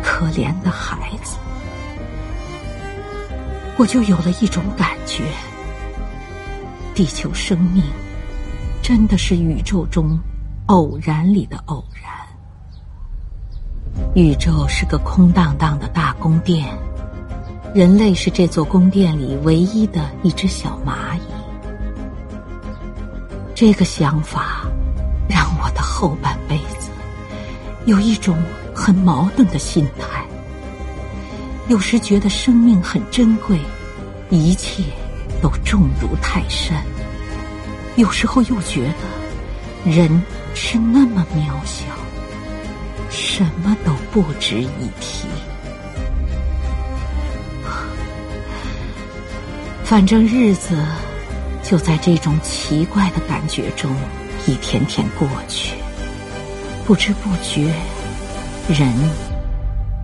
[0.00, 1.36] 可怜的孩子。
[3.76, 5.24] 我就有了一种感觉：
[6.94, 7.82] 地球生命
[8.80, 10.16] 真的是宇宙中
[10.66, 12.04] 偶然里的偶然。
[14.14, 16.68] 宇宙是个空荡荡的大宫殿，
[17.74, 21.35] 人类是这座宫殿里唯一的一只小蚂蚁。
[23.56, 24.66] 这个想法
[25.26, 26.90] 让我的后半辈子
[27.86, 28.36] 有一种
[28.74, 30.22] 很矛盾的心态。
[31.66, 33.58] 有时觉得生命很珍贵，
[34.28, 34.82] 一切
[35.40, 36.82] 都重如泰山；
[37.96, 38.92] 有时候又觉
[39.84, 41.86] 得人是那么渺小，
[43.08, 45.26] 什么都不值一提。
[49.82, 50.76] 反正日子
[51.68, 53.92] 就在这种奇怪的感觉中
[54.46, 55.76] 一天天过去，
[56.86, 57.74] 不知不觉，
[58.68, 58.94] 人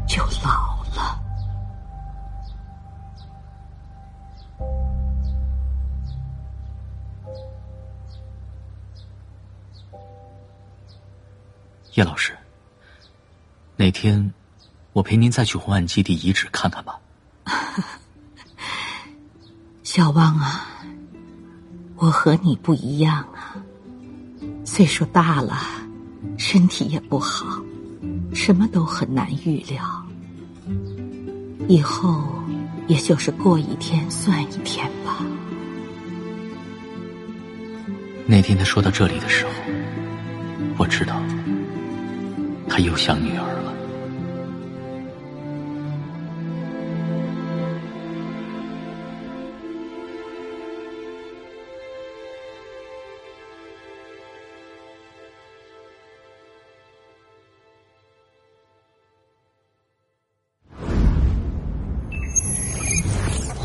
[0.08, 1.23] 就老了。
[11.94, 12.36] 叶老师，
[13.76, 14.34] 哪天
[14.92, 16.99] 我陪您再去红岸基地遗址看看吧。
[19.84, 20.66] 小汪啊，
[22.02, 23.55] 我和你不一样啊，
[24.64, 25.56] 岁数大了，
[26.36, 27.62] 身体也不好，
[28.34, 30.05] 什么都很难预料。
[31.68, 32.20] 以后
[32.89, 35.18] 也就是过一天算一天吧。
[38.26, 39.52] 那天他说到这里的时候，
[40.78, 41.22] 我知道。
[42.68, 43.61] 他又想女儿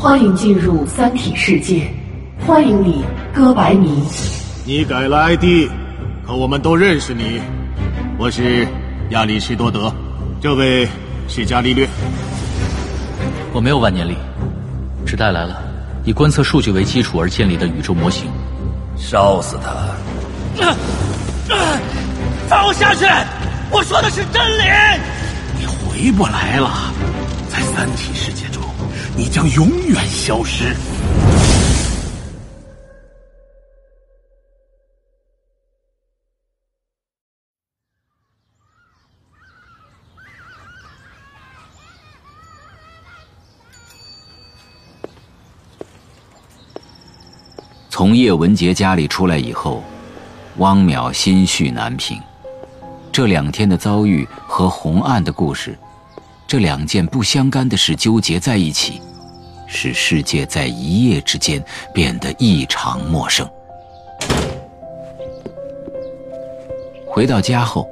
[0.08, 1.86] 欢迎进入三体世界，
[2.46, 4.02] 欢迎你，哥白尼。
[4.64, 5.68] 你改了 ID，
[6.26, 7.42] 可我们都认识你，
[8.18, 8.66] 我是。
[9.10, 9.92] 亚里士多德，
[10.40, 10.88] 这位
[11.28, 11.86] 是伽利略。
[13.52, 14.16] 我没有万年历，
[15.04, 15.62] 只带来了
[16.06, 18.30] 以观测数据为基础而建立的宇宙模型。
[18.96, 20.74] 烧死他！
[22.48, 23.04] 放我下去！
[23.70, 24.62] 我说的是真理。
[25.60, 26.94] 你回不来了，
[27.50, 28.57] 在三体世界中，
[29.18, 30.76] 你将永远消失。
[47.90, 49.82] 从叶文杰家里出来以后
[50.58, 52.22] 汪淼心绪难平。
[53.10, 55.76] 这两天的遭遇和红案的故事
[56.46, 59.02] 这两件不相干的事纠结在一起
[59.68, 61.62] 使世界在一夜之间
[61.94, 63.48] 变得异常陌生。
[67.06, 67.88] 回到家后，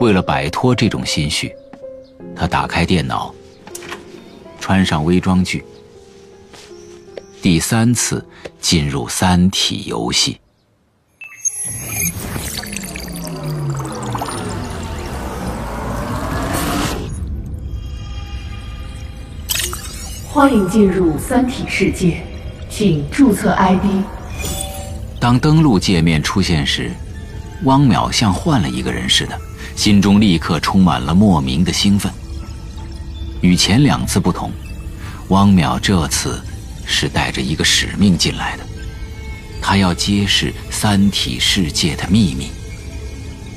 [0.00, 1.54] 为了摆脱这种心绪，
[2.34, 3.34] 他打开电脑，
[4.60, 5.64] 穿上微装具，
[7.40, 8.26] 第三次
[8.60, 10.40] 进入《三体》游戏。
[20.36, 22.22] 欢迎进入《三体》世界，
[22.68, 23.86] 请注册 ID。
[25.18, 26.90] 当登录界面出现时，
[27.64, 29.40] 汪淼像换了一个人似的，
[29.76, 32.12] 心中立刻充满了莫名的兴奋。
[33.40, 34.52] 与前两次不同，
[35.28, 36.38] 汪淼这次
[36.84, 38.62] 是带着一个使命进来的，
[39.62, 42.50] 他要揭示三体世界的秘密。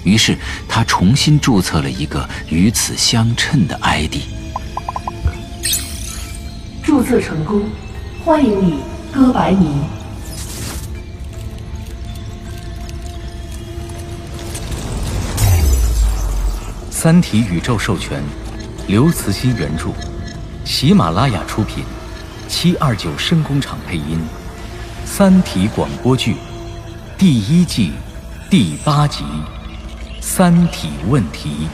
[0.06, 0.38] 于是
[0.69, 4.16] 他重新注册了一个与此相称的 ID。
[6.90, 7.61] 注册成功，
[8.26, 8.80] 欢迎你，
[9.14, 9.68] 哥白尼。
[16.90, 18.24] 《三体》宇宙授权，
[18.88, 19.90] 刘慈欣原著，
[20.66, 21.84] 喜马拉雅出品，
[22.48, 24.19] 七二九声工厂配音，
[25.08, 26.38] 《三体》广播剧
[27.19, 27.92] 第一季
[28.50, 29.24] 第八集
[30.19, 31.68] 《三体问题》。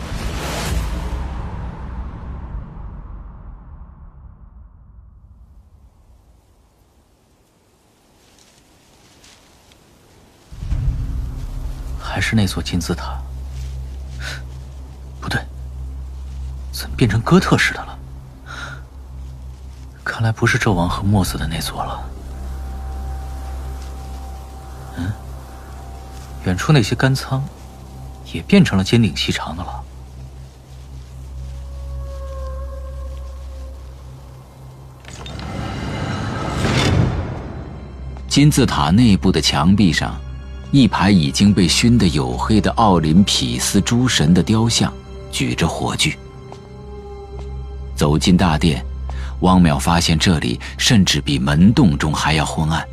[12.27, 13.21] 是那座金字塔？
[15.21, 15.39] 不对，
[16.71, 17.99] 怎么变成哥特式的了？
[20.03, 22.03] 看来不是纣王和墨子的那座了。
[24.97, 25.13] 嗯，
[26.45, 27.45] 远处那些干仓
[28.33, 29.83] 也变成了尖顶细长的了。
[38.27, 40.19] 金字塔内部的墙壁上。
[40.75, 44.91] 一排已经被熏得黝黑的奥林匹斯诸神的雕像，
[45.31, 46.13] 举着火炬。
[47.95, 48.85] 走进大殿，
[49.39, 52.85] 汪淼发现这里甚至比门洞中还要昏暗，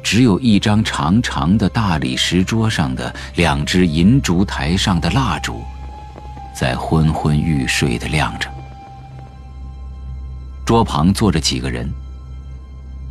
[0.00, 5.64] 只有一张长长的大理石桌上的两只银烛台上的蜡烛，
[6.54, 8.48] 在昏昏欲睡的亮着。
[10.64, 11.92] 桌旁坐着几个人，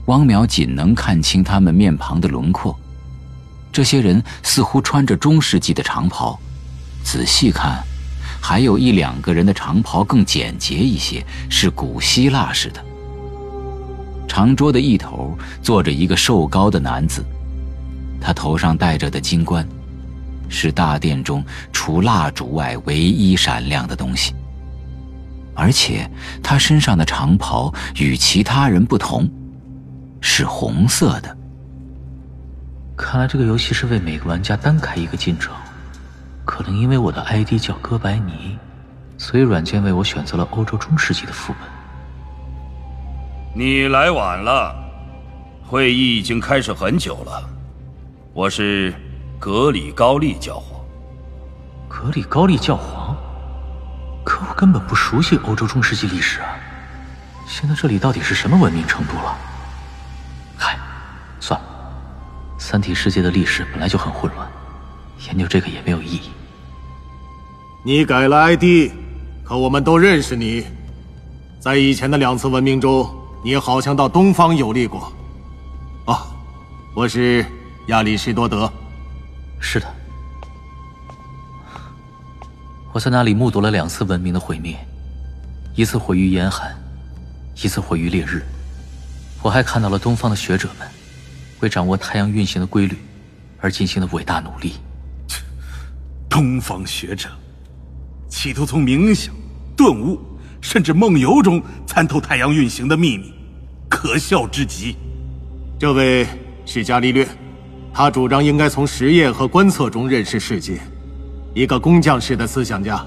[0.05, 2.73] 汪淼仅能看清他们面庞的轮廓。
[3.75, 6.39] 这些人似乎穿着中世纪的长袍，
[7.03, 7.83] 仔细看，
[8.41, 12.81] 还有一两个人的长袍更简洁一些，是古希腊式的。
[14.29, 17.21] 长桌的一头坐着一个瘦高的男子，
[18.21, 19.67] 他头上戴着的金冠，
[20.47, 24.33] 是大殿中除蜡烛外唯一闪亮的东西。
[25.53, 26.09] 而且
[26.41, 29.29] 他身上的长袍与其他人不同，
[30.21, 31.37] 是红色的。
[32.97, 35.53] 看来这个游戏是为每个玩家单开一个进程，
[36.45, 38.57] 可能因为我的 ID 叫哥白尼，
[39.17, 41.61] 所以软件为我选择了欧洲中世纪的副本。
[43.53, 44.73] 你来晚了，
[45.65, 47.49] 会议已经开始很久了。
[48.33, 48.93] 我是
[49.39, 50.79] 格里高利教皇。
[51.89, 53.15] 格里高利教皇？
[54.23, 56.47] 可我根本不熟悉欧洲中世纪历史啊！
[57.45, 59.37] 现在这里到底是什么文明程度了？
[60.57, 60.77] 嗨，
[61.39, 61.65] 算了。
[62.67, 64.49] 三体世界的历史本来就很混乱，
[65.27, 66.31] 研究这个也没有意义。
[67.83, 68.91] 你改了 ID，
[69.43, 70.65] 可我们都认识你。
[71.59, 73.07] 在以前的两次文明中，
[73.43, 75.13] 你好像到东方游历过。
[76.07, 76.17] 哦，
[76.95, 77.45] 我是
[77.89, 78.67] 亚里士多德。
[79.59, 79.85] 是的，
[82.91, 84.75] 我在那里目睹了两次文明的毁灭，
[85.75, 86.75] 一次毁于严寒，
[87.61, 88.43] 一次毁于烈日。
[89.43, 90.87] 我还看到了东方的学者们。
[91.59, 92.97] 为掌握太阳运行的规律
[93.59, 94.73] 而进行的伟大努力。
[96.29, 97.29] 东方学者
[98.27, 99.33] 企图从冥想、
[99.75, 100.19] 顿悟，
[100.59, 103.33] 甚至梦游中参透太阳运行的秘密，
[103.89, 104.95] 可笑之极。
[105.79, 106.27] 这位
[106.65, 107.25] 是伽利略，
[107.93, 110.79] 他主张应该从实验和观测中认识世界，
[111.53, 113.05] 一个工匠式的思想家。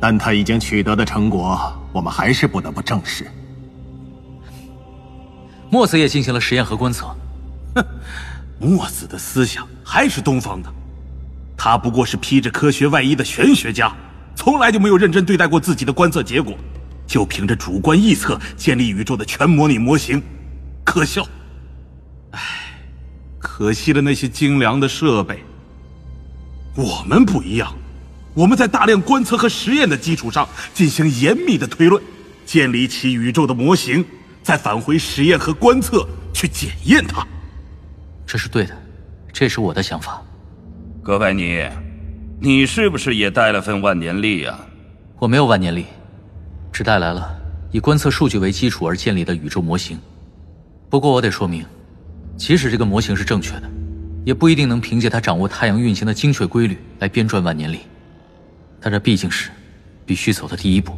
[0.00, 3.26] 但他已经取得的成果，我们还是不得不正视。
[5.70, 7.12] 墨子也进行了实验和观测。
[7.78, 7.86] 哼，
[8.58, 10.72] 墨子的思想还是东方的，
[11.56, 13.94] 他不过是披着科学外衣的玄学家，
[14.34, 16.56] 从来就没有认真对待过自己的观测结果，
[17.06, 20.22] 就凭着主观臆测建立宇宙的全模拟模型，
[20.84, 21.26] 可笑。
[22.32, 22.40] 唉，
[23.38, 25.42] 可惜了那些精良的设备。
[26.74, 27.74] 我们不一样，
[28.34, 32.02] 我们在大量观测和实验的基础上进行严密的推论，
[32.44, 34.04] 建立起宇宙的模型，
[34.42, 37.26] 再返回实验和观测去检验它。
[38.28, 38.76] 这是对的，
[39.32, 40.22] 这是我的想法。
[41.02, 41.66] 葛白尼，
[42.38, 44.66] 你是不是也带了份万年历啊？
[45.18, 45.86] 我没有万年历，
[46.70, 47.26] 只带来了
[47.72, 49.98] 以观测数据为基础而建立的宇宙模型。
[50.90, 51.64] 不过我得说明，
[52.36, 53.70] 即使这个模型是正确的，
[54.26, 57.80] 也不一定能凭借它掌握太阳运行的精确规律来编撰万年历。
[58.78, 59.50] 但这毕竟是
[60.04, 60.92] 必须走的第一步。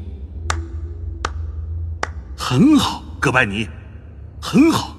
[2.36, 3.68] 很好，葛白尼，
[4.42, 4.96] 很好。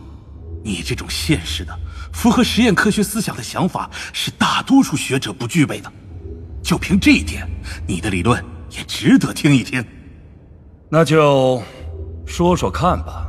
[0.63, 1.77] 你这种现实的。
[2.13, 5.91] 符合实验科学思想的想法是大多数学者不具备的，
[6.61, 7.47] 就凭这一点，
[7.87, 9.83] 你的理论也值得听一听。
[10.89, 11.63] 那就
[12.25, 13.27] 说说看吧。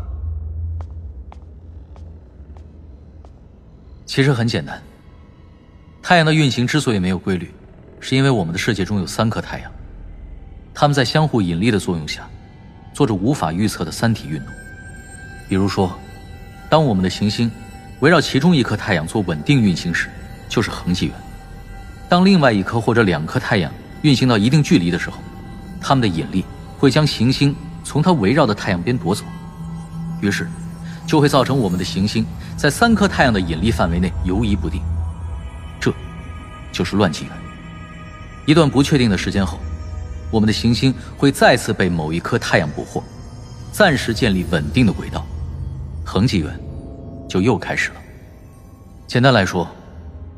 [4.04, 4.82] 其实很简单，
[6.02, 7.50] 太阳的运行之所以没有规律，
[7.98, 9.72] 是因为我们的世界中有三颗太阳，
[10.74, 12.28] 它们在相互引力的作用下，
[12.92, 14.48] 做着无法预测的三体运动。
[15.48, 15.98] 比如说，
[16.68, 17.50] 当我们的行星。
[18.02, 20.10] 围绕其中一颗太阳做稳定运行时，
[20.48, 21.14] 就是恒纪元。
[22.08, 23.72] 当另外一颗或者两颗太阳
[24.02, 25.18] 运行到一定距离的时候，
[25.80, 26.44] 它们的引力
[26.76, 29.22] 会将行星从它围绕的太阳边夺走，
[30.20, 30.48] 于是
[31.06, 34.82] 就会造成我们的行星在三颗太阳的引力范围内游移不定。
[35.78, 35.94] 这，
[36.72, 37.32] 就是乱纪元。
[38.46, 39.60] 一段不确定的时间后，
[40.28, 43.00] 我们的行星会再次被某一颗太阳捕获，
[43.70, 45.24] 暂时建立稳定的轨道。
[46.04, 46.71] 恒纪元。
[47.32, 47.96] 就又开始了。
[49.06, 49.66] 简单来说，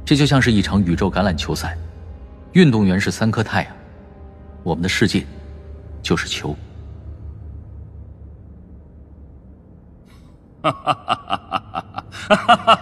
[0.05, 1.77] 这就像是一场宇宙橄榄球赛，
[2.53, 3.73] 运动员是三颗太阳，
[4.63, 5.27] 我们的世界
[6.01, 6.57] 就是球。
[10.63, 12.75] 哈哈哈哈哈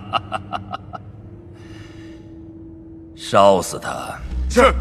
[0.00, 1.00] 哈！
[3.14, 4.18] 烧死他！
[4.48, 4.74] 是。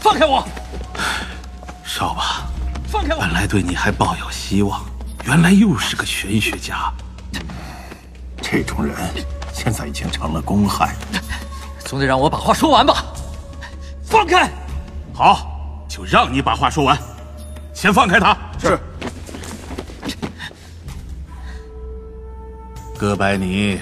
[0.00, 0.44] 放开我！
[1.84, 2.50] 烧吧。
[2.88, 3.20] 放开我！
[3.20, 4.89] 本来对你还抱有希望。
[5.24, 6.92] 原来又是个玄学家，
[8.42, 8.94] 这种人
[9.52, 10.96] 现在已经成了公害。
[11.84, 13.04] 总得让我把话说完吧。
[14.02, 14.50] 放开！
[15.14, 16.98] 好，就让你把话说完。
[17.72, 18.36] 先放开他。
[18.58, 18.78] 是。
[22.98, 23.78] 哥白尼，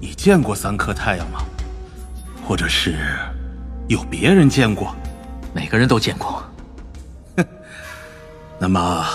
[0.00, 1.44] 你见过三颗太阳吗？
[2.46, 3.16] 或者是
[3.88, 4.94] 有别人见过？
[5.52, 6.42] 每个人都见过。
[7.36, 7.46] 哼。
[8.58, 9.06] 那么。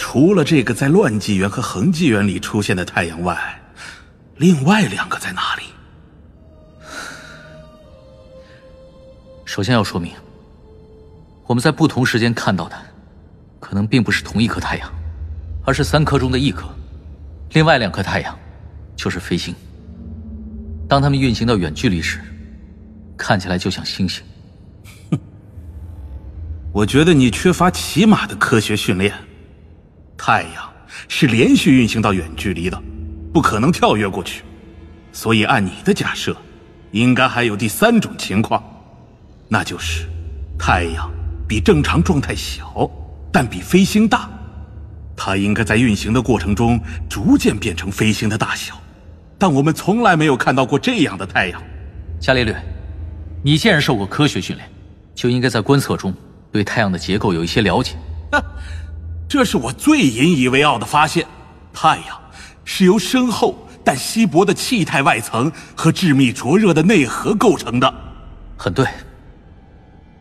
[0.00, 3.36] 除了这个在乱纪元和恒纪元里出现的太阳外，
[4.38, 5.64] 另外两个在哪里？
[9.44, 10.10] 首先要说明，
[11.46, 12.76] 我们在不同时间看到的，
[13.60, 14.90] 可能并不是同一颗太阳，
[15.66, 16.66] 而是三颗中的一颗。
[17.50, 18.36] 另外两颗太阳，
[18.96, 19.54] 就是飞星。
[20.88, 22.22] 当它们运行到远距离时，
[23.18, 24.24] 看起来就像星星。
[25.10, 25.18] 哼，
[26.72, 29.12] 我觉得你缺乏起码的科学训练。
[30.22, 30.70] 太阳
[31.08, 32.78] 是连续运行到远距离的，
[33.32, 34.42] 不可能跳跃过去，
[35.12, 36.36] 所以按你的假设，
[36.90, 38.62] 应该还有第三种情况，
[39.48, 40.06] 那就是
[40.58, 41.10] 太阳
[41.48, 42.88] 比正常状态小，
[43.32, 44.28] 但比飞星大，
[45.16, 48.78] 它应该在运行的过程中逐渐变成飞星的大小，
[49.38, 51.62] 但我们从来没有看到过这样的太阳。
[52.20, 52.54] 伽利略，
[53.42, 54.68] 你既然受过科学训练，
[55.14, 56.14] 就应该在观测中
[56.52, 57.96] 对太阳的结构有一些了解。
[59.30, 61.24] 这是我最引以为傲的发现：
[61.72, 62.20] 太阳
[62.64, 67.94] 是由深厚但稀薄的气态外层和致密灼热的内核构成的。
[68.56, 68.84] 很对。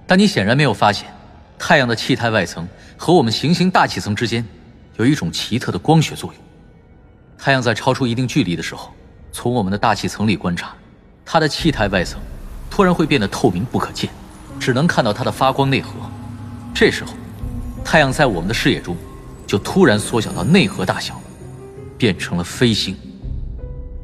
[0.05, 1.11] 但你显然没有发现，
[1.57, 4.45] 太阳的气态外层和我们行星大气层之间
[4.97, 6.43] 有一种奇特的光学作用。
[7.35, 8.91] 太阳在超出一定距离的时候，
[9.31, 10.71] 从我们的大气层里观察，
[11.25, 12.21] 它的气态外层
[12.69, 14.07] 突然会变得透明不可见，
[14.59, 15.89] 只能看到它的发光内核。
[16.75, 17.13] 这时候。
[17.83, 18.95] 太阳在我们的视野中，
[19.47, 21.19] 就突然缩小到内核大小，
[21.97, 22.95] 变成了飞星。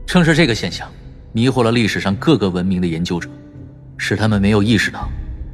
[0.06, 0.90] 正是这个现象，
[1.34, 3.30] 迷惑了历史上各个文明的研究者，
[3.98, 5.08] 使他们没有意识到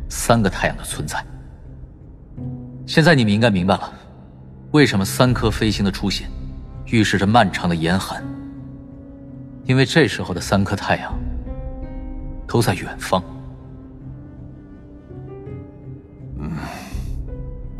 [0.09, 1.23] 三个太阳的存在。
[2.85, 3.93] 现在你们应该明白了，
[4.71, 6.29] 为什么三颗飞星的出现，
[6.85, 8.23] 预示着漫长的严寒。
[9.65, 11.13] 因为这时候的三颗太阳，
[12.47, 13.23] 都在远方。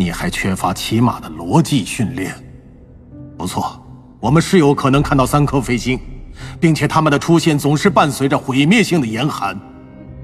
[0.01, 2.33] 你还缺乏起码的逻辑训练。
[3.37, 3.79] 不错，
[4.19, 5.99] 我们是有可能看到三颗飞星，
[6.59, 9.55] 并且它们的出现总是伴随着毁灭性的严寒。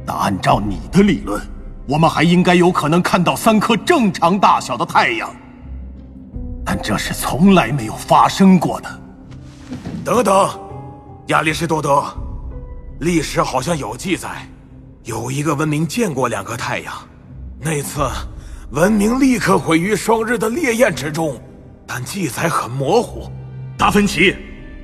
[0.04, 1.40] 那按照你的理论，
[1.88, 5.30] 我们还应该有可能看到三颗正常大小的太阳。
[6.66, 9.02] 但这是从来没有发生过的。
[10.04, 10.50] 等等，
[11.28, 12.04] 亚里士多德，
[13.02, 14.50] 历史好像有记载，
[15.04, 16.96] 有一个文明见过两颗太阳，
[17.60, 18.02] 那次
[18.72, 21.40] 文明立刻毁于双日的烈焰之中，
[21.86, 23.32] 但记载很模糊。
[23.78, 24.36] 达芬奇，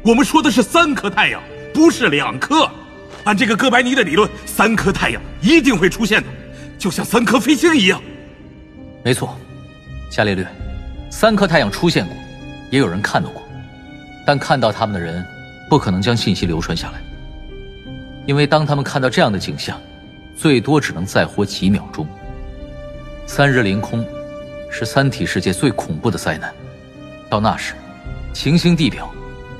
[0.05, 1.41] 我们说的是三颗太阳，
[1.73, 2.69] 不是两颗。
[3.25, 6.29] 按这个哥白尼的理论，三颗太阳一定会出现的，
[6.77, 8.01] 就像三颗飞星一样。
[9.03, 9.37] 没错，
[10.09, 10.47] 伽利略，
[11.09, 12.15] 三颗太阳出现过，
[12.71, 13.43] 也有人看到过，
[14.25, 15.25] 但看到他们的人
[15.69, 17.01] 不可能将信息流传下来，
[18.25, 19.77] 因为当他们看到这样的景象，
[20.37, 22.07] 最多只能再活几秒钟。
[23.25, 24.05] 三日凌空
[24.69, 26.53] 是三体世界最恐怖的灾难，
[27.29, 27.73] 到那时，
[28.33, 29.09] 行星地表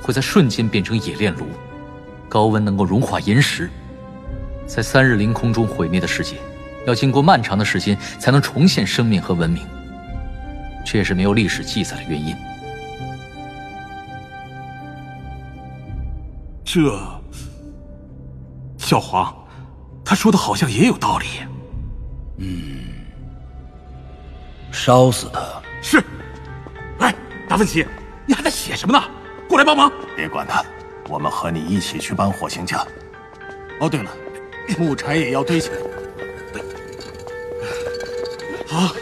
[0.01, 1.48] 会在瞬间变成冶炼炉。
[2.30, 3.69] 高温能够融化岩石，
[4.66, 6.35] 在三日凌空中毁灭的世界，
[6.88, 9.64] 要经过漫长的时间才能重现生命和文明。
[10.85, 12.35] 这也是没有历史记载的原因。
[16.66, 17.00] 这，
[18.77, 19.33] 教皇，
[20.03, 21.25] 他说的好像也有道理。
[22.38, 22.80] 嗯，
[24.74, 25.40] 烧死他。
[25.82, 26.03] 是。
[27.00, 27.16] 哎，
[27.48, 27.88] 达芬奇，
[28.26, 29.02] 你还在写什么呢？
[29.48, 29.92] 过来帮忙。
[30.16, 30.61] 别管他。
[31.08, 32.85] 我们和你一起去搬火星架。
[33.80, 34.11] 哦，对了，
[34.77, 35.77] 木柴也要堆起来。
[38.68, 38.95] 好，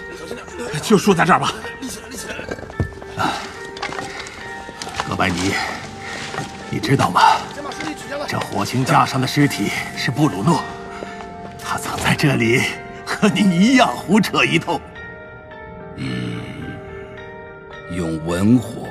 [0.84, 1.54] 就说在这儿吧。
[1.80, 2.36] 立起来，立起来。
[5.08, 5.54] 哥白尼，
[6.70, 7.22] 你知道吗？
[8.28, 10.62] 这火星架上的尸体是布鲁诺，
[11.64, 12.62] 他曾在这里
[13.06, 14.80] 和你一样胡扯一通。
[16.02, 18.88] 嗯，用文火。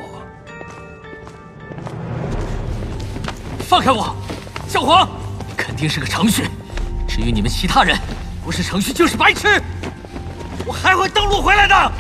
[3.69, 4.15] 放开我，
[4.69, 5.09] 小黄！
[5.57, 6.45] 肯定是个程序。
[7.09, 7.99] 至于你们其他人，
[8.45, 9.61] 不是程序就是白痴。
[10.65, 11.93] 我还会登录回来的。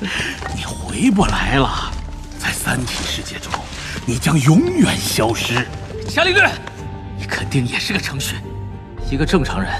[0.54, 1.92] 你回不来了，
[2.38, 3.52] 在三体世界中，
[4.04, 5.64] 你将永远消失。
[6.08, 6.50] 伽利略，
[7.16, 8.36] 你肯定也是个程序。
[9.10, 9.70] 一个正常人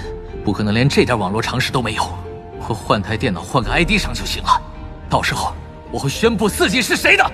[0.44, 2.18] 不可能连这点网络常识都没有。
[2.59, 4.60] 我换台电脑，换个 ID 上就行了。
[5.09, 5.55] 到时候
[5.91, 7.31] 我会宣布自己是谁的。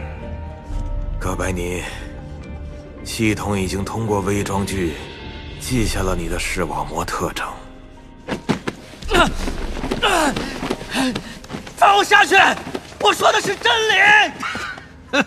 [1.19, 1.83] 哥白尼，
[3.05, 4.95] 系统已经通过伪装具
[5.61, 7.47] 记下了你的视网膜特征。
[11.77, 12.37] 放我下去！
[13.01, 13.95] 我说的是真理。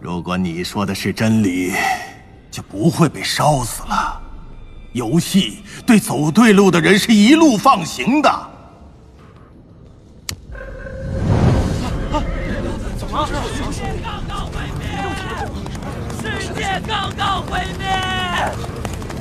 [0.00, 1.72] 如果你说的是真理，
[2.50, 4.22] 就不会被烧死了。
[4.96, 8.30] 游戏对走对路的人是一路放行的。
[16.18, 17.86] 世界刚刚毁灭，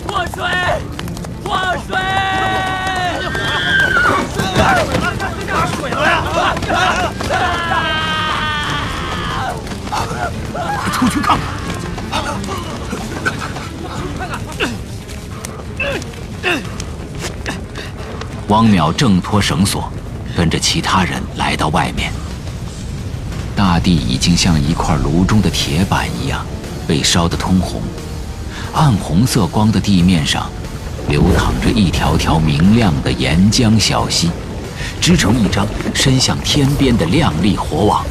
[0.08, 0.45] 祸水，
[1.44, 1.98] 祸水！
[5.45, 6.24] 哪水了呀？
[10.80, 11.44] 快出去看看！
[18.49, 19.91] 汪淼挣脱绳索，
[20.38, 22.11] 跟着其他人来到外面。
[23.56, 26.45] 大地已经像一块炉中的铁板一样，
[26.88, 27.82] 被烧得通红。
[28.74, 30.49] 暗红色光的地面上，
[31.09, 34.30] 流淌着一条条明亮的岩浆小溪，
[35.01, 38.06] 织成一张伸向天边的亮丽火网。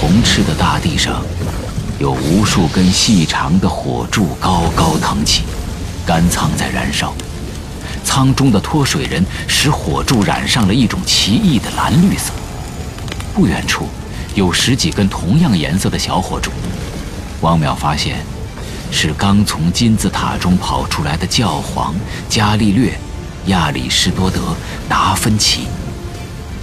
[0.00, 1.20] 红赤的大地上，
[1.98, 5.42] 有无数根细长的火柱高高腾起，
[6.08, 7.14] 干仓在燃烧。
[8.02, 12.32] 舱中的脱水人使火柱染上了一种奇异的蓝绿色。
[13.34, 13.86] 不远处。
[14.34, 16.52] 有十几根同样颜色的小火柱，
[17.40, 18.18] 汪淼发现，
[18.92, 21.92] 是刚从金字塔中跑出来的教皇
[22.28, 22.96] 伽利略、
[23.46, 24.54] 亚里士多德、
[24.88, 25.66] 达芬奇。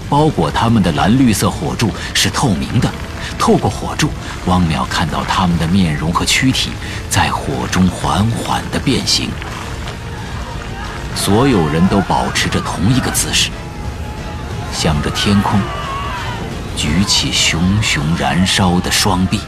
[0.09, 2.89] 包裹他们的蓝绿色火柱是透明的，
[3.37, 4.09] 透过火柱，
[4.45, 6.71] 汪淼看到他们的面容和躯体
[7.09, 9.29] 在火中缓缓地变形。
[11.15, 13.49] 所有人都保持着同一个姿势，
[14.73, 15.59] 向着天空。
[16.75, 19.39] 举起熊熊燃烧的双臂。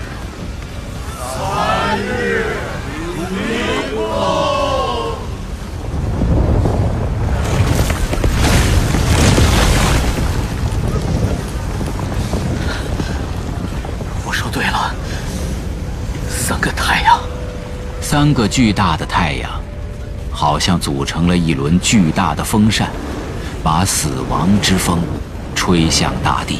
[14.58, 14.92] 对了，
[16.28, 17.20] 三个太阳，
[18.02, 19.52] 三个巨大的太阳，
[20.32, 22.90] 好像组成了一轮巨大的风扇，
[23.64, 25.00] 把死亡之风
[25.54, 26.58] 吹向大地。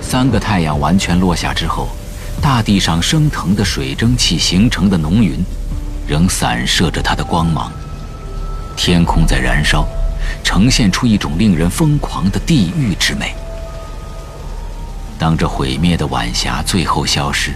[0.00, 1.88] 三个太阳完全落下之后，
[2.40, 5.44] 大地上升腾的水蒸气形成的浓云，
[6.06, 7.72] 仍散射着它的光芒。
[8.76, 9.88] 天空在燃烧，
[10.44, 13.34] 呈现出一种令人疯狂的地狱之美。
[15.22, 17.52] 当这毁灭的晚霞最后消失，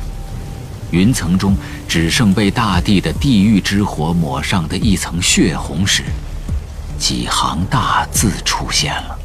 [0.92, 1.56] 云层中
[1.88, 6.04] 只剩被大地的地狱之火抹上的一层血红时，
[6.96, 9.18] 几行大字出现了。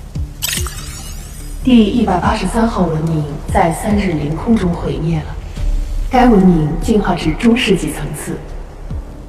[1.64, 5.36] 第一百八十三号文明在三日凌空中毁灭了，
[6.10, 8.40] 该文明进化至中世纪层次。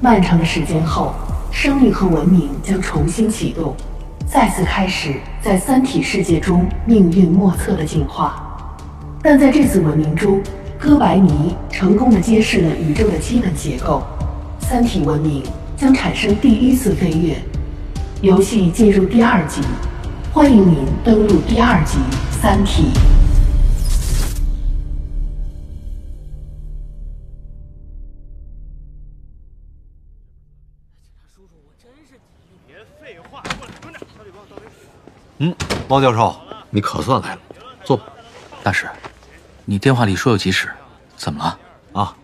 [0.01, 1.13] 漫长的时间后，
[1.51, 3.75] 生命和文明将重新启动，
[4.25, 8.49] 再次开始在三体世界中命运莫测的进化。
[9.25, 10.43] 但在这次文明中，
[10.77, 14.03] 哥白尼成功的揭示了宇宙的基本结构，
[14.59, 15.41] 三体文明
[15.77, 17.37] 将产生第一次飞跃。
[18.21, 19.61] 游戏进入第二集。
[20.33, 21.99] 欢迎您登录第二集
[22.41, 22.91] 《三体》。
[32.67, 33.99] 别废话，过来，蹲着。
[35.37, 35.55] 嗯，
[35.87, 36.35] 汪教授，
[36.69, 37.41] 你可算来了，
[37.85, 38.03] 坐吧。
[38.61, 38.87] 大师，
[39.65, 40.69] 你电话里说有急事，
[41.15, 42.01] 怎么了？
[42.01, 42.15] 啊，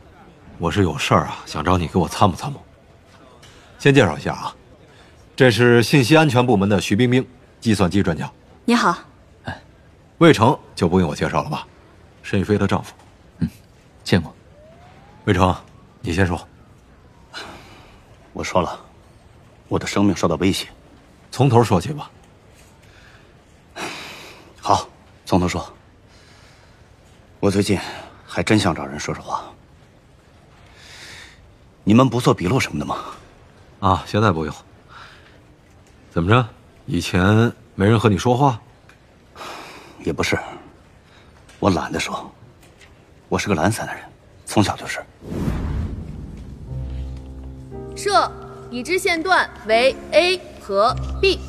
[0.58, 2.62] 我是有事儿啊，想找你给我参谋参谋。
[3.78, 4.54] 先介绍一下啊，
[5.38, 7.26] 这是信息安全部门的徐冰冰，
[7.62, 8.30] 计算机专家。
[8.66, 8.98] 你好。
[9.46, 9.62] 哎，
[10.18, 11.66] 魏成就不用我介绍了吧？
[12.24, 12.94] 申宇飞的丈夫。
[13.38, 13.48] 嗯，
[14.04, 14.36] 见过。
[15.24, 15.56] 魏成，
[16.02, 16.46] 你先说。
[18.34, 18.78] 我说了，
[19.70, 20.68] 我的生命受到威胁。
[21.32, 22.12] 从头说起吧。
[24.60, 24.90] 好，
[25.26, 25.74] 从头说。
[27.40, 27.80] 我最近
[28.28, 29.46] 还真想找人说说话。
[31.86, 32.98] 你们不做笔录什么的吗？
[33.80, 34.54] 啊，现在不用。
[36.12, 36.46] 怎么着？
[36.86, 38.60] 以前没人和你说话？
[40.04, 40.38] 也不是，
[41.60, 42.30] 我懒得说。
[43.30, 44.04] 我是个懒散的人，
[44.46, 45.00] 从小就是。
[47.96, 48.30] 设
[48.70, 51.40] 已知线段为 A 和 B，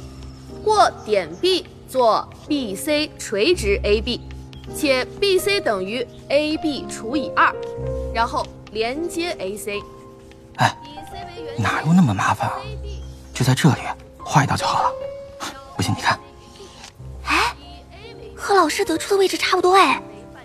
[0.63, 4.21] 过点 B 做 BC 垂直 AB。
[4.75, 7.55] 且 BC 等于 AB 除以二，
[8.15, 9.83] 然后连接 AC。
[10.57, 10.77] 哎，
[11.59, 12.57] 哪有那么麻烦啊？
[13.33, 13.81] 就在这里
[14.19, 14.93] 画一道就好了。
[15.77, 16.19] 不信你看。
[17.25, 17.55] 哎，
[18.37, 20.01] 和老师得出的位置差不多哎，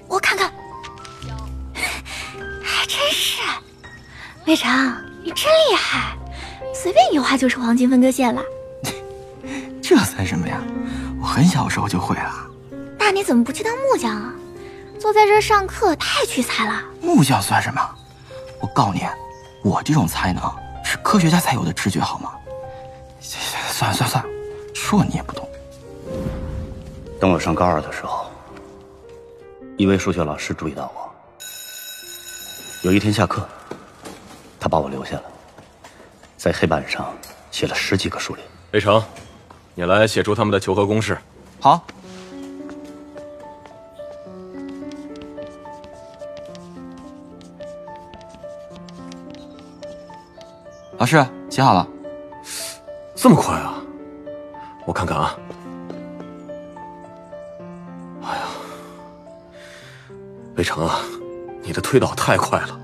[0.07, 0.51] 我看看。
[2.63, 3.41] 还真是，
[4.45, 4.71] 魏成，
[5.23, 6.17] 你真厉害，
[6.73, 8.41] 随便一画就是黄金分割线了。
[9.83, 10.61] 这算什么呀？
[11.21, 12.47] 我很小时候就会了。
[13.05, 14.33] 那你怎么不去当木匠啊？
[14.99, 16.83] 坐在这儿上课太屈才了。
[16.99, 17.79] 木匠算什么？
[18.59, 19.01] 我告诉你，
[19.61, 20.41] 我这种才能
[20.83, 22.31] 是科学家才有的直觉，好吗？
[23.21, 24.29] 算了算了算了，
[24.73, 25.47] 说你也不懂。
[27.19, 28.25] 等我上高二的时候，
[29.77, 31.13] 一位数学老师注意到我。
[32.81, 33.47] 有一天下课，
[34.59, 35.23] 他把我留下了，
[36.37, 37.15] 在黑板上
[37.51, 38.43] 写了十几个数列。
[38.71, 38.99] 魏成，
[39.75, 41.15] 你来写出他们的求和公式。
[41.59, 41.85] 好。
[50.97, 51.87] 老师写好了，
[53.15, 53.81] 这么快啊！
[54.85, 55.37] 我看看啊。
[58.23, 58.43] 哎呀，
[60.55, 61.01] 北城啊，
[61.61, 62.79] 你的推导太快了，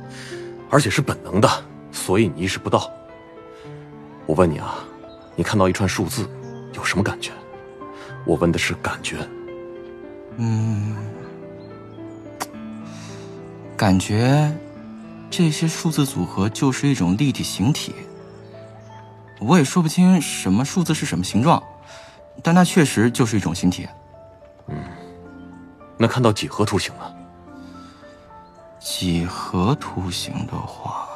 [0.70, 1.50] 而且是本能的，
[1.92, 2.92] 所以你意识不到。
[4.26, 4.80] 我问你啊，
[5.36, 6.28] 你看到一串数字，
[6.74, 7.32] 有什么感觉？
[8.26, 9.18] 我问的是感觉。
[10.38, 10.96] 嗯，
[13.78, 14.52] 感觉。
[15.32, 17.96] 这些数字组合就是一种立体形体，
[19.40, 21.64] 我也说不清什么数字是什么形状，
[22.44, 23.88] 但它确实就是一种形体。
[24.68, 24.76] 嗯，
[25.98, 27.16] 那看到几何图形了？
[28.78, 31.08] 几何图形的话，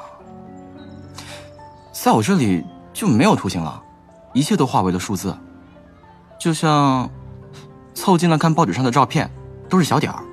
[1.92, 2.64] 在我这里
[2.94, 3.84] 就没有图形了，
[4.34, 5.38] 一切都化为了数字，
[6.40, 7.10] 就像
[7.94, 9.30] 凑近了看报纸上的照片，
[9.68, 10.24] 都是小点儿。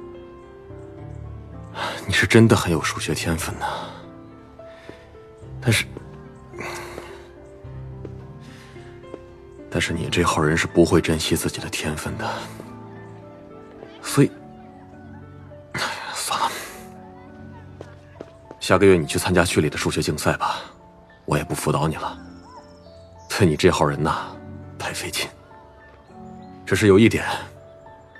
[2.06, 3.66] 你是真的很有数学天分呐，
[5.60, 5.84] 但是，
[9.70, 12.28] 但是你这号人是不会珍惜自己的天分的，
[14.02, 14.30] 所以，
[16.14, 16.50] 算了，
[18.60, 20.60] 下个月你去参加区里的数学竞赛吧，
[21.24, 22.18] 我也不辅导你了。
[23.28, 24.26] 对你这号人呐，
[24.78, 25.28] 太费劲。
[26.64, 27.24] 只是有一点，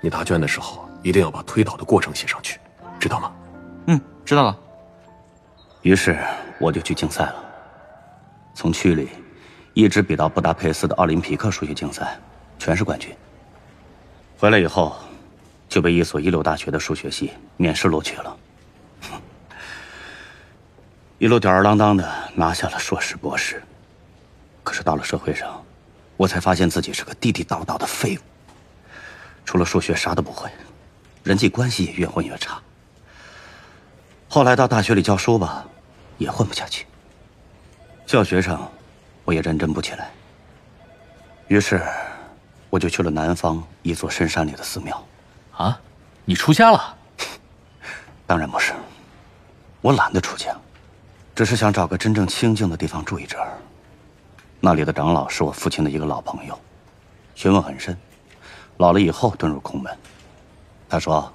[0.01, 2.59] 你答卷的时候一定要把推导的过程写上去，
[2.99, 3.31] 知道吗？
[4.25, 4.57] 知道了。
[5.81, 6.17] 于是
[6.59, 7.35] 我就去竞赛了，
[8.53, 9.09] 从区里
[9.73, 12.17] 一直比到布达佩斯的奥林匹克数学竞赛，
[12.57, 13.13] 全是冠军。
[14.37, 14.95] 回来以后，
[15.67, 18.37] 就被一所一流大学的数学系面试录取了，
[21.17, 23.61] 一路吊儿郎当的拿下了硕士、博士。
[24.63, 25.61] 可是到了社会上，
[26.15, 28.21] 我才发现自己是个地地道道的废物，
[29.43, 30.49] 除了数学啥都不会。
[31.23, 32.61] 人际关系也越混越差。
[34.33, 35.63] 后来到大学里教书吧，
[36.17, 36.87] 也混不下去。
[38.03, 38.67] 教学上，
[39.25, 40.09] 我也认真不起来。
[41.49, 41.79] 于是，
[42.71, 45.05] 我就去了南方一座深山里的寺庙。
[45.55, 45.79] 啊，
[46.25, 46.97] 你出家了？
[48.25, 48.73] 当然不是，
[49.81, 50.55] 我懒得出家，
[51.35, 53.55] 只是想找个真正清静的地方住一阵儿。
[54.59, 56.59] 那里的长老是我父亲的一个老朋友，
[57.35, 57.95] 学问很深，
[58.77, 59.95] 老了以后遁入空门。
[60.89, 61.31] 他说：“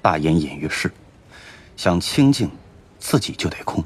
[0.00, 0.88] 大隐隐于世，
[1.76, 2.50] 想清净，
[2.98, 3.84] 自己就得空。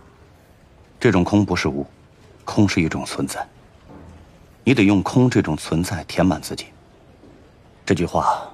[0.99, 1.87] 这种空不是无，
[2.45, 3.47] 空是一种存在。
[4.63, 6.67] 你得用空这种存在填满自己。”
[7.85, 8.49] 这句话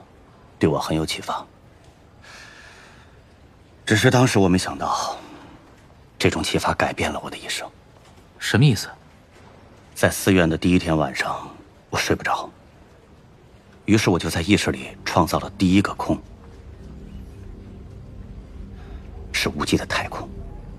[0.59, 1.45] 对我很有启发。
[3.85, 5.17] 只是当时我没想到，
[6.19, 7.69] 这种启发改变了我的一生。
[8.39, 8.89] 什么意思？
[9.95, 11.49] 在寺院的第一天晚上，
[11.91, 12.49] 我睡不着。
[13.85, 16.21] 于是我就在意识里创造了第一个空，
[19.37, 20.27] 是无际的太空，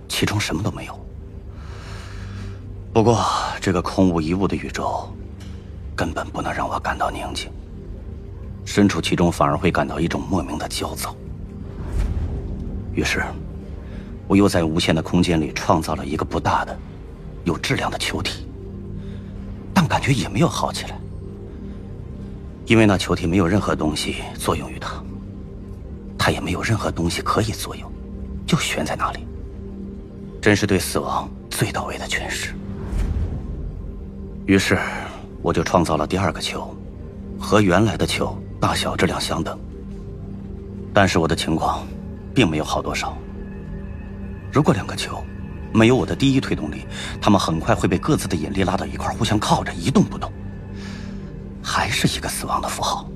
[0.07, 0.99] 其中什么都没有。
[2.91, 3.23] 不过，
[3.61, 5.07] 这个空无一物的宇宙，
[5.95, 7.51] 根本不能让我感到宁静。
[8.65, 11.15] 身处其中，反而会感到一种莫名的焦躁。
[12.95, 13.23] 于是，
[14.27, 16.75] 我又在无限的空间里创造了一个不大的、
[17.43, 18.47] 有质量的球体，
[19.71, 20.99] 但感觉也没有好起来，
[22.65, 24.99] 因为那球体没有任何东西作用于它，
[26.17, 27.89] 它也没有任何东西可以作用，
[28.47, 29.19] 就悬在那里。
[30.41, 32.55] 真是对死亡最到位的诠释。
[34.47, 34.79] 于是，
[35.43, 36.75] 我就创造了第二个球，
[37.39, 39.59] 和原来的球大小、质量相等。
[40.93, 41.85] 但是我的情况。
[42.37, 43.17] 并没有好多少。
[44.53, 45.23] 如果两个球
[45.73, 46.85] 没有我的第一推动力，
[47.19, 50.31] 它们很快会被各自的引力拉到一块，互相靠着一动不动，
[51.63, 53.09] 还是一个死亡的符号。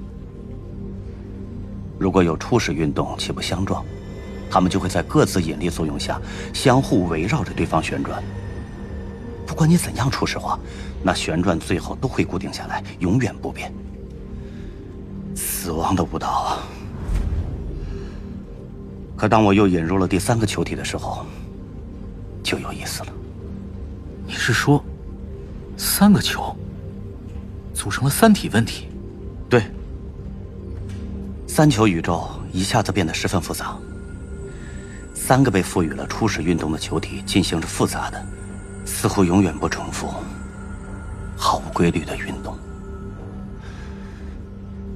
[2.00, 3.86] 如果有初始运动且不相撞，
[4.52, 6.20] 它们就会在各自引力作用下
[6.54, 8.22] 相互围绕着对方旋转。
[9.48, 10.60] 不管你怎样初始化，
[11.02, 13.74] 那旋转最后都会固定下来，永远不变。
[15.36, 16.58] 死亡的舞蹈！
[19.16, 21.26] 可当我又引入了第三个球体的时候，
[22.44, 23.14] 就有意思了。
[24.26, 24.84] 你是说，
[25.78, 26.56] 三个球
[27.74, 28.88] 组成了三体问题？
[29.50, 29.64] 对，
[31.48, 33.78] 三球宇宙一下子变得十分复杂。
[35.32, 38.22] 三个被赋予了初始运动的球体进行着复杂的、
[38.86, 40.14] 似乎永远不重复、
[41.38, 42.60] 毫无规律的运动。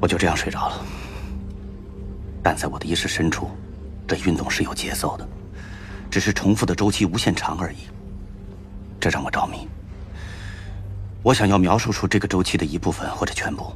[0.01, 0.85] 我就这样睡着了，
[2.43, 3.49] 但在我的意识深处。
[4.05, 5.25] 这运动是有节奏的，
[6.11, 7.87] 只是重复的周期无限长而已。
[8.99, 9.65] 这让我着迷。
[11.23, 13.73] 我想要描述出这个周期的一部分或者全部。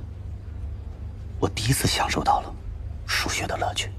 [1.39, 2.53] 我第一次享受到了
[3.07, 3.89] 数学的乐趣。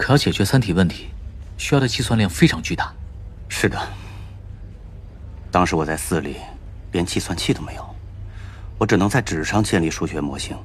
[0.00, 1.10] 可要解决三体问题，
[1.58, 2.90] 需要的计算量非常巨大。
[3.50, 3.78] 是的。
[5.50, 6.36] 当时我在寺里，
[6.90, 7.84] 连计算器都没有，
[8.78, 10.56] 我只能在纸上建立数学模型，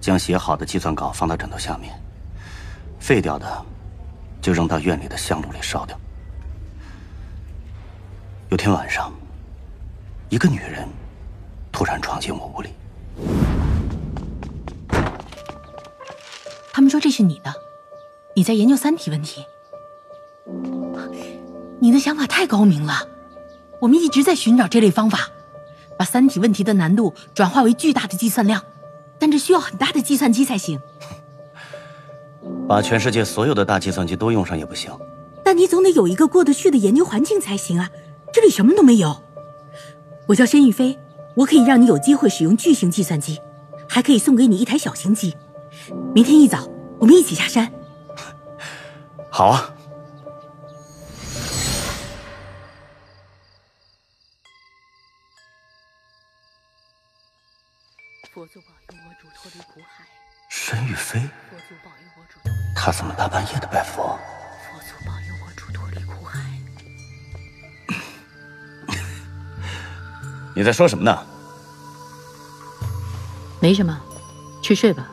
[0.00, 1.92] 将写好的计算稿放到枕头下面。
[3.00, 3.66] 废掉的，
[4.40, 5.98] 就扔到院里的香炉里烧掉。
[8.50, 9.12] 有天晚上，
[10.28, 10.86] 一个女人
[11.72, 12.70] 突然闯进我屋里。
[16.72, 17.52] 他们说这是你的，
[18.36, 19.46] 你在研究三体问题。
[21.80, 22.92] 你的想法太高明了，
[23.80, 25.30] 我们一直在寻找这类方法，
[25.98, 28.62] 把三体问题的难度转化为巨大的计算量，
[29.18, 30.78] 但这需要很大的计算机才行。
[32.68, 34.92] 把全世界所有的大计算机都用上也不行，
[35.42, 37.90] 但你总得有一个过得去的研究环境才行啊！
[38.34, 39.16] 这里什么都没有。
[40.26, 40.98] 我叫申玉飞，
[41.36, 43.40] 我可以让你有机会使用巨型计算机，
[43.88, 45.34] 还可以送给你一台小型机。
[46.14, 47.72] 明天一早，我们一起下山。
[49.36, 49.70] 好啊。
[58.32, 60.06] 佛祖保佑我主脱离苦海。
[60.48, 61.20] 沈雨飞。
[62.74, 64.18] 他怎么大半夜的拜佛？
[64.62, 66.40] 佛祖保佑我主脱离苦海。
[70.54, 71.26] 你在说什么呢？
[73.60, 74.00] 没什么，
[74.62, 75.06] 去睡吧，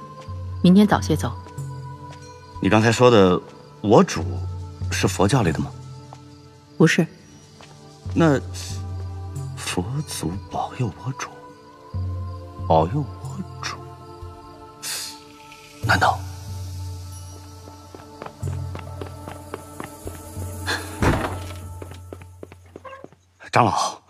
[0.61, 1.37] 明天早些走。
[2.61, 3.37] 你刚才说的
[3.83, 4.23] “我主”
[4.89, 5.69] 是佛教里的吗？
[6.77, 7.05] 不是。
[8.15, 8.39] 那
[9.57, 11.29] 佛祖保佑我主，
[12.65, 13.75] 保佑我主，
[15.85, 16.17] 难道？
[23.51, 24.01] 长老，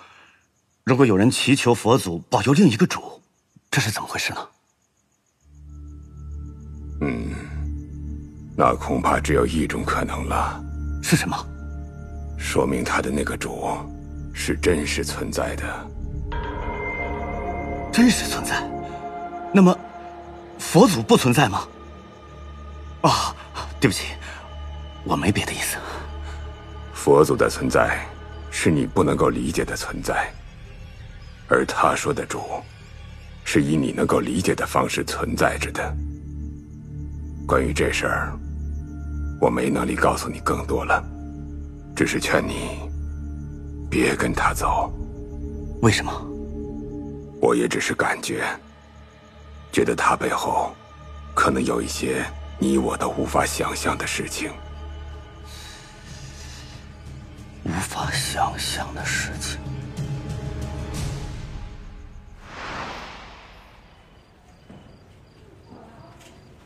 [0.84, 3.22] 如果有人祈求佛祖保佑另一个主，
[3.72, 4.48] 这是怎么回事呢？
[7.02, 7.36] 嗯，
[8.56, 10.64] 那恐怕只有一种可能了。
[11.02, 11.38] 是什么？
[12.38, 13.70] 说明他的那个主
[14.34, 15.64] 是真实存在的。
[17.92, 18.70] 真实存在？
[19.54, 19.78] 那么
[20.58, 21.68] 佛祖不存在吗？
[23.02, 23.36] 啊，
[23.80, 24.14] 对不起，
[25.04, 25.78] 我没别的意思。
[26.94, 28.00] 佛祖的存在
[28.50, 30.32] 是你不能够理解的存在，
[31.48, 32.42] 而他说的主
[33.44, 35.96] 是以你能够理解的方式存在着的。
[37.46, 38.34] 关于这事儿，
[39.44, 41.04] 我没能力告诉你更多了，
[41.94, 42.80] 只是劝你
[43.92, 44.90] 别跟他走。
[45.82, 46.14] 为什么？
[47.42, 48.46] 我也只是感觉，
[49.70, 50.74] 觉得他背后
[51.36, 52.24] 可能有一些
[52.58, 54.50] 你我都无法想象的事情。
[57.66, 59.60] 无法想象的事情。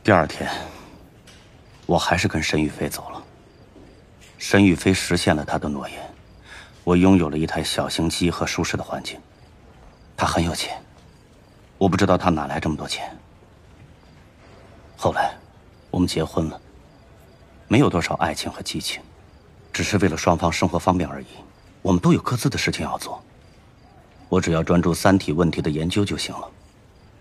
[0.04, 0.48] 第二天，
[1.88, 3.22] 我还是跟申玉飞走了。
[4.36, 5.98] 申玉飞实现了他的诺言，
[6.84, 9.18] 我拥有了一台小型机和舒适的环境。
[10.14, 10.78] 他很有钱，
[11.78, 13.10] 我不知道他哪来这么多钱。
[14.98, 15.34] 后来，
[15.90, 16.60] 我们结婚了，
[17.68, 19.00] 没有多少爱情和激情。
[19.72, 21.26] 只是为了双方生活方便而已，
[21.80, 23.18] 我们都有各自的事情要做。
[24.28, 26.50] 我只要专注三体问题的研究就行了。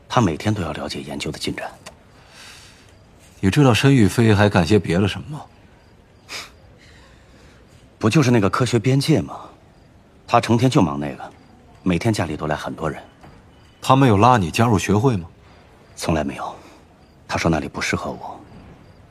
[0.09, 1.71] 他每天都要了解研究的进展。
[3.39, 5.45] 你知道申玉飞还干些别的什么吗？
[7.99, 9.39] 不就是那个科学边界吗？
[10.27, 11.31] 他成天就忙那个，
[11.83, 13.01] 每天家里都来很多人。
[13.81, 15.27] 他没有拉你加入学会吗？
[15.95, 16.55] 从来没有。
[17.27, 18.39] 他说那里不适合我，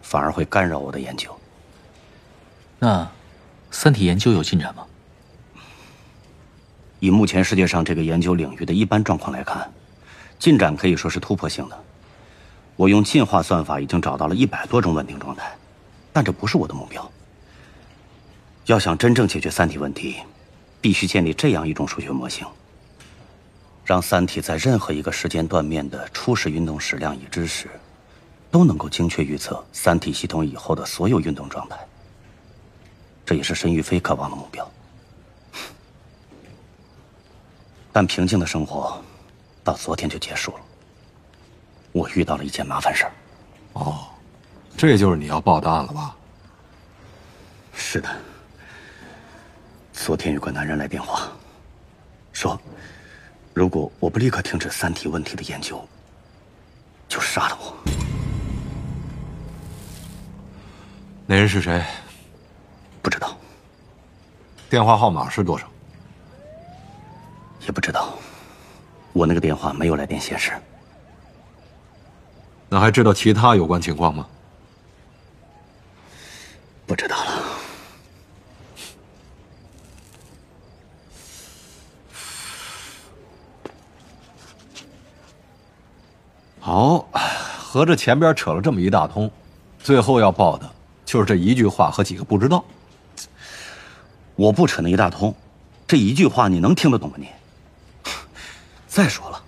[0.02, 1.34] 反而会干扰我的研究。
[2.78, 3.08] 那。
[3.68, 4.86] 三体研究有进展吗？
[6.98, 9.70] 以目前世界上这个研究领域的一般状况来看，
[10.38, 11.84] 进展可以说是突破性的。
[12.76, 15.56] 我用进化算法已经找到了一百多种稳定状态，
[16.12, 17.10] 但这不是我的目标。
[18.66, 20.16] 要想真正解决三体问题，
[20.80, 22.46] 必须建立这样一种数学模型，
[23.84, 27.70] 让三体在任何一个时间断面的初始运动矢量已知时，
[28.50, 31.78] 都能够精确预测三体系统以后的所有运动状态。
[33.24, 34.70] 这也是申玉飞渴望的目标，
[37.90, 39.02] 但平静的生活
[39.64, 40.60] 到昨天就结束了。
[41.96, 43.12] 我遇到了一件麻烦事儿。
[43.72, 44.06] 哦，
[44.76, 46.14] 这就是你要报的案了吧？
[47.72, 48.08] 是的。
[49.94, 51.26] 昨天有个男人来电话，
[52.34, 52.60] 说
[53.54, 55.82] 如果我不立刻停止三体问题的研究，
[57.08, 57.74] 就杀了我。
[61.24, 61.82] 那人是谁？
[63.00, 63.34] 不知道，
[64.68, 65.66] 电话号码是多少？
[67.62, 68.12] 也不知道，
[69.14, 70.52] 我那个电话没有来电显示。
[72.68, 74.26] 那还知道其他有关情况吗？
[76.86, 77.42] 不知道了。
[86.60, 87.08] 好，
[87.58, 89.30] 合着前边扯了这么一大通，
[89.78, 90.68] 最后要报的
[91.04, 92.64] 就是这一句话和几个不知道。
[94.34, 95.34] 我不扯那一大通，
[95.86, 97.16] 这一句话你能听得懂吗？
[97.18, 97.28] 你。
[98.88, 99.40] 再说了，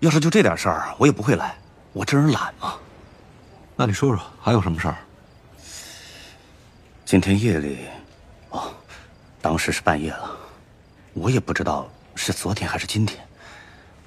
[0.00, 1.56] 要是就这点事儿，我也不会来。
[1.98, 2.74] 我这人懒嘛。
[3.74, 4.96] 那你说说，还有什么事儿？
[7.04, 7.88] 今天夜里，
[8.50, 8.72] 哦，
[9.42, 10.30] 当时是半夜了，
[11.12, 13.18] 我也不知道是昨天还是今天，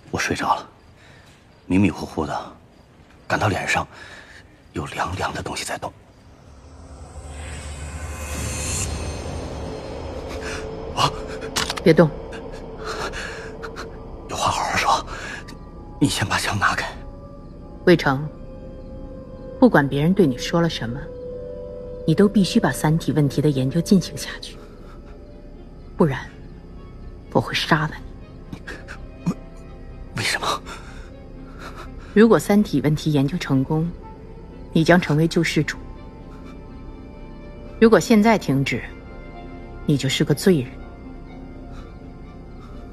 [0.10, 0.70] 我睡着了，
[1.66, 2.56] 迷迷糊糊的，
[3.28, 3.86] 感到脸上
[4.72, 5.92] 有凉凉的东西在动。
[11.84, 12.10] 别动，
[14.30, 15.06] 有话好好说。
[16.00, 17.01] 你先把枪拿开。
[17.92, 18.26] 魏成，
[19.60, 20.98] 不管别人对你说了什么，
[22.08, 24.56] 你都必须把三体问题的研究进行下去，
[25.98, 26.22] 不然
[27.34, 27.92] 我会杀了
[28.54, 28.62] 你。
[29.26, 29.36] 为
[30.16, 30.48] 为什么？
[32.16, 33.86] 如果三体问题研究成功，
[34.72, 35.76] 你将成为救世主；
[37.78, 38.82] 如果现在停止，
[39.86, 40.72] 你就是个罪人。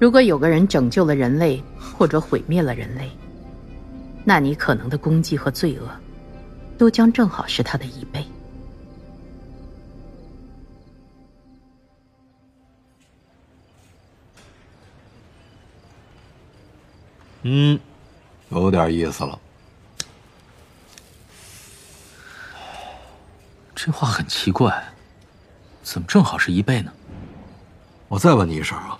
[0.01, 3.09] 如果有个人拯救了人类，或者毁灭了人类，
[4.29, 5.89] 那你可能的功绩和罪恶，
[6.77, 8.23] 都将正好是他的一倍。
[17.41, 17.81] 嗯，
[18.51, 19.41] 有点意思了。
[23.75, 24.93] 这话很奇怪，
[25.83, 26.93] 怎么正好是一倍呢？
[28.09, 28.99] 我再问你一声啊。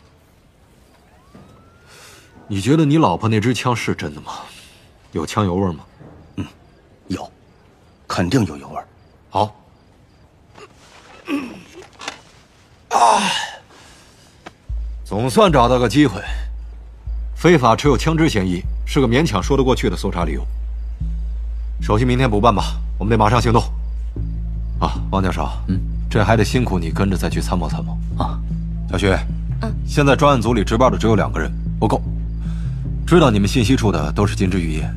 [2.47, 4.33] 你觉得你老婆那支枪是真的吗？
[5.13, 5.85] 有枪油味吗？
[6.37, 6.47] 嗯，
[7.09, 7.31] 有，
[8.07, 8.81] 肯定有油味。
[9.31, 9.55] 好。
[12.91, 13.21] 啊，
[15.05, 16.23] 总算找到个机会。
[17.35, 20.45] 非法持有枪支嫌疑是个勉强说得过去的搜查理由。
[21.81, 23.63] 手续明天补办吧，我们得马上行动。
[24.81, 25.81] 啊，王教授，嗯，
[26.11, 28.39] 这还得辛苦你跟着再去参谋参谋啊。
[28.91, 29.09] 小徐，
[29.63, 32.03] 嗯，现在专案组里值班的只有两个人，不够。
[33.09, 34.91] 知道你们信息处的都是金枝玉叶，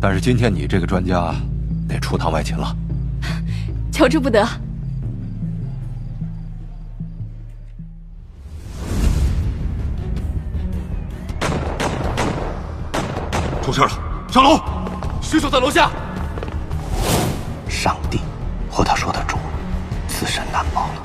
[0.00, 1.34] 但是今天你这个专家
[1.86, 2.74] 得出趟外勤了。
[3.92, 4.48] 求之不得。
[13.62, 13.88] 出事了，
[14.32, 14.58] 上楼！
[15.20, 15.90] 凶手在楼下。
[17.68, 18.20] 上帝
[18.70, 19.36] 和他说的主，
[20.08, 21.02] 自身难保了。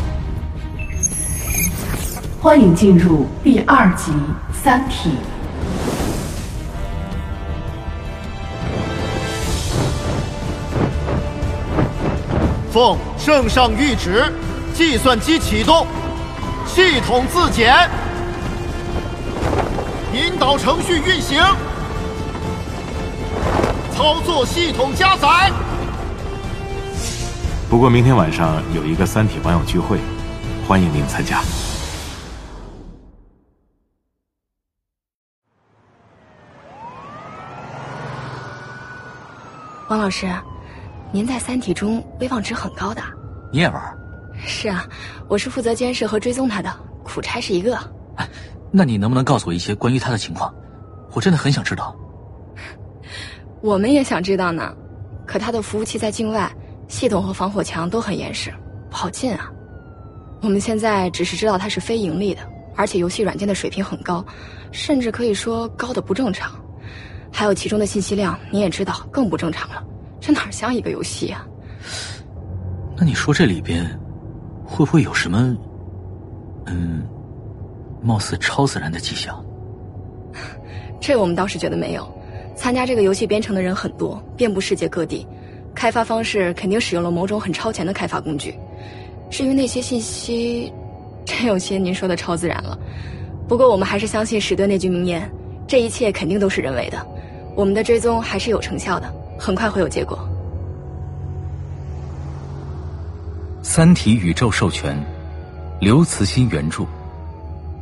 [2.41, 4.13] 欢迎进入第二集
[4.53, 5.09] 《三体》。
[12.75, 14.29] 奉圣上谕旨，
[14.73, 15.87] 计算机启动，
[16.67, 17.73] 系统自检，
[20.13, 21.41] 引导程序运行。
[23.95, 25.49] 操作系统加载。
[27.69, 29.97] 不过明天晚上有一个三体网友聚会，
[30.67, 31.41] 欢迎您参加。
[39.87, 40.27] 王老师，
[41.15, 43.01] 您在三体中威望值很高的。
[43.49, 43.97] 你也玩？
[44.45, 44.85] 是啊，
[45.29, 46.69] 我是负责监视和追踪他的，
[47.05, 47.77] 苦差是一个。
[48.17, 48.27] 哎
[48.69, 50.53] 那你能不能告诉我一些关于他的情况？
[51.13, 51.95] 我真的很想知道。
[53.63, 54.75] 我们也想知道呢，
[55.25, 56.51] 可他的服务器在境外，
[56.89, 58.53] 系统和防火墙都很严实，
[58.89, 59.49] 不好进啊。
[60.41, 62.41] 我们现在只是知道他是非盈利的，
[62.75, 64.21] 而且游戏软件的水平很高，
[64.73, 66.51] 甚至可以说高的不正常。
[67.31, 69.81] 还有其中的信息量，你也知道更不正常了，
[70.19, 71.45] 这哪像一个游戏啊？
[72.97, 73.85] 那你说这里边
[74.65, 75.55] 会不会有什么，
[76.65, 77.03] 嗯，
[78.01, 79.43] 貌似超自然的迹象？
[80.99, 82.07] 这我们倒是觉得没有。
[82.55, 85.27] 参加这个游戏编程的人很多，遍布世界各地，
[85.75, 88.57] 开发方式肯定使用了某种很超前的开发工具。
[89.29, 90.71] 至于那些信息，
[91.25, 92.79] 真有些您说的超自然了。
[93.47, 95.29] 不过我们还是相信史顿那句名言：
[95.67, 97.05] 这一切肯定都是人为的。
[97.55, 100.17] 我们的追踪还是有成效的，很快会有结果。
[103.67, 104.97] 《三体》宇宙授权，
[105.81, 106.85] 刘慈欣原著，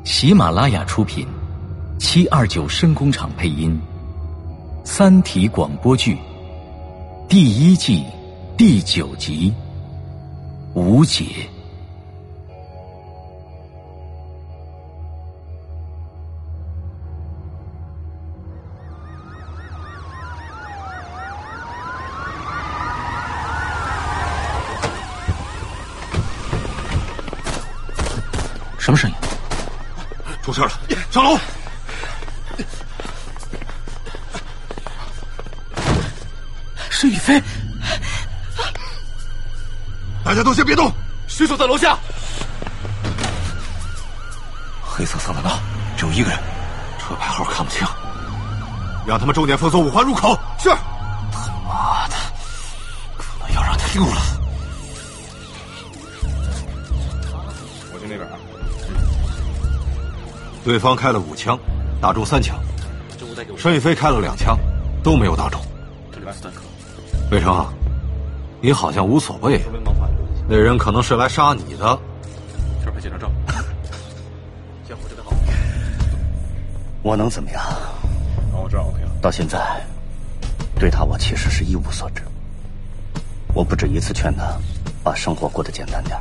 [0.04, 1.28] 喜马拉雅出品，
[2.00, 3.80] 七二九声工厂配音。
[4.86, 6.18] 《三体》广播剧
[7.30, 8.04] 第一季
[8.58, 9.54] 第九集
[10.80, 11.26] 《无解》。
[31.14, 31.38] 上楼。
[36.90, 37.40] 是雨飞，
[40.26, 40.92] 大家都先别动，
[41.28, 41.96] 凶手在楼下。
[44.82, 45.52] 黑色桑塔纳，
[45.96, 46.40] 只有一个人，
[46.98, 47.86] 车牌号看不清，
[49.06, 50.36] 让他们重点封锁五环入口。
[50.58, 50.70] 是。
[51.32, 52.16] 他妈的，
[53.20, 54.33] 可能要让他溜了。
[60.64, 61.60] 对方开了五枪，
[62.00, 62.58] 打中三枪，
[63.58, 64.58] 申宇飞开了两枪，
[65.04, 65.60] 都没有打中。
[67.30, 67.68] 魏成，
[68.62, 69.60] 你好像无所谓。
[70.48, 72.00] 那人可能是来杀你的。
[72.84, 73.30] 这拍几张照。
[74.88, 75.34] 江湖这边好。
[77.02, 77.62] 我能怎么样？
[78.54, 79.10] 我这 OK 了。
[79.22, 79.82] 到现在，
[80.80, 82.22] 对他我其实是一无所知。
[83.54, 84.58] 我不止一次劝他，
[85.04, 86.18] 把生活过得简单点。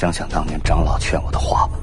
[0.00, 1.78] 想想当年长老劝我的话吧。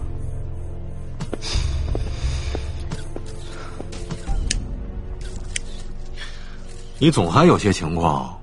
[6.98, 8.36] 你总还有些情况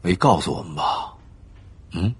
[0.00, 1.14] 没告诉我们吧？
[1.92, 2.12] 嗯，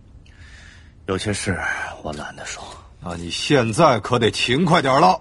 [1.07, 1.61] 有些事
[2.05, 2.63] 我懒得说。
[3.01, 5.21] 那你现在可得勤快点了。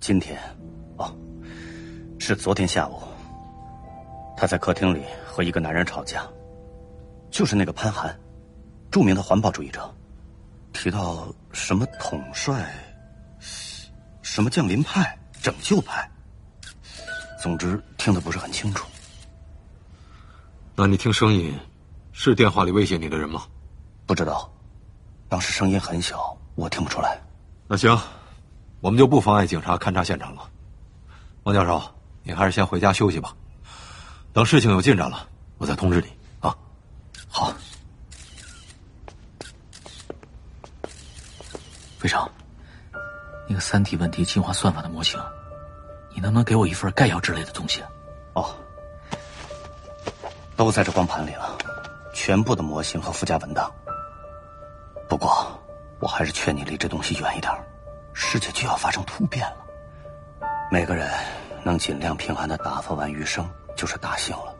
[0.00, 0.36] 今天，
[0.96, 1.14] 哦，
[2.18, 3.00] 是昨天下午，
[4.36, 6.26] 他在客厅里和一个男人吵架，
[7.30, 8.18] 就是那个潘寒，
[8.90, 9.94] 著名的环保主义者，
[10.72, 12.74] 提到什么统帅，
[14.22, 15.16] 什么降临派。
[15.42, 16.06] 拯救派，
[17.40, 18.86] 总之听得不是很清楚。
[20.76, 21.58] 那你听声音，
[22.12, 23.44] 是电话里威胁你的人吗？
[24.04, 24.52] 不知道，
[25.30, 27.18] 当时声音很小，我听不出来。
[27.66, 27.98] 那行，
[28.82, 30.42] 我们就不妨碍警察勘察现场了。
[31.44, 31.82] 王教授，
[32.22, 33.34] 你还是先回家休息吧。
[34.34, 35.26] 等事情有进展了，
[35.56, 36.19] 我再通知你啊。
[37.30, 37.54] 好。
[41.98, 42.30] 非常，
[43.48, 45.20] 那个三体问题进化算法的模型，
[46.14, 47.82] 你能不能给我一份概要之类的东西？
[48.32, 48.54] 哦，
[50.56, 51.58] 都在这光盘里了，
[52.14, 53.70] 全部的模型和附加文档。
[55.08, 55.46] 不过，
[55.98, 57.52] 我还是劝你离这东西远一点，
[58.14, 59.56] 世界就要发生突变了。
[60.70, 61.10] 每个人
[61.62, 64.54] 能尽量平安的打发完余生，就是大幸了。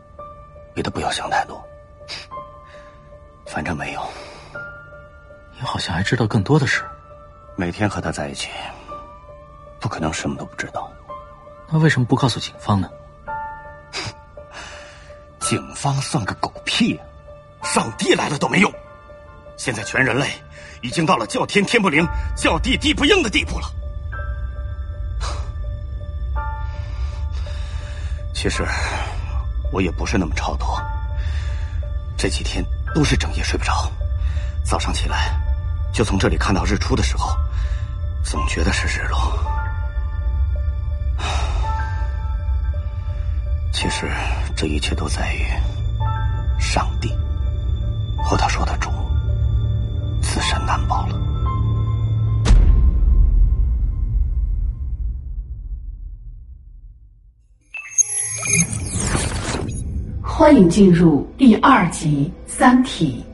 [0.75, 1.59] 别的不要想太多，
[3.51, 4.01] 反正没有。
[5.53, 6.83] 你好像还知道更多的事。
[7.57, 8.49] 每天和他在一起，
[9.77, 10.89] 不可能什么都不知道。
[11.69, 12.89] 那为什么不告诉警方呢？
[15.41, 16.97] 警方算个狗屁！
[17.61, 18.73] 上帝来了都没用。
[19.57, 20.27] 现在全人类
[20.81, 22.07] 已经到了叫天天不灵，
[22.37, 23.67] 叫地地不应的地步了。
[28.33, 28.65] 其实
[29.73, 30.81] 我也不是那么超脱，
[32.17, 33.91] 这几天都是整夜睡不着，
[34.63, 35.31] 早上起来
[35.93, 37.35] 就从这里看到日出的时候，
[38.23, 39.17] 总觉得是日落。
[43.73, 44.09] 其实
[44.55, 45.45] 这一切都在于
[46.59, 47.09] 上帝
[48.17, 48.89] 和他说的主。
[50.21, 51.19] 自身难保了。
[60.23, 62.31] 欢迎进入第二集
[62.61, 63.25] 《三体》。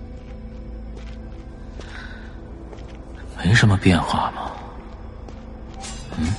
[3.46, 4.54] 没什么变化吗？
[6.18, 6.34] 嗯，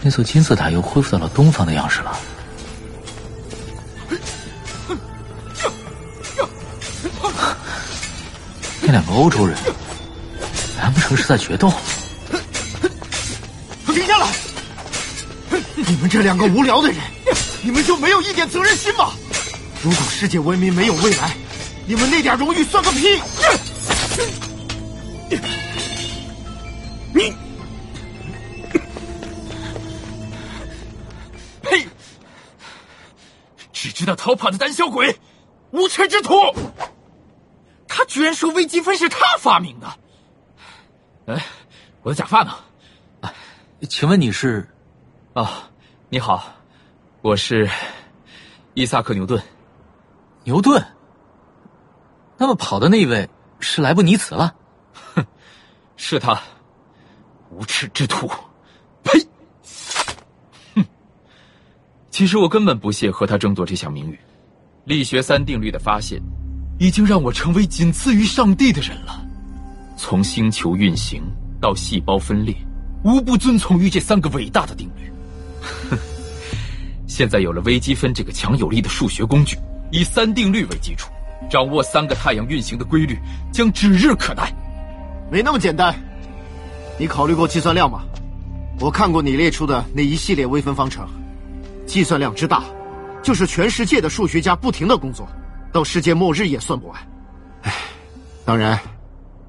[0.00, 2.18] 那座金字塔又恢复到了东方的样式了。
[8.80, 9.54] 那两个欧洲人，
[10.78, 11.70] 难不成是在决斗？
[13.88, 14.26] 停下来！
[15.86, 16.98] 你们这两个无聊的人，
[17.60, 19.10] 你们就没有一点责任心吗？
[19.82, 21.34] 如果世界文明没有未来，
[21.86, 23.18] 你们那点荣誉算个屁！
[27.14, 27.34] 你，
[31.62, 31.86] 呸！
[33.72, 35.18] 只知道逃跑的胆小鬼，
[35.70, 36.34] 无耻之徒！
[37.88, 39.96] 他居然说微积分是他发明的！
[41.26, 41.42] 哎，
[42.02, 42.54] 我的假发呢？
[43.88, 44.68] 请问你是？
[45.32, 45.70] 啊，
[46.10, 46.54] 你好，
[47.22, 47.70] 我是
[48.74, 49.42] 伊萨克·牛顿。
[50.50, 50.84] 牛顿？
[52.36, 53.28] 那么跑的那位
[53.60, 54.52] 是莱布尼茨了？
[55.14, 55.24] 哼，
[55.96, 56.36] 是他，
[57.50, 58.28] 无耻之徒！
[59.04, 59.20] 呸！
[60.74, 60.84] 哼，
[62.10, 64.18] 其实我根本不屑和他争夺这项名誉。
[64.86, 66.20] 力学三定律的发现。
[66.80, 69.22] 已经让我成为仅次于上帝的人了。
[69.98, 71.22] 从星球运行
[71.60, 72.56] 到细胞分裂，
[73.04, 75.12] 无不遵从于这三个伟大的定律。
[75.90, 75.98] 哼，
[77.06, 79.58] 现在有了微积分这个强有力的数学工具，
[79.90, 81.10] 以三定律为基础，
[81.50, 83.18] 掌握三个太阳运行的规律，
[83.52, 84.52] 将指日可待。
[85.30, 85.94] 没那么简单。
[86.98, 88.02] 你考虑过计算量吗？
[88.78, 91.06] 我看过你列出的那一系列微分方程，
[91.86, 92.64] 计算量之大，
[93.22, 95.28] 就是全世界的数学家不停的工作。
[95.72, 97.00] 到世界末日也算不完，
[97.62, 97.72] 唉，
[98.44, 98.78] 当然，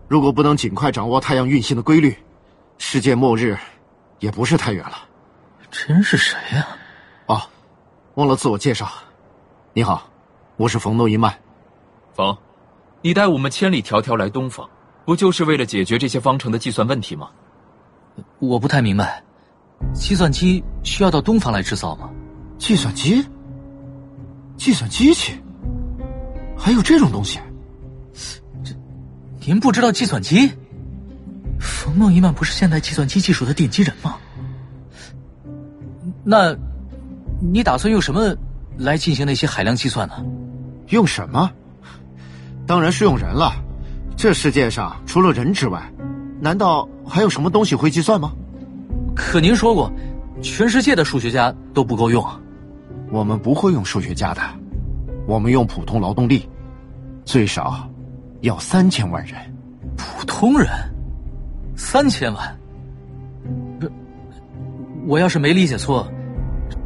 [0.07, 2.15] 如果不能尽快掌握太阳运行的规律，
[2.77, 3.57] 世界末日
[4.19, 4.97] 也不是太远了。
[5.71, 6.67] 这人是谁呀？
[7.27, 7.41] 哦，
[8.15, 8.91] 忘了自我介绍。
[9.73, 10.10] 你好，
[10.61, 11.33] 我是冯诺依曼。
[12.13, 12.37] 冯，
[13.01, 14.69] 你带我们千里迢迢来东方，
[15.05, 17.29] 不就是为了解决这些方程的计算问题吗？
[18.37, 19.23] 我不太明白，
[19.91, 22.11] 计算机需要到东方来制造吗？
[22.59, 23.25] 计算机？
[24.55, 25.33] 计算机器？
[26.55, 27.39] 还有这种东西？
[28.63, 28.75] 这，
[29.43, 30.47] 您不知道计算机？
[31.59, 34.15] 冯诺依曼不是现代计算机技术的奠基人吗？
[36.23, 36.55] 那，
[37.39, 38.35] 你打算用什么
[38.77, 40.23] 来进行那些海量计算呢？
[40.91, 41.49] 用什么？
[42.67, 43.53] 当然是用人了。
[44.15, 45.81] 这世界上除了人之外，
[46.39, 48.31] 难道还有什么东西会计算吗？
[49.15, 49.91] 可您说过，
[50.41, 52.23] 全世界的数学家都不够用。
[53.09, 54.41] 我们不会用数学家的。
[55.25, 56.47] 我们用普通劳动力，
[57.25, 57.89] 最少
[58.41, 59.35] 要三千万人。
[59.97, 60.67] 普通人，
[61.75, 62.59] 三千万。
[63.79, 63.89] 不，
[65.05, 66.07] 我要是没理解错，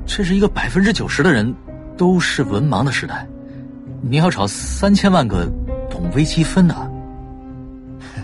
[0.05, 1.53] 这是一个百分之九十的人
[1.97, 3.27] 都是文盲的时代。
[4.07, 5.45] 你要找三千万个
[5.89, 6.91] 懂微积分的。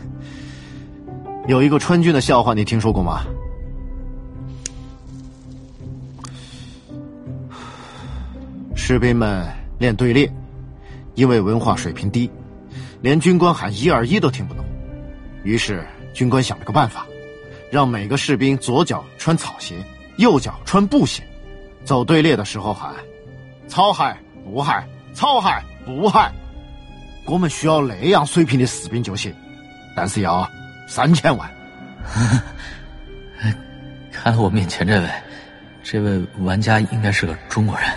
[1.48, 3.26] 有一个川军的笑话，你听说过吗？
[8.76, 9.46] 士兵们。
[9.80, 10.32] 练队列，
[11.16, 12.30] 因为文化水平低，
[13.02, 14.64] 连军官喊一二一都听不懂。
[15.44, 17.04] 于是军官想了个办法，
[17.72, 19.84] 让每个士兵左脚穿草鞋，
[20.18, 21.24] 右脚穿布鞋，
[21.84, 22.94] 走队列的时候喊
[23.68, 26.32] “操害不害，操害不害”。
[27.26, 29.34] 我们需要那样水平的士兵就行，
[29.96, 30.50] 但是要
[30.88, 31.50] 三千万。
[34.12, 35.10] 看了我面前这位，
[35.84, 37.90] 这位玩家应该是个中国人。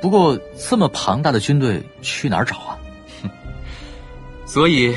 [0.00, 2.78] 不过这么庞大的军队去哪儿找啊？
[4.46, 4.96] 所以，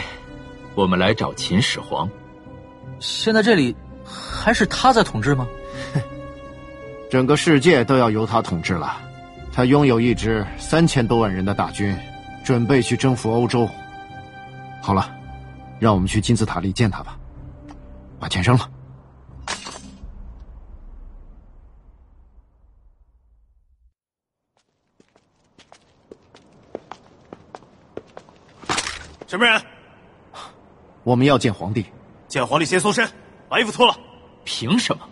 [0.74, 2.10] 我们来找秦始皇。
[3.00, 5.45] 现在这里还是他在统治吗？
[7.11, 8.98] 整个世界都要由他统治了。
[9.56, 11.98] 他拥有一支三千多万人的大军，
[12.43, 13.66] 准备去征服欧洲。
[14.82, 15.09] 好了，
[15.80, 17.17] 让我们去金字塔里见他吧。
[18.19, 18.69] 把钱扔了。
[29.25, 29.61] 什么人？
[31.06, 31.85] 我们要见皇帝。
[32.27, 33.09] 见皇帝先搜身，
[33.48, 33.98] 把衣服脱了。
[34.43, 35.08] 凭什么？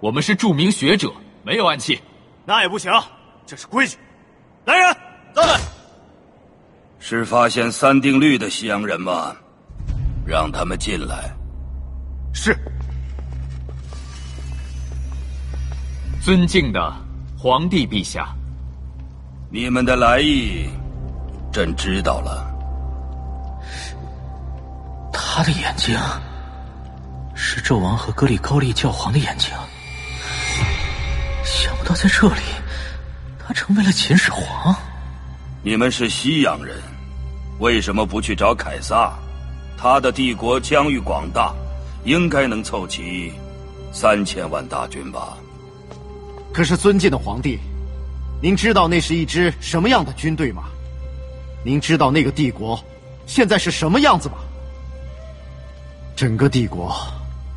[0.00, 1.12] 我们是著名学者，
[1.44, 2.02] 没有暗器。
[2.44, 2.90] 那也不行，
[3.46, 3.96] 这是规矩。
[4.64, 4.96] 来人，
[5.34, 5.42] 在。
[6.98, 9.36] 是发现三定律的西洋人吗？
[10.26, 11.32] 让他们进来。
[12.34, 12.58] 是。
[16.20, 16.92] 尊敬的
[17.38, 18.34] 皇帝陛下，
[19.48, 20.68] 你们的来意，
[21.52, 22.52] 朕知道了。
[25.12, 25.96] 他的眼睛
[27.36, 29.50] 是纣王和格里高利教皇的眼睛，
[31.44, 32.42] 想不到在这里，
[33.46, 34.74] 他成为了秦始皇。
[35.62, 36.82] 你们是西洋人，
[37.60, 39.12] 为什么不去找凯撒？
[39.78, 41.54] 他的帝国疆域广大，
[42.04, 43.32] 应该能凑齐
[43.92, 45.36] 三千万大军吧？
[46.52, 47.60] 可是，尊敬的皇帝，
[48.42, 50.64] 您知道那是一支什么样的军队吗？
[51.64, 52.82] 您知道那个帝国
[53.26, 54.38] 现在是什么样子吗？
[56.16, 56.96] 整个帝国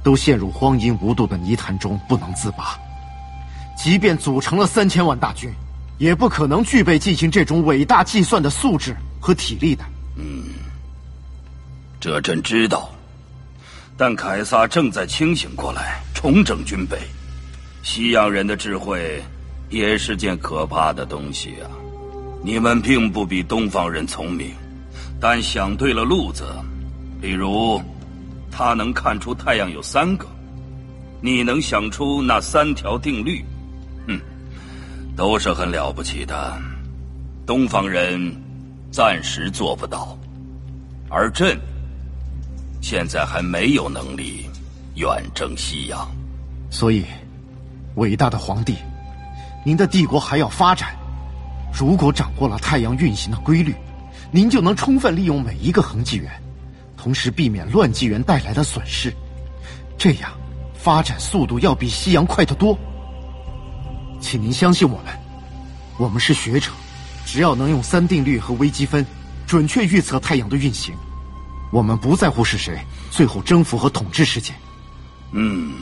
[0.03, 2.77] 都陷入荒淫无度的泥潭中不能自拔，
[3.75, 5.51] 即便组成了三千万大军，
[5.99, 9.83] 也不可能具备进行这种伟大计算的素质和体力的。
[10.15, 10.45] 嗯，
[11.99, 12.89] 这朕知道，
[13.95, 16.97] 但凯撒正在清醒过来，重整军备。
[17.83, 19.23] 西洋人的智慧
[19.69, 21.69] 也是件可怕的东西啊！
[22.43, 24.51] 你们并不比东方人聪明，
[25.21, 26.45] 但想对了路子，
[27.21, 27.79] 比如。
[28.51, 30.27] 他能看出太阳有三个，
[31.21, 33.45] 你能想出那三条定律，
[35.19, 36.57] 都是很了不起的。
[37.45, 38.33] 东方人
[38.89, 40.17] 暂时做不到，
[41.09, 41.59] 而朕
[42.79, 44.49] 现在还没有能力
[44.95, 46.09] 远征西洋。
[46.71, 47.03] 所以，
[47.95, 48.77] 伟大的皇帝，
[49.65, 50.95] 您的帝国还要发展。
[51.73, 53.75] 如果掌握了太阳运行的规律，
[54.31, 56.31] 您就能充分利用每一个恒纪元。
[56.95, 59.13] 同时避免乱纪元带来的损失，
[59.97, 60.31] 这样
[60.73, 62.79] 发展速度要比西洋快得多。
[64.21, 65.05] 请您相信我们，
[65.97, 66.71] 我们是学者，
[67.25, 69.05] 只要能用三定律和微积分
[69.47, 70.93] 准确预测太阳的运行，
[71.71, 74.53] 我们不在乎是谁最后征服和统治世界。
[75.31, 75.73] 嗯，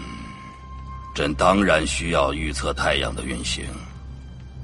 [1.14, 3.66] 朕当然需要预测太阳的运行，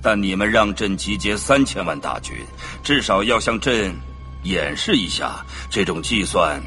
[0.01, 2.35] 但你们让朕集结三千万大军，
[2.83, 3.93] 至少要向朕。
[4.43, 5.37] 演示一下
[5.69, 6.61] 这种计算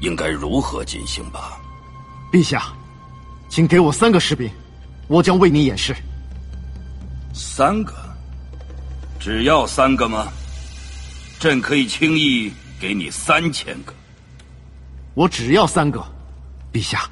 [0.00, 1.58] 应该如何进行吧，
[2.30, 2.64] 陛下，
[3.48, 4.50] 请给我三个士兵，
[5.08, 5.96] 我将为你演示。
[7.38, 7.92] 三个？
[9.20, 10.26] 只要三个吗？
[11.38, 12.50] 朕可以轻易
[12.80, 13.92] 给你三千个。
[15.12, 16.02] 我只要三个，
[16.72, 17.02] 陛下。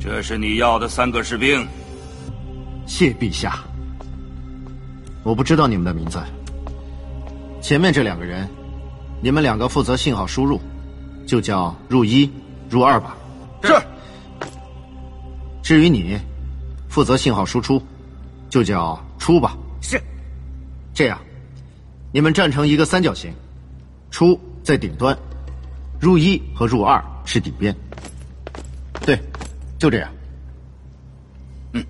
[0.00, 1.64] 这是你要的三个士兵。
[2.84, 3.60] 谢陛下。
[5.22, 6.20] 我不知道你们的名字。
[7.60, 8.48] 前面这两个人，
[9.20, 10.60] 你们两个负责信号输入，
[11.26, 12.30] 就叫入一、
[12.70, 13.16] 入二吧。
[13.62, 13.74] 是。
[15.62, 16.18] 至于你，
[16.88, 17.82] 负责信号输出，
[18.48, 19.56] 就叫出吧。
[19.80, 20.00] 是。
[20.94, 21.18] 这样，
[22.12, 23.32] 你们站成一个三角形，
[24.10, 25.16] 出在顶端，
[26.00, 27.74] 入一和入二是底边。
[29.00, 29.18] 对。
[29.78, 30.10] 就这样。
[31.72, 31.84] 嗯，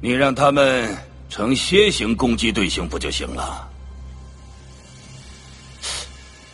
[0.00, 0.88] 你让他们
[1.28, 3.68] 成楔形攻击队形不就行了？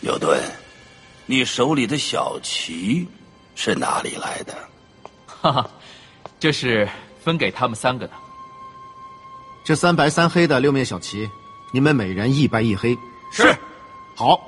[0.01, 0.41] 牛顿，
[1.27, 3.07] 你手里的小旗
[3.57, 4.57] 是哪里来的？
[5.27, 5.71] 哈哈，
[6.39, 6.89] 这是
[7.23, 8.13] 分给他们三个的。
[9.65, 11.29] 这三白三黑的六面小旗，
[11.73, 12.97] 你们每人一白一黑。
[13.33, 13.57] 是。
[14.15, 14.41] 好，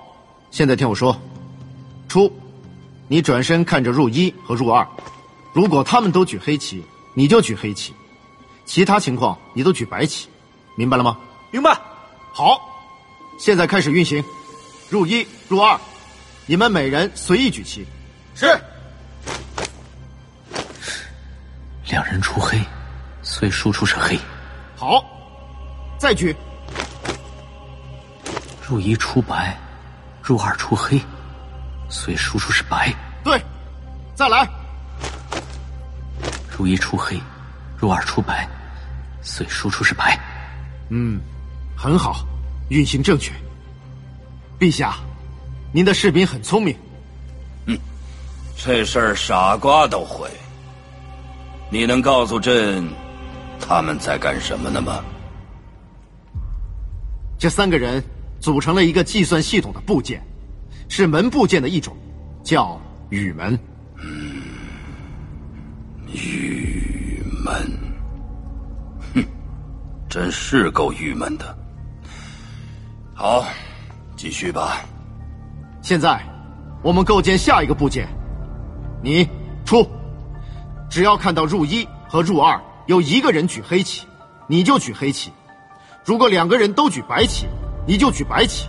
[0.50, 1.20] 现在听我说，
[2.08, 2.32] 出，
[3.08, 4.86] 你转身看着入一和入二。
[5.52, 7.92] 如果他们都举黑旗，你就举黑旗；
[8.64, 10.28] 其他情况你都举白旗，
[10.76, 11.18] 明白了吗？
[11.50, 11.76] 明白。
[12.32, 12.60] 好，
[13.36, 14.24] 现在开始运行。
[14.90, 15.78] 入一，入二，
[16.46, 17.86] 你们每人随意举旗。
[18.34, 18.60] 是。
[21.86, 22.58] 两人出黑，
[23.22, 24.18] 所以输出是黑。
[24.76, 25.04] 好，
[25.96, 26.34] 再举。
[28.68, 29.56] 入一出白，
[30.24, 31.00] 入二出黑，
[31.88, 32.92] 所以输出是白。
[33.22, 33.40] 对，
[34.16, 34.48] 再来。
[36.50, 37.16] 入一出黑，
[37.78, 38.48] 入二出白，
[39.22, 40.18] 所以输出是白。
[40.88, 41.20] 嗯，
[41.76, 42.26] 很好，
[42.70, 43.32] 运行正确。
[44.60, 44.94] 陛下，
[45.72, 46.76] 您的士兵很聪明。
[47.64, 47.76] 嗯，
[48.56, 50.28] 这事儿傻瓜都会。
[51.70, 52.86] 你能告诉朕，
[53.58, 55.02] 他们在干什么呢吗？
[57.38, 58.04] 这三个人。
[58.38, 60.18] 组成了一个计算系统的部件，
[60.88, 61.94] 是门部件的一种，
[62.42, 62.80] 叫
[63.10, 63.52] 雨门。
[63.98, 64.40] 嗯，
[66.14, 67.54] 雨门。
[69.12, 69.22] 哼，
[70.08, 71.54] 真是够郁闷的。
[73.14, 73.44] 好，
[74.20, 74.84] 继续吧。
[75.80, 76.20] 现在，
[76.82, 78.06] 我们构建下一个部件。
[79.02, 79.26] 你
[79.64, 79.82] 出，
[80.90, 84.06] 只要看到入一和入二有一个人举黑旗，
[84.46, 85.30] 你就举黑旗；
[86.04, 87.46] 如果两个人都举白旗。
[87.86, 88.68] 你就举白旗，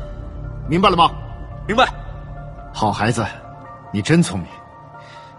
[0.69, 1.11] 明白了吗？
[1.67, 1.85] 明白。
[2.73, 3.25] 好孩子，
[3.91, 4.47] 你真聪明。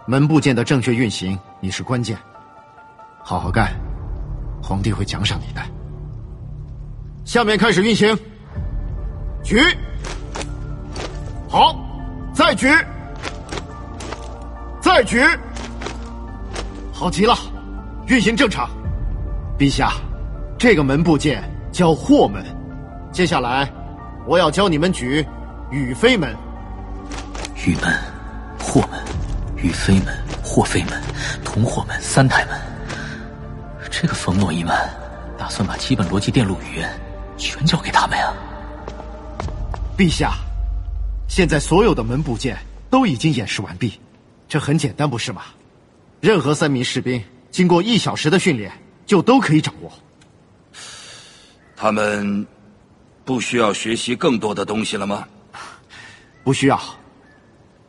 [0.05, 2.15] 门部件的正确运行，你是关键。
[3.23, 3.73] 好好干，
[4.61, 5.61] 皇帝会奖赏你的。
[7.25, 8.15] 下面开始运行。
[9.43, 9.59] 举。
[11.53, 11.75] 好，
[12.33, 12.67] 再举。
[14.81, 15.23] 再举。
[16.91, 17.35] 好极了，
[18.07, 18.67] 运行正常。
[19.55, 19.91] 陛下，
[20.57, 22.43] 这个门部件叫祸门。
[23.11, 23.71] 接下来，
[24.25, 25.23] 我要教你们举
[25.69, 26.35] 宇飞门。
[27.67, 27.95] 宇门、
[28.59, 28.99] 祸门、
[29.55, 30.07] 宇飞门、
[30.43, 30.99] 祸飞门、
[31.45, 32.59] 同祸门三台门。
[33.91, 34.89] 这个冯诺依曼
[35.37, 36.89] 打算把基本逻辑电路语言
[37.37, 38.33] 全交给他们呀？
[39.95, 40.33] 陛下，
[41.35, 42.55] 现在所有的门部件
[42.91, 43.99] 都已经演示完毕，
[44.47, 45.41] 这很简单，不是吗？
[46.21, 48.71] 任何三名士兵经过一小时的训练，
[49.07, 49.91] 就都可以掌握。
[51.75, 52.45] 他们。
[53.25, 55.27] 不需要学习更多的东西了吗？
[56.43, 56.79] 不需要。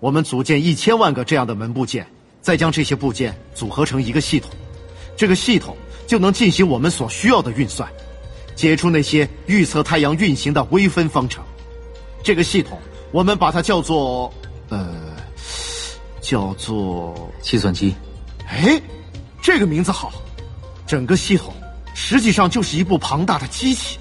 [0.00, 2.06] 我们组建一千万个这样的门部件，
[2.40, 4.50] 再将这些部件组合成一个系统，
[5.18, 7.86] 这个系统就能进行我们所需要的运算，
[8.54, 11.44] 解出那些预测太阳运行的微分方程。
[12.22, 12.78] 这个系统
[13.14, 14.28] 我们把它叫做……
[14.70, 14.92] 呃，
[16.20, 17.94] 叫做计算机。
[18.48, 18.82] 哎，
[19.40, 20.12] 这个名字好。
[20.84, 21.54] 整个系统
[21.94, 24.00] 实际上就是一部庞大的机器。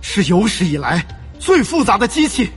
[0.00, 1.04] 是有史以来
[1.40, 2.48] 最复杂的机器。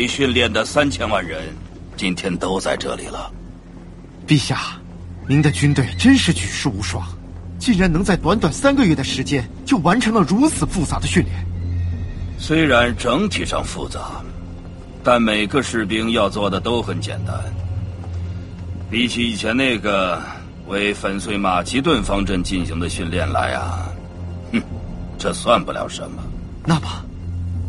[0.00, 1.42] 你训练的三千万人，
[1.94, 3.30] 今天都在这里了。
[4.26, 4.80] 陛下，
[5.28, 7.06] 您的军队真是举世无双，
[7.58, 11.46] 竟然能在短短三个月的时间就完成了如此复杂的训练。
[12.38, 14.22] 虽然整体上复杂，
[15.04, 17.38] 但每个士兵要做的都很简单。
[18.90, 20.22] 比起以前那个
[20.66, 23.86] 为粉碎马其顿方阵进行的训练来啊，
[24.50, 24.62] 哼，
[25.18, 26.22] 这算不了什么。
[26.64, 26.88] 那么，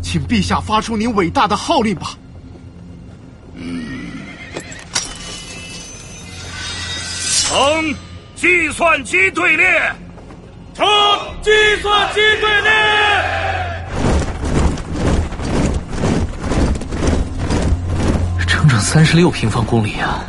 [0.01, 2.17] 请陛下发出您伟大的号令吧。
[7.43, 7.95] 成
[8.35, 9.93] 计算机队列，
[10.73, 10.85] 成
[11.41, 12.71] 计算机队列。
[18.47, 20.23] 整整三十六平方公里啊！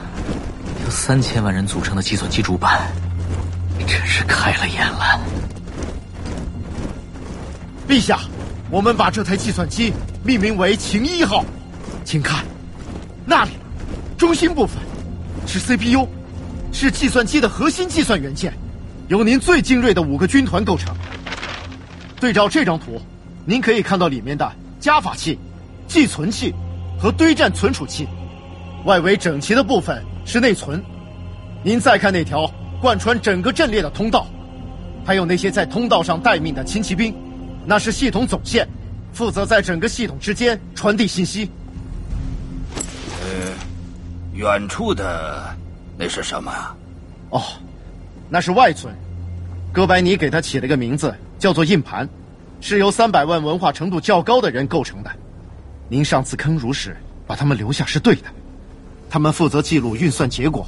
[0.85, 2.93] 由三千万人组成的计算机主板，
[3.87, 5.21] 真是开了眼了。
[7.89, 8.19] 陛下，
[8.73, 9.93] 我们把这台计算机
[10.25, 11.45] 命名为“秦一号”，
[12.07, 12.43] 请看，
[13.27, 13.51] 那里，
[14.17, 14.79] 中心部分
[15.47, 16.09] 是 CPU。
[16.73, 18.51] 是计算机的核心计算元件，
[19.09, 20.97] 由您最精锐的五个军团构成。
[22.19, 22.99] 对照这张图，
[23.45, 25.39] 您可以看到里面的加法器、
[25.87, 26.55] 寄存器
[26.99, 28.09] 和堆栈存储器。
[28.87, 30.83] 外围整齐的部分是内存。
[31.63, 34.27] 您再看那条贯穿整个阵列的通道，
[35.05, 37.15] 还有那些在通道上待命的轻骑兵，
[37.65, 38.67] 那是系统总线，
[39.13, 41.49] 负责在整个系统之间传递信息。
[43.23, 43.53] 呃，
[44.35, 45.55] 远处的。
[45.99, 46.75] 那是什么啊？
[47.31, 47.43] 哦，
[48.29, 48.93] 那是外存。
[49.73, 52.09] 哥白尼给它起了个名字，叫做硬盘，
[52.61, 55.11] 是由三百万文化程度较高的人构成的。
[55.89, 58.25] 您上次坑儒时把他们留下是对的，
[59.09, 60.67] 他们负责记录运算结果，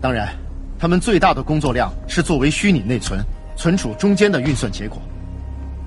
[0.00, 0.36] 当然，
[0.78, 3.20] 他们最大的工作量是作为虚拟内存，
[3.56, 5.00] 存储中间的运算结果。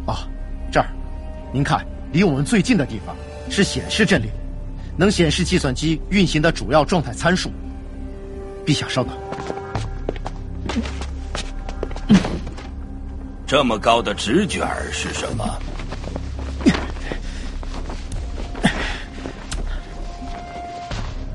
[0.05, 0.17] 哦，
[0.71, 0.87] 这儿，
[1.53, 3.15] 您看，离我们最近的地方
[3.49, 4.31] 是显示阵列，
[4.97, 7.51] 能显示计算机运行的主要状态参数。
[8.65, 9.13] 陛下稍等。
[13.47, 15.45] 这么高的直卷是什么？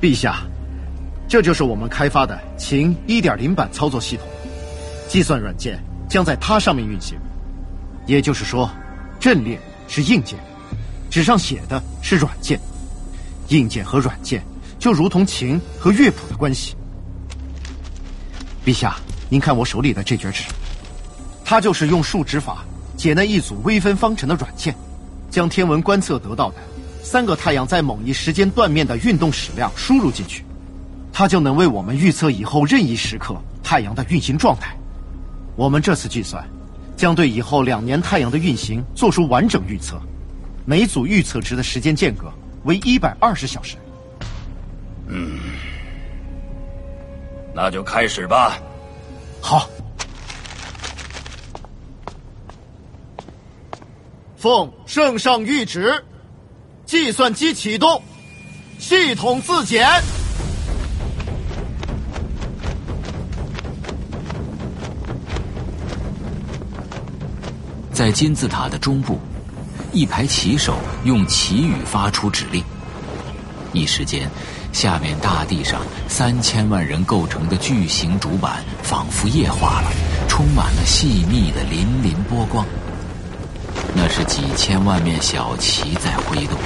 [0.01, 0.43] 陛下，
[1.29, 4.27] 这就是我们开发的秦1.0版操作系统，
[5.09, 5.79] 计算软件
[6.09, 7.19] 将在它上面运行。
[8.07, 8.71] 也就是说，
[9.21, 10.39] 阵列是硬件，
[11.11, 12.59] 纸上写的是软件，
[13.49, 14.43] 硬件和软件
[14.79, 16.75] 就如同琴和乐谱的关系。
[18.65, 18.97] 陛下，
[19.29, 20.45] 您看我手里的这卷纸，
[21.45, 22.65] 它就是用数值法
[22.97, 24.75] 解那一组微分方程的软件，
[25.31, 26.57] 将天文观测得到的。
[27.03, 30.45] 三个太阳在某一时间断面的运动矢量输入进去，
[31.13, 34.77] 它就能为我们预测以后任意时刻太阳的运行状态。
[35.55, 36.45] 我们这次计算，
[36.97, 40.01] 将对以后两年太阳的运行做出完整预测，
[40.65, 42.33] 每组预测值的时间间隔
[42.65, 43.77] 为一百二十小时。
[45.07, 45.39] 嗯，
[47.55, 48.59] 那就开始吧。
[49.41, 49.69] 好，
[54.37, 56.03] 奉圣上谕旨。
[56.87, 58.01] 计算机启动，
[58.79, 59.85] 系统自检。
[67.97, 69.19] 在金字塔的中部，
[69.91, 72.63] 一排旗手用旗语发出指令。
[73.73, 74.29] 一时间，
[74.71, 79.91] 下面大地上三千万人构成的巨型主板仿佛液化了，
[80.29, 82.67] 充满了细密的粼粼波光。
[83.95, 86.59] 那是几千万面小旗在挥动，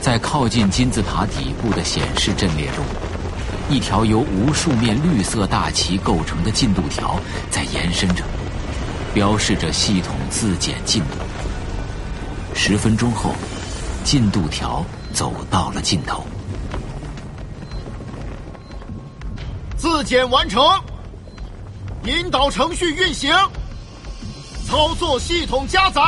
[0.00, 2.84] 在靠近金字塔底部的显示阵列中，
[3.70, 7.20] 一条由无数面绿色大旗构成的进度条
[7.52, 8.24] 在延伸着，
[9.18, 11.16] 标示着系统自检进度。
[12.54, 13.34] 十分钟后，
[14.04, 16.24] 进度条走到了尽头，
[19.76, 20.62] 自检完成，
[22.04, 23.34] 引导程序运行。
[24.68, 26.00] 操作系统加载。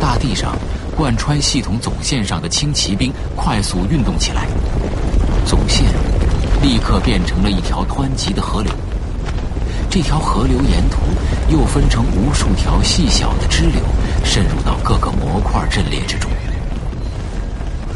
[0.00, 0.56] 大地上，
[0.96, 4.46] 贯穿系统总线上的轻骑兵快速运动起来，
[5.44, 5.84] 总线
[6.62, 8.72] 立刻变成了一条湍急的河流。
[9.90, 10.98] 这条河流沿途
[11.50, 13.80] 又分成无数条细小的支流，
[14.24, 16.30] 渗入到各个模块阵列之中。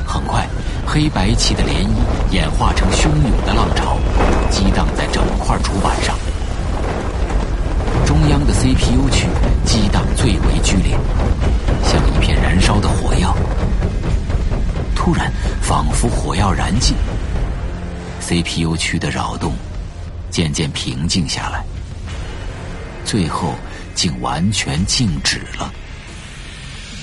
[0.06, 0.46] 很快。
[0.90, 3.98] 黑白气的涟漪演化成汹涌的浪潮，
[4.50, 6.16] 激荡在整块主板上。
[8.06, 9.26] 中央的 CPU 区
[9.66, 10.96] 激荡最为剧烈，
[11.88, 13.34] 像一片燃烧的火药。
[14.94, 16.94] 突然，仿佛火药燃尽
[18.20, 19.54] ，CPU 区的扰动
[20.28, 21.64] 渐渐平静下来，
[23.06, 23.54] 最后
[23.94, 25.72] 竟完全静止了。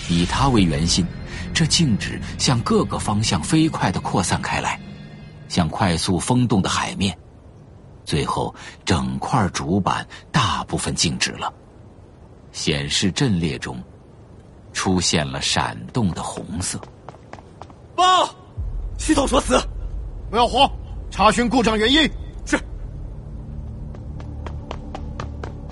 [0.07, 1.05] 以它为圆心。
[1.51, 4.77] 这静止向各个方向飞快的扩散开来，
[5.47, 7.17] 像快速风动的海面，
[8.03, 11.51] 最后整块主板大部分静止了。
[12.51, 13.81] 显示阵列中
[14.75, 16.77] 出现了闪动的红色。
[17.95, 18.29] 报，
[18.99, 19.57] 系统锁死，
[20.29, 20.69] 不要慌，
[21.09, 22.07] 查询故障原因。
[22.45, 22.59] 是。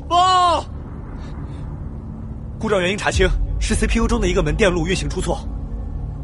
[0.07, 0.63] 报，
[2.57, 3.27] 故障原因查清，
[3.59, 5.37] 是 CPU 中的一个门电路运行出错。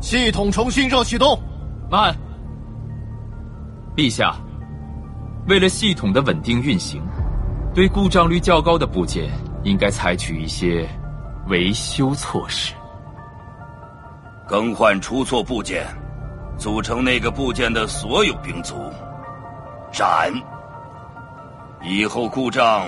[0.02, 1.38] 系统重新热启动。
[1.92, 2.16] 慢，
[3.96, 4.34] 陛下，
[5.48, 7.04] 为了系统的稳定运行，
[7.74, 9.30] 对故障率较高的部件
[9.64, 10.88] 应该采取一些
[11.50, 12.74] 维修措施。
[14.48, 15.86] 更换出错部件，
[16.58, 18.76] 组成那个部件的所有兵卒，
[19.92, 20.32] 斩。
[21.84, 22.88] 以后故障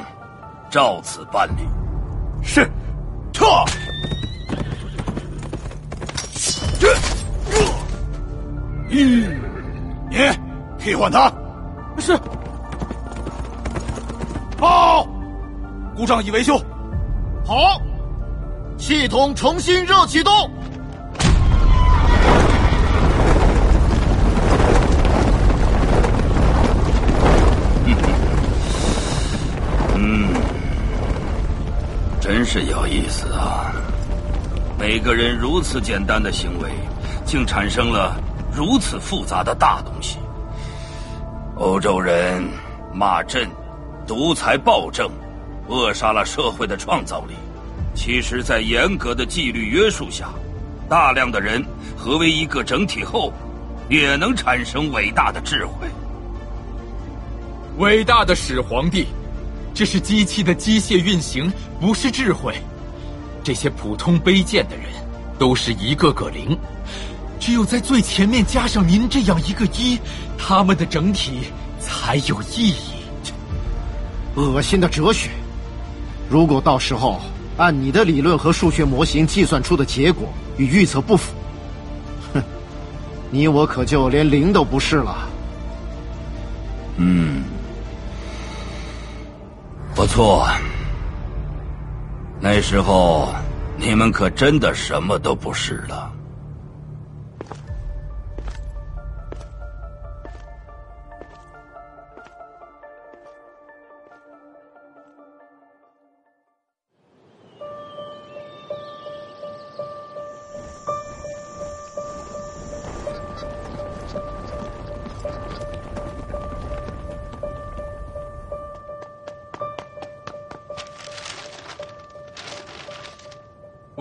[0.70, 1.64] 照此办理。
[2.44, 2.70] 是，
[3.32, 3.46] 撤。
[8.90, 9.40] 嗯，
[10.10, 10.18] 你
[10.78, 11.32] 替换他。
[12.00, 12.18] 是。
[14.58, 15.08] 报，
[15.96, 16.58] 故障已维修。
[17.46, 17.80] 好，
[18.82, 20.34] 系统重新热启动。
[29.95, 30.34] 嗯，
[32.19, 33.72] 真是有意思啊！
[34.80, 36.72] 每个人如此简单的行为，
[37.24, 38.19] 竟产生了。
[38.51, 40.18] 如此复杂的大东西，
[41.56, 42.43] 欧洲人
[42.92, 43.48] 骂朕
[44.08, 45.08] 独裁暴政，
[45.68, 47.35] 扼杀了社会的创造力。
[47.94, 50.30] 其实，在严格的纪律约束下，
[50.90, 51.64] 大量的人
[51.95, 53.32] 合为一个整体后，
[53.90, 55.88] 也能产生伟大的智慧。
[57.78, 59.08] 伟大的始皇帝，
[59.74, 62.56] 这是机器的机械运行，不是智慧。
[63.44, 64.86] 这些普通卑贱的人，
[65.38, 66.58] 都是一个个零。
[67.40, 70.00] 只有在最前面加上您这样一个一，
[70.38, 71.42] 他们的整体
[71.80, 73.02] 才有意义。
[74.36, 75.30] 恶心的哲学！
[76.30, 77.20] 如果到时候
[77.58, 81.34] 按你的理论和数学模型计算出的结果与预测不符，
[82.34, 82.42] 哼，
[83.30, 85.30] 你我可就连零都不是了。
[86.98, 87.44] 嗯，
[89.94, 90.48] 不错。
[92.40, 93.34] 那时候
[93.78, 96.12] 你们可真的什么都不是了。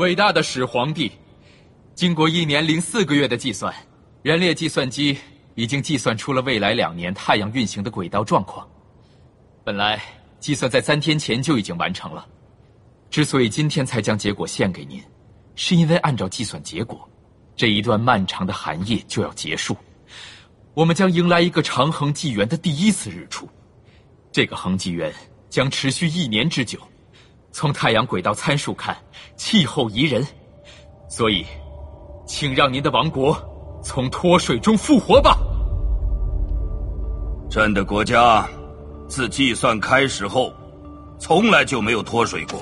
[0.00, 1.12] 伟大的始皇帝，
[1.94, 3.70] 经过一年零四个月的计算，
[4.22, 5.14] 人列计算机
[5.56, 8.66] 已经计算出了未来两年太阳运行的轨道状况。
[9.62, 10.00] 本来
[10.38, 12.26] 计算在三天前就已经完成了，
[13.10, 15.02] 之所以今天才将结果献给您，
[15.54, 17.06] 是因为按照计算结果，
[17.54, 19.76] 这一段漫长的寒夜就要结束，
[20.72, 23.46] 我们将迎来一个长恒纪元的第一次日出。
[24.32, 25.12] 这个恒纪元
[25.50, 26.78] 将持续一年之久。
[27.52, 28.96] 从太阳轨道参数看，
[29.42, 30.22] 气候宜人，
[31.08, 31.46] 所以，
[32.26, 33.34] 请让您的王国
[33.82, 35.34] 从脱水中复活吧。
[37.48, 38.46] 朕的国家
[39.08, 40.52] 自计算开始后，
[41.18, 42.60] 从来就没有脱水过。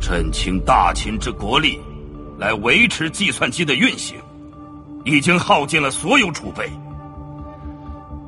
[0.00, 1.78] 朕倾大秦之国力
[2.36, 4.18] 来维持计算机的运行，
[5.04, 6.68] 已经耗尽了所有储备。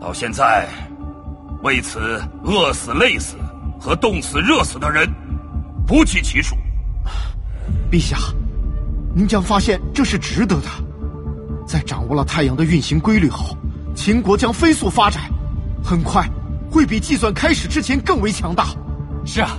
[0.01, 0.69] 到现在，
[1.65, 1.99] 为此
[2.45, 3.37] 饿死、累死。
[3.81, 5.09] 和冻死、热死的人
[5.85, 6.57] 不计其数。
[7.91, 8.17] 陛下，
[9.15, 10.69] 您将发现这是值得的。
[11.67, 13.57] 在掌握了太阳的运行规律后，
[13.95, 15.23] 秦国将飞速发展，
[15.85, 16.27] 很快
[16.71, 18.69] 会比计算开始之前更为强大。
[19.27, 19.51] 是啊，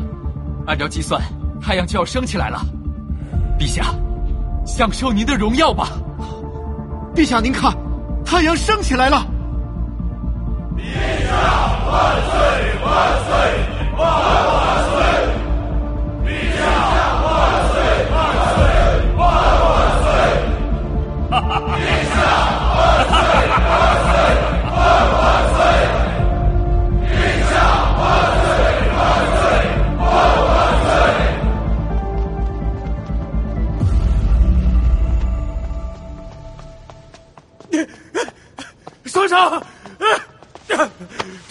[0.66, 1.22] 按照计算，
[1.62, 2.66] 太阳就要升起来了。
[3.60, 3.94] 陛下，
[4.66, 5.90] 享受您的荣耀吧。
[7.14, 7.72] 陛下，您看，
[8.26, 9.26] 太阳升起来了。
[10.78, 10.82] 陛
[11.28, 11.34] 下
[11.92, 12.40] 万岁
[12.84, 13.59] 万岁！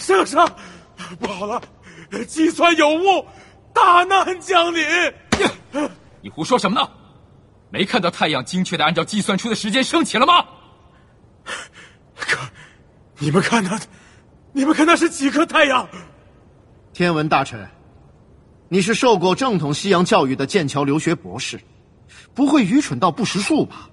[0.09, 0.51] 圣上，
[1.19, 1.61] 不好了！
[2.27, 3.23] 计算有误，
[3.71, 4.83] 大难降临！
[6.19, 6.89] 你胡说什么呢？
[7.69, 10.43] 没看到太阳精确的按照计算出的时间升起了吗？
[12.15, 12.39] 可，
[13.19, 13.79] 你们看那，
[14.51, 15.87] 你们看那是几颗太阳？
[16.91, 17.69] 天文大臣，
[18.67, 21.61] 你是受过正统西洋教育的剑桥留学博士，
[22.33, 23.87] 不会愚蠢到不识数吧？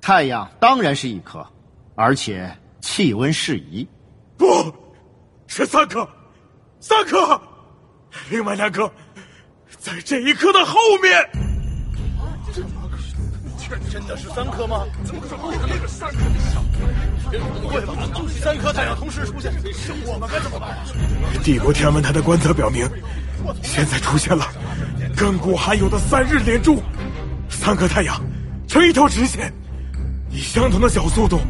[0.00, 1.44] 太阳当然是一颗，
[1.96, 3.84] 而且气温适宜。
[4.36, 4.46] 不，
[5.48, 6.08] 是三颗。
[6.78, 7.40] 三颗，
[8.30, 8.88] 另外两颗
[9.80, 11.28] 在这一颗的后面。
[13.68, 14.86] 这真的是三颗吗？
[15.04, 15.88] 怎么可能？
[15.88, 16.16] 三颗
[16.54, 16.62] 小
[17.60, 17.92] 不会吧？
[18.40, 19.52] 三颗太阳同时出现，
[20.06, 20.78] 我们该怎么办？
[21.42, 22.88] 帝国天文台的观测表明，
[23.62, 24.46] 现在出现了
[25.16, 26.80] 亘古罕有的三日连珠，
[27.50, 28.18] 三颗太阳
[28.66, 29.52] 成一条直线，
[30.30, 31.40] 以相同的小速度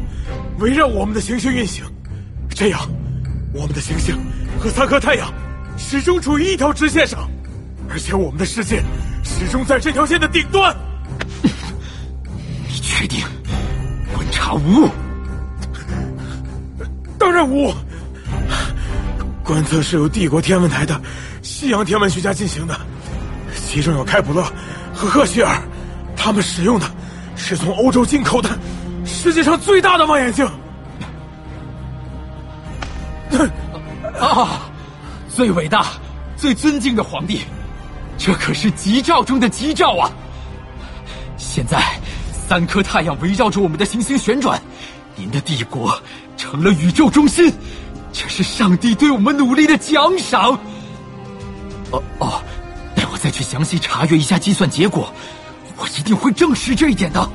[0.57, 1.85] 围绕我们的行星运行，
[2.49, 2.81] 这样
[3.53, 4.15] 我们的行星。
[4.59, 5.33] 和三颗太阳
[5.77, 7.29] 始终处于一条直线上，
[7.89, 8.83] 而且我们的世界
[9.23, 10.75] 始终在这条线的顶端。
[12.67, 13.25] 你确定
[14.13, 14.89] 观察无误？
[17.17, 17.73] 当然无误。
[19.43, 20.99] 观测是由帝国天文台的
[21.41, 22.77] 西洋天文学家进行的，
[23.65, 24.43] 其中有开普勒
[24.93, 25.57] 和赫歇尔，
[26.15, 26.85] 他们使用的
[27.35, 28.49] 是从欧洲进口的
[29.05, 30.45] 世界上最大的望远镜。
[34.19, 34.69] 啊！
[35.29, 35.85] 最伟大、
[36.35, 37.41] 最尊敬的皇帝，
[38.17, 40.11] 这可是吉兆中的吉兆啊！
[41.37, 41.81] 现在，
[42.47, 44.61] 三颗太阳围绕着我们的行星旋转，
[45.15, 45.97] 您的帝国
[46.35, 47.53] 成了宇宙中心，
[48.11, 50.59] 这是上帝对我们努力的奖赏。
[51.91, 52.41] 哦哦，
[52.95, 55.13] 待我再去详细查阅一下计算结果，
[55.77, 57.29] 我一定会证实这一点的。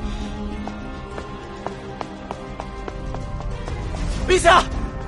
[4.27, 4.63] 陛下，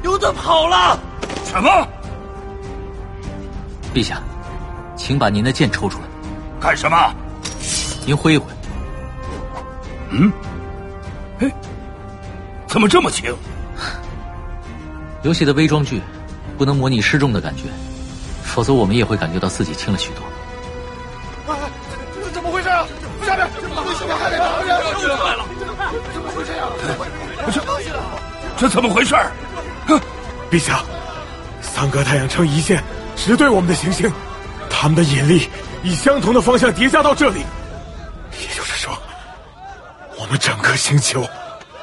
[0.07, 0.97] 有的跑了！
[1.43, 1.85] 什么？
[3.93, 4.23] 陛下，
[4.95, 6.05] 请把您的剑抽出来。
[6.61, 7.13] 干什么？
[8.05, 8.45] 您挥一挥。
[10.11, 10.31] 嗯？
[11.39, 11.51] 哎，
[12.67, 13.35] 怎么这么轻？
[15.23, 16.01] 游戏的微装具
[16.57, 17.63] 不能模拟失重的感觉，
[18.45, 21.53] 否则我们也会感觉到自己轻了许多。
[21.53, 21.59] 哎，
[22.15, 22.87] 这怎么回事啊？
[23.25, 23.45] 下面
[23.85, 24.69] 为什么还得打人？
[25.01, 25.43] 又来了！
[26.13, 26.63] 怎么回事呀？
[27.51, 27.59] 这
[28.57, 29.13] 这怎么回事？
[30.49, 30.81] 陛下，
[31.61, 32.81] 三个太阳成一线
[33.15, 34.09] 直对我们的行星，
[34.69, 35.49] 他们的引力
[35.83, 37.39] 以相同的方向叠加到这里，
[38.31, 38.97] 也就是说，
[40.17, 41.27] 我们整个星球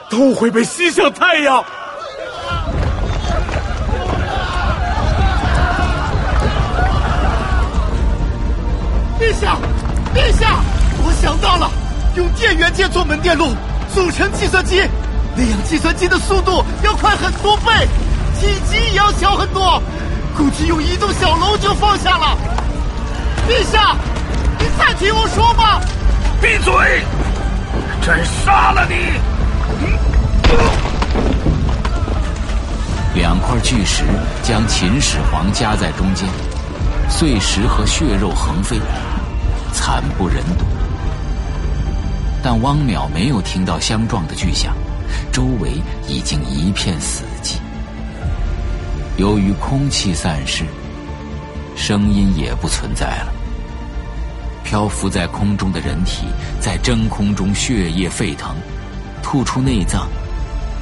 [0.09, 1.63] 都会被吸向太阳。
[9.21, 9.57] 陛下，
[10.15, 10.61] 陛下，
[11.05, 11.71] 我想到了，
[12.17, 13.55] 用电源键做门电路，
[13.95, 14.83] 组成计算机，
[15.37, 17.87] 那样计算机的速度要快很多倍，
[18.44, 19.83] 体积也要小很多，
[20.37, 22.37] 估计有一栋小楼就放下了。
[23.49, 23.97] 陛下，
[24.59, 25.81] 你再听我说吧。
[26.43, 26.75] 闭嘴！
[28.03, 28.94] 朕杀了你！
[33.15, 34.05] 两块巨石
[34.43, 36.28] 将秦始皇夹在中间，
[37.09, 38.78] 碎石和血肉横飞，
[39.73, 40.67] 惨不忍睹。
[42.43, 44.75] 但汪淼没有听到相撞的巨响，
[45.33, 47.55] 周围已经一片死寂。
[49.17, 50.65] 由于空气散失，
[51.77, 53.33] 声音也不存在了。
[54.65, 56.27] 漂浮在空中的人体
[56.61, 58.57] 在真空中血液沸腾，
[59.23, 60.09] 吐出内脏，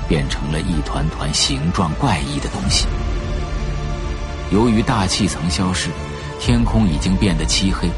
[0.09, 2.87] 变成了一团团形状怪异的东西。
[4.51, 5.91] 由于大气层消失，
[6.41, 7.91] 天空已经变得漆黑，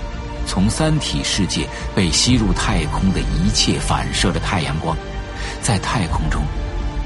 [0.48, 4.96] 从三体世界被吸入太空的一切反射的太阳光，
[5.62, 6.42] 在太空中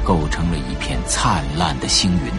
[0.03, 2.33] 构成了一片灿烂的星云。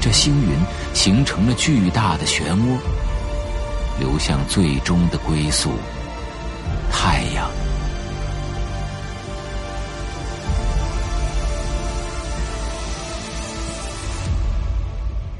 [0.00, 0.50] 这星云
[0.94, 2.78] 形成了巨大的漩涡。
[4.00, 5.70] 流向最终的归宿——
[6.90, 7.50] 太阳。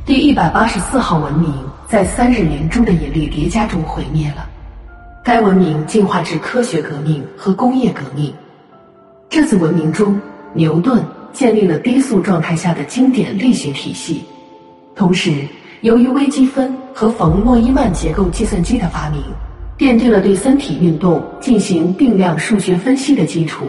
[0.04, 1.54] 第一百八十四号文明
[1.86, 4.48] 在三日连珠的引力叠加中毁灭了。
[5.22, 8.34] 该文明进化至科学革命和工业革命。
[9.28, 10.18] 这次文明中，
[10.54, 14.24] 牛顿建立了低速状态下的经典力学体系，
[14.98, 15.32] 同时。
[15.82, 19.22] 由于微积分和冯诺依曼结构计算机的发明，
[19.78, 23.64] 奠定了对三体运动进行定量数学分析的基础。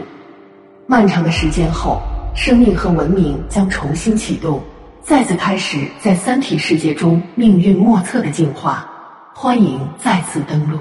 [0.87, 2.01] 漫长的时间后，
[2.35, 4.59] 生命和文明将重新启动，
[5.03, 8.89] 再次开始在三体世界中命运莫测的进化。
[9.35, 10.79] 欢迎再次登录。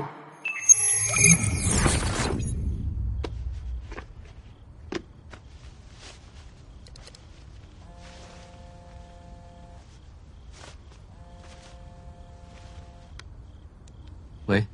[14.46, 14.66] 喂，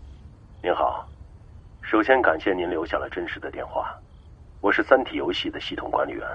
[0.65, 1.07] 您好，
[1.83, 3.95] 首先感谢您留下了真实的电话，
[4.63, 6.27] 我是三体游戏的系统管理员。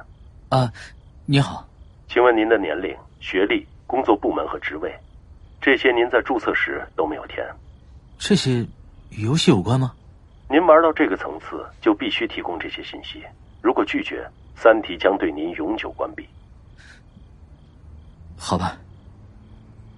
[0.50, 0.72] 啊，
[1.26, 1.68] 你好，
[2.08, 4.96] 请问您的年龄、学历、工作部门和职位，
[5.60, 7.44] 这些您在注册时都没有填。
[8.20, 8.60] 这些
[9.10, 9.96] 与游戏有关吗？
[10.48, 13.24] 您玩到这个层次就必须提供这些信息，
[13.64, 16.24] 如果拒绝，三体将对您永久关闭。
[18.38, 18.78] 好吧，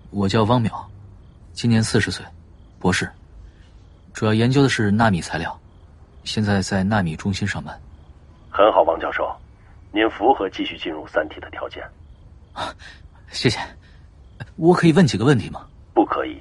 [0.09, 0.85] 我叫汪淼，
[1.51, 2.25] 今年四十岁，
[2.79, 3.11] 博士。
[4.13, 5.59] 主要研究的是纳米材料，
[6.23, 7.79] 现在在纳米中心上班。
[8.49, 9.33] 很好，王教授，
[9.91, 11.81] 您符合继续进入三体的条件。
[12.53, 12.73] 啊，
[13.31, 13.59] 谢谢。
[14.57, 15.65] 我可以问几个问题吗？
[15.93, 16.37] 不可以。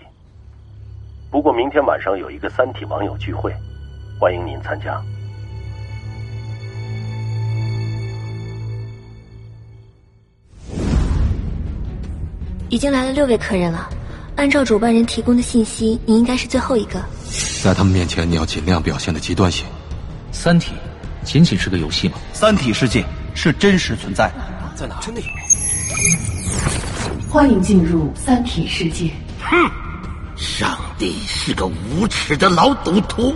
[1.30, 3.54] 不过明天晚上有一个三体网友聚会，
[4.20, 5.00] 欢迎您参加。
[12.68, 13.88] 已经来了六位客人了，
[14.36, 17.00] 按照主办人提供的信息，你应该是最后一个。
[17.62, 19.64] 在他们面前，你要尽量表现的极端些。
[20.32, 20.72] 三体
[21.24, 22.14] 仅仅是个游戏吗？
[22.32, 24.36] 三体世界是真实存在的，
[24.74, 24.98] 在哪？
[25.00, 25.26] 真的有。
[27.28, 29.10] 欢迎进入三体世界。
[29.40, 29.56] 哼，
[30.36, 33.34] 上帝是个无耻的老赌徒，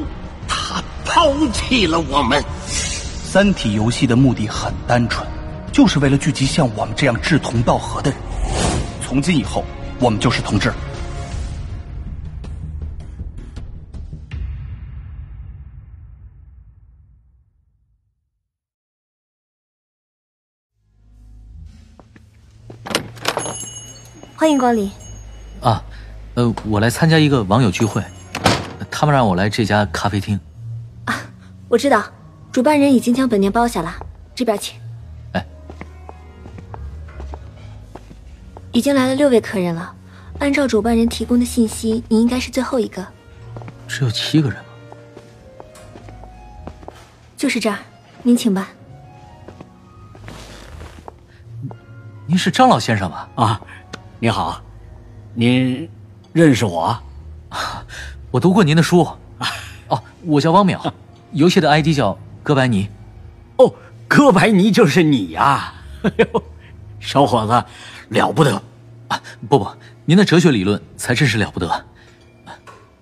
[0.48, 2.42] 他抛弃了我们。
[2.66, 5.26] 三体游戏的目的很单纯，
[5.72, 8.18] 就是为了聚集像我们这样志同道合的人。
[9.06, 9.64] 从今以后，
[10.00, 10.72] 我们就是同志。
[24.44, 24.90] 欢迎光临。
[25.62, 25.82] 啊，
[26.34, 28.04] 呃，我来参加一个网友聚会。
[28.90, 30.38] 他们让我来这家咖啡厅。
[31.06, 31.16] 啊
[31.66, 32.04] 我知道，
[32.52, 33.96] 主办人已经将本店包下了，
[34.34, 34.78] 这边请。
[35.32, 35.46] 哎，
[38.70, 39.94] 已经来了六位客人了，
[40.40, 43.02] 按照主办人提供的信息，你应该是最后一个。
[43.88, 44.64] 只有七个人吗？
[47.34, 47.78] 就是这儿，
[48.22, 48.68] 您请吧。
[52.26, 53.28] 您是张老先生吧？
[53.36, 53.60] 啊，
[54.24, 54.58] 你好，
[55.34, 55.86] 您
[56.32, 56.98] 认识我？
[58.30, 59.06] 我读过您的书。
[59.88, 60.90] 哦，我叫汪淼，
[61.32, 62.88] 游戏的 ID 叫哥白尼。
[63.58, 63.74] 哦，
[64.08, 65.74] 哥白尼就是你呀！
[66.04, 66.42] 哎呦，
[67.00, 67.62] 小伙子，
[68.08, 68.62] 了不得！
[69.08, 69.70] 啊，不不，
[70.06, 71.84] 您的哲学理论才真是了不得。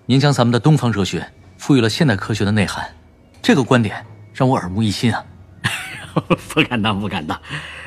[0.05, 2.85] 您将咱们的东方哲学赋予了现代科学的内涵，
[3.41, 5.23] 这个观点让我耳目一新啊！
[6.53, 7.39] 不敢当，不敢当。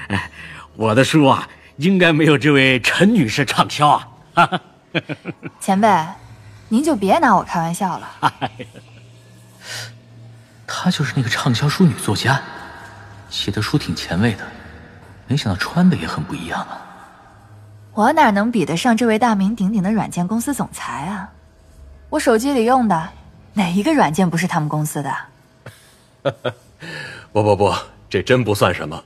[0.09, 0.31] 哎，
[0.75, 3.89] 我的书啊，应该没有这位陈女士畅销
[4.35, 4.61] 啊！
[5.61, 5.89] 前辈，
[6.69, 8.11] 您就别拿我开玩笑了。
[10.67, 12.41] 她就是那个畅销书女作家，
[13.29, 14.45] 写的书挺前卫的，
[15.27, 16.83] 没想到穿的也很不一样啊！
[17.93, 21.31] 我哪能比得上这位大名鼎鼎的软件公司总裁啊？
[22.09, 23.09] 我手机里用的
[23.53, 25.15] 哪一个软件不是他们公司的？
[27.33, 27.75] 不不不，
[28.09, 29.03] 这真不算什么。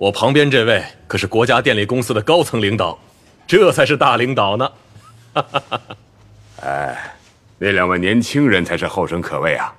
[0.00, 2.98] 我旁边这位可是国家电力公司的高层领导，
[3.46, 4.72] 这才是大领导呢。
[6.64, 7.14] 哎，
[7.58, 9.70] 那两位年轻人才是后生可畏啊！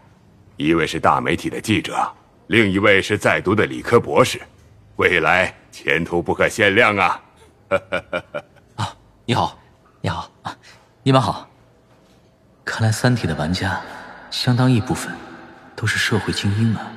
[0.58, 2.08] 一位是大媒体的记者，
[2.48, 4.40] 另一位是在读的理科博士，
[4.98, 7.22] 未来前途不可限量啊！
[8.78, 9.60] 啊，你好，
[10.02, 10.56] 你好啊，
[11.02, 11.50] 你们好。
[12.64, 13.82] 看来《三体》的玩家，
[14.30, 15.12] 相当一部分
[15.76, 16.91] 都是社会精英啊！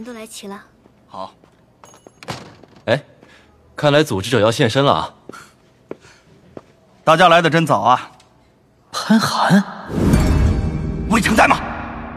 [0.00, 0.58] 人都来齐了，
[1.06, 1.34] 好。
[2.86, 2.98] 哎，
[3.76, 5.14] 看来组织者要现身了啊！
[7.04, 8.10] 大家来的真早啊！
[8.90, 9.62] 潘寒，
[11.10, 11.58] 魏成在吗？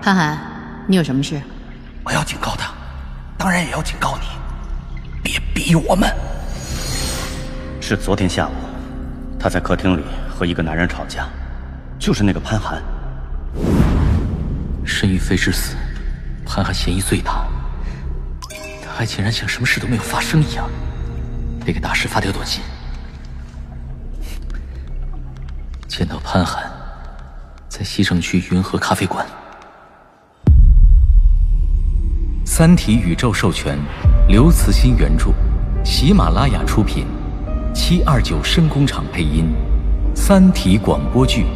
[0.01, 0.39] 潘寒，
[0.87, 1.41] 你有什么事？
[2.05, 2.71] 我要警告他，
[3.37, 4.27] 当然也要警告你，
[5.21, 6.09] 别逼我们。
[7.81, 8.53] 是昨天下午。
[9.37, 11.27] 他在客厅里和一个男人吵架，
[11.99, 12.81] 就是那个潘寒。
[14.85, 15.75] 申玉飞之死，
[16.45, 17.62] 潘寒嫌疑最大，他
[18.95, 20.69] 还竟然像什么事都没有发生一样，
[21.65, 22.61] 得给大师发条短信。
[25.87, 26.63] 见到潘寒，
[27.67, 29.25] 在西城区云和咖啡馆。
[32.45, 33.79] 《三体》宇宙授权，
[34.27, 35.33] 刘慈欣原著，
[35.83, 37.07] 喜马拉雅出品。
[37.73, 39.51] 七二九声工厂配音，
[40.15, 41.47] 《三体》广播剧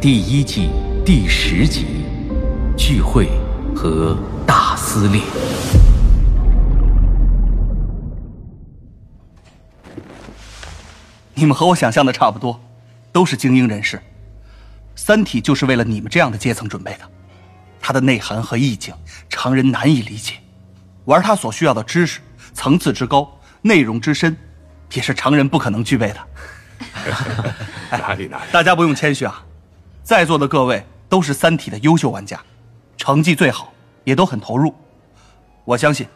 [0.00, 0.68] 第一季
[1.06, 2.04] 第十集
[2.76, 3.28] 《聚会》
[3.76, 5.22] 和大撕裂。
[11.40, 12.60] 你们和我想象的差不多，
[13.12, 13.96] 都是精英人士。
[14.94, 17.10] 《三体》就是为了你们这样的阶层准备的，
[17.80, 18.94] 它的内涵和意境
[19.30, 20.34] 常人难以理解，
[21.06, 22.20] 玩它所需要的知识
[22.52, 24.36] 层次之高，内容之深。
[24.92, 26.20] 也是常人不可能具备的。
[27.90, 28.50] 哪里哪里？
[28.52, 29.42] 大家不用谦虚啊，
[30.02, 32.38] 在座的各位都是《三体》的优秀玩家，
[32.98, 33.72] 成绩最好，
[34.04, 34.74] 也都很投入。
[35.64, 36.04] 我相信，《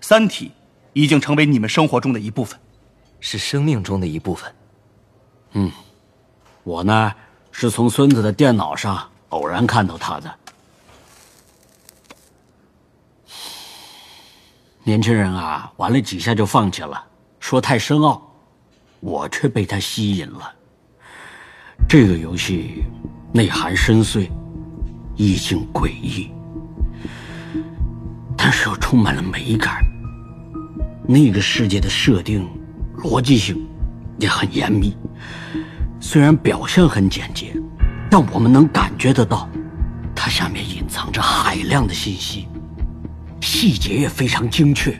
[0.00, 0.46] 三体》
[0.94, 2.58] 已经成为你们生活中的一部分，
[3.20, 4.50] 是生命中的一部分。
[5.52, 5.70] 嗯，
[6.64, 7.12] 我呢
[7.50, 10.34] 是从孙子的电脑上偶然看到他的。
[14.84, 17.04] 年轻人啊，玩了几下就放弃了。
[17.38, 18.20] 说太深奥，
[19.00, 20.52] 我却被他吸引了。
[21.88, 22.84] 这个游戏
[23.32, 24.30] 内涵深邃，
[25.16, 26.30] 意境诡异，
[28.36, 29.84] 但是又充满了美感。
[31.06, 32.48] 那个世界的设定
[32.96, 33.68] 逻辑性
[34.18, 34.96] 也很严密，
[36.00, 37.52] 虽然表现很简洁，
[38.10, 39.48] 但我们能感觉得到，
[40.14, 42.48] 它下面隐藏着海量的信息，
[43.40, 44.96] 细节也非常精确。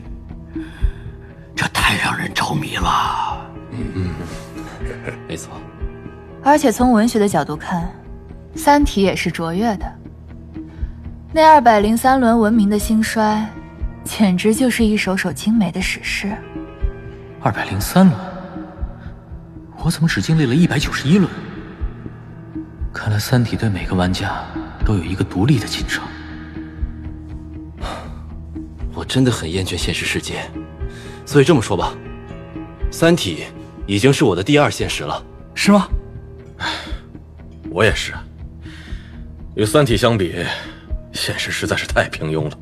[1.55, 3.47] 这太让人着迷了。
[3.71, 4.09] 嗯嗯，
[5.27, 5.53] 没错。
[6.43, 7.83] 而且从文学的角度看，
[8.57, 9.85] 《三体》也是卓越的。
[11.31, 13.47] 那二百零三轮文明的兴衰，
[14.03, 16.35] 简直就是一首首精美的史诗。
[17.41, 18.19] 二百零三轮，
[19.83, 21.29] 我怎么只经历了一百九十一轮？
[22.93, 24.45] 看来《三体》对每个玩家
[24.85, 26.01] 都有一个独立的进程。
[28.93, 30.49] 我真的很厌倦现实世界。
[31.25, 31.93] 所以这么说吧，
[32.93, 33.43] 《三体》
[33.85, 35.21] 已经是我的第二现实了，
[35.53, 35.85] 是吗？
[36.59, 36.69] 唉，
[37.69, 38.13] 我也是。
[39.55, 40.45] 与《三体》相比，
[41.11, 42.57] 现实实在是太平庸了，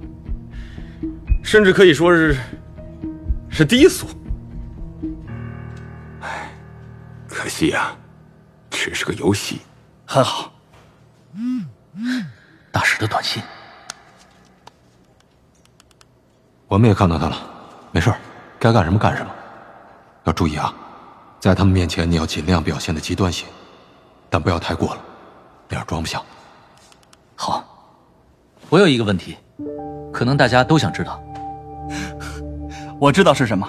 [1.44, 2.36] 甚至可以说是
[3.48, 4.08] 是低俗。
[7.42, 7.92] 可惜呀，
[8.70, 9.62] 只是个游戏。
[10.06, 10.52] 很好。
[12.72, 13.42] 大使的短信，
[16.68, 17.36] 我们也看到他了。
[17.92, 18.14] 没事
[18.60, 19.32] 该干什么干什么。
[20.26, 20.72] 要注意啊，
[21.40, 23.48] 在他们面前你要尽量表现的极端些，
[24.30, 25.02] 但不要太过了，
[25.68, 26.22] 那样装不下。
[27.36, 27.66] 好，
[28.70, 29.36] 我有一个问题，
[30.14, 31.20] 可能大家都想知道。
[33.00, 33.68] 我知道是什么，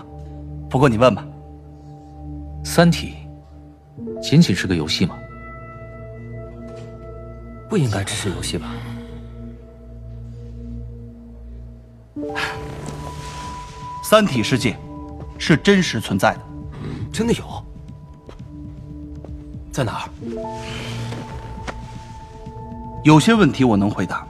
[0.68, 1.24] 不过你问吧。
[2.68, 3.16] 《三体》
[4.22, 5.18] 仅仅是个游戏吗？
[7.68, 8.72] 不应该只是游戏吧？
[14.04, 14.76] 三体世界
[15.38, 16.40] 是真实存在的，
[17.12, 17.44] 真的有？
[19.72, 20.08] 在哪儿？
[23.02, 24.24] 有些问题我能回答，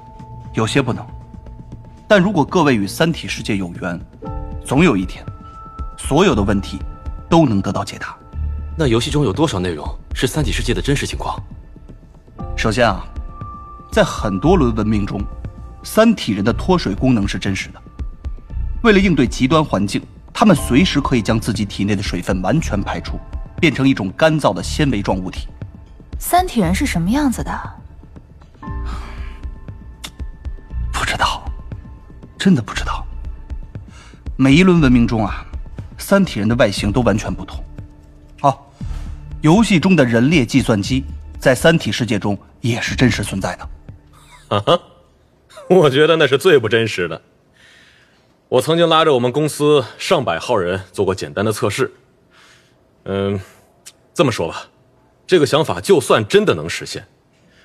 [0.55, 1.05] 有些不能。
[2.09, 4.01] 但如果各位与三体世界有缘，
[4.65, 5.25] 总有一天，
[5.99, 6.79] 所有的问题
[7.29, 8.17] 都能得到解答。
[8.77, 11.39] 那游戏中有多少内容是三体世界的真实情况？
[12.57, 13.05] 首先啊，
[13.93, 15.21] 在很多轮文明中，
[15.83, 17.83] 三体人的脱水功能是真实的。
[18.83, 23.21] 为了应对极端环境，他们随时可以将自己体内的水分完全排出，
[23.61, 25.49] 变成一种干燥的纤维状物体。
[26.19, 27.53] 三体人是什么样子的？
[30.93, 31.45] 不知道，
[32.39, 33.07] 真的不知道。
[34.37, 35.45] 每一轮文明中啊，
[35.99, 37.63] 三体人的外形都完全不同。
[39.43, 41.05] 哦，游戏中的人列计算机
[41.39, 43.69] 在三体世界中也是真实存在的。
[44.49, 44.81] 啊哈，
[45.69, 47.21] 我觉得那是最不真实的。
[48.49, 51.93] 我曾经拉着我们公司上百号人做过简单的测试。
[53.05, 53.41] 嗯，
[54.15, 54.67] 这么说吧，
[55.27, 57.05] 这个想法就算真的能实现，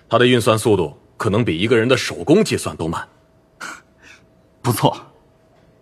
[0.10, 3.08] 它的运算速度可能比一个人的手工计算都慢。
[4.64, 4.98] 不错，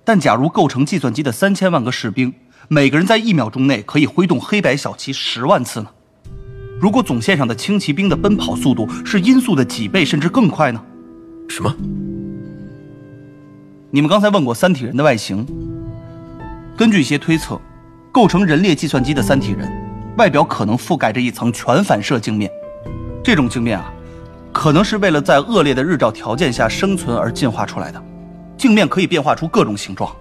[0.04, 2.34] 但假如构成计算机的三千万个士兵，
[2.68, 5.88] 每个人在一秒钟内可以挥动黑白小旗十万次呢？
[6.82, 10.82] 如果总线上的轻骑兵的奔跑速度是音速的几倍甚至更快呢？
[11.48, 11.76] 什么？
[13.92, 15.46] 你们刚才问过三体人的外形，
[16.76, 17.60] 根据一些推测，
[18.12, 19.72] 构成人类计算机的三体人，
[20.18, 22.50] 外表可能覆盖着一层全反射镜面。
[23.24, 23.94] 这种镜面啊，
[24.52, 28.04] 可能是为了在恶劣的日照条件下生存而进化出来的。
[28.58, 30.14] 镜面可以变化出各种形状，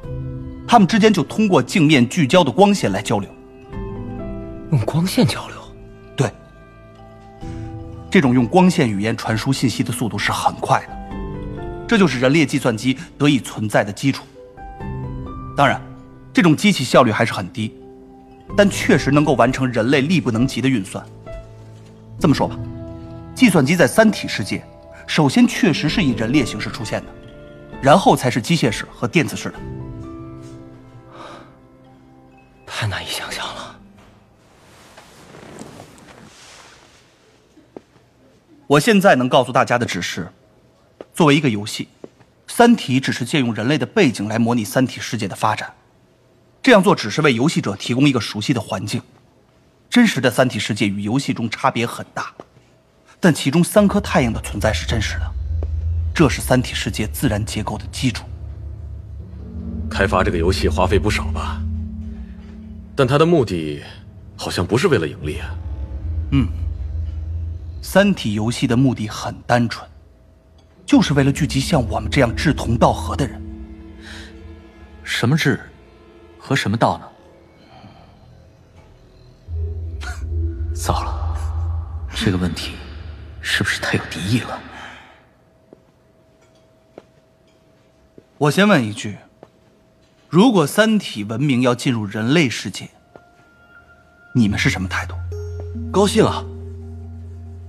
[0.66, 3.30] 它们之间就通过镜面聚焦的光线来交流。
[4.72, 5.56] 用光线交流？
[6.16, 6.30] 对，
[8.10, 10.94] 这种用光线语言传输信息的速度是很快的。
[11.86, 14.24] 这就是人类计算机得以存在的基础。
[15.56, 15.80] 当然，
[16.32, 17.72] 这种机器效率还是很低，
[18.56, 21.04] 但确实能够完成人类力不能及的运算。
[22.18, 22.58] 这么说吧，
[23.34, 24.64] 计算机在三体世界，
[25.06, 27.06] 首先确实是以人列形式出现的，
[27.82, 29.54] 然后才是机械式和电子式的。
[32.66, 33.80] 太难以想象了。
[38.66, 40.28] 我现在能告诉大家的只是。
[41.12, 41.88] 作为一个游戏，
[42.48, 45.72] 《三体》只是借用人类的背景来模拟三体世界的发展。
[46.60, 49.00] 这样做只是为游戏者提供一个熟悉的环境。
[49.88, 52.34] 真实的三体世界与游戏中差别很大，
[53.20, 55.32] 但其中三颗太阳的存在是真实的，
[56.12, 58.24] 这是三体世界自然结构的基础。
[59.88, 61.62] 开发这个游戏花费不少吧？
[62.96, 63.82] 但他的目的
[64.36, 65.54] 好像不是为了盈利啊。
[66.32, 66.48] 嗯，
[67.82, 69.88] 三体游戏的目的很单纯。
[70.86, 73.40] 就是为了聚集像我们这样志同道合的人。
[75.02, 75.58] 什么志，
[76.38, 77.08] 和什么道呢？
[80.76, 81.36] 糟了，
[82.14, 82.72] 这个问题
[83.40, 84.60] 是不是太有敌意了？
[88.36, 89.16] 我先问一句：
[90.34, 92.88] 如果三体文明要进入人类世界，
[94.34, 95.14] 你们是什么态度？
[95.92, 96.44] 高兴啊！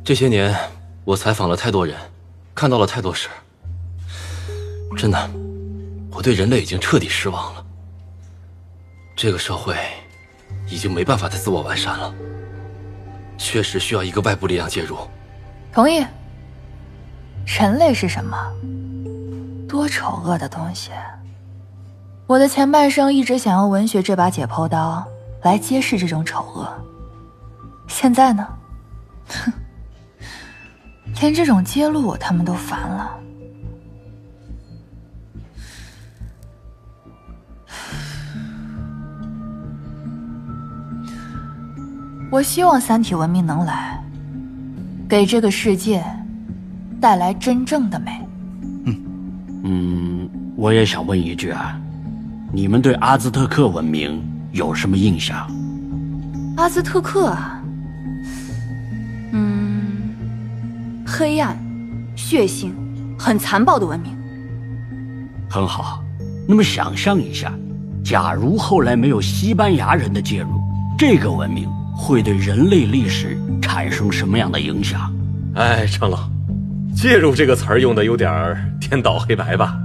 [0.03, 0.51] 这些年
[1.03, 1.95] 我采访了太多人。
[2.55, 3.29] 看到了太多事，
[4.97, 5.29] 真的，
[6.09, 7.63] 我对人类已经彻底失望了。
[9.15, 9.75] 这个社会
[10.67, 12.11] 已经没办法再自我完善了，
[13.37, 14.97] 确实需要一个外部力量介入。
[15.71, 16.03] 同意。
[17.45, 18.35] 人类是什么？
[19.69, 20.89] 多丑恶的东西！
[22.27, 25.05] 我的前半生一直想用文学这把解剖刀
[25.43, 26.67] 来揭示这种丑恶，
[27.87, 28.47] 现在呢？
[29.27, 29.53] 哼。
[31.21, 33.11] 连这种揭露他们都烦了。
[42.31, 44.03] 我希望三体文明能来，
[45.07, 46.03] 给这个世界
[46.99, 48.27] 带来真正的美。
[48.85, 49.05] 嗯
[49.63, 51.79] 嗯，我也想问一句啊，
[52.55, 54.23] 你们对阿兹特克文明
[54.53, 55.45] 有什么印象？
[56.55, 57.61] 阿兹特克啊，
[59.33, 59.81] 嗯。
[61.05, 61.57] 黑暗、
[62.15, 62.71] 血腥、
[63.19, 64.15] 很残暴的文明。
[65.49, 66.01] 很好，
[66.47, 67.51] 那么想象一下，
[68.05, 70.47] 假如后来没有西班牙人的介入，
[70.97, 75.13] 这个文明会对人类历史产生什么样的影响？
[75.55, 76.19] 哎，长老，
[76.95, 79.77] 介入这个词儿用的有点颠倒黑白吧？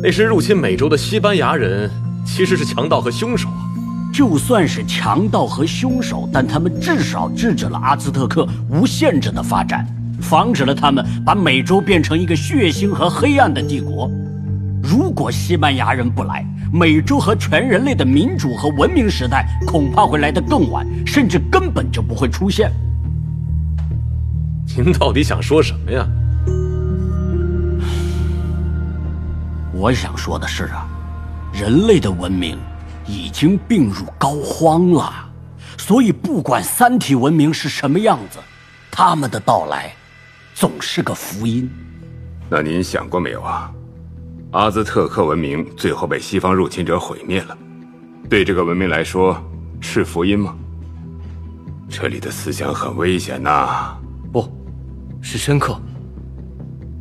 [0.00, 1.90] 那时入侵美洲的西班牙人
[2.24, 3.66] 其实是强盗和凶手啊。
[4.12, 9.86] 就算是强盗和凶手，但他们至少制止了阿兹特克无限制的发展，
[10.20, 14.10] 防止了他们把美洲变成一个血腥和黑暗的帝国。
[14.82, 22.72] 如果西班牙人不来，美洲和全人类的民主和文明时代恐怕会来得更晚，甚至根本就不会出现。
[24.76, 26.06] 您到底想说什么呀？
[29.78, 30.88] 我想说的是啊，
[31.52, 32.58] 人类的文明
[33.06, 35.30] 已经病入膏肓了，
[35.78, 38.40] 所以不管三体文明是什么样子，
[38.90, 39.94] 他们的到来
[40.52, 41.70] 总是个福音。
[42.50, 43.72] 那您想过没有啊？
[44.50, 47.56] 阿兹特克文明最后被西方入侵者毁灭了，
[48.28, 49.40] 对这个文明来说
[49.80, 50.56] 是福音吗？
[51.88, 53.96] 这里的思想很危险呐！
[54.32, 54.50] 不，
[55.22, 55.80] 是深刻。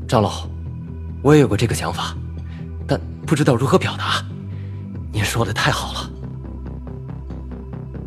[0.07, 0.47] 长老，
[1.23, 2.16] 我也有过这个想法，但
[3.27, 4.23] 不知道如何表达。
[5.11, 6.09] 您说的太好了，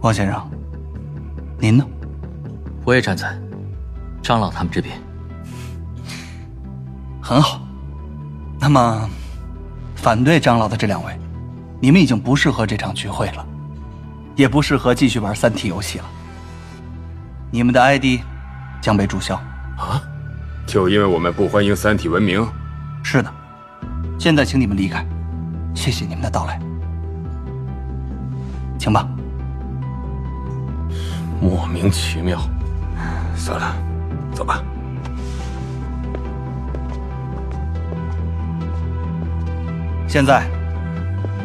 [0.01, 0.51] 王先生，
[1.59, 1.87] 您呢？
[2.85, 3.39] 我也站在
[4.23, 4.99] 张老他们这边。
[7.21, 7.61] 很好，
[8.59, 9.09] 那么。
[9.97, 11.15] 反对张老的这两位，
[11.79, 13.47] 你们已经不适合这场聚会了，
[14.35, 16.05] 也不适合继续玩三体游戏了。
[17.51, 18.23] 你们的 ID
[18.81, 19.35] 将被注销。
[19.77, 20.01] 啊？
[20.67, 22.49] 就因为我们不欢迎三体文明？
[23.05, 23.31] 是的。
[24.21, 25.03] 现在请你们离开，
[25.75, 26.61] 谢谢你们的到来。
[28.79, 29.09] 请吧。
[31.41, 32.39] 莫名其妙。
[33.35, 33.75] 算了，
[34.35, 34.63] 走吧。
[40.07, 40.47] 现在，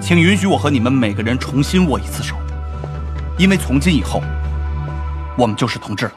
[0.01, 2.35] 请允许我和你们每个人重新握一次手，
[3.40, 4.22] 因为从今以后，
[5.38, 6.11] 我们就是同志了。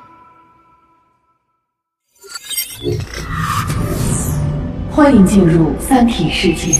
[4.98, 6.76] 欢迎进入三体世界。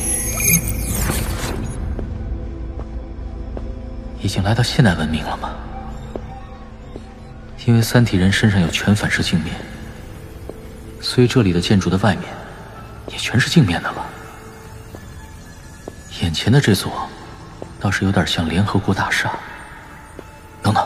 [4.21, 5.51] 已经来到现代文明了吗？
[7.65, 9.55] 因为三体人身上有全反射镜面，
[11.01, 12.25] 所以这里的建筑的外面
[13.07, 14.05] 也全是镜面的了。
[16.21, 17.09] 眼前的这座，
[17.79, 19.31] 倒是有点像联合国大厦。
[20.61, 20.85] 等等，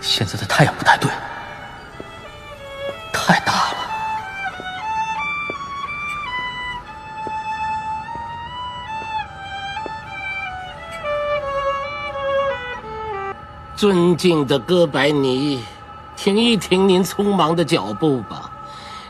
[0.00, 1.10] 现在的太阳不太对，
[3.12, 3.67] 太大
[13.78, 15.62] 尊敬的哥白尼，
[16.16, 18.50] 停一停您匆忙的脚步吧，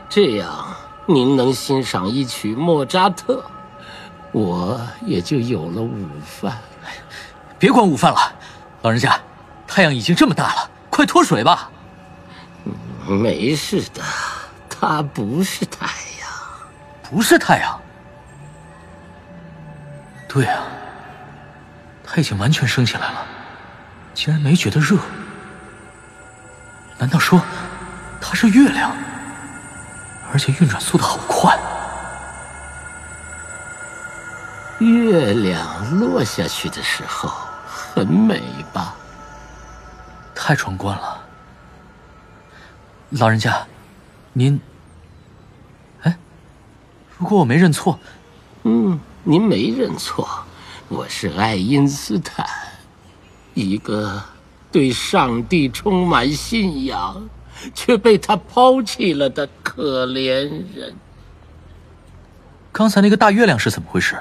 [0.07, 0.63] 这样
[1.07, 3.43] 您能欣赏一曲莫扎特。
[4.31, 6.55] 我也就有了午饭。
[7.57, 8.19] 别管午饭了，
[8.83, 9.19] 老人家，
[9.65, 11.71] 太阳已经这么大了，快脱水吧。
[13.07, 14.03] 没事的，
[14.69, 15.87] 它不是太
[16.21, 16.29] 阳，
[17.09, 17.81] 不是太阳。
[20.27, 20.61] 对啊，
[22.03, 23.25] 它已经完全升起来了，
[24.19, 24.97] 竟然没觉得热。
[26.97, 27.41] 难道说
[28.19, 28.93] 它是月亮？
[30.29, 31.57] 而且运转速度好快。
[34.79, 37.31] 月亮落下去的时候
[37.65, 38.93] 很美吧？
[40.35, 41.21] 太壮观了，
[43.11, 43.65] 老人家，
[44.33, 44.59] 您，
[46.01, 46.17] 哎，
[47.17, 47.97] 如果我没认错，
[48.63, 50.27] 嗯，您没认错，
[50.89, 52.45] 我是爱因斯坦，
[53.53, 54.21] 一个
[54.71, 57.29] 对上帝充满信仰，
[57.73, 60.23] 却被他抛弃了的可怜
[60.75, 60.95] 人。
[62.71, 64.17] 刚才那个大月亮是怎么回事？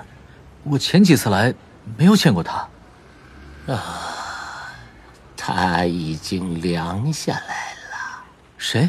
[0.65, 1.55] 我前几次来
[1.97, 2.69] 没有见过他。
[3.73, 4.73] 啊，
[5.37, 8.25] 他已经凉下来了。
[8.57, 8.89] 谁？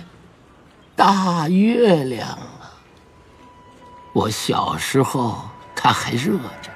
[0.96, 2.72] 大月亮啊！
[4.12, 5.42] 我小时候
[5.76, 6.72] 他还热着，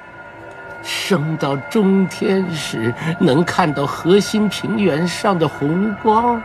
[0.84, 6.42] 升到中天时能看到核心平原上的红光。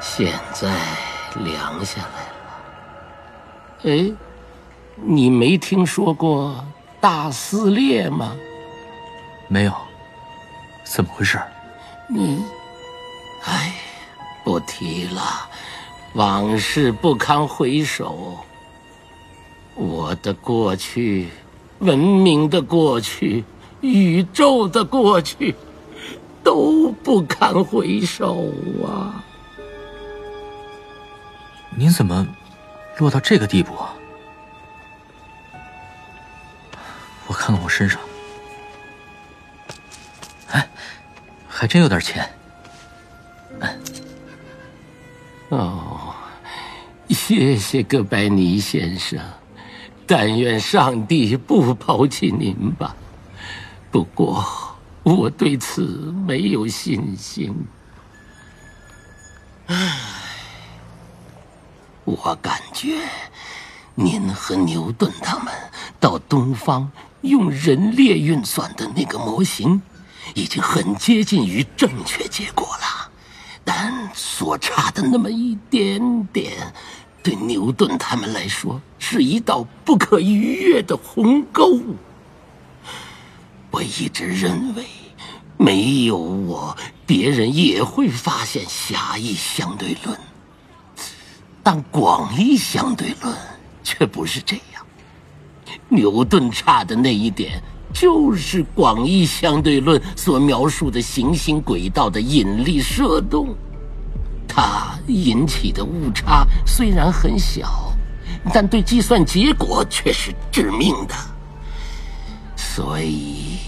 [0.00, 0.68] 现在
[1.36, 4.08] 凉下来了。
[4.10, 4.12] 哎，
[4.96, 6.64] 你没听说过？
[7.00, 8.36] 大撕裂吗？
[9.46, 9.72] 没有，
[10.84, 11.40] 怎么回事？
[12.08, 12.44] 你，
[13.44, 13.72] 哎，
[14.44, 15.22] 不提了，
[16.14, 18.36] 往事不堪回首。
[19.74, 21.28] 我的过去，
[21.80, 23.44] 文明的过去，
[23.80, 25.54] 宇宙的过去，
[26.42, 28.52] 都不堪回首
[28.84, 29.24] 啊！
[31.76, 32.26] 您怎么
[32.98, 33.94] 落到这个地步啊？
[37.28, 38.00] 我看看我身上，
[40.50, 40.68] 哎，
[41.46, 42.28] 还真有点钱。
[45.50, 46.14] 哦，
[47.08, 49.20] 谢谢哥白尼先生，
[50.08, 52.96] 但愿上帝不抛弃您吧。
[53.90, 54.42] 不过
[55.02, 55.82] 我对此
[56.26, 57.54] 没有信心。
[59.66, 59.98] 唉，
[62.04, 62.96] 我感觉
[63.94, 65.52] 您和牛顿他们
[66.00, 69.82] 到东方用人列运算的那个模型，
[70.34, 73.10] 已经很接近于正确结果了。
[73.62, 76.72] 但所差的那么一点点，
[77.22, 81.78] 对牛顿他们来说是一道不可逾越的鸿沟。
[83.70, 84.84] 我一直认为，
[85.56, 90.18] 没有我，别人也会发现狭义相对论，
[91.62, 93.36] 但广义相对论
[93.82, 94.86] 却不是这样。
[95.88, 103.54] 牛顿差的那一点，就是广义相对论所描述的行星轨道的引力射动。
[104.60, 107.94] 它引起的误差虽然很小，
[108.52, 111.14] 但对计算结果却是致命的。
[112.56, 113.58] 所以，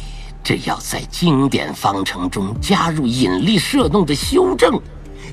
[0.43, 4.81] 只要在经典方程中加入引力射动的修正，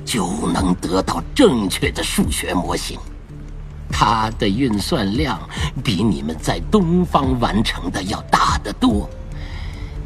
[0.04, 2.96] 就能得到正确的数学模型。
[3.90, 5.40] 它的运算量
[5.82, 9.10] 比你们在东方完成的要大得多，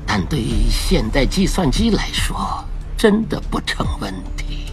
[0.06, 2.64] 但对现代计算机来说，
[2.96, 4.71] 真的不成问题。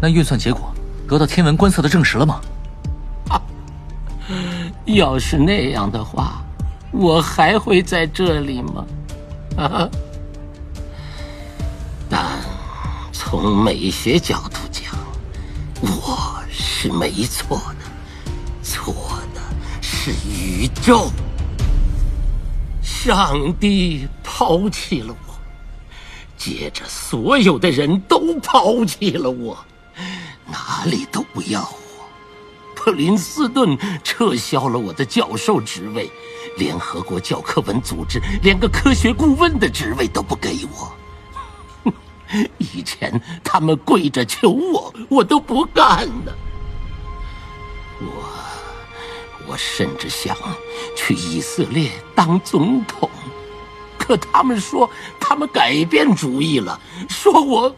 [0.00, 0.72] 那运算结果
[1.08, 2.40] 得到天文观测的证实了吗？
[4.86, 6.44] 要是那样的话，
[6.90, 8.84] 我还会在这里吗？
[9.56, 9.88] 啊！
[12.08, 12.22] 但
[13.12, 14.94] 从美学角度讲，
[15.80, 18.94] 我是没错的，错
[19.34, 19.40] 的
[19.80, 21.10] 是宇宙。
[22.82, 25.34] 上帝抛弃了我，
[26.36, 29.56] 接着所有的人都抛弃了我。
[30.54, 32.06] 哪里都不要我，
[32.76, 36.08] 普林斯顿撤销了我的教授职位，
[36.56, 41.90] 联合国教科文组织连个科学顾问的职位都不给我。
[42.58, 46.32] 以前他们跪着求我，我都不干呢。
[48.00, 48.06] 我，
[49.48, 50.36] 我甚至想
[50.96, 53.10] 去以色列当总统，
[53.98, 54.88] 可他们说
[55.18, 57.74] 他们改变主意了，说我。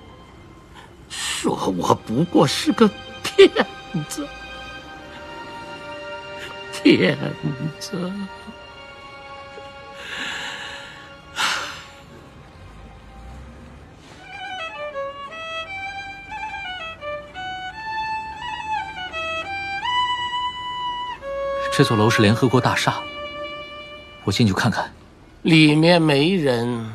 [1.08, 2.90] 说我不过是个
[3.22, 3.48] 骗
[4.08, 4.26] 子，
[6.72, 7.16] 骗
[7.78, 8.10] 子！
[21.72, 22.94] 这座楼是联合国大厦，
[24.24, 24.90] 我进去看看。
[25.42, 26.90] 里面没人，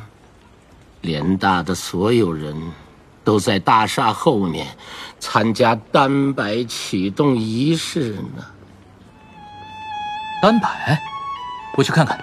[1.02, 2.72] 联大的所有人。
[3.24, 4.66] 都在大厦后面
[5.20, 8.44] 参加单摆启动仪式呢。
[10.42, 11.00] 单摆，
[11.76, 12.18] 我去看看。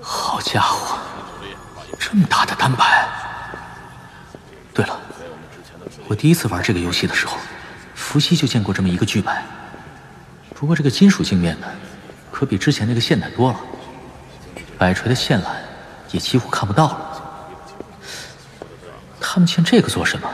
[0.00, 0.96] 好家伙，
[1.98, 3.06] 这么大的单摆！
[4.72, 4.98] 对了，
[6.08, 7.36] 我第一次玩这个游戏的时候，
[7.94, 9.44] 伏羲就见过这么一个巨摆。
[10.58, 11.66] 不过这个金属镜面的，
[12.32, 13.60] 可比之前那个现代多了。
[14.78, 15.46] 摆锤的线缆
[16.12, 17.12] 也几乎看不到了。
[19.20, 20.30] 他们建这个做什么？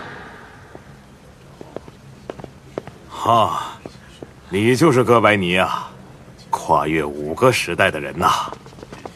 [3.08, 3.76] 哈，
[4.49, 5.90] 你就是哥白尼啊！
[6.51, 8.53] 跨越五个时代的人呐！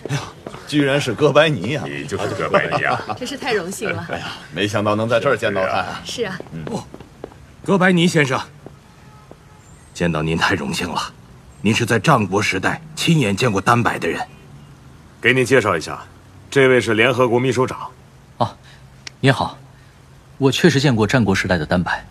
[0.08, 0.22] 哎呀，
[0.66, 1.84] 居然是哥白尼啊！
[1.86, 3.00] 你就是哥白尼啊！
[3.18, 4.06] 真是太荣幸了。
[4.10, 5.84] 哎呀，没想到能在这儿见到他。
[6.04, 6.38] 是啊。
[6.70, 6.82] 哦，
[7.64, 8.40] 哥白尼先生。
[9.96, 11.00] 见到您太荣幸了，
[11.62, 14.20] 您是在战国时代亲眼见过单白的人。
[15.22, 16.04] 给您介绍一下，
[16.50, 17.88] 这位是联合国秘书长。
[18.36, 18.54] 哦，
[19.20, 19.56] 您好，
[20.36, 22.06] 我确实见过战国时代的单白，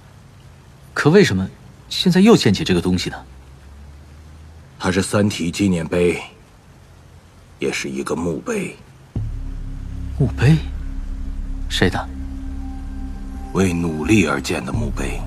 [0.96, 1.48] 可为什么
[1.88, 3.24] 现在又建起这个东西呢？
[4.80, 6.19] 它是三体纪念碑，
[7.60, 8.76] 也是一个墓碑。
[10.18, 10.58] 墓碑？
[11.69, 12.10] 谁的？
[13.53, 15.22] 为努力而建的墓碑。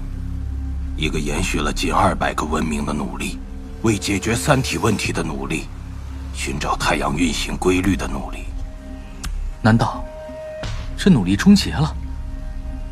[0.99, 3.39] 一个延续了近二百个文明的努力，
[3.83, 5.69] 为解决三体问题的努力，
[6.35, 8.47] 寻找太阳运行规律的努力。
[9.63, 10.05] 难道
[10.97, 11.97] 这努力终结了？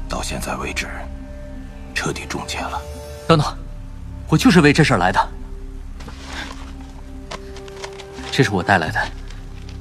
[0.08, 0.86] 到现在为止，
[1.96, 2.80] 彻底终结了。
[3.26, 3.58] 等等，
[4.28, 5.28] 我就是为这事儿来的。
[8.30, 9.00] 这是我带来的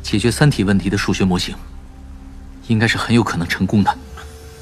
[0.01, 1.55] 解决三体问题的数学模型，
[2.69, 3.97] 应该是很有可能成功的。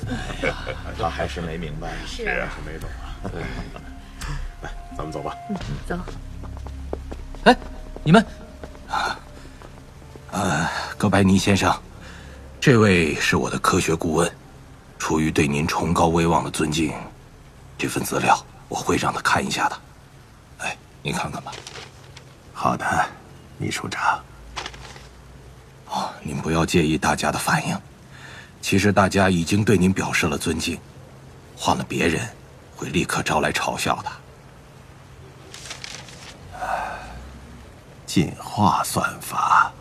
[0.09, 0.55] 哎呀，
[0.99, 3.02] 他还是没明白，是啊，是没懂啊。
[4.61, 5.33] 来，咱们走吧。
[5.49, 5.55] 嗯
[5.87, 5.97] 走。
[7.43, 7.57] 哎，
[8.03, 8.25] 你们，
[10.31, 11.73] 呃，葛白尼先生，
[12.59, 14.31] 这位是我的科学顾问，
[14.97, 16.93] 出于对您崇高威望的尊敬，
[17.77, 18.37] 这份资料
[18.69, 19.77] 我会让他看一下的。
[20.59, 21.51] 哎，您看看吧。
[22.53, 22.85] 好的，
[23.57, 24.19] 秘书长。
[25.89, 27.77] 哦，您不要介意大家的反应，
[28.61, 30.79] 其实大家已经对您表示了尊敬，
[31.57, 32.25] 换了别人，
[32.75, 34.11] 会立刻招来嘲笑的。
[38.05, 39.71] 进化算法，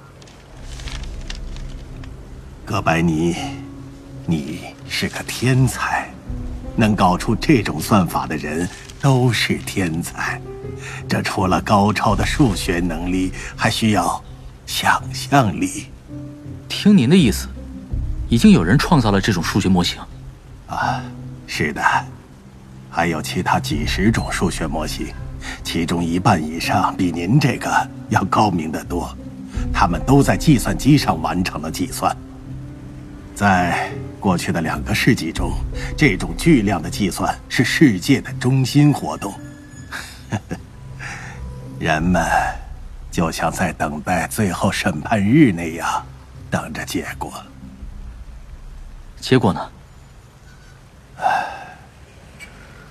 [2.65, 3.37] 哥白尼，
[4.25, 6.09] 你是个天才，
[6.75, 8.67] 能搞出这种算法的人
[9.01, 10.41] 都是天才。
[11.07, 14.25] 这除了高超的数学能力，还需要
[14.65, 15.91] 想象力。
[16.71, 17.49] 听您的意思，
[18.31, 20.01] 已经有人创造了这种数学模型。
[20.69, 21.03] 啊，
[21.47, 21.83] 是的，
[22.93, 25.07] 还有其他几十种数学模型。
[25.65, 29.13] 其中一半以上比您这个要高明得多，
[29.73, 32.15] 他们都在计算机上完成了计算。
[33.35, 35.53] 在过去的两个世纪中，
[35.97, 39.35] 这种巨量的计算是世界的中心活动。
[41.81, 42.23] 人们
[43.11, 46.07] 就像在等待最后审判日那样，
[46.51, 47.33] 等着结果。
[49.19, 49.71] 结果呢？
[51.19, 51.45] 唉，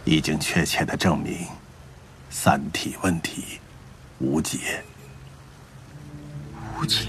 [0.03, 1.47] 已经确切的证明。
[2.29, 3.59] 三体问题
[4.19, 4.83] 无解，
[6.79, 7.07] 无解。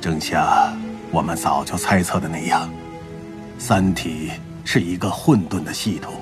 [0.00, 0.76] 正像
[1.10, 2.68] 我们早就猜测的那样，
[3.58, 4.32] 三体
[4.64, 6.14] 是一个混沌的系统，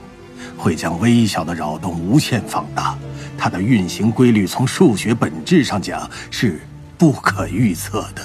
[0.57, 2.97] 会将微小的扰动无限放大。
[3.39, 6.61] 它的运行规律从数学本质上讲是
[6.97, 8.23] 不可预测的。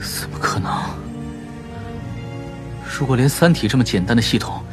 [0.00, 0.72] 怎么可能？
[2.98, 4.64] 如果连三体这么简单的系统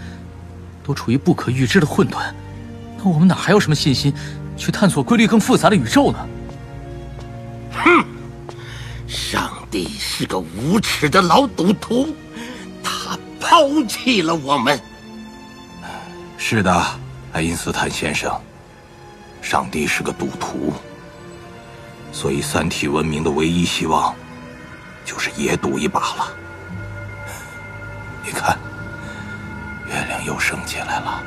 [0.83, 2.17] 都处于不可预知的混沌，
[2.97, 4.13] 那我们哪还有什么信心
[4.57, 6.27] 去探索规律更复杂的宇宙呢？
[7.71, 8.05] 哼！
[9.07, 12.15] 上帝是个无耻的老赌徒，
[12.83, 14.79] 他抛弃了我们。
[16.37, 16.85] 是的，
[17.33, 18.39] 爱因斯坦先生，
[19.41, 20.73] 上帝是个赌徒，
[22.11, 24.15] 所以三体文明的唯一希望
[25.05, 26.27] 就是也赌一把了。
[28.25, 28.57] 你看，
[29.91, 31.21] 月亮又升起来了。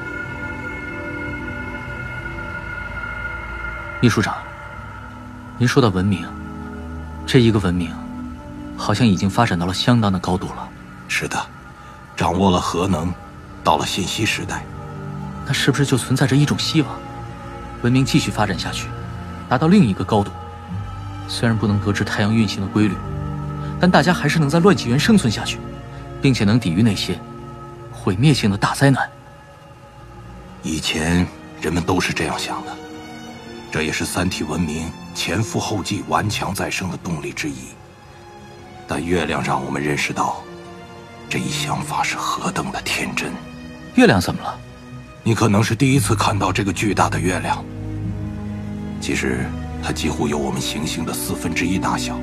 [4.00, 4.36] 秘书长，
[5.58, 6.26] 您说到文明，
[7.26, 7.90] 这一个文明，
[8.76, 10.68] 好像已经发展到了相当的高度了。
[11.08, 11.38] 是的，
[12.16, 13.12] 掌握了核能，
[13.62, 14.64] 到了信息时代。
[15.46, 16.90] 那是不是就存在着一种希望，
[17.82, 18.88] 文明继续发展下去，
[19.46, 20.30] 达到另一个高度？
[21.28, 22.94] 虽然不能得知太阳运行的规律，
[23.78, 25.58] 但大家还是能在乱纪元生存下去，
[26.22, 27.18] 并且能抵御那些
[28.04, 29.08] 毁灭性的大灾难。
[30.62, 31.26] 以前
[31.58, 32.76] 人们都是这样想的。
[33.72, 37.68] 这也是三体文明前赴后继、顽强再生的动力之一。
[38.86, 40.42] 但月亮让我们认识到，
[41.30, 43.32] 这一想法是何等的天真。
[43.94, 44.58] 月亮怎么了？
[45.22, 47.64] 你可能是第一次看到这个巨大的月亮。
[49.00, 49.46] 其实，
[49.82, 52.20] 它几乎有我们行星的四分之一大小。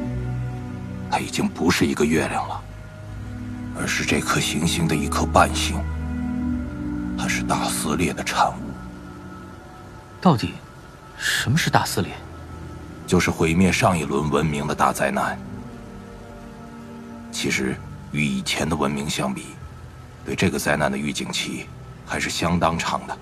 [1.10, 2.62] 它已经不是一个月亮了，
[3.78, 5.80] 而是这颗行星的一颗半星。
[7.18, 8.72] 它是大撕裂的产物。
[10.20, 10.54] 到底？
[11.18, 12.12] 什么是大撕裂？
[13.06, 15.38] 就是毁灭上一轮文明的大灾难。
[17.32, 17.76] 其实，
[18.12, 19.48] 与以前的文明相比，
[20.26, 21.68] 对这个灾难的预警期
[22.06, 23.18] 还是相当长的。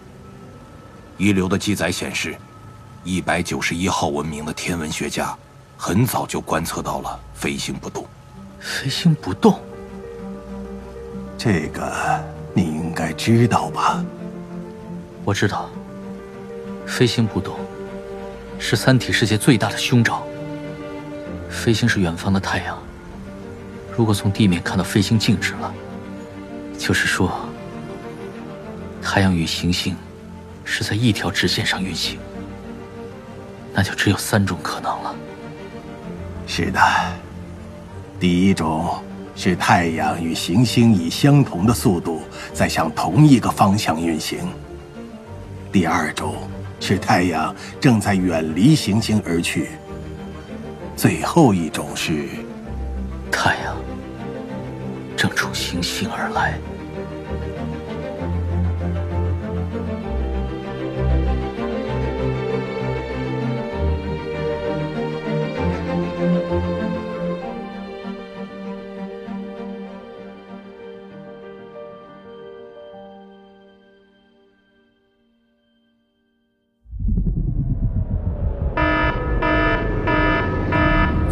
[1.17, 2.37] 遗留的记载显示，
[3.03, 5.37] 一百九十一号文明的天文学家
[5.77, 8.07] 很早就观测到了飞星不动。
[8.59, 9.59] 飞星不动？
[11.39, 11.89] 这个
[12.53, 14.03] 你应该知道吧？
[15.23, 15.69] 我知道，
[16.85, 17.57] 飞星不动。
[18.59, 20.27] 是三体世界最大的凶兆。
[21.49, 22.77] 飞星是远方的太阳，
[23.95, 25.73] 如果从地面看到飞星静止了，
[26.77, 27.31] 就是说，
[29.01, 29.95] 太阳与行星
[30.65, 32.19] 是在一条直线上运行，
[33.73, 35.15] 那就只有三种可能了。
[36.45, 36.81] 是的，
[38.19, 39.01] 第一种
[39.41, 44.39] 是太阳与行星以相同的速度在向同一个方向运行，
[45.71, 46.35] 第二种。
[46.81, 49.69] 是太阳正在远离行星而去。
[50.95, 52.27] 最后一种是，
[53.31, 53.77] 太阳
[55.15, 56.57] 正冲行星而来。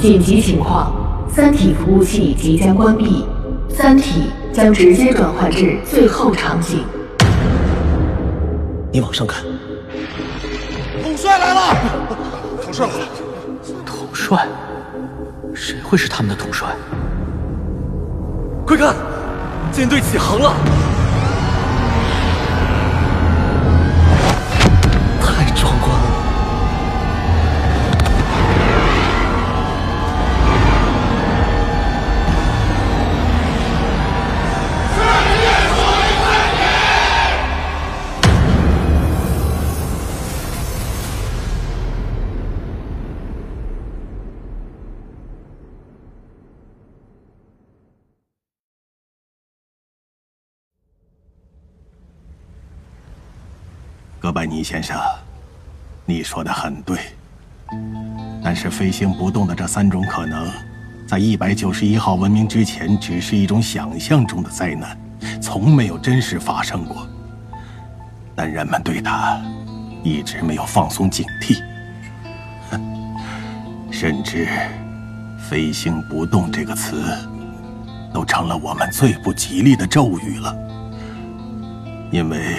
[0.07, 0.93] 紧急情况，
[1.29, 3.25] 三体服务器即将关闭，
[3.67, 6.85] 三体将直接转换至最后场景。
[8.89, 9.43] 你往上看，
[11.03, 11.75] 统帅来了！
[12.63, 12.99] 统帅来了！
[13.85, 14.47] 统帅？
[15.53, 16.69] 谁会是他们的统帅？
[18.65, 18.95] 快看，
[19.73, 20.53] 舰队起航了！
[54.27, 54.99] 哥白尼先生，
[56.05, 56.99] 你说的很对。
[58.43, 60.51] 但是飞行不动的这三种可能，
[61.07, 64.99] 在一百九十一号文明之前，只是一种想象中的灾难，
[65.41, 67.07] 从没有真实发生过。
[68.35, 69.39] 但人们对它
[70.03, 71.63] 一直没有放松警惕，
[73.89, 74.49] 甚至
[75.49, 77.01] “飞行不动”这个词
[78.13, 80.53] 都成了我们最不吉利的咒语了，
[82.11, 82.57] 因为。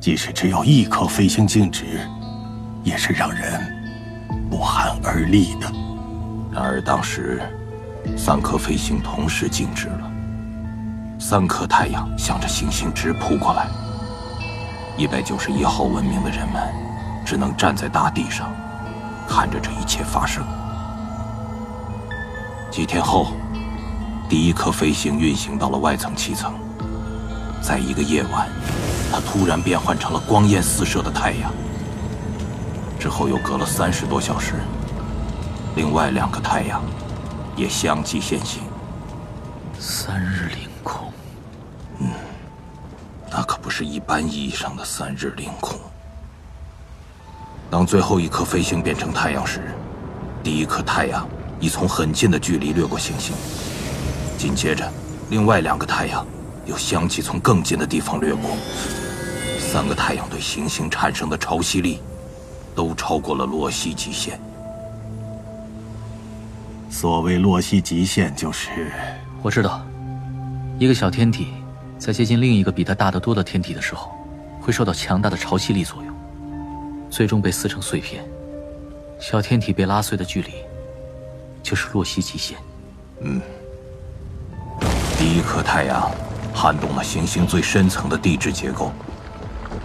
[0.00, 1.84] 即使只有一颗飞星静止，
[2.84, 3.60] 也是让人
[4.48, 5.66] 不寒而栗的。
[6.52, 7.42] 然而当时，
[8.16, 10.10] 三颗飞星同时静止了，
[11.18, 13.66] 三颗太阳向着行星直扑过来。
[14.96, 16.62] 一百九十一号文明的人们
[17.26, 18.50] 只能站在大地上，
[19.28, 20.44] 看着这一切发生。
[22.70, 23.32] 几天后，
[24.28, 26.54] 第一颗飞星运行到了外层气层，
[27.60, 28.48] 在一个夜晚。
[29.10, 31.52] 它突然变换成了光焰四射的太阳。
[32.98, 34.54] 之后又隔了三十多小时，
[35.76, 36.82] 另外两个太阳
[37.56, 38.62] 也相继现形。
[39.78, 41.12] 三日凌空，
[42.00, 42.10] 嗯，
[43.30, 45.78] 那可不是一般意义上的三日凌空。
[47.70, 49.60] 当最后一颗飞星变成太阳时，
[50.42, 51.28] 第一颗太阳
[51.60, 53.32] 已从很近的距离掠过行星，
[54.36, 54.90] 紧接着，
[55.30, 56.26] 另外两个太阳。
[56.68, 58.50] 又相继从更近的地方掠过，
[59.58, 62.00] 三个太阳对行星产生的潮汐力，
[62.74, 64.38] 都超过了洛希极限。
[66.90, 68.92] 所谓洛希极限，就是
[69.40, 69.82] 我知道，
[70.78, 71.48] 一个小天体
[71.98, 74.12] 在接近另一个比它大得多的天体的时候，
[74.60, 76.14] 会受到强大的潮汐力作用，
[77.08, 78.22] 最终被撕成碎片。
[79.18, 80.50] 小天体被拉碎的距离，
[81.62, 82.58] 就是洛希极限。
[83.22, 83.40] 嗯，
[85.16, 86.10] 第一颗太阳。
[86.58, 88.90] 撼动了行星最深层的地质结构。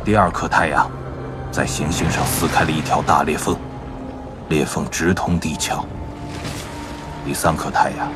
[0.03, 0.89] 第二颗太阳
[1.51, 3.55] 在行星上撕开了一条大裂缝，
[4.49, 5.85] 裂缝直通地壳。
[7.23, 8.11] 第三颗太阳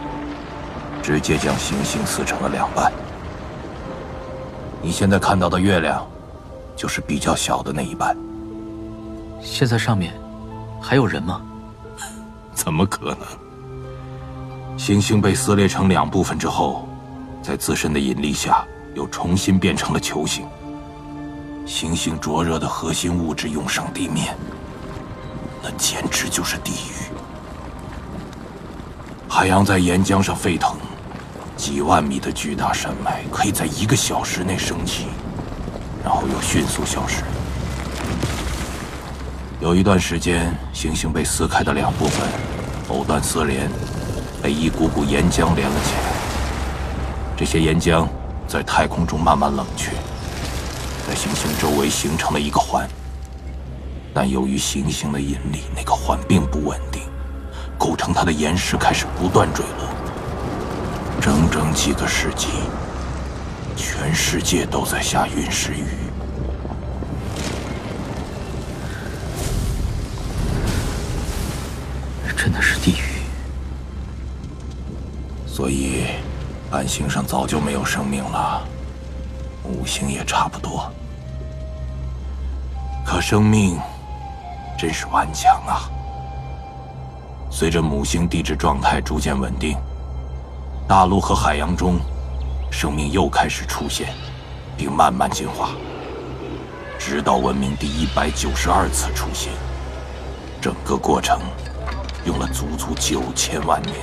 [1.03, 2.91] 直接将行星撕成了两半。
[4.81, 6.03] 你现在看到的月亮，
[6.75, 8.17] 就是比较小的那一半。
[9.39, 10.11] 现在上面
[10.81, 11.41] 还有人吗？
[12.55, 13.19] 怎么可能？
[14.79, 16.86] 行星被撕裂成两部分之后。
[17.47, 18.61] 在自身的引力下，
[18.93, 20.45] 又重新变成了球形。
[21.65, 24.35] 行星灼热的核心物质涌上地面，
[25.63, 27.07] 那简直就是地狱。
[29.29, 30.75] 海洋在岩浆上沸腾，
[31.55, 35.05] 几万米的巨大山脉可以在一个小时内升起，
[36.03, 37.23] 然后又迅速消失。
[39.61, 42.27] 有一段时间，行星被撕开的两部分
[42.89, 43.71] 藕断丝连，
[44.43, 46.16] 被一股股岩浆连了起来。
[47.37, 48.07] 这些岩浆
[48.47, 49.91] 在太空中慢慢冷却，
[51.07, 52.89] 在行星周围形成了一个环。
[54.11, 57.03] 但由于行星的引力，那个环并不稳定，
[57.77, 59.87] 构成它的岩石开始不断坠落。
[61.21, 62.47] 整整几个世纪，
[63.75, 65.85] 全世界都在下陨石雨。
[72.35, 73.21] 真的是地狱。
[75.45, 76.07] 所以。
[76.69, 78.61] 暗星上早就没有生命了，
[79.63, 80.91] 五星也差不多。
[83.05, 83.79] 可生命
[84.77, 85.89] 真是顽强啊！
[87.49, 89.77] 随着母星地质状态逐渐稳定，
[90.87, 91.97] 大陆和海洋中
[92.69, 94.13] 生命又开始出现，
[94.75, 95.69] 并慢慢进化，
[96.99, 99.53] 直到文明第一百九十二次出现。
[100.59, 101.39] 整个过程
[102.25, 103.95] 用了足足九千万年。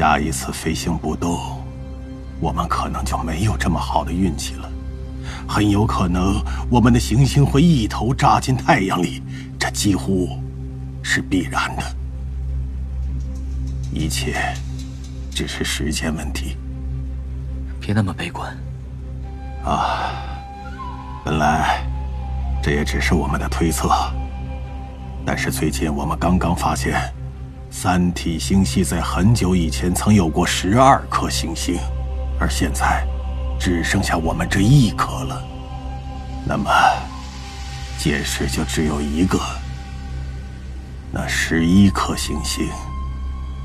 [0.00, 1.62] 下一次飞行不动，
[2.40, 4.66] 我们可能就没有这么好的运气了。
[5.46, 9.22] 很有可能我们的行星会一头扎进太阳里，
[9.58, 10.38] 这几乎
[11.02, 11.82] 是必然的。
[13.92, 14.54] 一切
[15.30, 16.56] 只是时间问题。
[17.78, 18.56] 别那么悲观。
[19.66, 20.14] 啊，
[21.22, 21.86] 本来
[22.62, 23.90] 这也只是我们的推测，
[25.26, 26.98] 但是最近我们刚刚发现，
[27.70, 31.78] 三体星系在很久以前曾有过十二颗行星，
[32.38, 33.06] 而现在
[33.60, 35.40] 只剩下我们这一颗了。
[36.44, 36.68] 那么，
[37.96, 39.38] 解释就只有一个：
[41.12, 42.68] 那十一颗行星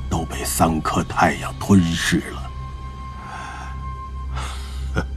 [0.09, 2.51] 都被三颗太阳吞噬了。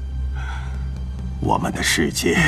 [1.40, 2.38] 我们的世界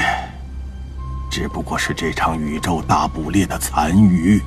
[1.30, 4.42] 只不过是这场宇宙大捕猎的残余，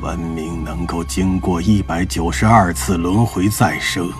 [0.00, 4.12] 文明能够经过一百九十二次轮回再生，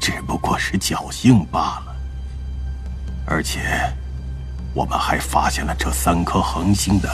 [0.00, 1.96] 只不过是侥幸罢了。
[3.24, 3.60] 而且，
[4.74, 7.08] 我们还发现了这三颗恒星的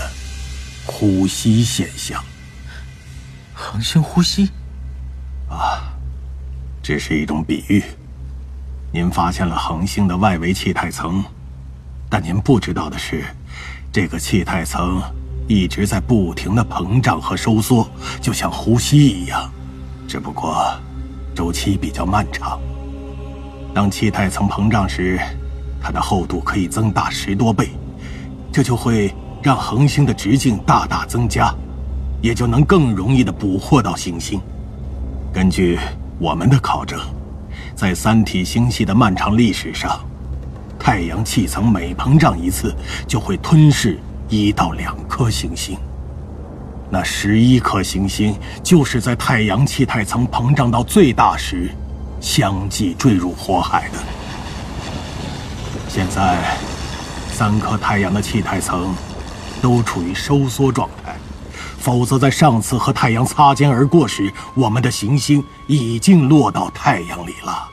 [0.86, 2.24] 呼吸现象。
[3.52, 4.50] 恒星呼吸？
[5.50, 5.92] 啊，
[6.82, 7.84] 这是一种比喻。
[8.90, 11.22] 您发现了恒星的外围气态层，
[12.08, 13.22] 但您不知道的是，
[13.92, 15.00] 这个气态层
[15.50, 17.84] 一直在不停的膨胀和收缩，
[18.20, 19.50] 就像呼吸一样，
[20.06, 20.64] 只不过
[21.34, 22.56] 周期比较漫长。
[23.74, 25.18] 当气态层膨胀时，
[25.82, 27.70] 它的厚度可以增大十多倍，
[28.52, 31.52] 这就会让恒星的直径大大增加，
[32.22, 34.40] 也就能更容易的捕获到行星。
[35.32, 35.80] 根据
[36.20, 36.96] 我们的考证。
[37.74, 39.98] 在三体星系的漫长历史上，
[40.78, 42.74] 太阳气层每膨胀一次，
[43.06, 43.98] 就会吞噬
[44.30, 45.76] 一到两颗行星。
[46.88, 51.70] 那十一颗行星就是在太阳气态层膨胀到最大时，
[52.20, 53.98] 相继坠入火海的。
[55.88, 56.56] 现在，
[57.32, 58.94] 三颗太阳的气态层
[59.60, 61.16] 都处于收缩状态，
[61.78, 67.68] 否则在上次和太阳擦肩而过时，我们的行星已经落到太阳里了。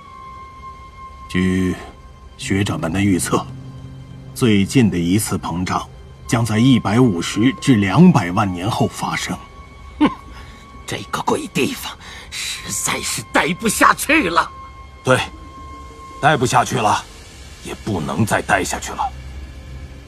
[1.30, 1.76] 据
[2.38, 3.46] 学者们的预测，
[4.34, 5.88] 最近的一次膨胀
[6.28, 9.38] 将在一百五十至两百万年后发生。
[10.00, 10.10] 哼，
[10.86, 11.98] 这个鬼地方
[12.30, 14.52] 实在是待不下去了。
[15.04, 15.20] 对，
[16.22, 17.04] 待不下去了，
[17.64, 19.00] 也不能再待下去了。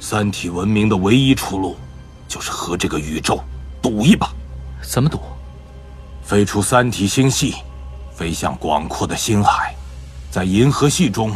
[0.02, 1.78] 三体文明的唯一出路，
[2.28, 3.42] 就是和这个宇宙
[3.82, 4.30] 赌一把。
[4.82, 5.22] 怎么赌？
[6.24, 7.56] 飞出三体星系，
[8.14, 9.74] 飞向广阔的星海。
[10.30, 11.36] 在银河系中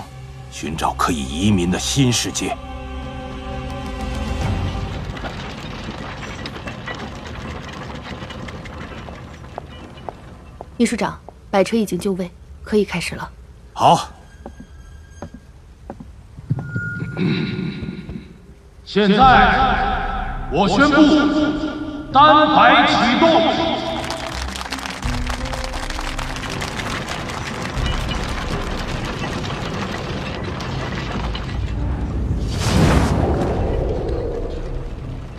[0.52, 2.56] 寻找可以移民的新世界。
[10.76, 11.20] 秘书长，
[11.52, 12.32] 摆车已经就位，
[12.64, 13.30] 可以开始了。
[13.74, 14.10] 好。
[18.84, 19.18] 现在，
[20.52, 23.74] 我宣布，单排启动。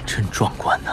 [0.07, 0.91] 真壮观呢！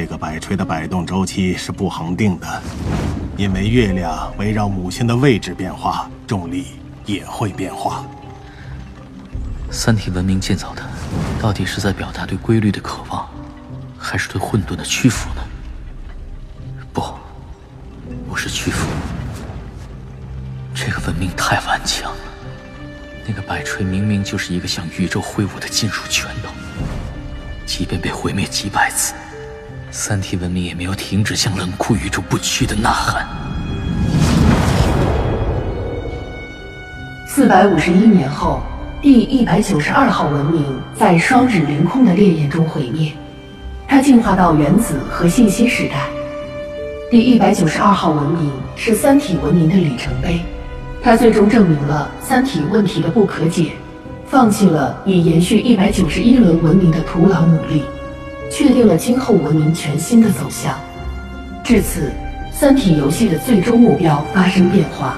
[0.00, 2.62] 这个摆锤的摆动周期是不恒定的，
[3.36, 6.66] 因为月亮围绕母星的位置变化，重力
[7.04, 8.04] 也会变化。
[9.72, 10.82] 三体文明建造的，
[11.42, 13.28] 到底是在表达对规律的渴望，
[13.98, 15.42] 还是对混沌的屈服呢？
[16.92, 17.02] 不，
[18.28, 18.86] 不是屈服。
[20.76, 22.18] 这个文明太顽强了。
[23.26, 26.50] 那个摆锤明明就是一个向宇宙挥舞的金属拳头，
[27.66, 29.12] 即便被毁灭几百次，
[29.90, 33.26] 三体文明也没有停止向冷酷宇宙不屈的呐喊。
[37.26, 38.60] 四百五十一年后，
[39.00, 43.12] 第一百九十二号文明在双日凌空的烈焰中毁灭，
[43.86, 46.08] 它进化到原子和信息时代。
[47.10, 50.40] 第一百九十二号文明是三体文明的里程碑。
[51.00, 53.72] 它最终证明了三体问题的不可解，
[54.26, 57.84] 放弃了以延续一百九十一轮文明的徒劳努力，
[58.50, 60.74] 确定了今后文明全新的走向。
[61.62, 62.10] 至此，
[62.50, 65.16] 三体游戏的最终目标发生变化，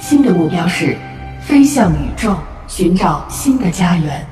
[0.00, 0.96] 新的目标是
[1.40, 4.26] 飞向宇宙，寻找新的家园。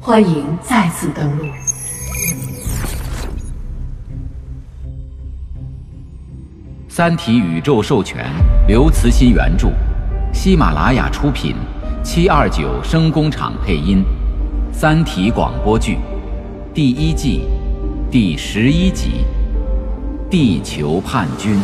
[0.00, 1.44] 欢迎再次登录。
[6.88, 8.26] 三体宇宙授权，
[8.66, 9.68] 刘慈欣原著。
[10.32, 11.56] 喜马拉雅出品，
[12.02, 14.04] 七二九声工厂配音，
[14.74, 15.98] 《三体》广播剧，
[16.72, 17.42] 第一季
[18.10, 19.24] 第十一集
[20.28, 21.54] 《地球叛军》。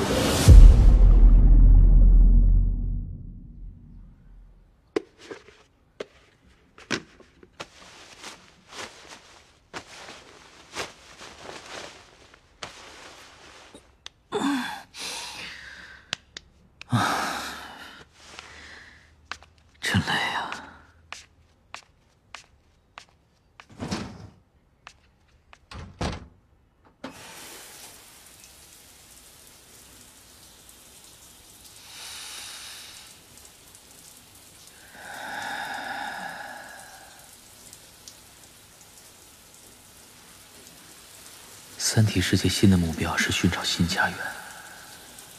[41.89, 44.17] 三体世界新的目标是寻找新家园，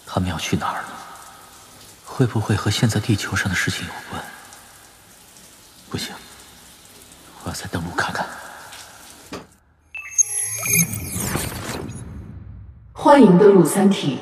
[0.05, 0.89] 他们要去哪儿呢？
[2.05, 4.23] 会不会和现在地球上的事情有关？
[5.89, 6.13] 不行，
[7.43, 8.27] 我要再登陆看看。
[12.93, 14.19] 欢迎登录三体，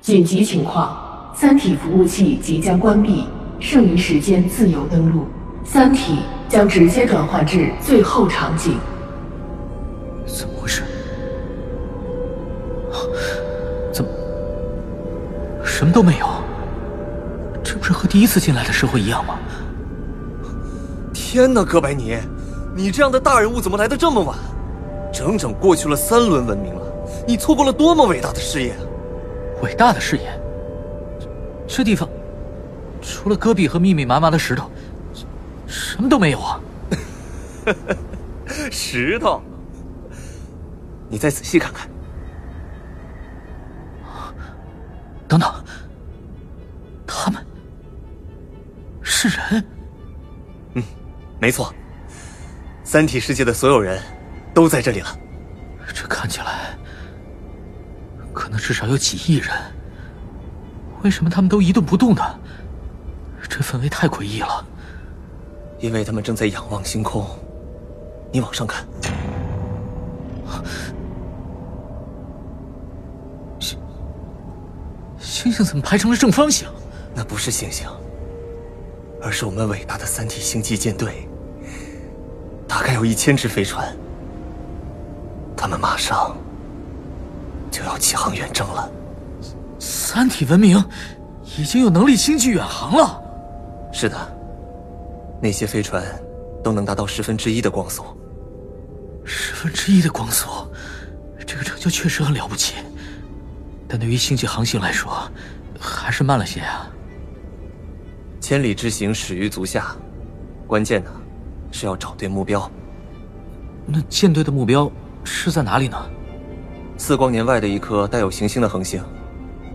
[0.00, 3.28] 紧急情况：三体服务器即将关闭，
[3.60, 5.28] 剩余时间自由登录。
[5.66, 8.80] 三体将直接转换至最后场景。
[15.80, 16.26] 什么都没有？
[17.64, 19.38] 这不是和第一次进来的时候一样吗？
[21.14, 22.18] 天哪，哥白尼，
[22.76, 24.36] 你这样的大人物怎么来的这么晚？
[25.10, 26.82] 整整过去了三轮文明了，
[27.26, 28.74] 你错过了多么伟大的事业！
[29.62, 30.38] 伟大的事业？
[31.18, 32.06] 这这地方
[33.00, 34.70] 除了戈壁和密密麻麻的石头，
[35.66, 36.60] 什么都没有啊！
[38.70, 39.40] 石头，
[41.08, 41.88] 你再仔细看看。
[45.26, 45.48] 等等，
[49.28, 49.64] 是人？
[50.74, 50.82] 嗯，
[51.38, 51.74] 没错，
[52.84, 54.00] 三体世界的所有人。
[54.52, 55.16] 都在这里了，
[55.94, 56.76] 这看起来
[58.32, 59.48] 可能至少有几亿人。
[61.02, 62.40] 为什么他们都一动不动的？
[63.48, 64.66] 这氛围太诡异了。
[65.78, 67.24] 因为他们正在仰望星空。
[68.32, 68.84] 你往上看，
[73.58, 73.78] 星
[75.18, 76.68] 星星怎么排成了正方形？
[77.14, 77.88] 那不是星星，
[79.22, 81.28] 而是我们伟大的三体星际舰队。
[82.66, 83.94] 大概有一千只飞船。
[85.56, 86.36] 他们马上
[87.70, 88.90] 就要起航远征了。
[89.78, 90.82] 三体文明
[91.58, 93.22] 已经有能力星际远航了。
[93.92, 94.16] 是的，
[95.42, 96.02] 那些飞船
[96.62, 98.04] 都能达到十分之一的光速。
[99.24, 100.48] 十分之一的光速，
[101.46, 102.76] 这个成就确实很了不起。
[103.86, 105.30] 但对于星际航行来说，
[105.78, 106.88] 还是慢了些啊。
[108.50, 109.94] 千里之行，始于足下。
[110.66, 111.10] 关键呢，
[111.70, 112.68] 是要找对目标。
[113.86, 114.90] 那舰队的目标？
[115.22, 115.96] 是在哪里呢？
[116.98, 119.00] 四光年外的一颗带有行星的恒星，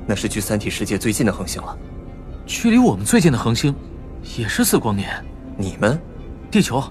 [0.06, 1.78] 那是距三体世界最近的恒星了。
[2.46, 3.74] 距离我们最近的恒星，
[4.38, 5.24] 也是四光年。
[5.56, 5.98] 你们，
[6.52, 6.84] 地球。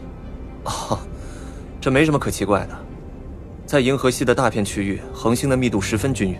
[0.64, 0.98] 哦，
[1.82, 2.74] 这没什么可奇怪的。
[3.66, 6.38] 在银河系的大片区域，恒星的密度十分均匀，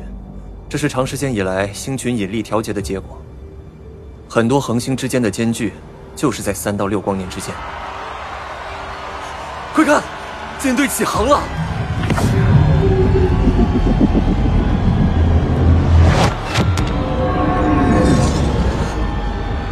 [0.71, 3.21] 这是长时间以来星群引力调节的结果。
[4.29, 5.73] 很多恒星之间的间距，
[6.17, 7.55] 就是在三到六光年之间。
[9.73, 10.03] 快看，
[10.59, 11.41] 舰队起航了！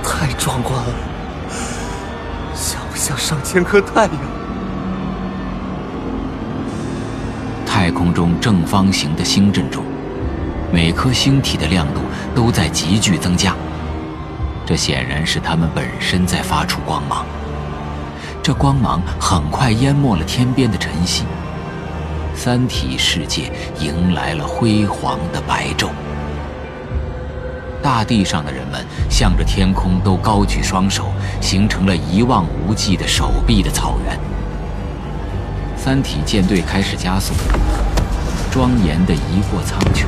[0.03, 0.95] 太壮观了，
[2.55, 4.15] 像不像上千颗太阳？
[7.67, 9.85] 太空中正方形的星阵中，
[10.73, 12.01] 每颗星体的亮度
[12.35, 13.57] 都在急剧增加，
[14.73, 17.27] 这显然是它们本身在发出光芒。
[18.43, 21.25] 这光芒很快淹没了天边的晨曦。
[22.35, 25.91] 三体世界迎来了辉煌的白昼，
[27.83, 34.19] 大地上的人们向着天空都高举双手，形成了一望无际的手臂的草原。
[35.77, 37.35] 三体舰队开始加速，
[38.51, 40.07] 庄严地移过苍穹，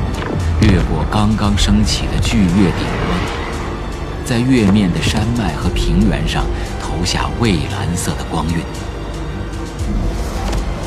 [0.61, 3.44] 越过刚刚升起的巨月顶端，
[4.25, 6.43] 在月面的山脉和平原上
[6.81, 8.55] 投下蔚蓝色的光晕。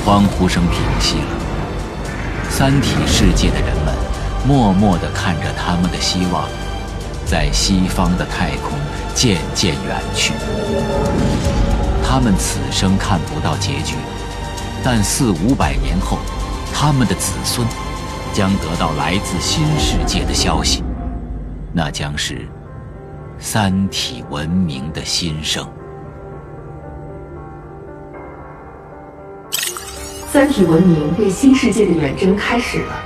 [0.05, 3.95] 欢呼声平息了，三体世界的人们
[4.45, 6.49] 默默地看着他们的希望，
[7.25, 8.73] 在西方的太空
[9.15, 10.33] 渐渐远去。
[12.03, 13.95] 他们此生看不到结局，
[14.83, 16.19] 但四五百年后，
[16.75, 17.65] 他们的子孙
[18.33, 20.83] 将得到来自新世界的消息，
[21.73, 22.49] 那将是
[23.41, 25.65] 三体文明的新生。
[30.27, 33.01] 三体文明对新世界的远征开始了，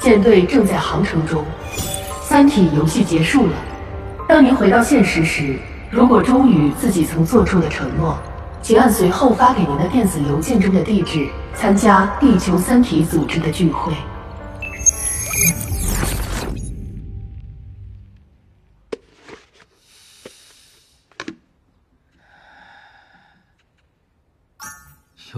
[0.00, 1.44] 舰队正在航程中。
[2.24, 3.52] 三体游戏结束了。
[4.28, 5.56] 当您回到现实时，
[5.92, 8.18] 如果忠于自己曾做出的承诺，
[8.60, 13.92] 请按随后发给您的电子邮件中的地址参加地球三体组织的聚会。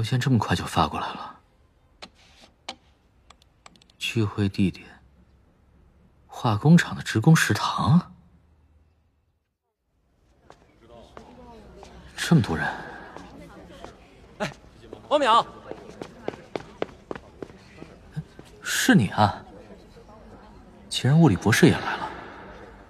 [0.00, 1.38] 邮件这么快就发过来了，
[3.98, 4.88] 聚会地点：
[6.26, 8.14] 化工厂的职工食堂。
[12.16, 12.66] 这么多人，
[14.38, 14.50] 哎，
[15.10, 15.44] 王淼，
[18.62, 19.44] 是你啊！
[20.88, 22.08] 既然物理博士也来了，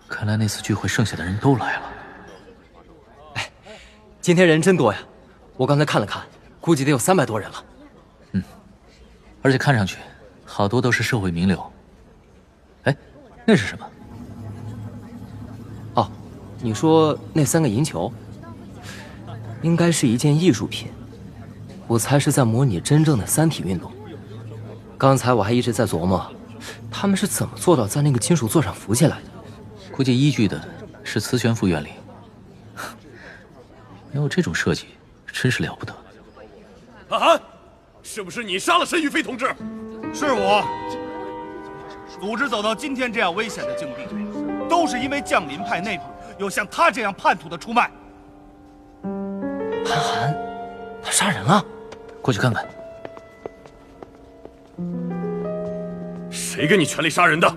[0.06, 1.92] 看来那次聚会剩下的人都来了。
[3.34, 3.50] 哎，
[4.20, 5.00] 今天人真多呀！
[5.56, 6.24] 我刚才看了看，
[6.60, 7.64] 估计得有三百多人了。
[8.32, 8.42] 嗯，
[9.42, 9.96] 而且看上去
[10.44, 11.72] 好多都是社会名流。
[12.84, 12.96] 哎，
[13.46, 13.86] 那是什么？
[15.94, 16.10] 哦，
[16.60, 18.12] 你说那三个银球，
[19.62, 20.90] 应该是一件艺术品。
[21.86, 23.90] 我猜是在模拟真正的三体运动。
[24.96, 26.30] 刚才我还一直在琢磨，
[26.90, 29.22] 他们是怎么做到在那个金属座上浮起来的？
[29.90, 30.62] 估计依据的
[31.02, 31.88] 是磁悬浮原理。
[34.12, 34.86] 没有这种设计，
[35.26, 35.94] 真是了不得。
[37.10, 37.40] 阿寒，
[38.02, 39.52] 是不是你杀了申玉飞同志？
[40.14, 40.64] 是我。
[42.20, 44.06] 组织走到今天这样危险的境地，
[44.68, 46.04] 都是因为降临派内部
[46.38, 47.90] 有像他这样叛徒的出卖。
[49.84, 50.36] 韩寒，
[51.02, 51.64] 他杀人了？
[52.22, 52.64] 过去看看。
[56.30, 57.52] 谁给你权利杀人的？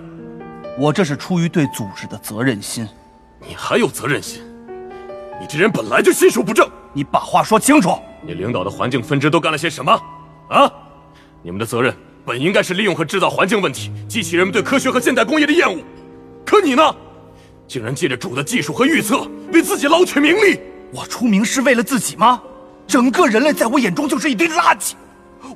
[0.76, 2.88] 我这是出于对组织的责任心。
[3.38, 4.42] 你还有责任心？
[5.40, 6.68] 你这人本来就心术不正。
[6.92, 7.96] 你把话说清楚。
[8.26, 9.92] 你领导的环境分支都干了些什么？
[10.48, 10.70] 啊？
[11.42, 15.78] 你们的责任本应该是利用和制造环境问题，激起人们对科学和现代工业的厌恶。
[16.44, 16.82] 可你呢？
[17.66, 20.60] 竟然借着主的技术和预测，为自己捞取名利。
[20.92, 22.40] 我出名是为了自己吗？
[22.86, 24.92] 整个人类在我眼中就是一堆垃圾，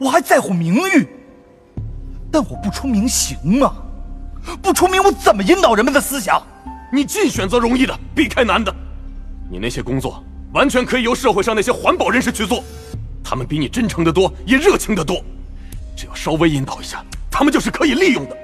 [0.00, 1.06] 我还在乎名誉。
[2.30, 3.74] 但我不出名行吗？
[4.62, 6.42] 不出名，我怎么引导人们的思想？
[6.90, 8.74] 你尽选择容易的，避开难的。
[9.50, 12.62] 你那些工作完全可以由社会上那些环保人士去做，
[13.22, 15.22] 他们比你真诚的多，也热情的多。
[15.96, 18.36] 只要稍微引导一下，他们就是可以利用的。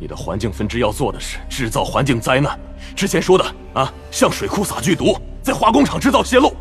[0.00, 2.58] 你的环境分支要做的是制造环境灾难，
[2.94, 6.52] 之前说的啊，向水库撒剧毒，在化工厂制造泄漏，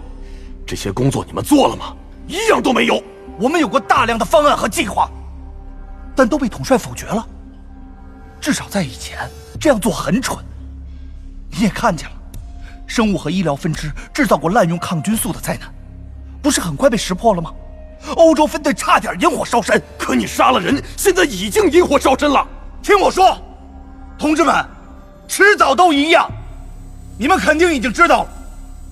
[0.66, 1.96] 这些工作你们做了吗？
[2.28, 3.02] 一样都没有。
[3.40, 5.10] 我们有过大量的方案和计划。
[6.16, 7.24] 但都被统帅否决了。
[8.42, 9.20] 至少在以前，
[9.60, 10.44] 这样做很蠢。
[11.52, 12.16] 你也看见了，
[12.88, 15.70] 生物和医疗分支制造过滥用抗菌素的灾难，
[16.42, 17.54] 不是很快被识破了吗？
[18.16, 22.48] 欧洲分队差点引火烧身，可你杀了人，现在已经引火烧身了。
[22.82, 23.38] 听我说，
[24.18, 24.66] 同志们，
[25.28, 26.28] 迟早都一样。
[27.20, 28.30] 你们肯定已经知道了，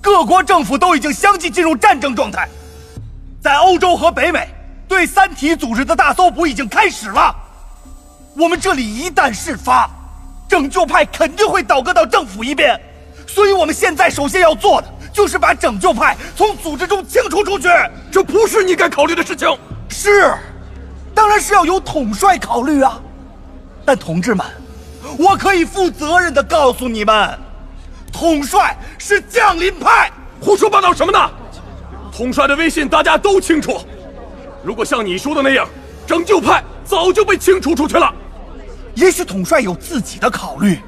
[0.00, 2.48] 各国政府都已经相继进入战争状态，
[3.40, 4.48] 在欧洲和北美。
[4.88, 7.34] 对三体组织的大搜捕已经开始了，
[8.36, 9.90] 我们这里一旦事发，
[10.48, 12.80] 拯救派肯定会倒戈到政府一边，
[13.26, 17.68] 所以我们现在首先要做的就是把拯救派从组织中清除出去。
[18.10, 19.48] 这不是你该考虑的事情。
[19.88, 20.32] 是，
[21.14, 23.00] 当然是要由统帅考虑啊。
[23.84, 24.44] 但同志们，
[25.18, 27.38] 我可以负责任的告诉你们，
[28.12, 30.10] 统帅是降临派。
[30.40, 31.30] 胡说八道什么呢？
[32.12, 33.80] 统帅的威信大家都清楚。
[34.62, 35.68] 如果像你说的那样，
[36.06, 38.12] 拯救派早就被清除出去了。
[38.94, 40.80] 也许统帅有自己的考虑，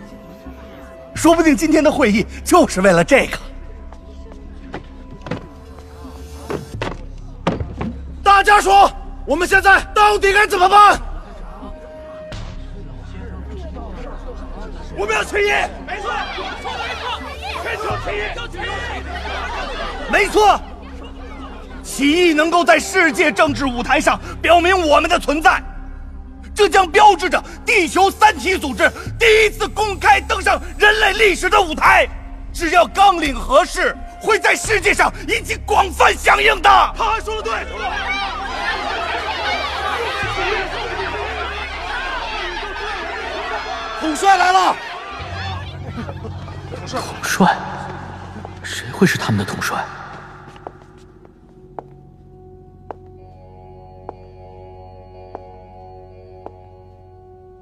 [1.19, 3.37] 说不定今天的会议就是为了这个。
[8.23, 8.89] 大家说，
[9.27, 10.97] 我们现在到底该怎么办？
[14.97, 15.51] 我们要起义！
[15.87, 16.13] 没错，
[17.65, 17.99] 没错，
[18.49, 18.63] 起义！
[20.13, 20.61] 没错。
[21.83, 25.61] 起义能够在世界政治舞台上表明我们的存在，
[26.59, 32.05] 这将标志着地球三体组织第一次公开登上人类历史的舞台。
[32.53, 36.69] 只要纲领合适，会在世界上引起广泛响应的。
[36.97, 37.53] 他说的对。
[44.01, 44.77] 统帅来了。
[46.91, 47.57] 统帅？
[48.65, 49.79] 谁会是他们的统帅？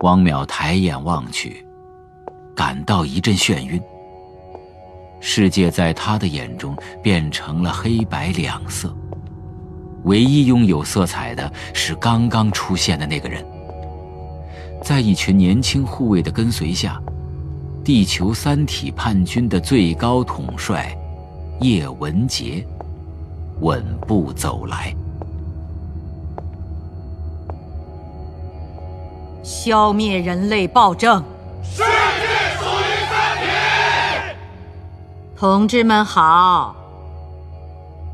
[0.07, 1.67] 汪淼抬眼望去，
[2.55, 3.83] 感到一阵眩晕。
[5.19, 8.97] 世界在他的眼中变成了黑白两色，
[10.05, 13.45] 唯一拥有色彩的是刚刚出现的那个人。
[14.81, 17.03] 在一群年轻护卫的跟随下，
[17.83, 20.97] 地球三体叛军的最高统帅
[21.61, 22.65] 叶文洁
[23.59, 24.95] 稳步走来。
[29.47, 31.23] 消灭人类暴政，
[31.63, 31.85] 世界
[32.59, 33.47] 属于三体。
[35.37, 36.75] 同志们好，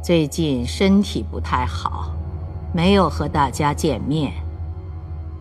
[0.04, 2.10] 最近身体不太好，
[2.74, 4.31] 没有和大家见面。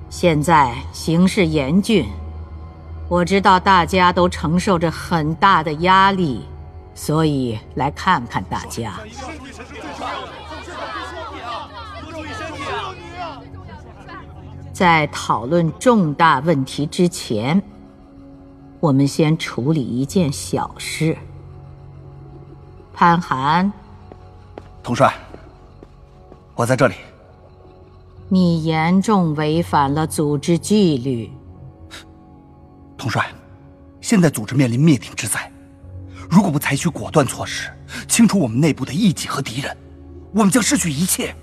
[0.10, 2.08] 现在形势严峻，
[3.10, 6.46] 我知道大家都承受着很大的压力，
[6.96, 8.94] 所以来看看大家。
[14.82, 17.62] 在讨论重大问题之前，
[18.80, 21.16] 我们先处理一件小事。
[22.92, 23.72] 潘寒，
[24.82, 25.14] 统帅，
[26.56, 26.96] 我在这里。
[28.28, 31.32] 你严重违反了组织纪律。
[32.98, 33.28] 统帅，
[34.02, 35.52] 现在组织面临灭顶之灾，
[36.28, 37.70] 如果不采取果断措施，
[38.08, 39.78] 清除我们内部的异己和敌人，
[40.34, 41.36] 我们将失去一切。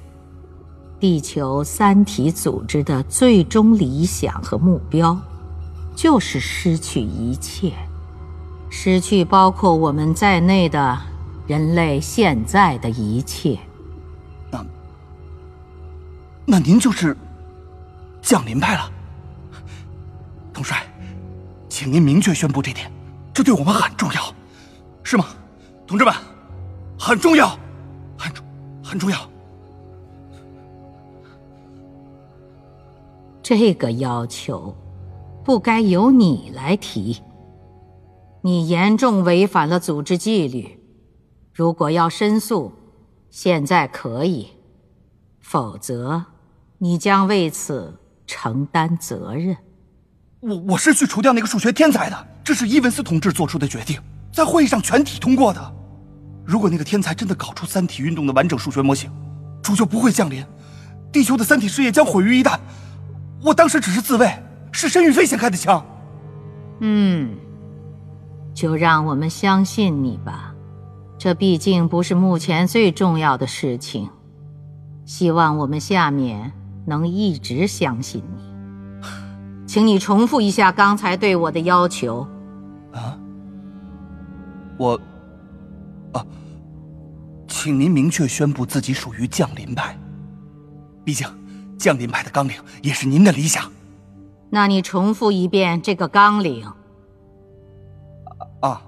[1.01, 5.17] 地球三体组织的最终理想和目标，
[5.95, 7.73] 就是失去一切，
[8.69, 10.99] 失去包括我们在内的
[11.47, 13.59] 人类现在的一切。
[14.51, 14.65] 那
[16.45, 17.17] 那您就是
[18.21, 18.91] 降临派了，
[20.53, 20.83] 统帅，
[21.69, 22.91] 请您明确宣布这点，
[23.33, 24.35] 这对我们很重要，
[25.05, 25.27] 是吗，
[25.87, 26.13] 同志们？
[26.99, 27.57] 很重要，
[28.19, 28.33] 很，
[28.83, 29.19] 很重要。
[33.49, 34.77] 这个要求
[35.43, 37.23] 不该由你来提，
[38.43, 40.79] 你严重违反了组织纪律。
[41.55, 42.71] 如果要申诉，
[43.31, 44.49] 现在可以，
[45.41, 46.23] 否则。
[46.77, 49.57] 你将为此承担责任。
[50.41, 53.99] 我我是去除掉那个数学天才的，这是伊文斯同志做出的决定，
[54.31, 55.75] 在会议上全体通过的。
[56.45, 59.11] 如果那个天才真的搞出三体运动的完整数学模型，
[59.63, 60.45] 主就不会降临，
[61.11, 62.61] 地球的三体事业将毁于一旦。
[63.43, 64.31] 我当时只是自卫，
[64.73, 65.85] 是申玉飞先开的枪。
[66.81, 67.37] 嗯，
[68.55, 70.55] 就让我们相信你吧，
[71.19, 74.09] 这毕竟不是目前最重要的事情。
[75.05, 76.53] 希望我们下面。
[76.89, 78.43] 能一直相信你，
[79.67, 82.27] 请你重复一下刚才对我的要求。
[82.95, 83.21] 啊，
[84.79, 84.99] 我，
[86.15, 86.25] 啊，
[87.47, 89.95] 请您明确宣布自己属于降临派。
[91.05, 91.29] 毕竟，
[91.79, 93.71] 降临派的纲领也是您的理想。
[94.51, 96.67] 那你重复一遍这个纲领。
[98.61, 98.83] 啊，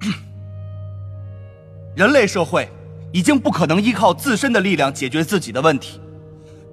[1.96, 2.68] 人类社会。
[3.14, 6.00] 已经不可能依靠自身的力量解决自己的问题，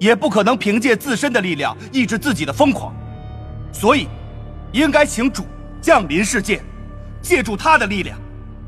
[0.00, 2.92] 也不可能凭借自身的力量抑制自己的疯狂，
[3.72, 4.08] 所以，
[4.72, 5.44] 应该请主
[5.80, 6.60] 降临世界，
[7.22, 8.18] 借助他的力量，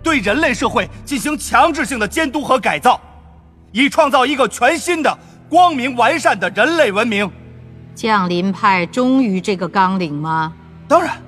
[0.05, 3.01] 对人类社会进行强制性的监督和改造，
[3.75, 7.29] 以创造一个全新的、光明完善的人类文明。
[7.93, 10.53] 降临派忠于这个纲领吗？
[10.87, 11.21] 当然，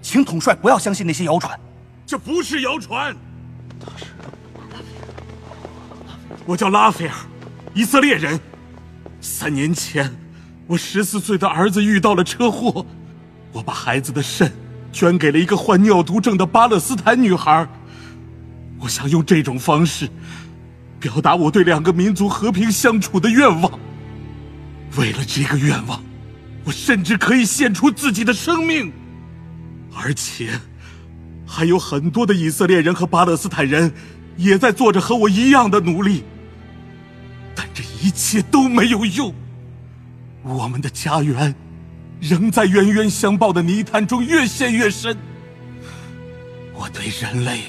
[0.00, 1.58] 请统帅不要相信那些谣传，
[2.06, 3.12] 这不是谣传。
[6.46, 7.14] 我叫拉斐尔，
[7.74, 8.38] 以色列人。
[9.20, 10.08] 三年前，
[10.68, 12.86] 我十四岁的儿子遇到了车祸，
[13.50, 14.52] 我把孩子的肾
[14.92, 17.66] 捐给了一个患尿毒症的巴勒斯坦女孩。
[18.80, 20.08] 我想用这种方式，
[21.02, 23.78] 表达我对两个民族和平相处的愿望。
[24.96, 26.00] 为了这个愿望，
[26.64, 28.92] 我甚至可以献出自己的生命。
[29.92, 30.52] 而且，
[31.44, 33.92] 还有很多的以色列人和巴勒斯坦人
[34.36, 36.22] 也在做着和我一样的努力。
[37.52, 39.34] 但这一切都没有用，
[40.44, 41.52] 我们的家园
[42.20, 45.18] 仍在冤冤相报的泥潭中越陷越深。
[46.74, 47.64] 我对人类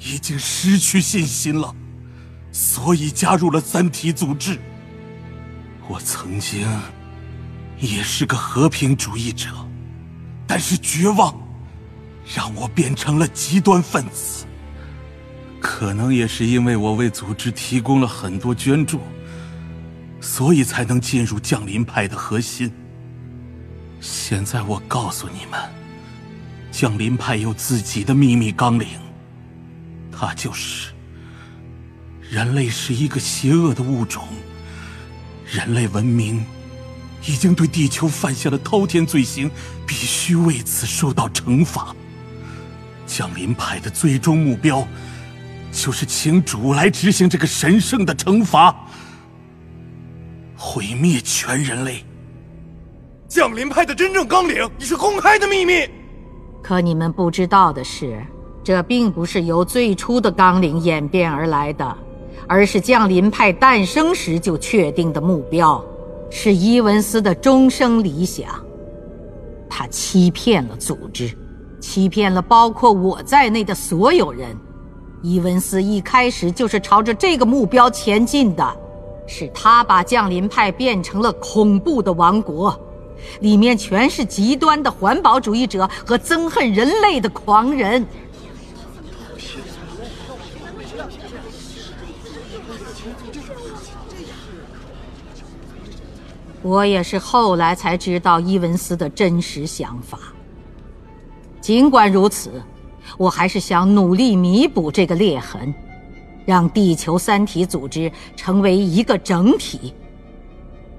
[0.00, 1.74] 已经失去信心了，
[2.50, 4.58] 所以加入了三体组织。
[5.88, 6.68] 我曾经
[7.78, 9.48] 也是个和平主义者，
[10.46, 11.34] 但是绝望
[12.34, 14.44] 让我变成了极端分子。
[15.60, 19.00] 可能也是因为我为组织提供了很多捐助，
[20.20, 22.72] 所以才能进入降临派的核心。
[24.00, 25.58] 现在我告诉你们，
[26.70, 28.86] 降临派有自己的秘密纲领，
[30.12, 30.92] 它就是：
[32.30, 34.28] 人类是一个邪恶的物种，
[35.46, 36.44] 人类文明
[37.26, 39.50] 已经对地球犯下了滔天罪行，
[39.86, 41.94] 必须为此受到惩罚。
[43.06, 44.86] 降临派的最终目标。
[45.70, 48.74] 就是请主来执行这个神圣的惩罚，
[50.56, 52.02] 毁灭全人类。
[53.28, 55.86] 降临派的真正纲领已是公开的秘密。
[56.62, 58.24] 可你们不知道的是，
[58.64, 61.98] 这并不是由最初的纲领演变而来的，
[62.48, 65.84] 而是降临派诞生时就确定的目标，
[66.30, 68.48] 是伊文斯的终生理想。
[69.68, 71.30] 他欺骗了组织，
[71.78, 74.56] 欺骗了包括我在内的所有人。
[75.20, 78.76] 伊文斯一开始就是朝着这个目标前进的，
[79.26, 82.74] 是他把降临派变成了恐怖的王国，
[83.40, 88.06] 里面全是极端的环保主义者和憎恨人类的狂人。
[96.68, 100.18] 我也是后来才知道伊文斯的真实想法。
[101.62, 102.62] 尽管如此，
[103.16, 105.74] 我还是想努力弥补这个裂痕，
[106.44, 109.94] 让地球三体组织成为一个整体。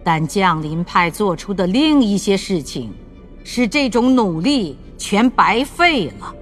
[0.03, 2.91] 但降临派做出的另一些事情，
[3.43, 6.33] 使这种努力全白费了。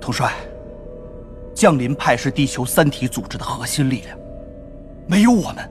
[0.00, 0.32] 统帅，
[1.54, 4.18] 降临派是地球三体组织的核心力量，
[5.06, 5.70] 没有我们，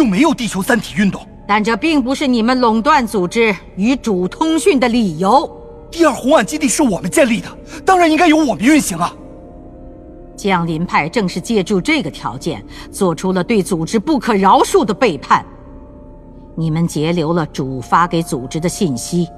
[0.00, 1.20] 就没有地球三体运动。
[1.46, 5.46] 但这并不是你们垄断组织与主通讯的理由。
[5.90, 7.48] 第二红岸基地是我们建立的，
[7.84, 9.14] 当然应该由我们运行啊。
[10.34, 15.44] 降临派正是借助这个条件，做出了对组织不可饶恕的背叛。
[16.56, 19.28] 你们截留了主发给组织的信息，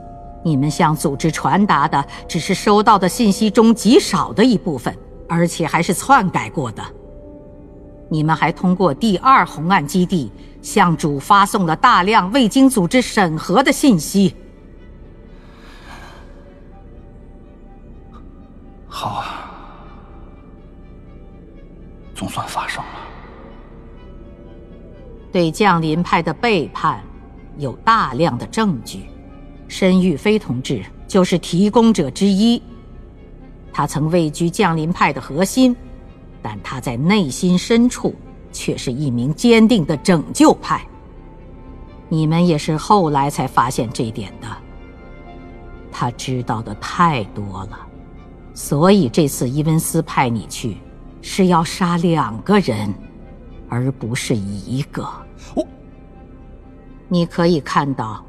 [0.45, 4.97] 你们向组织传达的只是收到的信息中极少的一部分，
[5.29, 6.81] 而且还是篡改过的。
[8.09, 10.31] 你们还通过第二红岸基地
[10.63, 14.35] 向主发送了大量未经组织审核的信息。
[18.87, 19.39] 好啊。
[22.15, 22.91] 总算发生了。
[25.33, 27.03] 对降临派的背叛，
[27.59, 29.07] 有大量的证据。
[29.67, 32.63] 申玉飞同志就是提供者之一。
[33.73, 35.75] 他曾位居降临派的核心，
[36.41, 38.15] 但他在内心深处
[38.53, 40.87] 却是一名坚定的拯救派。
[42.09, 44.47] 你们也是后来才发现这点的。
[45.91, 47.79] 他知道的太多了，
[48.55, 50.77] 所以这次伊文斯派你去。
[51.25, 52.93] 是要杀两个人，
[53.69, 55.09] 而不是一个。
[55.55, 55.65] 我，
[57.07, 58.25] 你可以看到，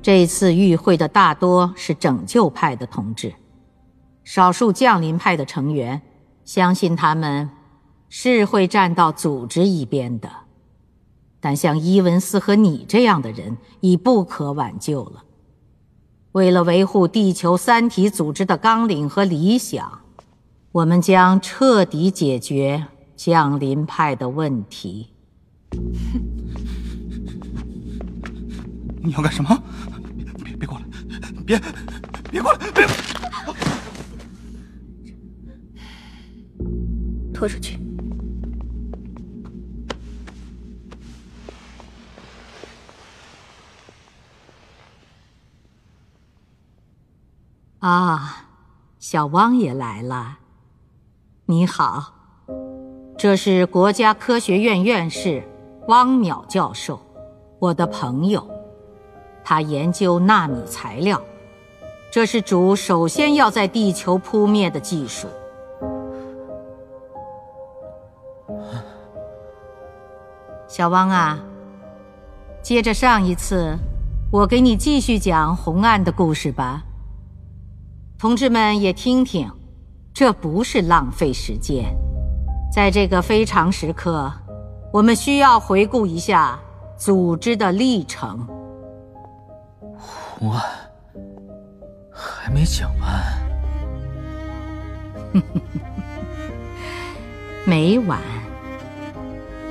[0.00, 3.34] 这次与会的大多是拯救派的同志，
[4.24, 6.00] 少数降临派的成员，
[6.46, 7.50] 相信他们
[8.10, 10.30] 是会站到组织一边的。
[11.40, 15.24] 但像伊文斯和你这样的人已不可挽救了。
[16.32, 20.00] 为了维护地球三体组织的纲领和理想。
[20.72, 25.08] 我们将彻底解决降临派的问题。
[29.02, 29.60] 你要干什么？
[30.44, 30.84] 别别过来！
[31.44, 31.60] 别
[32.30, 32.70] 别过来！
[32.70, 32.86] 别！
[37.34, 37.79] 拖出去！
[47.80, 48.44] 啊，
[48.98, 50.36] 小汪也来了。
[51.46, 52.12] 你好，
[53.16, 55.42] 这是国家科学院院士
[55.88, 57.00] 汪淼教授，
[57.58, 58.46] 我的朋友，
[59.42, 61.18] 他研究纳米材料，
[62.12, 65.26] 这是主首先要在地球扑灭的技术。
[70.68, 71.40] 小汪啊，
[72.60, 73.74] 接着上一次，
[74.30, 76.84] 我给你继续讲红岸的故事吧，
[78.20, 79.50] 同志们也听听。
[80.12, 81.86] 这不是浪费时间，
[82.70, 84.30] 在这个非常时刻，
[84.92, 86.58] 我们需要回顾一下
[86.98, 88.46] 组织的历程。
[90.38, 90.62] 红岸
[92.12, 93.10] 还没讲完，
[97.64, 98.20] 没完，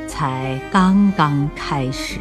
[0.07, 2.15] 才刚刚开始。《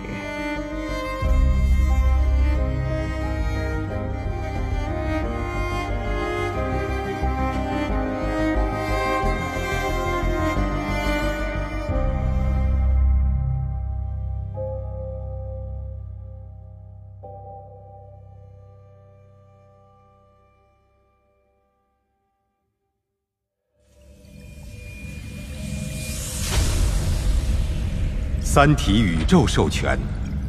[28.58, 29.96] 三体》宇宙授权，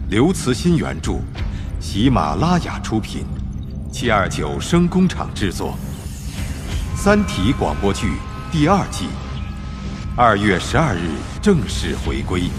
[0.10, 1.20] 刘慈欣原著，
[1.80, 3.24] 喜马拉雅出品，
[3.92, 5.78] 七二九声工厂制作，
[7.00, 8.14] 《三体》广播剧
[8.52, 9.06] 第二季，
[10.18, 11.02] 二月十二日
[11.40, 12.50] 正式回归，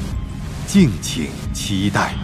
[0.68, 2.14] 敬请期待。